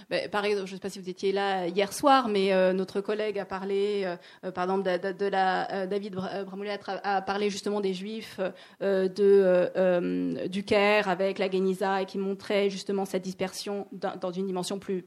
Ben, 0.09 0.29
par 0.31 0.45
exemple, 0.45 0.69
je 0.69 0.73
ne 0.73 0.77
sais 0.77 0.81
pas 0.81 0.89
si 0.89 1.01
vous 1.01 1.11
étiez 1.11 1.33
là 1.33 1.67
hier 1.67 1.93
soir, 1.93 2.29
mais 2.29 2.53
euh, 2.53 2.73
notre 2.73 3.01
collègue 3.01 3.39
a 3.39 3.45
parlé, 3.45 4.07
par 4.55 4.65
exemple, 4.65 4.85
de, 4.85 5.87
David 5.87 6.15
Bramoulet 6.15 6.79
a, 6.87 7.23
parlé 7.23 7.51
justement 7.51 7.81
des 7.81 7.95
Juifs 7.95 8.41
du 8.81 10.65
Caire 10.65 11.09
avec 11.09 11.39
la 11.39 11.51
Geniza 11.51 12.03
et 12.03 12.07
qui 12.07 12.19
montrait 12.19 12.71
justement 12.71 13.05
cette 13.05 13.23
dispersion 13.23 13.89
dans, 13.93 14.31
une 14.31 14.47
dimension 14.47 14.79
plus, 14.79 15.05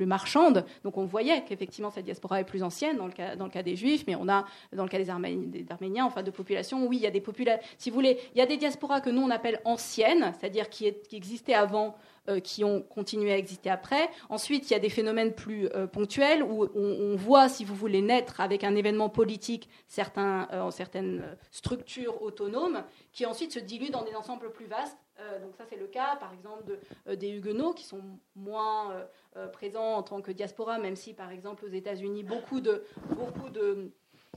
marchande. 0.00 0.64
Donc 0.82 0.98
on 0.98 1.04
voyait 1.04 1.44
qu'effectivement 1.44 1.90
cette 1.90 2.04
diaspora 2.04 2.40
est 2.40 2.44
plus 2.44 2.62
ancienne 2.62 2.96
dans 2.96 3.06
le, 3.06 3.12
cas, 3.12 3.36
dans 3.36 3.44
le 3.44 3.50
cas 3.50 3.62
des 3.62 3.76
Juifs, 3.76 4.04
mais 4.06 4.16
on 4.16 4.28
a, 4.28 4.44
dans 4.72 4.84
le 4.84 4.88
cas 4.88 4.98
des, 4.98 5.10
Arméniens, 5.10 6.04
enfin 6.04 6.22
de 6.22 6.30
populations, 6.30 6.86
oui, 6.86 6.96
il 6.96 7.02
y 7.02 7.06
a 7.06 7.10
des 7.10 7.20
populations, 7.20 7.62
si 7.78 7.90
vous 7.90 7.94
voulez, 7.94 8.18
il 8.34 8.38
y 8.38 8.42
a 8.42 8.46
des 8.46 8.56
diasporas 8.56 9.00
que 9.00 9.10
nous 9.10 9.22
on 9.22 9.30
a 9.30 9.35
appelle 9.36 9.60
anciennes, 9.64 10.32
c'est-à-dire 10.38 10.68
qui, 10.68 10.86
existaient 11.12 11.54
avant, 11.54 11.96
euh, 12.28 12.40
qui 12.40 12.64
ont 12.64 12.82
continué 12.82 13.32
à 13.32 13.38
exister 13.38 13.70
après. 13.70 14.10
Ensuite, 14.28 14.68
il 14.68 14.72
y 14.72 14.76
a 14.76 14.80
des 14.80 14.88
phénomènes 14.88 15.34
plus 15.34 15.68
euh, 15.68 15.86
ponctuels 15.86 16.42
où 16.42 16.68
on, 16.74 17.14
voit, 17.16 17.48
si 17.48 17.64
vous 17.64 17.74
voulez, 17.74 18.02
naître 18.02 18.40
avec 18.40 18.64
un 18.64 18.74
événement 18.74 19.08
politique 19.08 19.68
certains, 19.86 20.48
euh, 20.52 20.70
certaines 20.70 21.36
structures 21.50 22.20
autonomes 22.22 22.82
qui 23.12 23.26
ensuite 23.26 23.52
se 23.52 23.60
diluent 23.60 23.90
dans 23.90 24.02
des 24.02 24.14
ensembles 24.14 24.50
plus 24.50 24.66
vastes. 24.66 24.98
donc 25.42 25.54
ça, 25.56 25.64
c'est 25.68 25.76
le 25.76 25.86
cas, 25.86 26.16
par 26.16 26.32
exemple, 26.32 26.64
de, 26.64 27.14
des 27.14 27.30
Huguenots 27.30 27.72
qui 27.72 27.84
sont 27.84 28.02
moins 28.34 29.06
présents 29.52 29.94
en 29.94 30.02
tant 30.02 30.20
que 30.20 30.32
diaspora, 30.32 30.78
même 30.78 30.96
si, 30.96 31.14
par 31.14 31.30
exemple, 31.30 31.64
aux 31.64 31.72
États-Unis, 31.72 32.24
beaucoup 32.24 32.60
de 32.60 32.82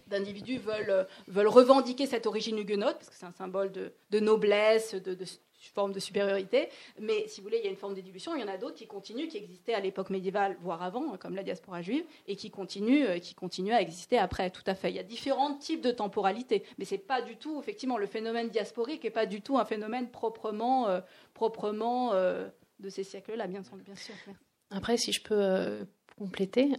d'individus 0.09 0.57
veulent, 0.57 1.07
veulent 1.27 1.47
revendiquer 1.47 2.05
cette 2.05 2.25
origine 2.25 2.57
huguenote, 2.57 2.95
parce 2.95 3.09
que 3.09 3.15
c'est 3.15 3.25
un 3.25 3.31
symbole 3.31 3.71
de, 3.71 4.19
noblesse, 4.19 4.95
de, 4.95 5.13
de, 5.13 5.25
forme 5.67 5.91
de 5.91 5.99
supériorité. 5.99 6.69
Mais 6.99 7.27
si 7.27 7.41
vous 7.41 7.45
voulez, 7.45 7.57
il 7.59 7.65
y 7.65 7.67
a 7.67 7.71
une 7.71 7.77
forme 7.77 7.93
d'évolution. 7.93 8.35
Il 8.35 8.41
y 8.41 8.43
en 8.43 8.47
a 8.47 8.57
d'autres 8.57 8.75
qui 8.75 8.87
continuent, 8.87 9.27
qui 9.27 9.37
existaient 9.37 9.73
à 9.73 9.79
l'époque 9.79 10.09
médiévale, 10.09 10.57
voire 10.61 10.81
avant, 10.81 11.17
comme 11.17 11.35
la 11.35 11.43
diaspora 11.43 11.81
juive, 11.81 12.03
et 12.27 12.35
qui 12.35 12.49
continuent, 12.49 13.05
euh, 13.05 13.19
qui 13.19 13.35
continuent 13.35 13.73
à 13.73 13.81
exister 13.81 14.17
après. 14.17 14.49
Tout 14.49 14.63
à 14.65 14.75
fait. 14.75 14.89
Il 14.89 14.95
y 14.95 14.99
a 14.99 15.03
différents 15.03 15.55
types 15.55 15.81
de 15.81 15.91
temporalité, 15.91 16.63
mais 16.77 16.85
c'est 16.85 16.97
pas 16.97 17.21
du 17.21 17.35
tout, 17.37 17.59
effectivement, 17.59 17.97
le 17.97 18.07
phénomène 18.07 18.49
diasporique 18.49 19.03
n'est 19.03 19.09
pas 19.09 19.25
du 19.25 19.41
tout 19.41 19.57
un 19.57 19.65
phénomène 19.65 20.09
proprement, 20.09 20.87
euh, 20.87 21.01
proprement 21.33 22.13
euh, 22.13 22.47
de 22.79 22.89
ces 22.89 23.03
siècles-là, 23.03 23.47
bien, 23.47 23.61
bien, 23.85 23.95
sûr. 23.95 24.15
Après, 24.71 24.97
si 24.97 25.11
je 25.11 25.21
peux 25.21 25.85
compléter, 26.17 26.69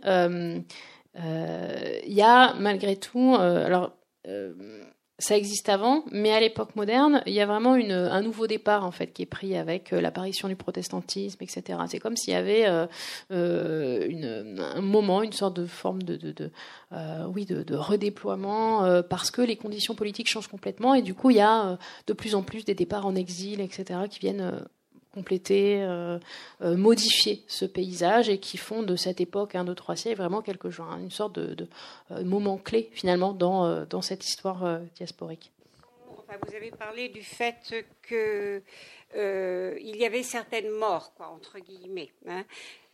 il 1.16 2.12
y 2.12 2.22
a 2.22 2.54
malgré 2.54 2.96
tout, 2.96 3.34
alors 3.36 3.92
ça 5.20 5.36
existe 5.36 5.68
avant, 5.68 6.04
mais 6.10 6.32
à 6.32 6.40
l'époque 6.40 6.74
moderne, 6.76 7.22
il 7.26 7.32
y 7.32 7.40
a 7.40 7.46
vraiment 7.46 7.76
une, 7.76 7.92
un 7.92 8.22
nouveau 8.22 8.46
départ 8.46 8.84
en 8.84 8.90
fait 8.90 9.12
qui 9.12 9.22
est 9.22 9.26
pris 9.26 9.56
avec 9.56 9.92
euh, 9.92 10.00
l'apparition 10.00 10.48
du 10.48 10.56
protestantisme, 10.56 11.42
etc. 11.42 11.78
C'est 11.88 11.98
comme 11.98 12.16
s'il 12.16 12.32
y 12.32 12.36
avait 12.36 12.66
euh, 12.66 12.86
euh, 13.30 14.56
un 14.74 14.80
moment, 14.80 15.22
une 15.22 15.32
sorte 15.32 15.54
de 15.56 15.66
forme 15.66 16.02
de, 16.02 16.50
oui, 17.28 17.44
de 17.44 17.74
redéploiement 17.74 19.02
parce 19.08 19.30
que 19.30 19.42
les 19.42 19.56
conditions 19.56 19.94
politiques 19.94 20.28
changent 20.28 20.48
complètement 20.48 20.94
et 20.94 21.02
du 21.02 21.14
coup 21.14 21.30
il 21.30 21.36
y 21.36 21.40
a 21.40 21.78
de 22.06 22.12
plus 22.12 22.34
en 22.34 22.42
plus 22.42 22.64
des 22.64 22.74
départs 22.74 23.06
en 23.06 23.14
exil, 23.14 23.60
etc. 23.60 24.00
qui 24.08 24.18
viennent 24.20 24.64
compléter, 25.12 25.82
euh, 25.82 26.18
euh, 26.62 26.76
modifier 26.76 27.42
ce 27.48 27.64
paysage 27.64 28.28
et 28.28 28.38
qui 28.38 28.56
font 28.56 28.82
de 28.82 28.96
cette 28.96 29.20
époque, 29.20 29.54
un, 29.54 29.64
deux, 29.64 29.74
trois 29.74 29.96
siècles, 29.96 30.18
vraiment 30.18 30.42
quelque 30.42 30.70
chose, 30.70 30.86
une 30.98 31.10
sorte 31.10 31.34
de, 31.38 31.68
euh, 32.10 32.24
moment 32.24 32.58
clé 32.58 32.90
finalement 32.92 33.32
dans, 33.32 34.02
cette 34.02 34.24
histoire 34.24 34.80
diasporique. 34.94 35.50
vous 36.46 36.54
avez 36.54 36.70
parlé 36.70 37.08
du 37.08 37.22
fait 37.22 37.56
que 38.02 38.62
il 39.12 39.96
y 39.96 40.04
avait 40.04 40.22
certaines 40.22 40.70
morts, 40.70 41.12
quoi, 41.14 41.28
entre 41.28 41.58
guillemets. 41.58 42.12
Hein. 42.28 42.44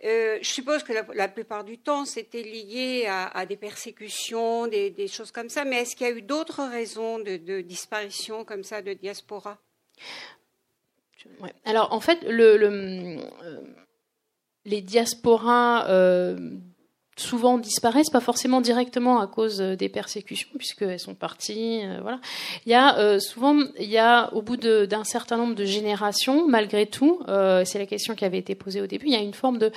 je 0.02 0.38
suppose 0.42 0.82
que 0.82 0.94
la, 1.14 1.28
plupart 1.28 1.64
du 1.64 1.76
temps, 1.76 2.06
c'était 2.06 2.42
lié 2.42 3.06
à, 3.06 3.44
des 3.44 3.56
persécutions, 3.56 4.66
des, 4.66 5.08
choses 5.08 5.30
comme 5.30 5.50
ça. 5.50 5.66
Mais 5.66 5.82
est-ce 5.82 5.94
qu'il 5.94 6.06
y 6.06 6.10
a 6.10 6.14
eu 6.14 6.22
d'autres 6.22 6.64
raisons 6.64 7.18
de 7.18 7.60
disparition 7.60 8.44
comme 8.44 8.64
ça 8.64 8.80
de 8.80 8.94
diaspora? 8.94 9.58
Alors 11.64 11.92
en 11.92 12.00
fait, 12.00 12.24
euh, 12.24 13.60
les 14.64 14.80
diasporas 14.80 15.88
euh, 15.88 16.58
souvent 17.16 17.58
disparaissent, 17.58 18.10
pas 18.10 18.20
forcément 18.20 18.60
directement 18.60 19.20
à 19.20 19.26
cause 19.26 19.60
euh, 19.60 19.76
des 19.76 19.88
persécutions, 19.88 20.48
puisqu'elles 20.56 21.00
sont 21.00 21.14
parties. 21.14 21.82
voilà. 22.02 22.20
Il 22.64 22.72
y 22.72 22.74
a 22.74 23.18
souvent, 23.20 23.56
il 23.78 23.90
y 23.90 23.98
a 23.98 24.32
au 24.34 24.42
bout 24.42 24.56
d'un 24.56 25.04
certain 25.04 25.36
nombre 25.36 25.54
de 25.54 25.64
générations, 25.64 26.46
malgré 26.48 26.86
tout, 26.86 27.20
c'est 27.26 27.78
la 27.78 27.86
question 27.86 28.14
qui 28.14 28.24
avait 28.24 28.38
été 28.38 28.54
posée 28.54 28.80
au 28.80 28.86
début, 28.86 29.06
il 29.06 29.12
y 29.12 29.16
a 29.16 29.20
une 29.20 29.34
forme 29.34 29.58
de 29.58 29.70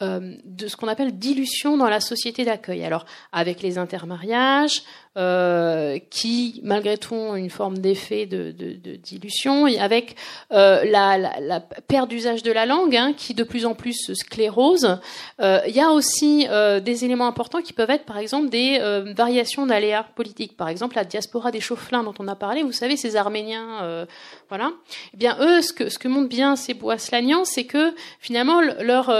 de 0.00 0.68
ce 0.68 0.76
qu'on 0.76 0.88
appelle 0.88 1.18
dilution 1.18 1.76
dans 1.76 1.88
la 1.88 2.00
société 2.00 2.44
d'accueil. 2.44 2.84
Alors 2.84 3.06
avec 3.32 3.62
les 3.62 3.78
intermariages, 3.78 4.82
euh, 5.16 6.00
qui, 6.10 6.60
malgré 6.64 6.98
tout, 6.98 7.14
ont 7.14 7.36
une 7.36 7.50
forme 7.50 7.78
d'effet 7.78 8.26
de, 8.26 8.50
de, 8.50 8.96
dilution, 8.96 9.66
avec 9.66 10.16
euh, 10.52 10.84
la, 10.84 11.16
la, 11.18 11.60
perte 11.60 12.10
d'usage 12.10 12.42
de 12.42 12.50
la 12.50 12.66
langue, 12.66 12.96
hein, 12.96 13.14
qui 13.16 13.32
de 13.32 13.44
plus 13.44 13.64
en 13.64 13.74
plus 13.74 13.92
se 13.92 14.12
sclérose. 14.12 14.98
Euh, 15.40 15.60
il 15.68 15.74
y 15.76 15.80
a 15.80 15.90
aussi 15.90 16.48
euh, 16.50 16.80
des 16.84 17.04
éléments 17.04 17.26
importants 17.26 17.60
qui 17.60 17.72
peuvent 17.72 17.90
être, 17.90 18.04
par 18.04 18.18
exemple, 18.18 18.48
des 18.48 18.78
euh, 18.80 19.12
variations 19.16 19.66
d'aléas 19.66 20.04
politiques. 20.14 20.56
Par 20.56 20.68
exemple, 20.68 20.96
la 20.96 21.04
diaspora 21.04 21.50
des 21.50 21.60
chaufflins 21.60 22.04
dont 22.04 22.14
on 22.18 22.28
a 22.28 22.36
parlé, 22.36 22.62
vous 22.62 22.72
savez, 22.72 22.96
ces 22.96 23.16
Arméniens, 23.16 24.06
voilà. 24.48 24.72
Eh 25.12 25.16
bien, 25.16 25.36
eux, 25.40 25.62
ce 25.62 25.72
que, 25.72 25.88
ce 25.88 26.08
montrent 26.08 26.28
bien 26.28 26.56
ces 26.56 26.74
Boislanians, 26.74 27.44
c'est 27.44 27.64
que 27.64 27.94
finalement, 28.20 28.60
leur, 28.60 29.12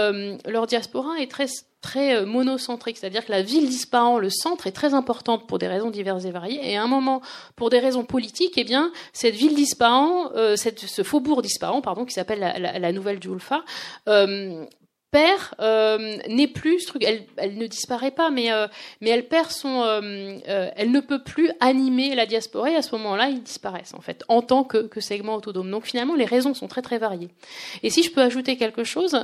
leur 0.45 0.67
diaspora 0.67 1.19
est 1.19 1.29
très 1.29 1.47
très 1.85 2.15
euh, 2.15 2.25
monocentrique, 2.25 2.97
c'est-à-dire 2.97 3.25
que 3.25 3.31
la 3.31 3.43
ville 3.43 3.69
d'Ispahan, 3.69 4.17
le 4.17 4.31
centre, 4.31 4.65
est 4.65 4.71
très 4.71 4.93
importante 4.95 5.47
pour 5.47 5.59
des 5.59 5.67
raisons 5.67 5.91
diverses 5.91 6.25
et 6.25 6.31
variées, 6.31 6.59
et 6.63 6.77
à 6.77 6.83
un 6.83 6.87
moment, 6.87 7.21
pour 7.55 7.69
des 7.69 7.79
raisons 7.79 8.03
politiques, 8.03 8.53
eh 8.57 8.63
bien, 8.63 8.91
cette 9.13 9.35
ville 9.35 9.53
d'Ispahan, 9.53 10.31
euh, 10.35 10.55
ce 10.55 11.03
faubourg 11.03 11.43
d'Ispahan, 11.43 11.81
pardon, 11.81 12.05
qui 12.05 12.13
s'appelle 12.13 12.39
la, 12.39 12.91
nouvelle 12.91 13.19
euh, 14.07 14.65
perd 15.15 15.41
euh, 15.61 16.17
n'est 16.27 16.49
plus 16.49 16.85
elle, 16.99 17.57
ne 17.57 17.67
disparaît 17.67 18.11
pas 18.11 18.31
mais 18.31 18.51
euh, 18.51 18.67
mais 18.99 19.11
elle 19.11 19.25
perd 19.29 19.49
son 19.49 19.81
euh, 19.81 20.39
elle 20.75 20.91
ne 20.91 20.99
peut 20.99 21.23
plus 21.23 21.51
animer 21.61 22.15
la 22.15 22.25
diaspora 22.25 22.71
et 22.71 22.75
à 22.75 22.81
ce 22.81 22.93
moment-là 22.95 23.29
ils 23.29 23.41
disparaissent 23.41 23.93
en 23.93 24.01
fait 24.01 24.25
en 24.27 24.41
tant 24.41 24.65
que, 24.65 24.79
que 24.79 24.99
segment 24.99 25.35
autonome 25.35 25.71
donc 25.71 25.85
finalement 25.85 26.15
les 26.15 26.25
raisons 26.25 26.53
sont 26.53 26.67
très 26.67 26.81
très 26.81 26.97
variées. 26.97 27.29
Et 27.81 27.89
si 27.89 28.03
je 28.03 28.11
peux 28.11 28.19
ajouter 28.19 28.57
quelque 28.57 28.83
chose 28.83 29.17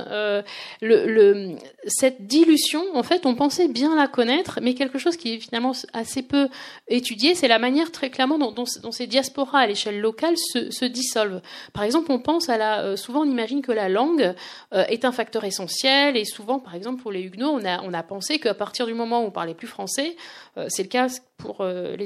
cette 1.86 2.26
dilution 2.26 2.82
en 2.94 3.02
fait 3.02 3.26
on 3.26 3.34
pensait 3.34 3.68
bien 3.68 3.94
la 3.94 4.08
connaître 4.08 4.60
mais 4.62 4.72
quelque 4.72 4.98
chose 4.98 5.18
qui 5.18 5.34
est 5.34 5.40
finalement 5.40 5.72
assez 5.92 6.22
peu 6.22 6.48
étudié 6.88 7.34
c'est 7.34 7.48
la 7.48 7.58
manière 7.58 7.92
très 7.92 8.08
clairement 8.08 8.38
dont 8.38 8.92
ces 8.92 9.06
diasporas 9.06 9.58
à 9.58 9.66
l'échelle 9.66 10.00
locale 10.00 10.38
se, 10.38 10.70
se, 10.70 10.86
dissolvent. 10.86 11.42
Par 11.74 11.84
exemple 11.84 12.10
on 12.12 12.18
pense 12.18 12.48
à 12.48 12.56
la 12.56 12.96
souvent 12.96 13.26
on 13.26 13.30
imagine 13.30 13.60
que 13.60 13.72
la 13.72 13.90
langue 13.90 14.34
est 14.72 15.04
un 15.04 15.12
facteur 15.12 15.44
essentiel 15.44 15.81
et 15.84 16.24
souvent, 16.24 16.58
par 16.58 16.74
exemple, 16.74 17.02
pour 17.02 17.12
les 17.12 17.22
Huguenots, 17.22 17.50
on 17.50 17.64
a, 17.64 17.82
on 17.82 17.92
a 17.92 18.02
pensé 18.02 18.38
qu'à 18.38 18.54
partir 18.54 18.86
du 18.86 18.94
moment 18.94 19.22
où 19.22 19.26
on 19.26 19.30
parlait 19.30 19.54
plus 19.54 19.66
français, 19.66 20.16
euh, 20.56 20.66
c'est 20.68 20.82
le 20.82 20.88
cas 20.88 21.08
pour 21.36 21.60
euh, 21.60 21.96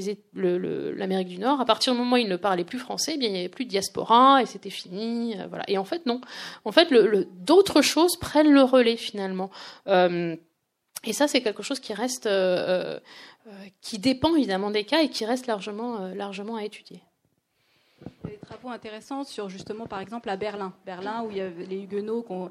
l'Amérique 0.94 1.28
du 1.28 1.39
Nord, 1.39 1.61
à 1.61 1.65
partir 1.65 1.93
du 1.93 1.98
moment 1.98 2.16
où 2.16 2.19
ils 2.19 2.28
ne 2.28 2.36
parlaient 2.36 2.65
plus 2.65 2.78
français, 2.78 3.12
eh 3.15 3.19
bien, 3.19 3.28
il 3.28 3.32
n'y 3.32 3.39
avait 3.39 3.48
plus 3.48 3.65
de 3.65 3.70
diaspora 3.70 4.43
et 4.43 4.47
c'était 4.47 4.70
fini. 4.70 5.39
Euh, 5.39 5.47
voilà. 5.48 5.65
Et 5.69 5.78
en 5.78 5.85
fait, 5.85 6.07
non. 6.07 6.20
En 6.65 6.73
fait, 6.73 6.93
d'autres 7.44 7.82
choses 7.82 8.16
prennent 8.16 8.53
le 8.53 8.62
relais 8.62 8.97
finalement. 8.97 9.51
et 9.86 11.12
ça, 11.12 11.28
c'est 11.28 11.43
quelque 11.43 11.62
chose 11.62 11.81
qui 11.81 11.94
reste, 11.94 12.28
qui 13.81 13.98
dépend 13.98 14.35
évidemment 14.35 14.70
des 14.70 14.85
cas 14.85 15.03
et 15.03 15.09
qui 15.09 15.24
reste 15.24 15.47
largement, 15.47 16.09
largement 16.15 16.57
à 16.57 16.65
étudier. 16.65 17.03
Il 18.01 18.31
y 18.31 18.35
a 18.35 18.36
des 18.36 18.39
travaux 18.39 18.68
intéressants 18.68 19.24
sur 19.24 19.48
justement, 19.48 19.86
par 19.86 20.01
exemple, 20.01 20.28
à 20.28 20.36
Berlin. 20.36 20.73
Berlin, 20.85 21.23
où 21.23 21.31
il 21.31 21.39
y 21.39 21.40
a 21.40 21.48
les 21.48 21.82
Huguenots 21.82 22.23
qui 22.23 22.32
ont, 22.32 22.51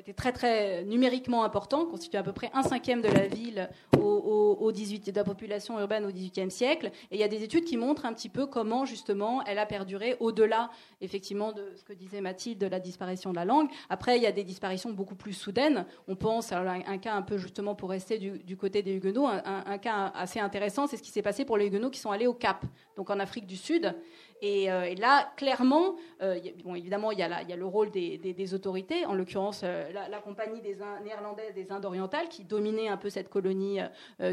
était 0.00 0.12
très 0.12 0.32
très 0.32 0.82
numériquement 0.84 1.44
important, 1.44 1.86
constitue 1.86 2.16
à 2.16 2.22
peu 2.22 2.32
près 2.32 2.50
un 2.54 2.62
cinquième 2.62 3.02
de 3.02 3.08
la 3.08 3.26
ville 3.26 3.68
au, 3.98 4.56
au, 4.60 4.72
18, 4.72 5.10
de 5.10 5.16
la 5.16 5.24
population 5.24 5.78
urbaine 5.78 6.04
au 6.04 6.10
XVIIIe 6.10 6.50
siècle. 6.50 6.90
Et 7.10 7.16
il 7.16 7.20
y 7.20 7.22
a 7.22 7.28
des 7.28 7.42
études 7.42 7.64
qui 7.64 7.76
montrent 7.76 8.06
un 8.06 8.12
petit 8.12 8.28
peu 8.28 8.46
comment 8.46 8.84
justement 8.84 9.42
elle 9.44 9.58
a 9.58 9.66
perduré 9.66 10.16
au-delà 10.20 10.70
effectivement 11.00 11.52
de 11.52 11.72
ce 11.76 11.84
que 11.84 11.92
disait 11.92 12.20
Mathilde 12.20 12.58
de 12.58 12.66
la 12.66 12.80
disparition 12.80 13.30
de 13.30 13.36
la 13.36 13.44
langue. 13.44 13.68
Après, 13.88 14.16
il 14.16 14.22
y 14.22 14.26
a 14.26 14.32
des 14.32 14.44
disparitions 14.44 14.90
beaucoup 14.90 15.14
plus 15.14 15.32
soudaines. 15.32 15.86
On 16.08 16.16
pense 16.16 16.52
à 16.52 16.60
un, 16.60 16.98
cas 16.98 17.14
un 17.14 17.22
peu 17.22 17.36
justement 17.38 17.74
pour 17.74 17.90
rester 17.90 18.18
du, 18.18 18.56
côté 18.56 18.82
des 18.82 18.92
Huguenots, 18.92 19.26
un 19.26 19.78
cas 19.78 20.12
assez 20.14 20.40
intéressant, 20.40 20.86
c'est 20.86 20.96
ce 20.96 21.02
qui 21.02 21.10
s'est 21.10 21.22
passé 21.22 21.44
pour 21.44 21.56
les 21.56 21.66
Huguenots 21.66 21.90
qui 21.90 22.00
sont 22.00 22.10
allés 22.10 22.26
au 22.26 22.34
Cap, 22.34 22.64
donc 22.96 23.10
en 23.10 23.18
Afrique 23.20 23.46
du 23.46 23.56
Sud. 23.56 23.94
Euh, 24.42 24.82
et, 24.84 24.94
là, 24.94 25.32
clairement, 25.36 25.96
euh, 26.22 26.38
bon, 26.64 26.74
évidemment, 26.74 27.12
il 27.12 27.18
y, 27.18 27.22
a 27.22 27.56
le 27.56 27.66
rôle 27.66 27.90
des, 27.90 28.54
autorités, 28.54 29.04
en 29.06 29.14
l'occurrence 29.14 29.62
euh, 29.64 29.90
la, 29.92 30.18
compagnie 30.18 30.60
des 30.60 30.78
néerlandaises 31.04 31.54
des 31.54 31.70
Indes 31.72 31.84
orientales, 31.84 32.28
qui 32.28 32.44
dominait 32.44 32.88
un 32.88 32.96
peu 32.96 33.10
cette 33.10 33.28
colonie 33.28 33.80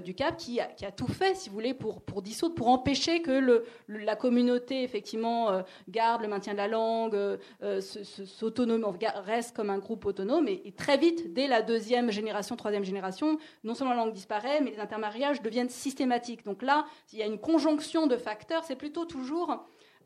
du 0.03 0.13
Cap, 0.13 0.37
qui 0.37 0.59
a, 0.59 0.91
tout 0.95 1.07
fait, 1.07 1.35
si 1.35 1.49
vous 1.49 1.55
voulez, 1.55 1.73
pour, 1.73 2.21
dissoudre, 2.21 2.55
pour 2.55 2.67
empêcher 2.67 3.21
que 3.21 3.63
la 3.87 4.15
communauté, 4.15 4.83
effectivement, 4.83 5.61
garde 5.89 6.21
le 6.21 6.27
maintien 6.27 6.53
de 6.53 6.57
la 6.57 6.67
langue, 6.67 7.17
reste 7.61 9.55
comme 9.55 9.69
un 9.69 9.77
groupe 9.77 10.05
autonome. 10.05 10.47
Et, 10.47 10.61
et, 10.65 10.71
très 10.71 10.97
vite, 10.97 11.33
dès 11.33 11.47
la 11.47 11.61
deuxième 11.61 12.11
génération, 12.11 12.55
troisième 12.55 12.83
génération, 12.83 13.37
non 13.63 13.73
seulement 13.73 13.93
la 13.93 14.03
langue 14.03 14.13
disparaît, 14.13 14.61
mais 14.61 14.71
les 14.71 14.79
intermariages 14.79 15.41
deviennent 15.41 15.69
systématiques. 15.69 16.45
Donc 16.45 16.61
là, 16.61 16.85
il 17.13 17.19
y 17.19 17.23
a 17.23 17.25
une 17.25 17.39
conjonction 17.39 18.07
de 18.07 18.17
facteurs, 18.17 18.63
c'est 18.63 18.75
plutôt 18.75 19.05
toujours 19.05 19.65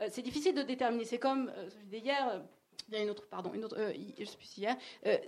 c'est 0.09 0.21
difficile 0.21 0.55
de 0.55 0.63
déterminer. 0.63 1.05
C'est 1.05 1.19
comme, 1.19 1.51
euh, 1.57 1.69
hier, 1.91 2.27
euh, 2.29 2.39
il 2.39 2.39
y 2.39 2.41
a 2.41 2.60
une 2.91 3.09
autre, 3.09 3.25
pardon, 3.27 3.53
une 3.53 3.63
autre, 3.63 3.77
je 4.19 4.23
suis 4.25 4.37
hier. 4.57 4.75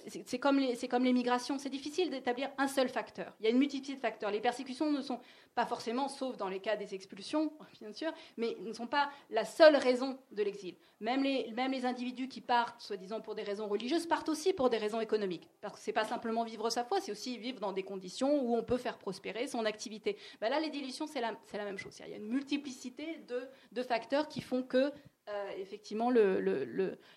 c'est 0.07 0.39
comme 0.39 0.59
les, 0.59 0.75
c'est 0.75 0.87
comme 0.87 1.03
les 1.03 1.13
migrations. 1.13 1.57
C'est 1.57 1.69
difficile 1.69 2.09
d'établir 2.09 2.49
un 2.57 2.67
seul 2.67 2.89
facteur. 2.89 3.33
Il 3.39 3.45
y 3.45 3.47
a 3.47 3.51
une 3.51 3.57
multiplicité 3.57 3.95
de 3.95 4.01
facteurs. 4.01 4.31
Les 4.31 4.41
persécutions 4.41 4.91
ne 4.91 5.01
sont 5.01 5.19
pas 5.55 5.65
forcément, 5.65 6.09
sauf 6.09 6.37
dans 6.37 6.49
les 6.49 6.59
cas 6.59 6.75
des 6.75 6.93
expulsions, 6.95 7.53
bien 7.79 7.93
sûr, 7.93 8.11
mais 8.37 8.55
ne 8.59 8.73
sont 8.73 8.87
pas 8.87 9.09
la 9.29 9.45
seule 9.45 9.75
raison 9.75 10.17
de 10.31 10.43
l'exil. 10.43 10.75
Même 10.99 11.23
les, 11.23 11.51
même 11.51 11.71
les 11.71 11.85
individus 11.85 12.27
qui 12.27 12.39
partent, 12.39 12.81
soi-disant 12.81 13.19
pour 13.19 13.35
des 13.35 13.43
raisons 13.43 13.67
religieuses, 13.67 14.07
partent 14.07 14.29
aussi 14.29 14.53
pour 14.53 14.69
des 14.69 14.77
raisons 14.77 15.01
économiques. 15.01 15.49
Parce 15.61 15.73
que 15.73 15.79
c'est 15.79 15.91
pas 15.93 16.05
simplement 16.05 16.43
vivre 16.43 16.69
sa 16.69 16.85
foi, 16.85 17.01
c'est 17.01 17.11
aussi 17.11 17.37
vivre 17.37 17.59
dans 17.59 17.73
des 17.73 17.83
conditions 17.83 18.41
où 18.41 18.55
on 18.55 18.63
peut 18.63 18.77
faire 18.77 18.97
prospérer 18.97 19.47
son 19.47 19.65
activité. 19.65 20.17
Ben 20.39 20.49
là, 20.49 20.59
les 20.59 20.69
dilutions, 20.69 21.05
c'est 21.05 21.21
la, 21.21 21.33
la, 21.53 21.65
même 21.65 21.77
chose. 21.77 21.99
Il 22.05 22.11
y 22.11 22.13
a 22.13 22.17
une 22.17 22.29
multiplicité 22.29 23.17
de, 23.27 23.47
de 23.71 23.83
facteurs 23.83 24.27
qui 24.27 24.41
font 24.41 24.63
que 24.63 24.91
euh, 25.29 25.51
effectivement, 25.57 26.11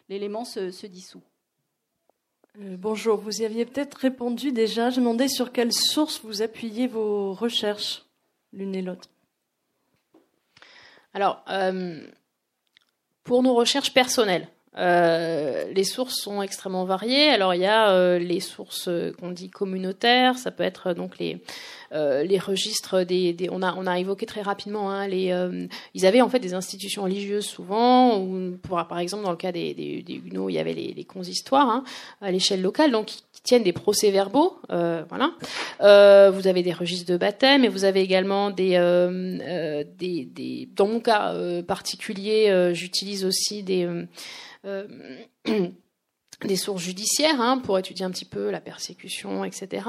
l'élément 0.08 0.44
se, 0.44 0.70
se, 0.70 0.86
dissout. 0.86 1.22
Euh, 2.60 2.76
bonjour, 2.76 3.18
vous 3.18 3.42
y 3.42 3.44
aviez 3.44 3.66
peut-être 3.66 3.94
répondu 3.96 4.52
déjà. 4.52 4.90
Je 4.90 5.00
demandais 5.00 5.28
sur 5.28 5.52
quelle 5.52 5.72
source 5.72 6.20
vous 6.22 6.42
appuyez 6.42 6.86
vos 6.86 7.32
recherches, 7.34 8.04
l'une 8.52 8.74
et 8.74 8.82
l'autre. 8.82 9.08
Alors, 11.14 11.42
euh, 11.48 12.06
pour 13.24 13.42
nos 13.42 13.54
recherches 13.54 13.92
personnelles, 13.92 14.48
euh, 14.78 15.64
les 15.72 15.84
sources 15.84 16.16
sont 16.16 16.42
extrêmement 16.42 16.84
variées. 16.84 17.28
Alors 17.28 17.54
il 17.54 17.60
y 17.60 17.66
a 17.66 17.90
euh, 17.90 18.18
les 18.18 18.40
sources 18.40 18.88
qu'on 19.18 19.30
dit 19.30 19.50
communautaires, 19.50 20.38
ça 20.38 20.50
peut 20.50 20.64
être 20.64 20.92
donc 20.92 21.18
les 21.18 21.40
les 21.92 22.38
registres 22.38 23.04
des, 23.04 23.32
des, 23.32 23.48
on 23.48 23.62
a 23.62 23.74
on 23.74 23.86
a 23.86 23.98
évoqué 23.98 24.26
très 24.26 24.42
rapidement 24.42 24.90
hein, 24.90 25.08
les 25.08 25.34
ils 25.94 26.04
avaient 26.04 26.20
en 26.20 26.28
fait 26.28 26.40
des 26.40 26.52
institutions 26.52 27.04
religieuses 27.04 27.46
souvent 27.46 28.18
ou 28.18 28.58
pour, 28.60 28.84
par 28.86 28.98
exemple 28.98 29.24
dans 29.24 29.30
le 29.30 29.36
cas 29.38 29.50
des, 29.50 29.72
des, 29.72 30.02
des 30.02 30.14
Huguenots 30.14 30.50
il 30.50 30.54
y 30.54 30.58
avait 30.58 30.74
les, 30.74 30.92
les 30.92 31.04
consistoires 31.04 31.70
hein, 31.70 31.84
à 32.20 32.30
l'échelle 32.30 32.60
locale 32.60 32.90
donc 32.90 33.12
tiennent 33.46 33.62
des 33.62 33.72
procès-verbaux. 33.72 34.58
Euh, 34.70 35.04
voilà. 35.08 35.32
Euh, 35.80 36.30
vous 36.30 36.46
avez 36.48 36.62
des 36.62 36.72
registres 36.72 37.10
de 37.10 37.16
baptême 37.16 37.64
et 37.64 37.68
vous 37.68 37.84
avez 37.84 38.02
également 38.02 38.50
des, 38.50 38.72
euh, 38.74 39.84
des, 39.98 40.26
des, 40.26 40.68
dans 40.76 40.88
mon 40.88 41.00
cas 41.00 41.34
particulier, 41.66 42.72
j'utilise 42.74 43.24
aussi 43.24 43.62
des 43.62 43.88
des 46.44 46.56
sources 46.56 46.82
judiciaires 46.82 47.40
hein, 47.40 47.58
pour 47.58 47.78
étudier 47.78 48.04
un 48.04 48.10
petit 48.10 48.24
peu 48.24 48.50
la 48.50 48.60
persécution, 48.60 49.44
etc. 49.44 49.86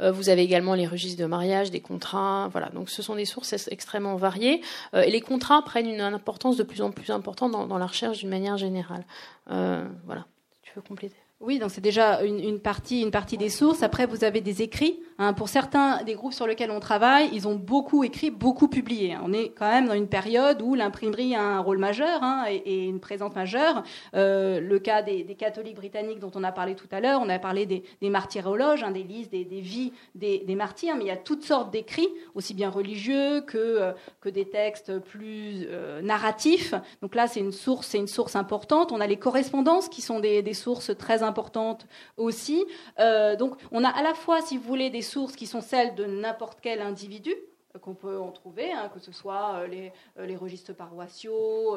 vous 0.00 0.28
avez 0.28 0.42
également 0.42 0.74
les 0.74 0.86
registres 0.86 1.20
de 1.20 1.26
mariage, 1.26 1.70
des 1.70 1.80
contrats, 1.80 2.48
voilà. 2.52 2.68
Donc 2.70 2.90
ce 2.90 3.02
sont 3.02 3.14
des 3.14 3.24
sources 3.24 3.54
extrêmement 3.68 4.16
variées 4.16 4.60
et 4.92 5.10
les 5.10 5.20
contrats 5.22 5.62
prennent 5.62 5.88
une 5.88 6.00
importance 6.00 6.56
de 6.56 6.64
plus 6.64 6.82
en 6.82 6.90
plus 6.90 7.10
importante 7.10 7.52
dans, 7.52 7.66
dans 7.66 7.78
la 7.78 7.86
recherche 7.86 8.18
d'une 8.18 8.28
manière 8.28 8.58
générale. 8.58 9.04
voilà. 9.46 10.26
Tu 10.62 10.72
veux 10.74 10.82
compléter? 10.82 11.16
Oui, 11.40 11.58
donc 11.58 11.70
c'est 11.70 11.82
déjà 11.82 12.22
une, 12.22 12.60
partie, 12.60 13.02
une 13.02 13.10
partie 13.10 13.36
des 13.36 13.50
sources. 13.50 13.82
Après, 13.82 14.06
vous 14.06 14.24
avez 14.24 14.40
des 14.40 14.62
écrits. 14.62 14.98
Hein. 15.18 15.34
Pour 15.34 15.50
certains 15.50 16.02
des 16.02 16.14
groupes 16.14 16.32
sur 16.32 16.46
lesquels 16.46 16.70
on 16.70 16.80
travaille, 16.80 17.28
ils 17.30 17.46
ont 17.46 17.56
beaucoup 17.56 18.04
écrit, 18.04 18.30
beaucoup 18.30 18.68
publié. 18.68 19.12
Hein. 19.12 19.20
On 19.22 19.34
est 19.34 19.50
quand 19.50 19.68
même 19.70 19.86
dans 19.86 19.92
une 19.92 20.08
période 20.08 20.62
où 20.62 20.74
l'imprimerie 20.74 21.34
a 21.34 21.42
un 21.42 21.60
rôle 21.60 21.76
majeur 21.76 22.22
hein, 22.22 22.44
et, 22.48 22.84
une 22.84 23.00
présence 23.00 23.34
majeure. 23.34 23.82
Euh, 24.14 24.60
le 24.60 24.78
cas 24.78 25.02
des, 25.02 25.26
catholiques 25.38 25.76
britanniques 25.76 26.20
dont 26.20 26.30
on 26.34 26.42
a 26.42 26.52
parlé 26.52 26.74
tout 26.74 26.88
à 26.90 27.00
l'heure, 27.00 27.20
on 27.22 27.28
a 27.28 27.38
parlé 27.38 27.66
des, 27.66 27.82
des 28.00 28.08
martyrologes, 28.08 28.82
hein, 28.82 28.90
des 28.90 29.02
listes, 29.02 29.30
des, 29.30 29.44
vies 29.44 29.92
des, 30.14 30.54
martyrs, 30.56 30.96
mais 30.96 31.04
il 31.04 31.08
y 31.08 31.10
a 31.10 31.18
toutes 31.18 31.44
sortes 31.44 31.70
d'écrits, 31.70 32.08
aussi 32.34 32.54
bien 32.54 32.70
religieux 32.70 33.42
que, 33.42 33.58
euh, 33.58 33.92
que 34.22 34.30
des 34.30 34.48
textes 34.48 34.98
plus 35.00 35.66
euh, 35.68 36.00
narratifs. 36.00 36.74
Donc 37.02 37.14
là, 37.14 37.26
c'est 37.26 37.40
une 37.40 37.52
source, 37.52 37.88
c'est 37.88 37.98
une 37.98 38.06
source 38.06 38.36
importante. 38.36 38.90
On 38.90 39.02
a 39.02 39.06
les 39.06 39.18
correspondances 39.18 39.90
qui 39.90 40.00
sont 40.00 40.18
des, 40.18 40.54
sources 40.54 40.96
très 40.96 41.22
importante 41.26 41.86
aussi. 42.16 42.64
Euh, 42.98 43.36
donc 43.36 43.56
on 43.72 43.84
a 43.84 43.88
à 43.88 44.02
la 44.02 44.14
fois, 44.14 44.40
si 44.40 44.56
vous 44.56 44.64
voulez, 44.64 44.90
des 44.90 45.02
sources 45.02 45.36
qui 45.36 45.46
sont 45.46 45.60
celles 45.60 45.94
de 45.94 46.04
n'importe 46.04 46.58
quel 46.62 46.80
individu, 46.80 47.34
euh, 47.74 47.78
qu'on 47.78 47.94
peut 47.94 48.18
en 48.18 48.30
trouver, 48.30 48.72
hein, 48.72 48.90
que 48.92 49.00
ce 49.00 49.12
soit 49.12 49.56
euh, 49.56 49.90
les, 50.26 50.36
registres 50.36 50.74
paroissiaux, 50.74 51.76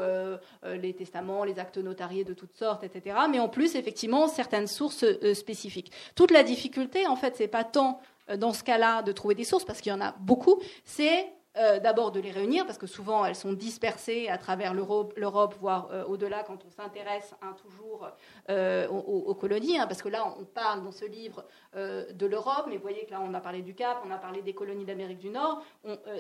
les 0.64 0.94
testaments, 0.94 1.44
les 1.44 1.60
actes 1.60 1.78
notariés 1.78 2.24
de 2.24 2.34
toutes 2.34 2.56
sortes, 2.56 2.84
etc. 2.84 3.18
Mais 3.30 3.40
en 3.40 3.50
plus, 3.50 3.76
effectivement, 3.76 4.28
certaines 4.28 4.68
sources 4.68 5.06
spécifiques. 5.34 5.92
Toute 6.16 6.32
la 6.32 6.44
difficulté, 6.44 7.08
en 7.08 7.16
fait, 7.16 7.36
c'est 7.36 7.48
pas 7.48 7.64
tant 7.64 8.00
dans 8.38 8.54
ce 8.54 8.64
cas-là 8.64 9.02
de 9.02 9.12
trouver 9.12 9.34
des 9.34 9.44
sources, 9.44 9.66
parce 9.66 9.82
qu'il 9.82 9.92
y 9.92 9.96
en 9.96 10.02
a 10.02 10.14
beaucoup, 10.20 10.62
c'est 10.86 11.26
euh, 11.58 11.80
d'abord 11.80 12.12
de 12.12 12.20
les 12.20 12.30
réunir, 12.30 12.64
parce 12.68 12.78
que 12.78 12.86
souvent 12.86 13.26
elles 13.26 13.36
sont 13.36 13.54
dispersées 13.54 14.30
à 14.30 14.38
travers 14.38 14.76
l'Europe, 14.76 15.56
voire 15.60 15.90
euh, 15.92 16.06
au-delà 16.06 16.44
quand 16.44 16.64
on 16.64 16.70
s'intéresse 16.70 17.34
toujours 17.64 18.08
euh, 18.52 18.88
aux, 18.88 19.34
colonies, 19.34 19.80
hein, 19.80 19.88
parce 19.88 20.04
que 20.04 20.10
là 20.10 20.32
on 20.40 20.46
parle 20.46 20.84
dans 20.84 20.92
ce 20.92 21.06
livre 21.06 21.44
de 21.76 22.26
l'Europe, 22.28 22.66
mais 22.68 22.76
vous 22.76 22.84
voyez 22.84 23.06
que 23.06 23.12
là 23.12 23.22
on 23.22 23.34
a 23.34 23.42
parlé 23.42 23.64
du 23.64 23.74
Cap, 23.74 23.98
on 24.06 24.12
a 24.12 24.18
parlé 24.18 24.44
des 24.44 24.54
colonies 24.54 24.86
d'Amérique 24.86 25.18
du 25.18 25.30
Nord. 25.32 25.64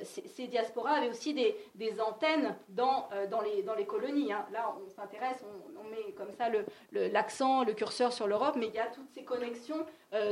ces 0.04 0.48
diasporas 0.48 0.94
avaient 0.94 1.10
aussi 1.10 1.34
des, 1.34 2.02
antennes 2.02 2.56
dans, 2.70 3.08
dans, 3.30 3.42
les, 3.42 3.62
dans, 3.62 3.76
les, 3.76 3.86
colonies. 3.86 4.34
Hein. 4.34 4.46
Là 4.52 4.74
on 4.84 4.90
s'intéresse, 4.90 5.44
on, 5.80 5.90
met 5.90 6.12
comme 6.14 6.32
ça 6.32 6.46
l'accent, 6.92 7.64
le, 7.64 7.74
curseur 7.74 8.14
sur 8.14 8.28
l'Europe, 8.28 8.56
mais 8.58 8.68
il 8.68 8.74
y 8.74 8.80
a 8.80 8.88
toutes 8.88 9.10
ces 9.12 9.24
connexions 9.24 9.86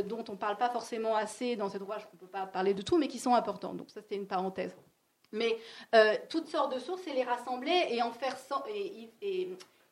dont 0.05 0.23
on 0.27 0.31
ne 0.31 0.37
parle 0.37 0.57
pas 0.57 0.69
forcément 0.69 1.15
assez 1.15 1.55
dans 1.55 1.69
cet 1.69 1.81
ouvrage, 1.81 2.07
on 2.11 2.15
ne 2.15 2.19
peut 2.19 2.27
pas 2.27 2.45
parler 2.47 2.73
de 2.73 2.81
tout, 2.81 2.97
mais 2.97 3.07
qui 3.07 3.19
sont 3.19 3.35
importantes. 3.35 3.77
Donc 3.77 3.89
ça 3.89 4.01
c'était 4.01 4.15
une 4.15 4.27
parenthèse. 4.27 4.75
Mais 5.31 5.57
euh, 5.93 6.15
toutes 6.29 6.47
sortes 6.47 6.73
de 6.73 6.79
sources 6.79 7.05
et 7.07 7.13
les 7.13 7.23
rassembler 7.23 7.87
et 7.89 8.01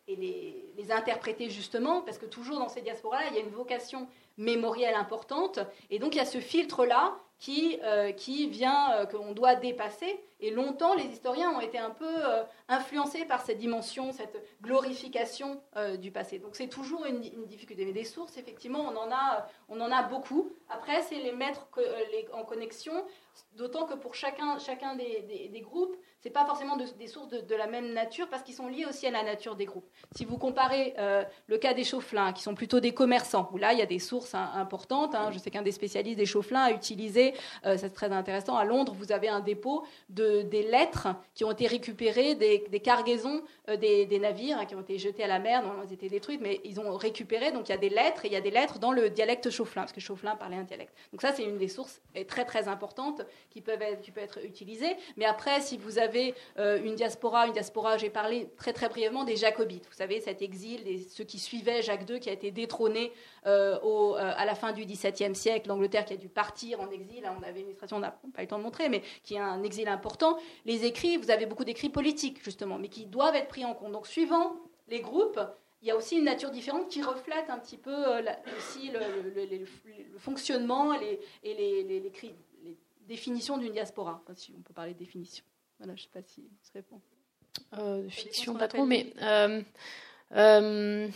les, 0.07 0.91
interpréter 0.91 1.49
justement, 1.49 2.01
parce 2.01 2.17
que 2.17 2.25
toujours 2.25 2.59
dans 2.59 2.69
ces 2.69 2.81
diasporas-là, 2.81 3.27
il 3.31 3.35
y 3.35 3.39
a 3.39 3.41
une 3.41 3.49
vocation 3.49 4.07
mémorielle 4.37 4.95
importante, 4.95 5.59
et 5.89 5.99
donc 5.99 6.13
il 6.13 6.19
y 6.19 6.21
a 6.21 6.25
ce 6.25 6.39
filtre-là 6.39 7.17
qui, 7.39 7.79
euh, 7.83 8.11
qui 8.11 8.47
vient, 8.47 8.93
euh, 8.93 9.05
qu'on 9.05 9.33
doit 9.33 9.55
dépasser. 9.55 10.19
Et 10.39 10.51
longtemps, 10.51 10.95
les 10.95 11.05
historiens 11.05 11.51
ont 11.51 11.59
été 11.59 11.77
un 11.77 11.89
peu 11.89 12.05
euh, 12.05 12.43
influencés 12.67 13.25
par 13.25 13.41
cette 13.45 13.57
dimension, 13.57 14.11
cette 14.11 14.43
glorification 14.61 15.61
du 15.99 16.11
passé. 16.11 16.39
Donc 16.39 16.55
c'est 16.55 16.67
toujours 16.67 17.05
une, 17.05 17.21
difficulté. 17.45 17.85
Mais 17.85 17.93
des 17.93 18.03
sources, 18.03 18.37
effectivement, 18.37 18.79
on 18.79 18.95
en 18.97 19.11
a, 19.11 19.47
on 19.69 19.79
en 19.79 19.91
a 19.91 20.03
beaucoup. 20.03 20.51
Après, 20.69 21.01
c'est 21.03 21.19
les 21.19 21.31
mettre 21.31 21.67
en 22.33 22.43
connexion, 22.43 23.05
d'autant 23.53 23.85
que 23.85 23.93
pour 23.93 24.15
chacun, 24.15 24.59
chacun 24.59 24.95
des, 24.95 25.49
des 25.51 25.61
groupes, 25.61 25.95
c'est 26.25 26.31
pas 26.31 26.45
forcément 26.47 26.75
de, 26.75 26.85
des 26.97 27.05
sources 27.05 27.29
de, 27.29 27.55
la 27.55 27.67
même 27.67 27.93
nature 27.93 28.27
parce 28.29 28.41
qu'ils 28.41 28.55
sont 28.55 28.67
liés 28.67 28.87
aussi 28.89 29.05
à 29.05 29.11
la 29.11 29.21
nature 29.21 29.55
des 29.55 29.65
groupes. 29.65 29.85
Si 30.15 30.25
vous 30.25 30.39
comparez 30.39 30.95
euh, 30.97 31.23
le 31.45 31.59
cas 31.59 31.75
des 31.75 31.83
chaufflins, 31.83 32.33
qui 32.33 32.41
sont 32.41 32.55
plutôt 32.55 32.79
des 32.79 32.95
commerçants, 32.95 33.47
où 33.53 33.57
là 33.59 33.73
il 33.73 33.79
y 33.79 33.81
a 33.83 33.85
des 33.85 33.99
sources 33.99 34.33
hein, 34.33 34.49
importantes. 34.55 35.13
Hein, 35.13 35.29
je 35.31 35.37
sais 35.37 35.51
qu'un 35.51 35.61
des 35.61 35.71
spécialistes 35.71 36.17
des 36.17 36.25
chaufflins 36.25 36.63
a 36.63 36.71
utilisé, 36.71 37.35
euh, 37.67 37.77
c'est 37.77 37.91
très 37.91 38.11
intéressant, 38.11 38.57
à 38.57 38.65
Londres, 38.65 38.95
vous 38.97 39.11
avez 39.11 39.29
un 39.29 39.39
dépôt 39.39 39.85
de, 40.09 40.41
des 40.41 40.63
lettres 40.63 41.09
qui 41.35 41.43
ont 41.43 41.51
été 41.51 41.67
récupérées 41.67 42.33
des, 42.33 42.79
cargaisons 42.79 43.43
euh, 43.69 43.77
des, 43.77 44.19
navires 44.19 44.57
hein, 44.57 44.65
qui 44.65 44.73
ont 44.73 44.81
été 44.81 44.97
jetés 44.97 45.25
à 45.25 45.27
la 45.27 45.37
mer, 45.37 45.61
dont 45.61 45.73
elles 45.83 45.93
été 45.93 46.09
détruites, 46.09 46.41
mais 46.41 46.59
ils 46.63 46.79
ont 46.79 46.97
récupéré. 46.97 47.51
Donc 47.51 47.69
il 47.69 47.71
y 47.71 47.75
a 47.75 47.77
des 47.77 47.89
lettres 47.89 48.25
et 48.25 48.29
il 48.29 48.33
y 48.33 48.37
a 48.37 48.41
des 48.41 48.49
lettres 48.49 48.79
dans 48.79 48.91
le 48.91 49.11
dialecte 49.11 49.51
chaufflin, 49.51 49.83
parce 49.83 49.93
que 49.93 50.01
chaufflin 50.01 50.35
parlait 50.35 50.57
un 50.57 50.63
dialecte. 50.63 50.95
Donc 51.11 51.21
ça 51.21 51.33
c'est 51.33 51.43
une 51.43 51.59
des 51.59 51.67
sources 51.67 52.01
très 52.27 52.45
très 52.45 52.67
importantes 52.67 53.21
qui 53.51 53.61
peuvent 53.61 53.75
qui 54.01 54.09
peut 54.09 54.21
être 54.21 54.43
utilisées. 54.43 54.95
Mais 55.17 55.25
après, 55.25 55.61
si 55.61 55.77
vous 55.77 55.99
avez 55.99 56.14
euh, 56.57 56.81
une 56.83 56.95
diaspora, 56.95 57.47
une 57.47 57.53
diaspora, 57.53 57.97
j'ai 57.97 58.09
parlé 58.09 58.49
très 58.57 58.73
très 58.73 58.89
brièvement 58.89 59.23
des 59.23 59.35
Jacobites. 59.35 59.85
Vous 59.87 59.95
savez, 59.95 60.19
cet 60.19 60.41
exil, 60.41 60.81
ceux 61.09 61.23
qui 61.23 61.39
suivaient 61.39 61.81
Jacques 61.81 62.09
II, 62.09 62.19
qui 62.19 62.29
a 62.29 62.33
été 62.33 62.51
détrôné 62.51 63.11
euh, 63.45 63.77
euh, 63.83 64.15
à 64.17 64.45
la 64.45 64.55
fin 64.55 64.71
du 64.71 64.85
XVIIe 64.85 65.35
siècle, 65.35 65.69
l'Angleterre 65.69 66.05
qui 66.05 66.13
a 66.13 66.17
dû 66.17 66.29
partir 66.29 66.79
en 66.79 66.89
exil. 66.89 67.23
on 67.39 67.43
avait 67.43 67.61
une 67.61 67.67
illustration, 67.67 67.97
on 67.97 68.01
n'a 68.01 68.11
pas 68.33 68.41
eu 68.41 68.45
le 68.45 68.47
temps 68.47 68.57
de 68.57 68.63
montrer, 68.63 68.89
mais 68.89 69.01
qui 69.23 69.37
a 69.37 69.45
un 69.45 69.63
exil 69.63 69.87
important. 69.87 70.37
Les 70.65 70.85
écrits, 70.85 71.17
vous 71.17 71.31
avez 71.31 71.45
beaucoup 71.45 71.65
d'écrits 71.65 71.89
politiques 71.89 72.43
justement, 72.43 72.77
mais 72.77 72.89
qui 72.89 73.05
doivent 73.05 73.35
être 73.35 73.47
pris 73.47 73.65
en 73.65 73.73
compte. 73.73 73.91
Donc, 73.91 74.07
suivant 74.07 74.55
les 74.87 75.01
groupes, 75.01 75.39
il 75.81 75.87
y 75.87 75.91
a 75.91 75.95
aussi 75.95 76.17
une 76.17 76.25
nature 76.25 76.51
différente 76.51 76.89
qui 76.89 77.01
reflète 77.01 77.49
un 77.49 77.59
petit 77.59 77.77
peu 77.77 77.95
aussi 78.57 78.91
le, 78.91 79.65
fonctionnement 80.17 80.93
et 80.93 81.19
les, 81.43 81.83
les, 81.83 82.11
définitions 83.07 83.57
d'une 83.57 83.71
diaspora, 83.71 84.23
si 84.35 84.51
on 84.57 84.61
peut 84.61 84.73
parler 84.73 84.93
de 84.93 84.99
définition. 84.99 85.45
Voilà, 85.79 85.95
je 85.95 86.01
ne 86.01 86.03
sais 86.03 86.09
pas 86.13 86.21
si 86.27 86.43
ça 86.61 86.71
répond. 86.75 87.01
Euh, 87.77 88.07
fiction, 88.09 88.55
pas 88.55 88.67
trop, 88.67 88.85
mais. 88.85 89.13
Euh, 89.21 89.61
euh, 90.35 91.07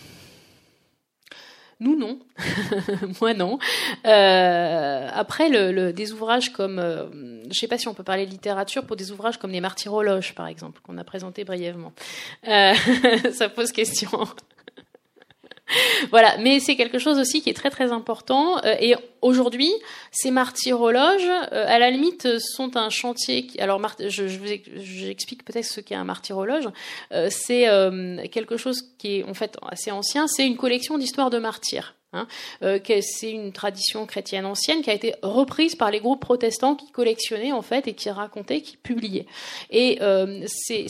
nous, 1.80 1.98
non. 1.98 2.19
Moi, 3.22 3.34
non. 3.34 3.57
Euh, 4.06 5.07
après, 5.14 5.48
le, 5.48 5.72
le, 5.72 5.94
des 5.94 6.11
ouvrages 6.11 6.52
comme, 6.52 6.77
euh, 6.77 7.10
je 7.44 7.48
ne 7.48 7.53
sais 7.53 7.68
pas 7.69 7.77
si 7.77 7.88
on 7.88 7.94
peut 7.94 8.03
parler 8.03 8.26
de 8.26 8.31
littérature 8.31 8.86
pour 8.86 8.98
des 8.98 9.11
ouvrages 9.11 9.38
comme 9.38 9.52
les 9.52 9.61
Martyrologes, 9.61 10.36
par 10.36 10.48
exemple, 10.48 10.81
qu'on 10.81 10.98
a 10.98 11.06
présenté 11.06 11.45
brièvement. 11.45 11.94
Euh, 12.49 12.73
ça 13.34 13.48
pose 13.48 13.72
question. 13.72 14.10
voilà, 16.10 16.38
mais 16.38 16.60
c'est 16.60 16.76
quelque 16.76 17.00
chose 17.00 17.18
aussi 17.20 17.41
qui 17.41 17.50
est 17.50 17.54
très 17.54 17.70
très 17.70 17.91
important. 17.91 18.58
Euh, 18.64 18.76
et 18.80 18.96
aujourd'hui, 19.22 19.72
ces 20.12 20.32
martyrologes, 20.32 21.30
euh, 21.52 21.66
à 21.68 21.80
la 21.80 21.90
limite, 21.91 22.40
sont 22.40 22.78
un 22.78 22.90
chantier. 22.90 23.48
Alors, 23.60 23.82
je, 24.00 24.24
vous 24.24 24.46
j'explique 24.78 25.44
peut-être 25.44 25.66
ce 25.66 25.82
qu'est 25.82 25.96
un 25.96 26.04
martyrologe. 26.04 26.70
Euh, 27.12 27.30
c'est 27.30 27.68
quelque 28.30 28.58
chose 28.58 28.84
qui 28.98 29.20
est 29.20 29.24
en 29.24 29.34
fait 29.34 29.58
assez 29.70 29.91
ancien. 29.91 30.28
C'est 30.28 30.46
une 30.46 30.58
collection 30.58 30.98
d'histoires 30.98 31.30
de 31.30 31.38
martyrs. 31.38 31.96
Hein, 32.11 32.26
euh, 32.64 32.80
c'est 33.02 33.30
une 33.30 33.53
tradition 33.53 34.07
chrétienne 34.07 34.48
ancienne 34.48 34.81
qui 34.81 34.90
a 34.90 34.94
été 34.94 35.14
reprise 35.22 35.76
par 35.76 35.91
les 35.91 35.99
groupes 35.99 36.19
protestants 36.19 36.76
qui 36.76 36.91
collectionnaient 36.91 37.52
en 37.52 37.61
fait 37.61 37.88
et 37.88 37.94
qui 37.94 38.10
racontaient, 38.10 38.61
qui 38.61 38.77
publiaient. 38.77 39.27
Et 39.69 39.99
euh, 40.02 40.44
ces, 40.48 40.88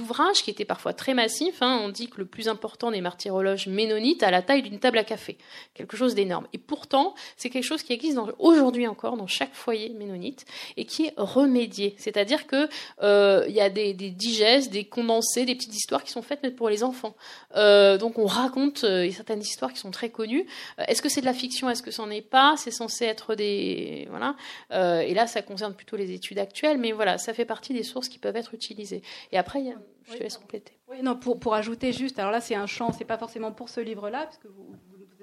ouvrages 0.00 0.42
qui 0.42 0.50
étaient 0.50 0.64
parfois 0.64 0.92
très 0.92 1.14
massifs, 1.14 1.62
hein, 1.62 1.80
on 1.84 1.88
dit 1.88 2.08
que 2.08 2.18
le 2.18 2.24
plus 2.24 2.48
important 2.48 2.90
des 2.90 3.00
martyrologes 3.00 3.68
ménonites 3.68 4.24
a 4.24 4.32
la 4.32 4.42
taille 4.42 4.62
d'une 4.62 4.80
table 4.80 4.98
à 4.98 5.04
café, 5.04 5.38
quelque 5.72 5.96
chose 5.96 6.16
d'énorme. 6.16 6.48
Et 6.52 6.58
pourtant, 6.58 7.14
c'est 7.36 7.48
quelque 7.48 7.62
chose 7.62 7.84
qui 7.84 7.92
existe 7.92 8.18
aujourd'hui 8.40 8.88
encore 8.88 9.16
dans 9.16 9.28
chaque 9.28 9.54
foyer 9.54 9.90
ménonite 9.90 10.46
et 10.76 10.84
qui 10.84 11.06
est 11.06 11.14
remédié. 11.16 11.94
C'est-à-dire 11.96 12.48
que 12.48 12.68
euh, 13.04 13.44
il 13.48 13.54
y 13.54 13.60
a 13.60 13.70
des, 13.70 13.94
des, 13.94 14.10
digestes, 14.10 14.72
des 14.72 14.84
condensés, 14.84 15.44
des 15.44 15.54
petites 15.54 15.76
histoires 15.76 16.02
qui 16.02 16.10
sont 16.10 16.22
faites 16.22 16.56
pour 16.56 16.68
les 16.68 16.82
enfants. 16.82 17.14
Donc 17.54 18.18
on 18.18 18.26
raconte 18.26 18.80
certaines 18.80 19.40
histoires 19.40 19.72
qui 19.72 19.78
sont 19.78 19.92
très 19.92 20.10
connues 20.10 20.23
connu. 20.24 20.46
Est-ce 20.88 21.02
que 21.02 21.08
c'est 21.08 21.20
de 21.20 21.26
la 21.26 21.34
fiction 21.34 21.68
Est-ce 21.70 21.82
que 21.82 21.90
c'en 21.90 22.10
est 22.10 22.22
pas? 22.22 22.54
C'est 22.56 22.70
censé 22.70 23.04
être 23.04 23.34
des 23.34 24.06
voilà. 24.10 24.36
et 24.70 25.14
là, 25.14 25.26
ça 25.26 25.42
concerne 25.42 25.74
plutôt 25.74 25.96
les 25.96 26.12
études 26.12 26.38
actuelles, 26.38 26.78
mais 26.78 26.92
voilà, 26.92 27.18
ça 27.18 27.34
fait 27.34 27.44
partie 27.44 27.72
des 27.72 27.82
sources 27.82 28.08
qui 28.08 28.18
peuvent 28.18 28.36
être 28.36 28.54
utilisées. 28.54 29.02
Et 29.32 29.38
après, 29.38 29.60
il 29.60 29.66
y 29.66 29.72
a 29.72 29.78
je 30.06 30.16
te 30.16 30.22
laisse 30.22 30.36
compléter. 30.36 30.72
Oui, 30.88 31.02
non, 31.02 31.16
pour, 31.16 31.38
pour 31.40 31.54
ajouter 31.54 31.92
juste, 31.92 32.18
alors 32.18 32.30
là, 32.30 32.40
c'est 32.40 32.54
un 32.54 32.66
champ, 32.66 32.92
c'est 32.92 33.04
pas 33.04 33.18
forcément 33.18 33.52
pour 33.52 33.68
ce 33.68 33.80
livre-là, 33.80 34.24
parce 34.24 34.38
que 34.38 34.48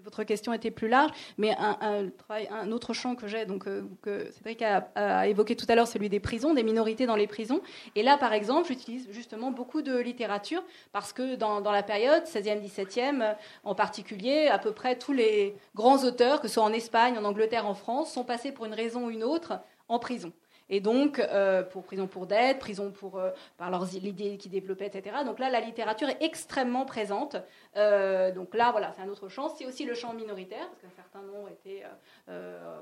votre 0.04 0.24
question 0.24 0.54
était 0.54 0.72
plus 0.72 0.88
large, 0.88 1.12
mais 1.38 1.56
un, 1.58 2.72
autre 2.72 2.94
champ 2.94 3.16
que 3.16 3.28
j'ai, 3.28 3.46
donc 3.46 3.68
euh, 3.68 3.84
que 4.02 4.32
Cédric 4.32 4.62
a, 4.62 5.28
évoqué 5.28 5.56
tout 5.56 5.66
à 5.70 5.76
l'heure, 5.76 5.88
celui 5.88 6.10
des 6.10 6.20
prisons, 6.20 6.54
des 6.54 6.64
minorités 6.64 7.06
dans 7.06 7.16
les 7.16 7.28
prisons. 7.28 7.62
Et 7.96 8.04
là, 8.04 8.18
par 8.18 8.34
exemple, 8.34 8.68
j'utilise 8.68 9.08
justement 9.12 9.52
beaucoup 9.52 9.82
de 9.82 9.98
littérature, 9.98 10.64
parce 10.92 11.14
que 11.14 11.36
dans, 11.36 11.62
dans 11.62 11.72
la 11.72 11.84
période 11.84 12.24
16e, 12.24 12.62
17e, 12.62 13.36
en 13.64 13.76
particulier, 13.76 14.48
à 14.48 14.60
peu 14.60 14.72
près 14.72 14.98
tous 14.98 15.14
les 15.14 15.56
grands 15.76 16.04
auteurs, 16.04 16.42
que 16.42 16.48
ce 16.48 16.56
soit 16.56 16.64
en 16.64 16.74
Espagne, 16.74 17.18
en 17.18 17.24
Angleterre, 17.24 17.68
en 17.68 17.76
France, 17.76 18.14
sont 18.14 18.24
passés 18.24 18.52
pour 18.52 18.66
une 18.66 18.74
raison 18.74 19.08
ou 19.08 19.10
une 19.10 19.24
autre 19.24 19.60
en 19.88 20.00
prison. 20.00 20.32
Et 20.74 20.80
donc, 20.80 21.20
euh, 21.20 21.64
prison 21.64 22.08
pour 22.08 22.28
dette, 22.28 22.60
prison 22.60 22.92
pour, 22.92 23.20
euh, 23.20 23.32
par 23.58 23.70
leurs 23.70 23.94
idées 23.94 24.38
qu'ils 24.38 24.52
développaient, 24.52 24.88
etc. 24.88 25.18
Donc 25.26 25.38
là, 25.38 25.50
la 25.50 25.60
littérature 25.60 26.08
est 26.08 26.24
extrêmement 26.24 26.86
présente. 26.86 27.36
Euh, 27.76 28.32
donc 28.32 28.56
là, 28.56 28.72
voilà, 28.72 28.94
c'est 28.94 29.02
un 29.02 29.10
autre 29.10 29.28
champ. 29.28 29.50
C'est 29.50 29.66
aussi 29.66 29.84
le 29.84 29.94
champ 29.96 30.14
minoritaire, 30.14 30.66
parce 30.70 30.82
qu'un 30.82 30.96
certain 30.96 31.22
nombre 31.24 31.50
étaient 31.50 31.84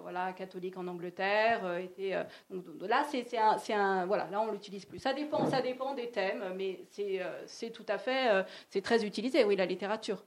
voilà, 0.03 0.34
catholiques 0.34 0.78
en 0.78 0.88
Angleterre. 0.88 1.78
étaient, 1.78 2.16
donc, 2.52 2.64
là, 2.88 3.03
c'est 3.10 3.26
un, 3.36 3.57
un, 3.76 4.06
Voilà, 4.06 4.28
là, 4.30 4.40
on 4.40 4.52
l'utilise 4.52 4.86
plus. 4.86 4.99
Ça 4.99 5.14
dépend, 5.14 5.48
ça 5.48 5.61
dépend 5.61 5.95
des 5.95 6.11
thèmes, 6.11 6.53
mais 6.56 6.82
c'est 7.48 7.72
tout 7.72 7.86
à 7.88 7.98
fait... 7.98 8.45
c'est 8.70 8.82
très 8.82 9.03
utilisé, 9.03 9.44
oui, 9.44 9.56
la 9.56 9.66
littérature. 9.66 10.24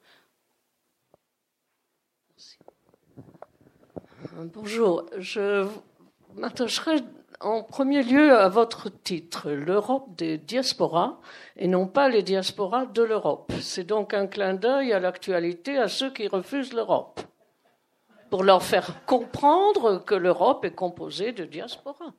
Bonjour, 4.52 5.06
je 5.18 5.68
m'attacherai 6.34 7.02
en 7.42 7.62
premier 7.62 8.02
lieu 8.02 8.36
à 8.36 8.48
votre 8.48 8.88
titre, 8.88 9.50
l'Europe 9.50 10.06
des 10.16 10.38
diasporas, 10.38 11.18
et 11.56 11.68
non 11.68 11.86
pas 11.86 12.08
les 12.08 12.22
diasporas 12.22 12.86
de 12.86 13.02
l'Europe. 13.02 13.52
C'est 13.60 13.84
donc 13.84 14.14
un 14.14 14.26
clin 14.26 14.54
d'œil 14.54 14.92
à 14.92 15.00
l'actualité 15.00 15.78
à 15.78 15.88
ceux 15.88 16.10
qui 16.10 16.28
refusent 16.28 16.72
l'Europe, 16.72 17.20
pour 18.30 18.44
leur 18.44 18.62
faire 18.62 19.04
comprendre 19.06 20.04
que 20.04 20.14
l'Europe 20.14 20.64
est 20.64 20.74
composée 20.74 21.32
de 21.32 21.44
diasporas. 21.44 22.12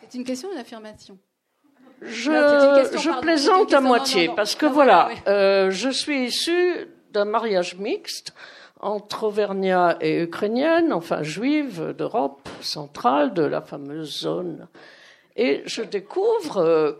C'est 0.00 0.14
une 0.18 0.24
question 0.24 0.48
ou 0.48 0.52
une 0.52 0.58
affirmation 0.58 1.18
je, 2.02 3.20
plaisante 3.20 3.74
à 3.74 3.80
moitié, 3.80 4.30
parce 4.34 4.54
que 4.54 4.66
voilà, 4.66 5.10
euh, 5.26 5.70
je 5.70 5.90
suis 5.90 6.24
issue 6.24 6.88
d'un 7.10 7.26
mariage 7.26 7.76
mixte 7.76 8.34
entre 8.80 9.24
Auvergnat 9.24 9.98
et 10.00 10.22
Ukrainienne, 10.22 10.92
enfin 10.92 11.22
juive 11.22 11.94
d'Europe 11.96 12.48
centrale, 12.60 13.34
de 13.34 13.42
la 13.42 13.60
fameuse 13.60 14.20
zone. 14.20 14.68
Et 15.36 15.62
je 15.64 15.82
découvre 15.82 16.58
euh, 16.58 16.92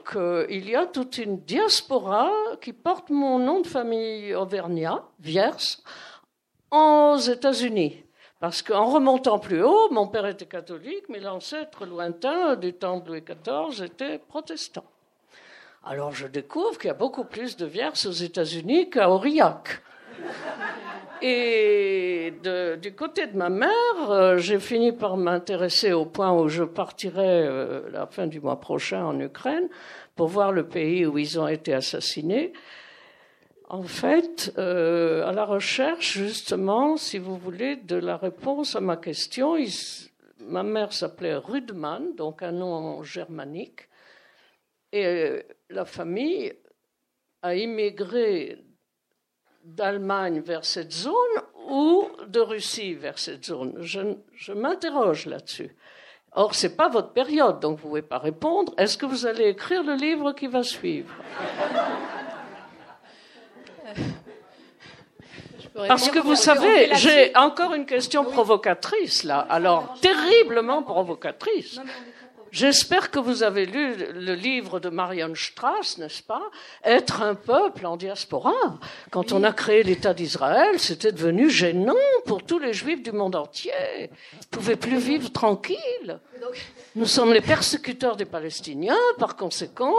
qu'il 0.48 0.68
y 0.68 0.76
a 0.76 0.86
toute 0.86 1.18
une 1.18 1.40
diaspora 1.40 2.30
qui 2.60 2.72
porte 2.72 3.10
mon 3.10 3.38
nom 3.38 3.60
de 3.60 3.66
famille 3.66 4.34
Auvergnat, 4.34 5.02
Viers, 5.18 5.78
aux 6.70 7.16
États-Unis. 7.16 8.04
Parce 8.38 8.62
qu'en 8.62 8.86
remontant 8.86 9.38
plus 9.38 9.62
haut, 9.62 9.90
mon 9.90 10.06
père 10.06 10.26
était 10.26 10.46
catholique, 10.46 11.04
mais 11.08 11.20
l'ancêtre 11.20 11.84
lointain 11.84 12.56
du 12.56 12.72
temps 12.72 13.00
de 13.00 13.08
Louis 13.08 13.22
XIV 13.22 13.84
était 13.84 14.18
protestant. 14.18 14.84
Alors 15.84 16.12
je 16.12 16.26
découvre 16.26 16.78
qu'il 16.78 16.88
y 16.88 16.90
a 16.90 16.94
beaucoup 16.94 17.24
plus 17.24 17.56
de 17.56 17.66
Vierces 17.66 18.06
aux 18.06 18.12
États-Unis 18.12 18.88
qu'à 18.88 19.10
Aurillac. 19.10 19.82
Et 21.22 22.32
du 22.80 22.94
côté 22.94 23.26
de 23.26 23.36
ma 23.36 23.50
mère, 23.50 24.10
euh, 24.10 24.38
j'ai 24.38 24.58
fini 24.58 24.92
par 24.92 25.18
m'intéresser 25.18 25.92
au 25.92 26.06
point 26.06 26.32
où 26.32 26.48
je 26.48 26.64
partirai 26.64 27.46
euh, 27.46 27.90
la 27.90 28.06
fin 28.06 28.26
du 28.26 28.40
mois 28.40 28.58
prochain 28.58 29.04
en 29.04 29.20
Ukraine 29.20 29.68
pour 30.16 30.28
voir 30.28 30.50
le 30.50 30.66
pays 30.66 31.04
où 31.04 31.18
ils 31.18 31.38
ont 31.38 31.48
été 31.48 31.74
assassinés. 31.74 32.54
En 33.68 33.82
fait, 33.82 34.52
euh, 34.56 35.26
à 35.26 35.32
la 35.32 35.44
recherche, 35.44 36.12
justement, 36.12 36.96
si 36.96 37.18
vous 37.18 37.36
voulez, 37.36 37.76
de 37.76 37.96
la 37.96 38.16
réponse 38.16 38.74
à 38.74 38.80
ma 38.80 38.96
question, 38.96 39.56
ma 40.40 40.62
mère 40.62 40.92
s'appelait 40.92 41.36
Rudman, 41.36 42.16
donc 42.16 42.42
un 42.42 42.52
nom 42.52 43.02
germanique, 43.02 43.88
et 44.92 45.42
la 45.68 45.84
famille 45.84 46.52
a 47.42 47.54
immigré 47.54 48.58
d'Allemagne 49.64 50.40
vers 50.40 50.64
cette 50.64 50.92
zone 50.92 51.14
ou 51.68 52.08
de 52.26 52.40
Russie 52.40 52.94
vers 52.94 53.18
cette 53.18 53.44
zone 53.44 53.74
Je, 53.80 54.52
m'interroge 54.52 55.26
là-dessus. 55.26 55.74
Or, 56.32 56.54
ce 56.54 56.66
n'est 56.66 56.74
pas 56.74 56.88
votre 56.88 57.10
période, 57.10 57.60
donc 57.60 57.78
vous 57.78 57.86
ne 57.86 57.88
pouvez 57.88 58.02
pas 58.02 58.18
répondre. 58.18 58.72
Est-ce 58.78 58.96
que 58.96 59.06
vous 59.06 59.26
allez 59.26 59.48
écrire 59.48 59.82
le 59.82 59.94
livre 59.94 60.32
qui 60.32 60.46
va 60.46 60.62
suivre? 60.62 61.12
Parce 65.88 66.10
que 66.10 66.18
vous 66.18 66.36
savez, 66.36 66.90
j'ai 66.94 67.34
encore 67.36 67.74
une 67.74 67.86
question 67.86 68.24
provocatrice 68.24 69.24
là, 69.24 69.38
alors 69.48 69.94
terriblement 70.00 70.82
provocatrice. 70.82 71.80
J'espère 72.52 73.10
que 73.10 73.18
vous 73.18 73.42
avez 73.42 73.64
lu 73.64 73.94
le 74.12 74.34
livre 74.34 74.80
de 74.80 74.88
Marion 74.88 75.32
Strauss, 75.34 75.98
n'est-ce 75.98 76.22
pas? 76.22 76.42
Être 76.84 77.22
un 77.22 77.34
peuple 77.34 77.86
en 77.86 77.96
diaspora. 77.96 78.78
Quand 79.10 79.32
on 79.32 79.44
a 79.44 79.52
créé 79.52 79.82
l'État 79.82 80.14
d'Israël, 80.14 80.80
c'était 80.80 81.12
devenu 81.12 81.48
gênant 81.48 81.94
pour 82.26 82.42
tous 82.42 82.58
les 82.58 82.72
juifs 82.72 83.02
du 83.02 83.12
monde 83.12 83.36
entier. 83.36 83.72
Ils 83.98 84.10
ne 84.38 84.46
pouvaient 84.50 84.76
plus 84.76 84.98
vivre 84.98 85.30
tranquilles. 85.30 86.20
Nous 86.96 87.06
sommes 87.06 87.32
les 87.32 87.40
persécuteurs 87.40 88.16
des 88.16 88.24
Palestiniens, 88.24 88.98
par 89.18 89.36
conséquent, 89.36 89.94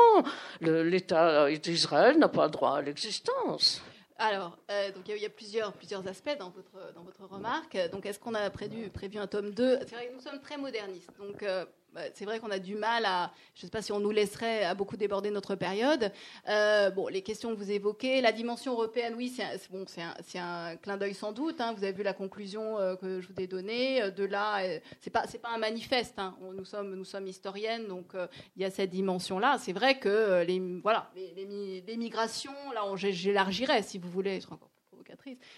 l'État 0.59 1.49
d'Israël 1.51 2.17
n'a 2.17 2.27
pas 2.27 2.49
droit 2.49 2.77
à 2.77 2.81
l'existence. 2.81 3.81
Alors, 4.17 4.55
euh, 4.69 4.91
donc 4.91 5.07
il 5.07 5.17
y, 5.17 5.25
a 5.25 5.29
plusieurs, 5.29 5.73
aspects 6.07 6.37
dans 6.37 6.51
votre, 6.51 6.93
dans 6.93 7.01
votre 7.01 7.23
remarque. 7.25 7.75
Donc, 7.91 8.05
est-ce 8.05 8.19
qu'on 8.19 8.35
a 8.35 8.51
prévu, 8.51 8.91
prévu 8.91 9.17
un 9.17 9.25
tome 9.25 9.49
2 9.49 9.79
C'est 9.79 9.95
vrai 9.95 10.09
que 10.09 10.13
nous 10.13 10.21
sommes 10.21 10.39
très 10.39 10.57
modernistes. 10.57 11.09
Donc, 11.17 11.41
euh, 11.41 11.65
c'est 12.13 12.25
vrai 12.25 12.39
qu'on 12.39 12.51
a 12.51 12.59
du 12.59 12.75
mal 12.75 13.05
à, 13.05 13.31
je 13.55 13.61
ne 13.61 13.67
sais 13.67 13.71
pas 13.71 13.81
si 13.81 13.91
on 13.91 13.99
nous 13.99 14.11
laisserait 14.11 14.63
à 14.63 14.75
beaucoup 14.75 14.97
déborder 14.97 15.31
notre 15.31 15.55
période. 15.55 16.11
Euh, 16.47 16.89
bon, 16.89 17.07
les 17.07 17.21
questions 17.21 17.49
que 17.49 17.55
vous 17.55 17.71
évoquez, 17.71 18.21
la 18.21 18.31
dimension 18.31 18.73
européenne, 18.73 19.13
oui, 19.17 19.29
c'est 19.29 20.39
un, 20.39 20.69
un, 20.69 20.75
clin 20.77 20.97
d'œil 20.97 21.13
sans 21.13 21.31
doute. 21.31 21.59
Hein. 21.59 21.73
vous 21.75 21.83
avez 21.83 21.93
vu 21.93 22.03
la 22.03 22.13
conclusion 22.13 22.77
euh, 22.77 22.95
que 22.95 23.21
je 23.21 23.27
vous 23.27 23.39
ai 23.39 23.47
donnée. 23.47 24.01
Euh, 24.01 24.11
de 24.11 24.23
là, 24.23 24.61
c'est 24.99 25.09
pas, 25.09 25.25
un 25.43 25.57
manifeste. 25.57 26.17
Hein. 26.17 26.35
nous 26.53 26.65
sommes, 26.65 26.95
nous 26.95 27.05
historiennes, 27.27 27.87
donc 27.87 28.13
il 28.55 28.61
y 28.61 28.65
a 28.65 28.71
cette 28.71 28.89
dimension-là. 28.89 29.57
C'est 29.59 29.73
vrai 29.73 29.99
que 29.99 30.43
les, 30.43 30.59
voilà, 30.81 31.11
les 31.15 31.97
migrations, 31.97 32.51
là, 32.73 32.83
j'élargirais, 32.95 33.83
si 33.83 33.97
vous 33.97 34.09
voulez. 34.09 34.39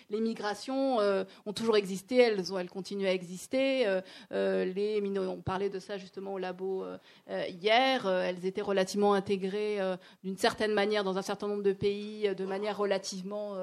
Les 0.10 0.20
migrations 0.20 1.00
euh, 1.00 1.24
ont 1.46 1.54
toujours 1.54 1.78
existé, 1.78 2.18
elles, 2.18 2.54
ont, 2.54 2.60
elles 2.60 2.70
continuent 2.70 3.08
à 3.08 3.14
exister. 3.14 3.88
Euh, 3.88 4.02
euh, 4.32 4.66
les 4.66 5.02
on 5.18 5.42
parlait 5.42 5.70
de 5.70 5.80
ça 5.80 5.98
justement 5.98 6.34
au 6.34 6.38
labo 6.38 6.86
hier. 7.28 8.08
elles 8.08 8.46
étaient 8.46 8.62
relativement 8.62 9.14
intégrées 9.14 9.80
d'une 10.24 10.38
certaine 10.38 10.74
manière 10.74 11.04
dans 11.04 11.18
un 11.18 11.22
certain 11.22 11.48
nombre 11.48 11.64
de 11.64 11.74
pays, 11.74 12.34
de 12.34 12.46
manière 12.46 12.78
relativement 12.78 13.58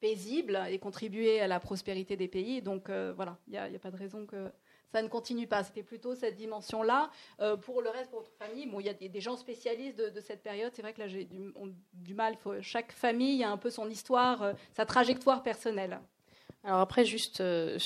paisible 0.00 0.60
et 0.70 0.78
contribuer 0.78 1.40
à 1.40 1.46
la 1.46 1.60
prospérité 1.60 2.16
des 2.16 2.28
pays. 2.28 2.62
Donc 2.62 2.90
voilà, 3.16 3.38
il 3.46 3.52
n'y 3.52 3.58
a, 3.58 3.78
pas 3.78 3.90
de 3.90 3.96
raison 3.96 4.26
que 4.26 4.50
ça 4.92 5.02
ne 5.02 5.08
continue 5.08 5.46
pas. 5.46 5.64
C'était 5.64 5.82
plutôt 5.82 6.14
cette 6.14 6.36
dimension-là. 6.36 7.10
Euh, 7.40 7.56
pour 7.56 7.82
le 7.82 7.90
reste, 7.90 8.10
pour 8.10 8.20
votre 8.20 8.32
famille, 8.38 8.66
bon, 8.66 8.80
il 8.80 8.86
y 8.86 8.88
a 8.88 8.94
des, 8.94 9.20
gens 9.20 9.36
spécialistes 9.36 9.98
de, 9.98 10.20
cette 10.20 10.42
période. 10.42 10.72
C'est 10.74 10.82
vrai 10.82 10.92
que 10.92 11.00
là, 11.00 11.08
j'ai 11.08 11.28
du, 11.92 12.14
mal. 12.14 12.36
chaque 12.60 12.92
famille 12.92 13.42
a 13.44 13.50
un 13.50 13.56
peu 13.56 13.70
son 13.70 13.88
histoire, 13.88 14.42
euh, 14.42 14.52
sa 14.76 14.86
trajectoire 14.86 15.42
personnelle. 15.42 16.00
Alors 16.64 16.80
après, 16.80 17.04
juste, 17.04 17.40
euh, 17.40 17.78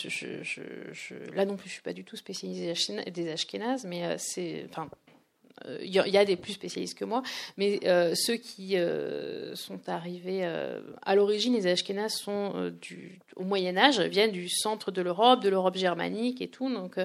là 1.34 1.44
non 1.44 1.56
plus, 1.56 1.68
je 1.68 1.74
suis 1.74 1.82
pas 1.82 1.92
du 1.92 2.04
tout 2.04 2.16
spécialisée 2.16 2.72
des 3.10 3.28
Ashkénazes, 3.30 3.84
mais 3.84 4.16
c'est, 4.18 4.68
il 5.82 5.98
euh, 5.98 6.08
y, 6.08 6.16
a 6.16 6.24
des 6.24 6.36
plus 6.36 6.52
spécialistes 6.52 6.98
que 6.98 7.04
moi, 7.04 7.22
mais 7.56 7.80
euh, 7.84 8.14
ceux 8.14 8.36
qui 8.36 8.76
euh, 8.76 9.54
sont 9.54 9.88
arrivés 9.88 10.44
à 11.02 11.14
l'origine, 11.14 11.54
les 11.54 11.66
Ashkénazes 11.66 12.14
sont 12.14 12.72
du, 12.80 13.18
au 13.36 13.44
Moyen 13.44 13.76
Âge, 13.76 14.00
viennent 14.00 14.32
du 14.32 14.48
centre 14.48 14.90
de 14.90 15.02
l'Europe, 15.02 15.42
de 15.42 15.48
l'Europe 15.48 15.76
germanique 15.76 16.40
et 16.40 16.48
tout. 16.48 16.72
Donc, 16.72 16.98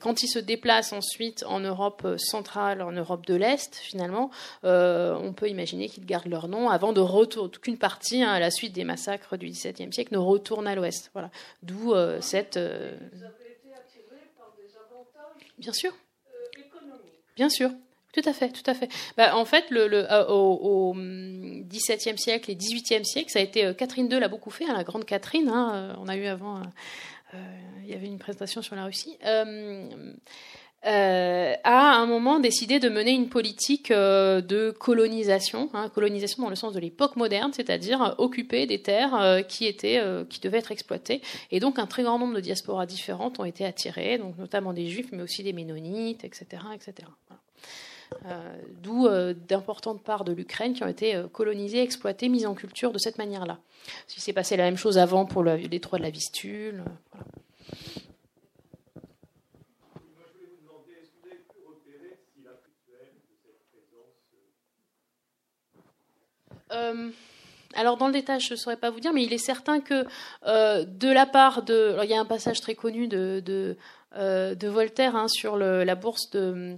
quand 0.00 0.22
ils 0.22 0.28
se 0.28 0.38
déplacent 0.38 0.92
ensuite 0.92 1.44
en 1.46 1.60
Europe 1.60 2.06
centrale, 2.18 2.82
en 2.82 2.92
Europe 2.92 3.26
de 3.26 3.34
l'Est, 3.34 3.76
finalement, 3.76 4.30
on 4.62 5.32
peut 5.36 5.48
imaginer 5.48 5.88
qu'ils 5.88 6.06
gardent 6.06 6.28
leur 6.28 6.48
nom 6.48 6.68
avant 6.68 6.92
de 6.92 7.00
retourner, 7.00 7.50
qu'une 7.60 7.78
partie, 7.78 8.22
hein, 8.22 8.30
à 8.30 8.40
la 8.40 8.50
suite 8.50 8.72
des 8.72 8.84
massacres 8.84 9.36
du 9.36 9.46
XVIIe 9.46 9.92
siècle, 9.92 10.14
ne 10.14 10.18
retourne 10.18 10.66
à 10.66 10.74
l'Ouest. 10.74 11.10
Voilà. 11.12 11.30
D'où 11.62 11.94
cette. 12.20 12.58
Bien 15.58 15.72
sûr. 15.72 15.92
Bien 17.36 17.48
sûr. 17.48 17.70
Tout 18.12 18.22
à 18.26 18.34
fait, 18.34 18.50
tout 18.50 18.70
à 18.70 18.74
fait. 18.74 18.90
Bah, 19.16 19.34
en 19.36 19.46
fait, 19.46 19.70
le, 19.70 19.88
le, 19.88 20.10
euh, 20.12 20.26
au, 20.28 20.94
XVIIe 20.94 22.18
siècle 22.18 22.50
et 22.50 22.56
XVIIIe 22.56 23.06
siècle, 23.06 23.30
ça 23.30 23.38
a 23.38 23.42
été 23.42 23.64
euh, 23.64 23.72
Catherine 23.72 24.10
II 24.10 24.20
l'a 24.20 24.28
beaucoup 24.28 24.50
fait, 24.50 24.66
hein, 24.66 24.74
la 24.74 24.84
grande 24.84 25.06
Catherine. 25.06 25.48
Hein, 25.48 25.96
on 25.98 26.08
a 26.08 26.16
eu 26.16 26.26
avant, 26.26 26.60
il 27.32 27.90
y 27.90 27.94
avait 27.94 28.06
une 28.06 28.18
présentation 28.18 28.60
sur 28.60 28.76
la 28.76 28.84
Russie. 28.84 29.16
Euh, 30.84 31.54
a 31.62 31.92
à 31.92 31.96
un 31.96 32.06
moment 32.06 32.40
décidé 32.40 32.80
de 32.80 32.88
mener 32.88 33.12
une 33.12 33.28
politique 33.28 33.92
euh, 33.92 34.40
de 34.40 34.72
colonisation, 34.72 35.70
hein, 35.74 35.88
colonisation 35.88 36.42
dans 36.42 36.48
le 36.48 36.56
sens 36.56 36.72
de 36.72 36.80
l'époque 36.80 37.14
moderne, 37.14 37.52
c'est-à-dire 37.52 38.02
euh, 38.02 38.14
occuper 38.18 38.66
des 38.66 38.82
terres 38.82 39.44
qui 39.46 39.66
étaient, 39.66 40.02
qui 40.28 40.40
devaient 40.40 40.58
être 40.58 40.72
exploitées. 40.72 41.22
Et 41.52 41.60
donc 41.60 41.78
un 41.78 41.86
très 41.86 42.02
grand 42.02 42.18
nombre 42.18 42.34
de 42.34 42.40
diasporas 42.40 42.86
différentes 42.86 43.38
ont 43.38 43.44
été 43.44 43.64
attirées, 43.64 44.18
donc 44.18 44.36
notamment 44.38 44.72
des 44.72 44.88
juifs, 44.88 45.08
mais 45.12 45.22
aussi 45.22 45.44
des 45.44 45.52
ménonites, 45.52 46.24
etc., 46.24 46.46
etc. 46.74 47.08
D'où 48.82 49.08
d'importantes 49.48 50.02
parts 50.02 50.24
de 50.24 50.32
l'Ukraine 50.32 50.74
qui 50.74 50.82
ont 50.82 50.88
été 50.88 51.22
colonisées, 51.32 51.80
exploitées, 51.82 52.28
mises 52.28 52.46
en 52.46 52.54
culture 52.54 52.92
de 52.92 52.98
cette 52.98 53.18
manière-là. 53.18 53.58
Il 54.16 54.20
s'est 54.20 54.32
passé 54.32 54.56
la 54.56 54.64
même 54.64 54.76
chose 54.76 54.98
avant 54.98 55.24
pour 55.24 55.42
le 55.42 55.68
détroit 55.68 55.98
de 55.98 56.04
la 56.04 56.10
Vistule. 56.10 56.82
Alors 67.74 67.96
dans 67.96 68.06
le 68.06 68.12
détail, 68.12 68.40
je 68.40 68.52
ne 68.52 68.58
saurais 68.58 68.76
pas 68.76 68.90
vous 68.90 69.00
dire, 69.00 69.12
mais 69.12 69.24
il 69.24 69.32
est 69.32 69.38
certain 69.38 69.80
que 69.80 70.04
euh, 70.46 70.84
de 70.84 71.10
la 71.10 71.26
part 71.26 71.62
de... 71.62 71.96
Il 72.02 72.10
y 72.10 72.14
a 72.14 72.20
un 72.20 72.24
passage 72.24 72.60
très 72.60 72.74
connu 72.74 73.08
de, 73.08 73.76
euh, 74.16 74.54
Voltaire 74.62 75.16
hein, 75.16 75.28
sur 75.28 75.56
la 75.56 75.94
bourse 75.94 76.30
de... 76.30 76.76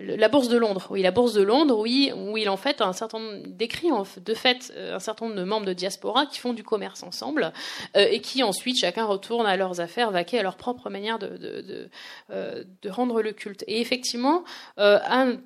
La, 0.00 0.28
bourse 0.28 0.48
de 0.48 0.56
Londres, 0.56 0.88
oui, 0.90 1.02
la 1.02 1.12
bourse 1.12 1.34
de 1.34 1.42
Londres, 1.42 1.78
oui, 1.78 2.12
où 2.14 2.36
il 2.36 2.48
en 2.48 2.56
fait 2.56 2.80
un 2.80 2.90
de 2.90 4.34
fait 4.34 4.72
un 4.76 4.98
certain 4.98 5.26
nombre 5.26 5.38
de 5.38 5.44
membres 5.44 5.66
de 5.66 5.72
diaspora 5.72 6.26
qui 6.26 6.40
font 6.40 6.52
du 6.52 6.64
commerce 6.64 7.02
ensemble 7.02 7.52
et 7.94 8.20
qui 8.20 8.42
ensuite 8.42 8.78
chacun 8.78 9.04
retourne 9.04 9.46
à 9.46 9.56
leurs 9.56 9.80
affaires, 9.80 10.10
vaquer 10.10 10.40
à 10.40 10.42
leur 10.42 10.56
propre 10.56 10.90
manière 10.90 11.18
de, 11.18 11.28
de, 11.36 11.88
de 12.30 12.90
rendre 12.90 13.22
le 13.22 13.32
culte. 13.32 13.62
Et 13.68 13.80
effectivement, 13.80 14.42
un 14.76 15.36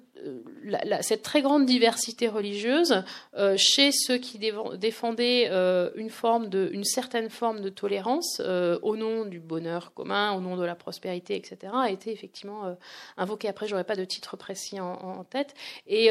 la, 0.63 1.03
cette 1.03 1.23
très 1.23 1.43
grande 1.43 1.67
diversité 1.67 2.29
religieuse 2.29 3.03
euh, 3.37 3.57
chez 3.59 3.91
ceux 3.93 4.17
qui 4.17 4.39
défendaient 4.39 5.49
euh, 5.51 5.91
une, 5.97 6.11
forme 6.11 6.49
une 6.53 6.85
certaine 6.85 7.31
forme 7.31 7.61
de 7.61 7.69
tolérance 7.69 8.41
euh, 8.41 8.79
au 8.83 8.97
nom 8.97 9.25
du 9.25 9.41
bonheur 9.41 9.93
commun, 9.95 10.33
au 10.33 10.41
nom 10.41 10.57
de 10.57 10.65
la 10.65 10.75
prospérité, 10.75 11.37
etc., 11.37 11.73
a 11.75 11.91
été 11.91 12.13
effectivement 12.13 12.77
invoquée. 13.17 13.49
Après, 13.49 13.67
j'aurais 13.67 13.85
pas 13.85 13.97
de 13.97 14.05
titre 14.05 14.37
précis 14.37 14.81
en, 14.81 14.93
en 14.93 15.25
tête. 15.25 15.55
Et 15.87 16.11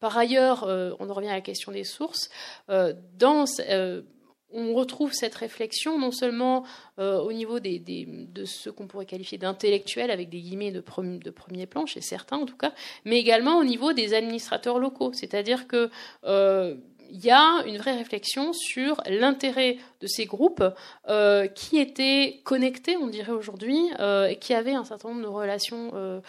par 0.00 0.16
ailleurs, 0.16 0.64
on 0.64 1.12
revient 1.12 1.28
à 1.28 1.34
la 1.34 1.40
question 1.40 1.72
des 1.72 1.84
sources. 1.84 2.30
On 4.52 4.74
retrouve 4.74 5.12
cette 5.12 5.34
réflexion 5.34 5.98
non 5.98 6.10
seulement 6.10 6.64
euh, 6.98 7.18
au 7.18 7.32
niveau 7.32 7.60
des, 7.60 7.78
de 7.78 8.44
ce 8.44 8.70
qu'on 8.70 8.86
pourrait 8.86 9.06
qualifier 9.06 9.38
d'intellectuels 9.38 10.10
avec 10.10 10.28
des 10.30 10.40
guillemets 10.40 10.72
de, 10.72 10.80
premier 10.80 11.66
plan 11.66 11.86
chez 11.86 12.00
certains 12.00 12.38
en 12.38 12.46
tout 12.46 12.56
cas, 12.56 12.72
mais 13.04 13.18
également 13.18 13.58
au 13.58 13.64
niveau 13.64 13.92
des 13.92 14.14
administrateurs 14.14 14.78
locaux. 14.78 15.12
C'est-à-dire 15.12 15.66
que 15.66 15.90
euh, 16.24 16.76
il 17.10 17.24
y 17.24 17.30
a 17.30 17.62
une 17.66 17.78
vraie 17.78 17.96
réflexion 17.96 18.52
sur 18.52 19.00
l'intérêt 19.08 19.78
de 20.00 20.06
ces 20.06 20.26
groupes 20.26 20.64
euh, 21.08 21.46
qui 21.46 21.78
étaient 21.78 22.40
connectés, 22.44 22.96
on 22.96 23.06
dirait 23.06 23.32
aujourd'hui, 23.32 23.78
euh, 23.98 24.26
et 24.26 24.36
qui 24.36 24.54
avaient 24.54 24.74
un 24.74 24.84
certain 24.84 25.08
nombre 25.08 25.22
de 25.22 25.26
relations 25.26 25.90
euh, 25.94 26.20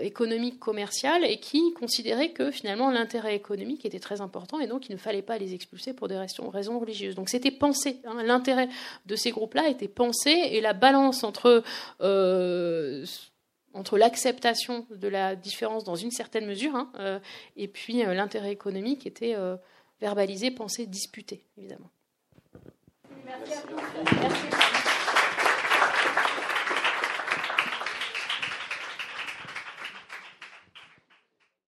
économiques, 0.00 0.58
commerciales, 0.58 1.24
et 1.24 1.38
qui 1.38 1.72
considéraient 1.72 2.30
que 2.30 2.50
finalement 2.50 2.90
l'intérêt 2.90 3.34
économique 3.34 3.84
était 3.84 3.98
très 3.98 4.20
important, 4.20 4.60
et 4.60 4.66
donc 4.66 4.88
il 4.88 4.92
ne 4.92 4.98
fallait 4.98 5.22
pas 5.22 5.38
les 5.38 5.54
expulser 5.54 5.92
pour 5.92 6.08
des 6.08 6.16
raisons, 6.16 6.78
religieuses. 6.78 7.14
Donc 7.14 7.28
c'était 7.28 7.50
pensé, 7.50 8.00
hein, 8.04 8.22
l'intérêt 8.22 8.68
de 9.06 9.16
ces 9.16 9.30
groupes-là 9.30 9.68
était 9.68 9.88
pensé, 9.88 10.30
et 10.30 10.60
la 10.60 10.72
balance 10.72 11.24
entre 11.24 11.62
entre 13.74 13.98
l'acceptation 13.98 14.86
de 14.90 15.06
la 15.08 15.36
différence 15.36 15.84
dans 15.84 15.96
une 15.96 16.10
certaine 16.10 16.46
mesure 16.46 16.74
hein, 16.74 17.20
et 17.56 17.68
puis 17.68 18.02
l'intérêt 18.02 18.50
économique 18.50 19.06
était 19.06 19.36
verbaliser, 20.00 20.50
penser, 20.50 20.86
disputer, 20.86 21.44
évidemment. 21.56 21.90
Merci 23.24 23.52
à. 23.54 24.75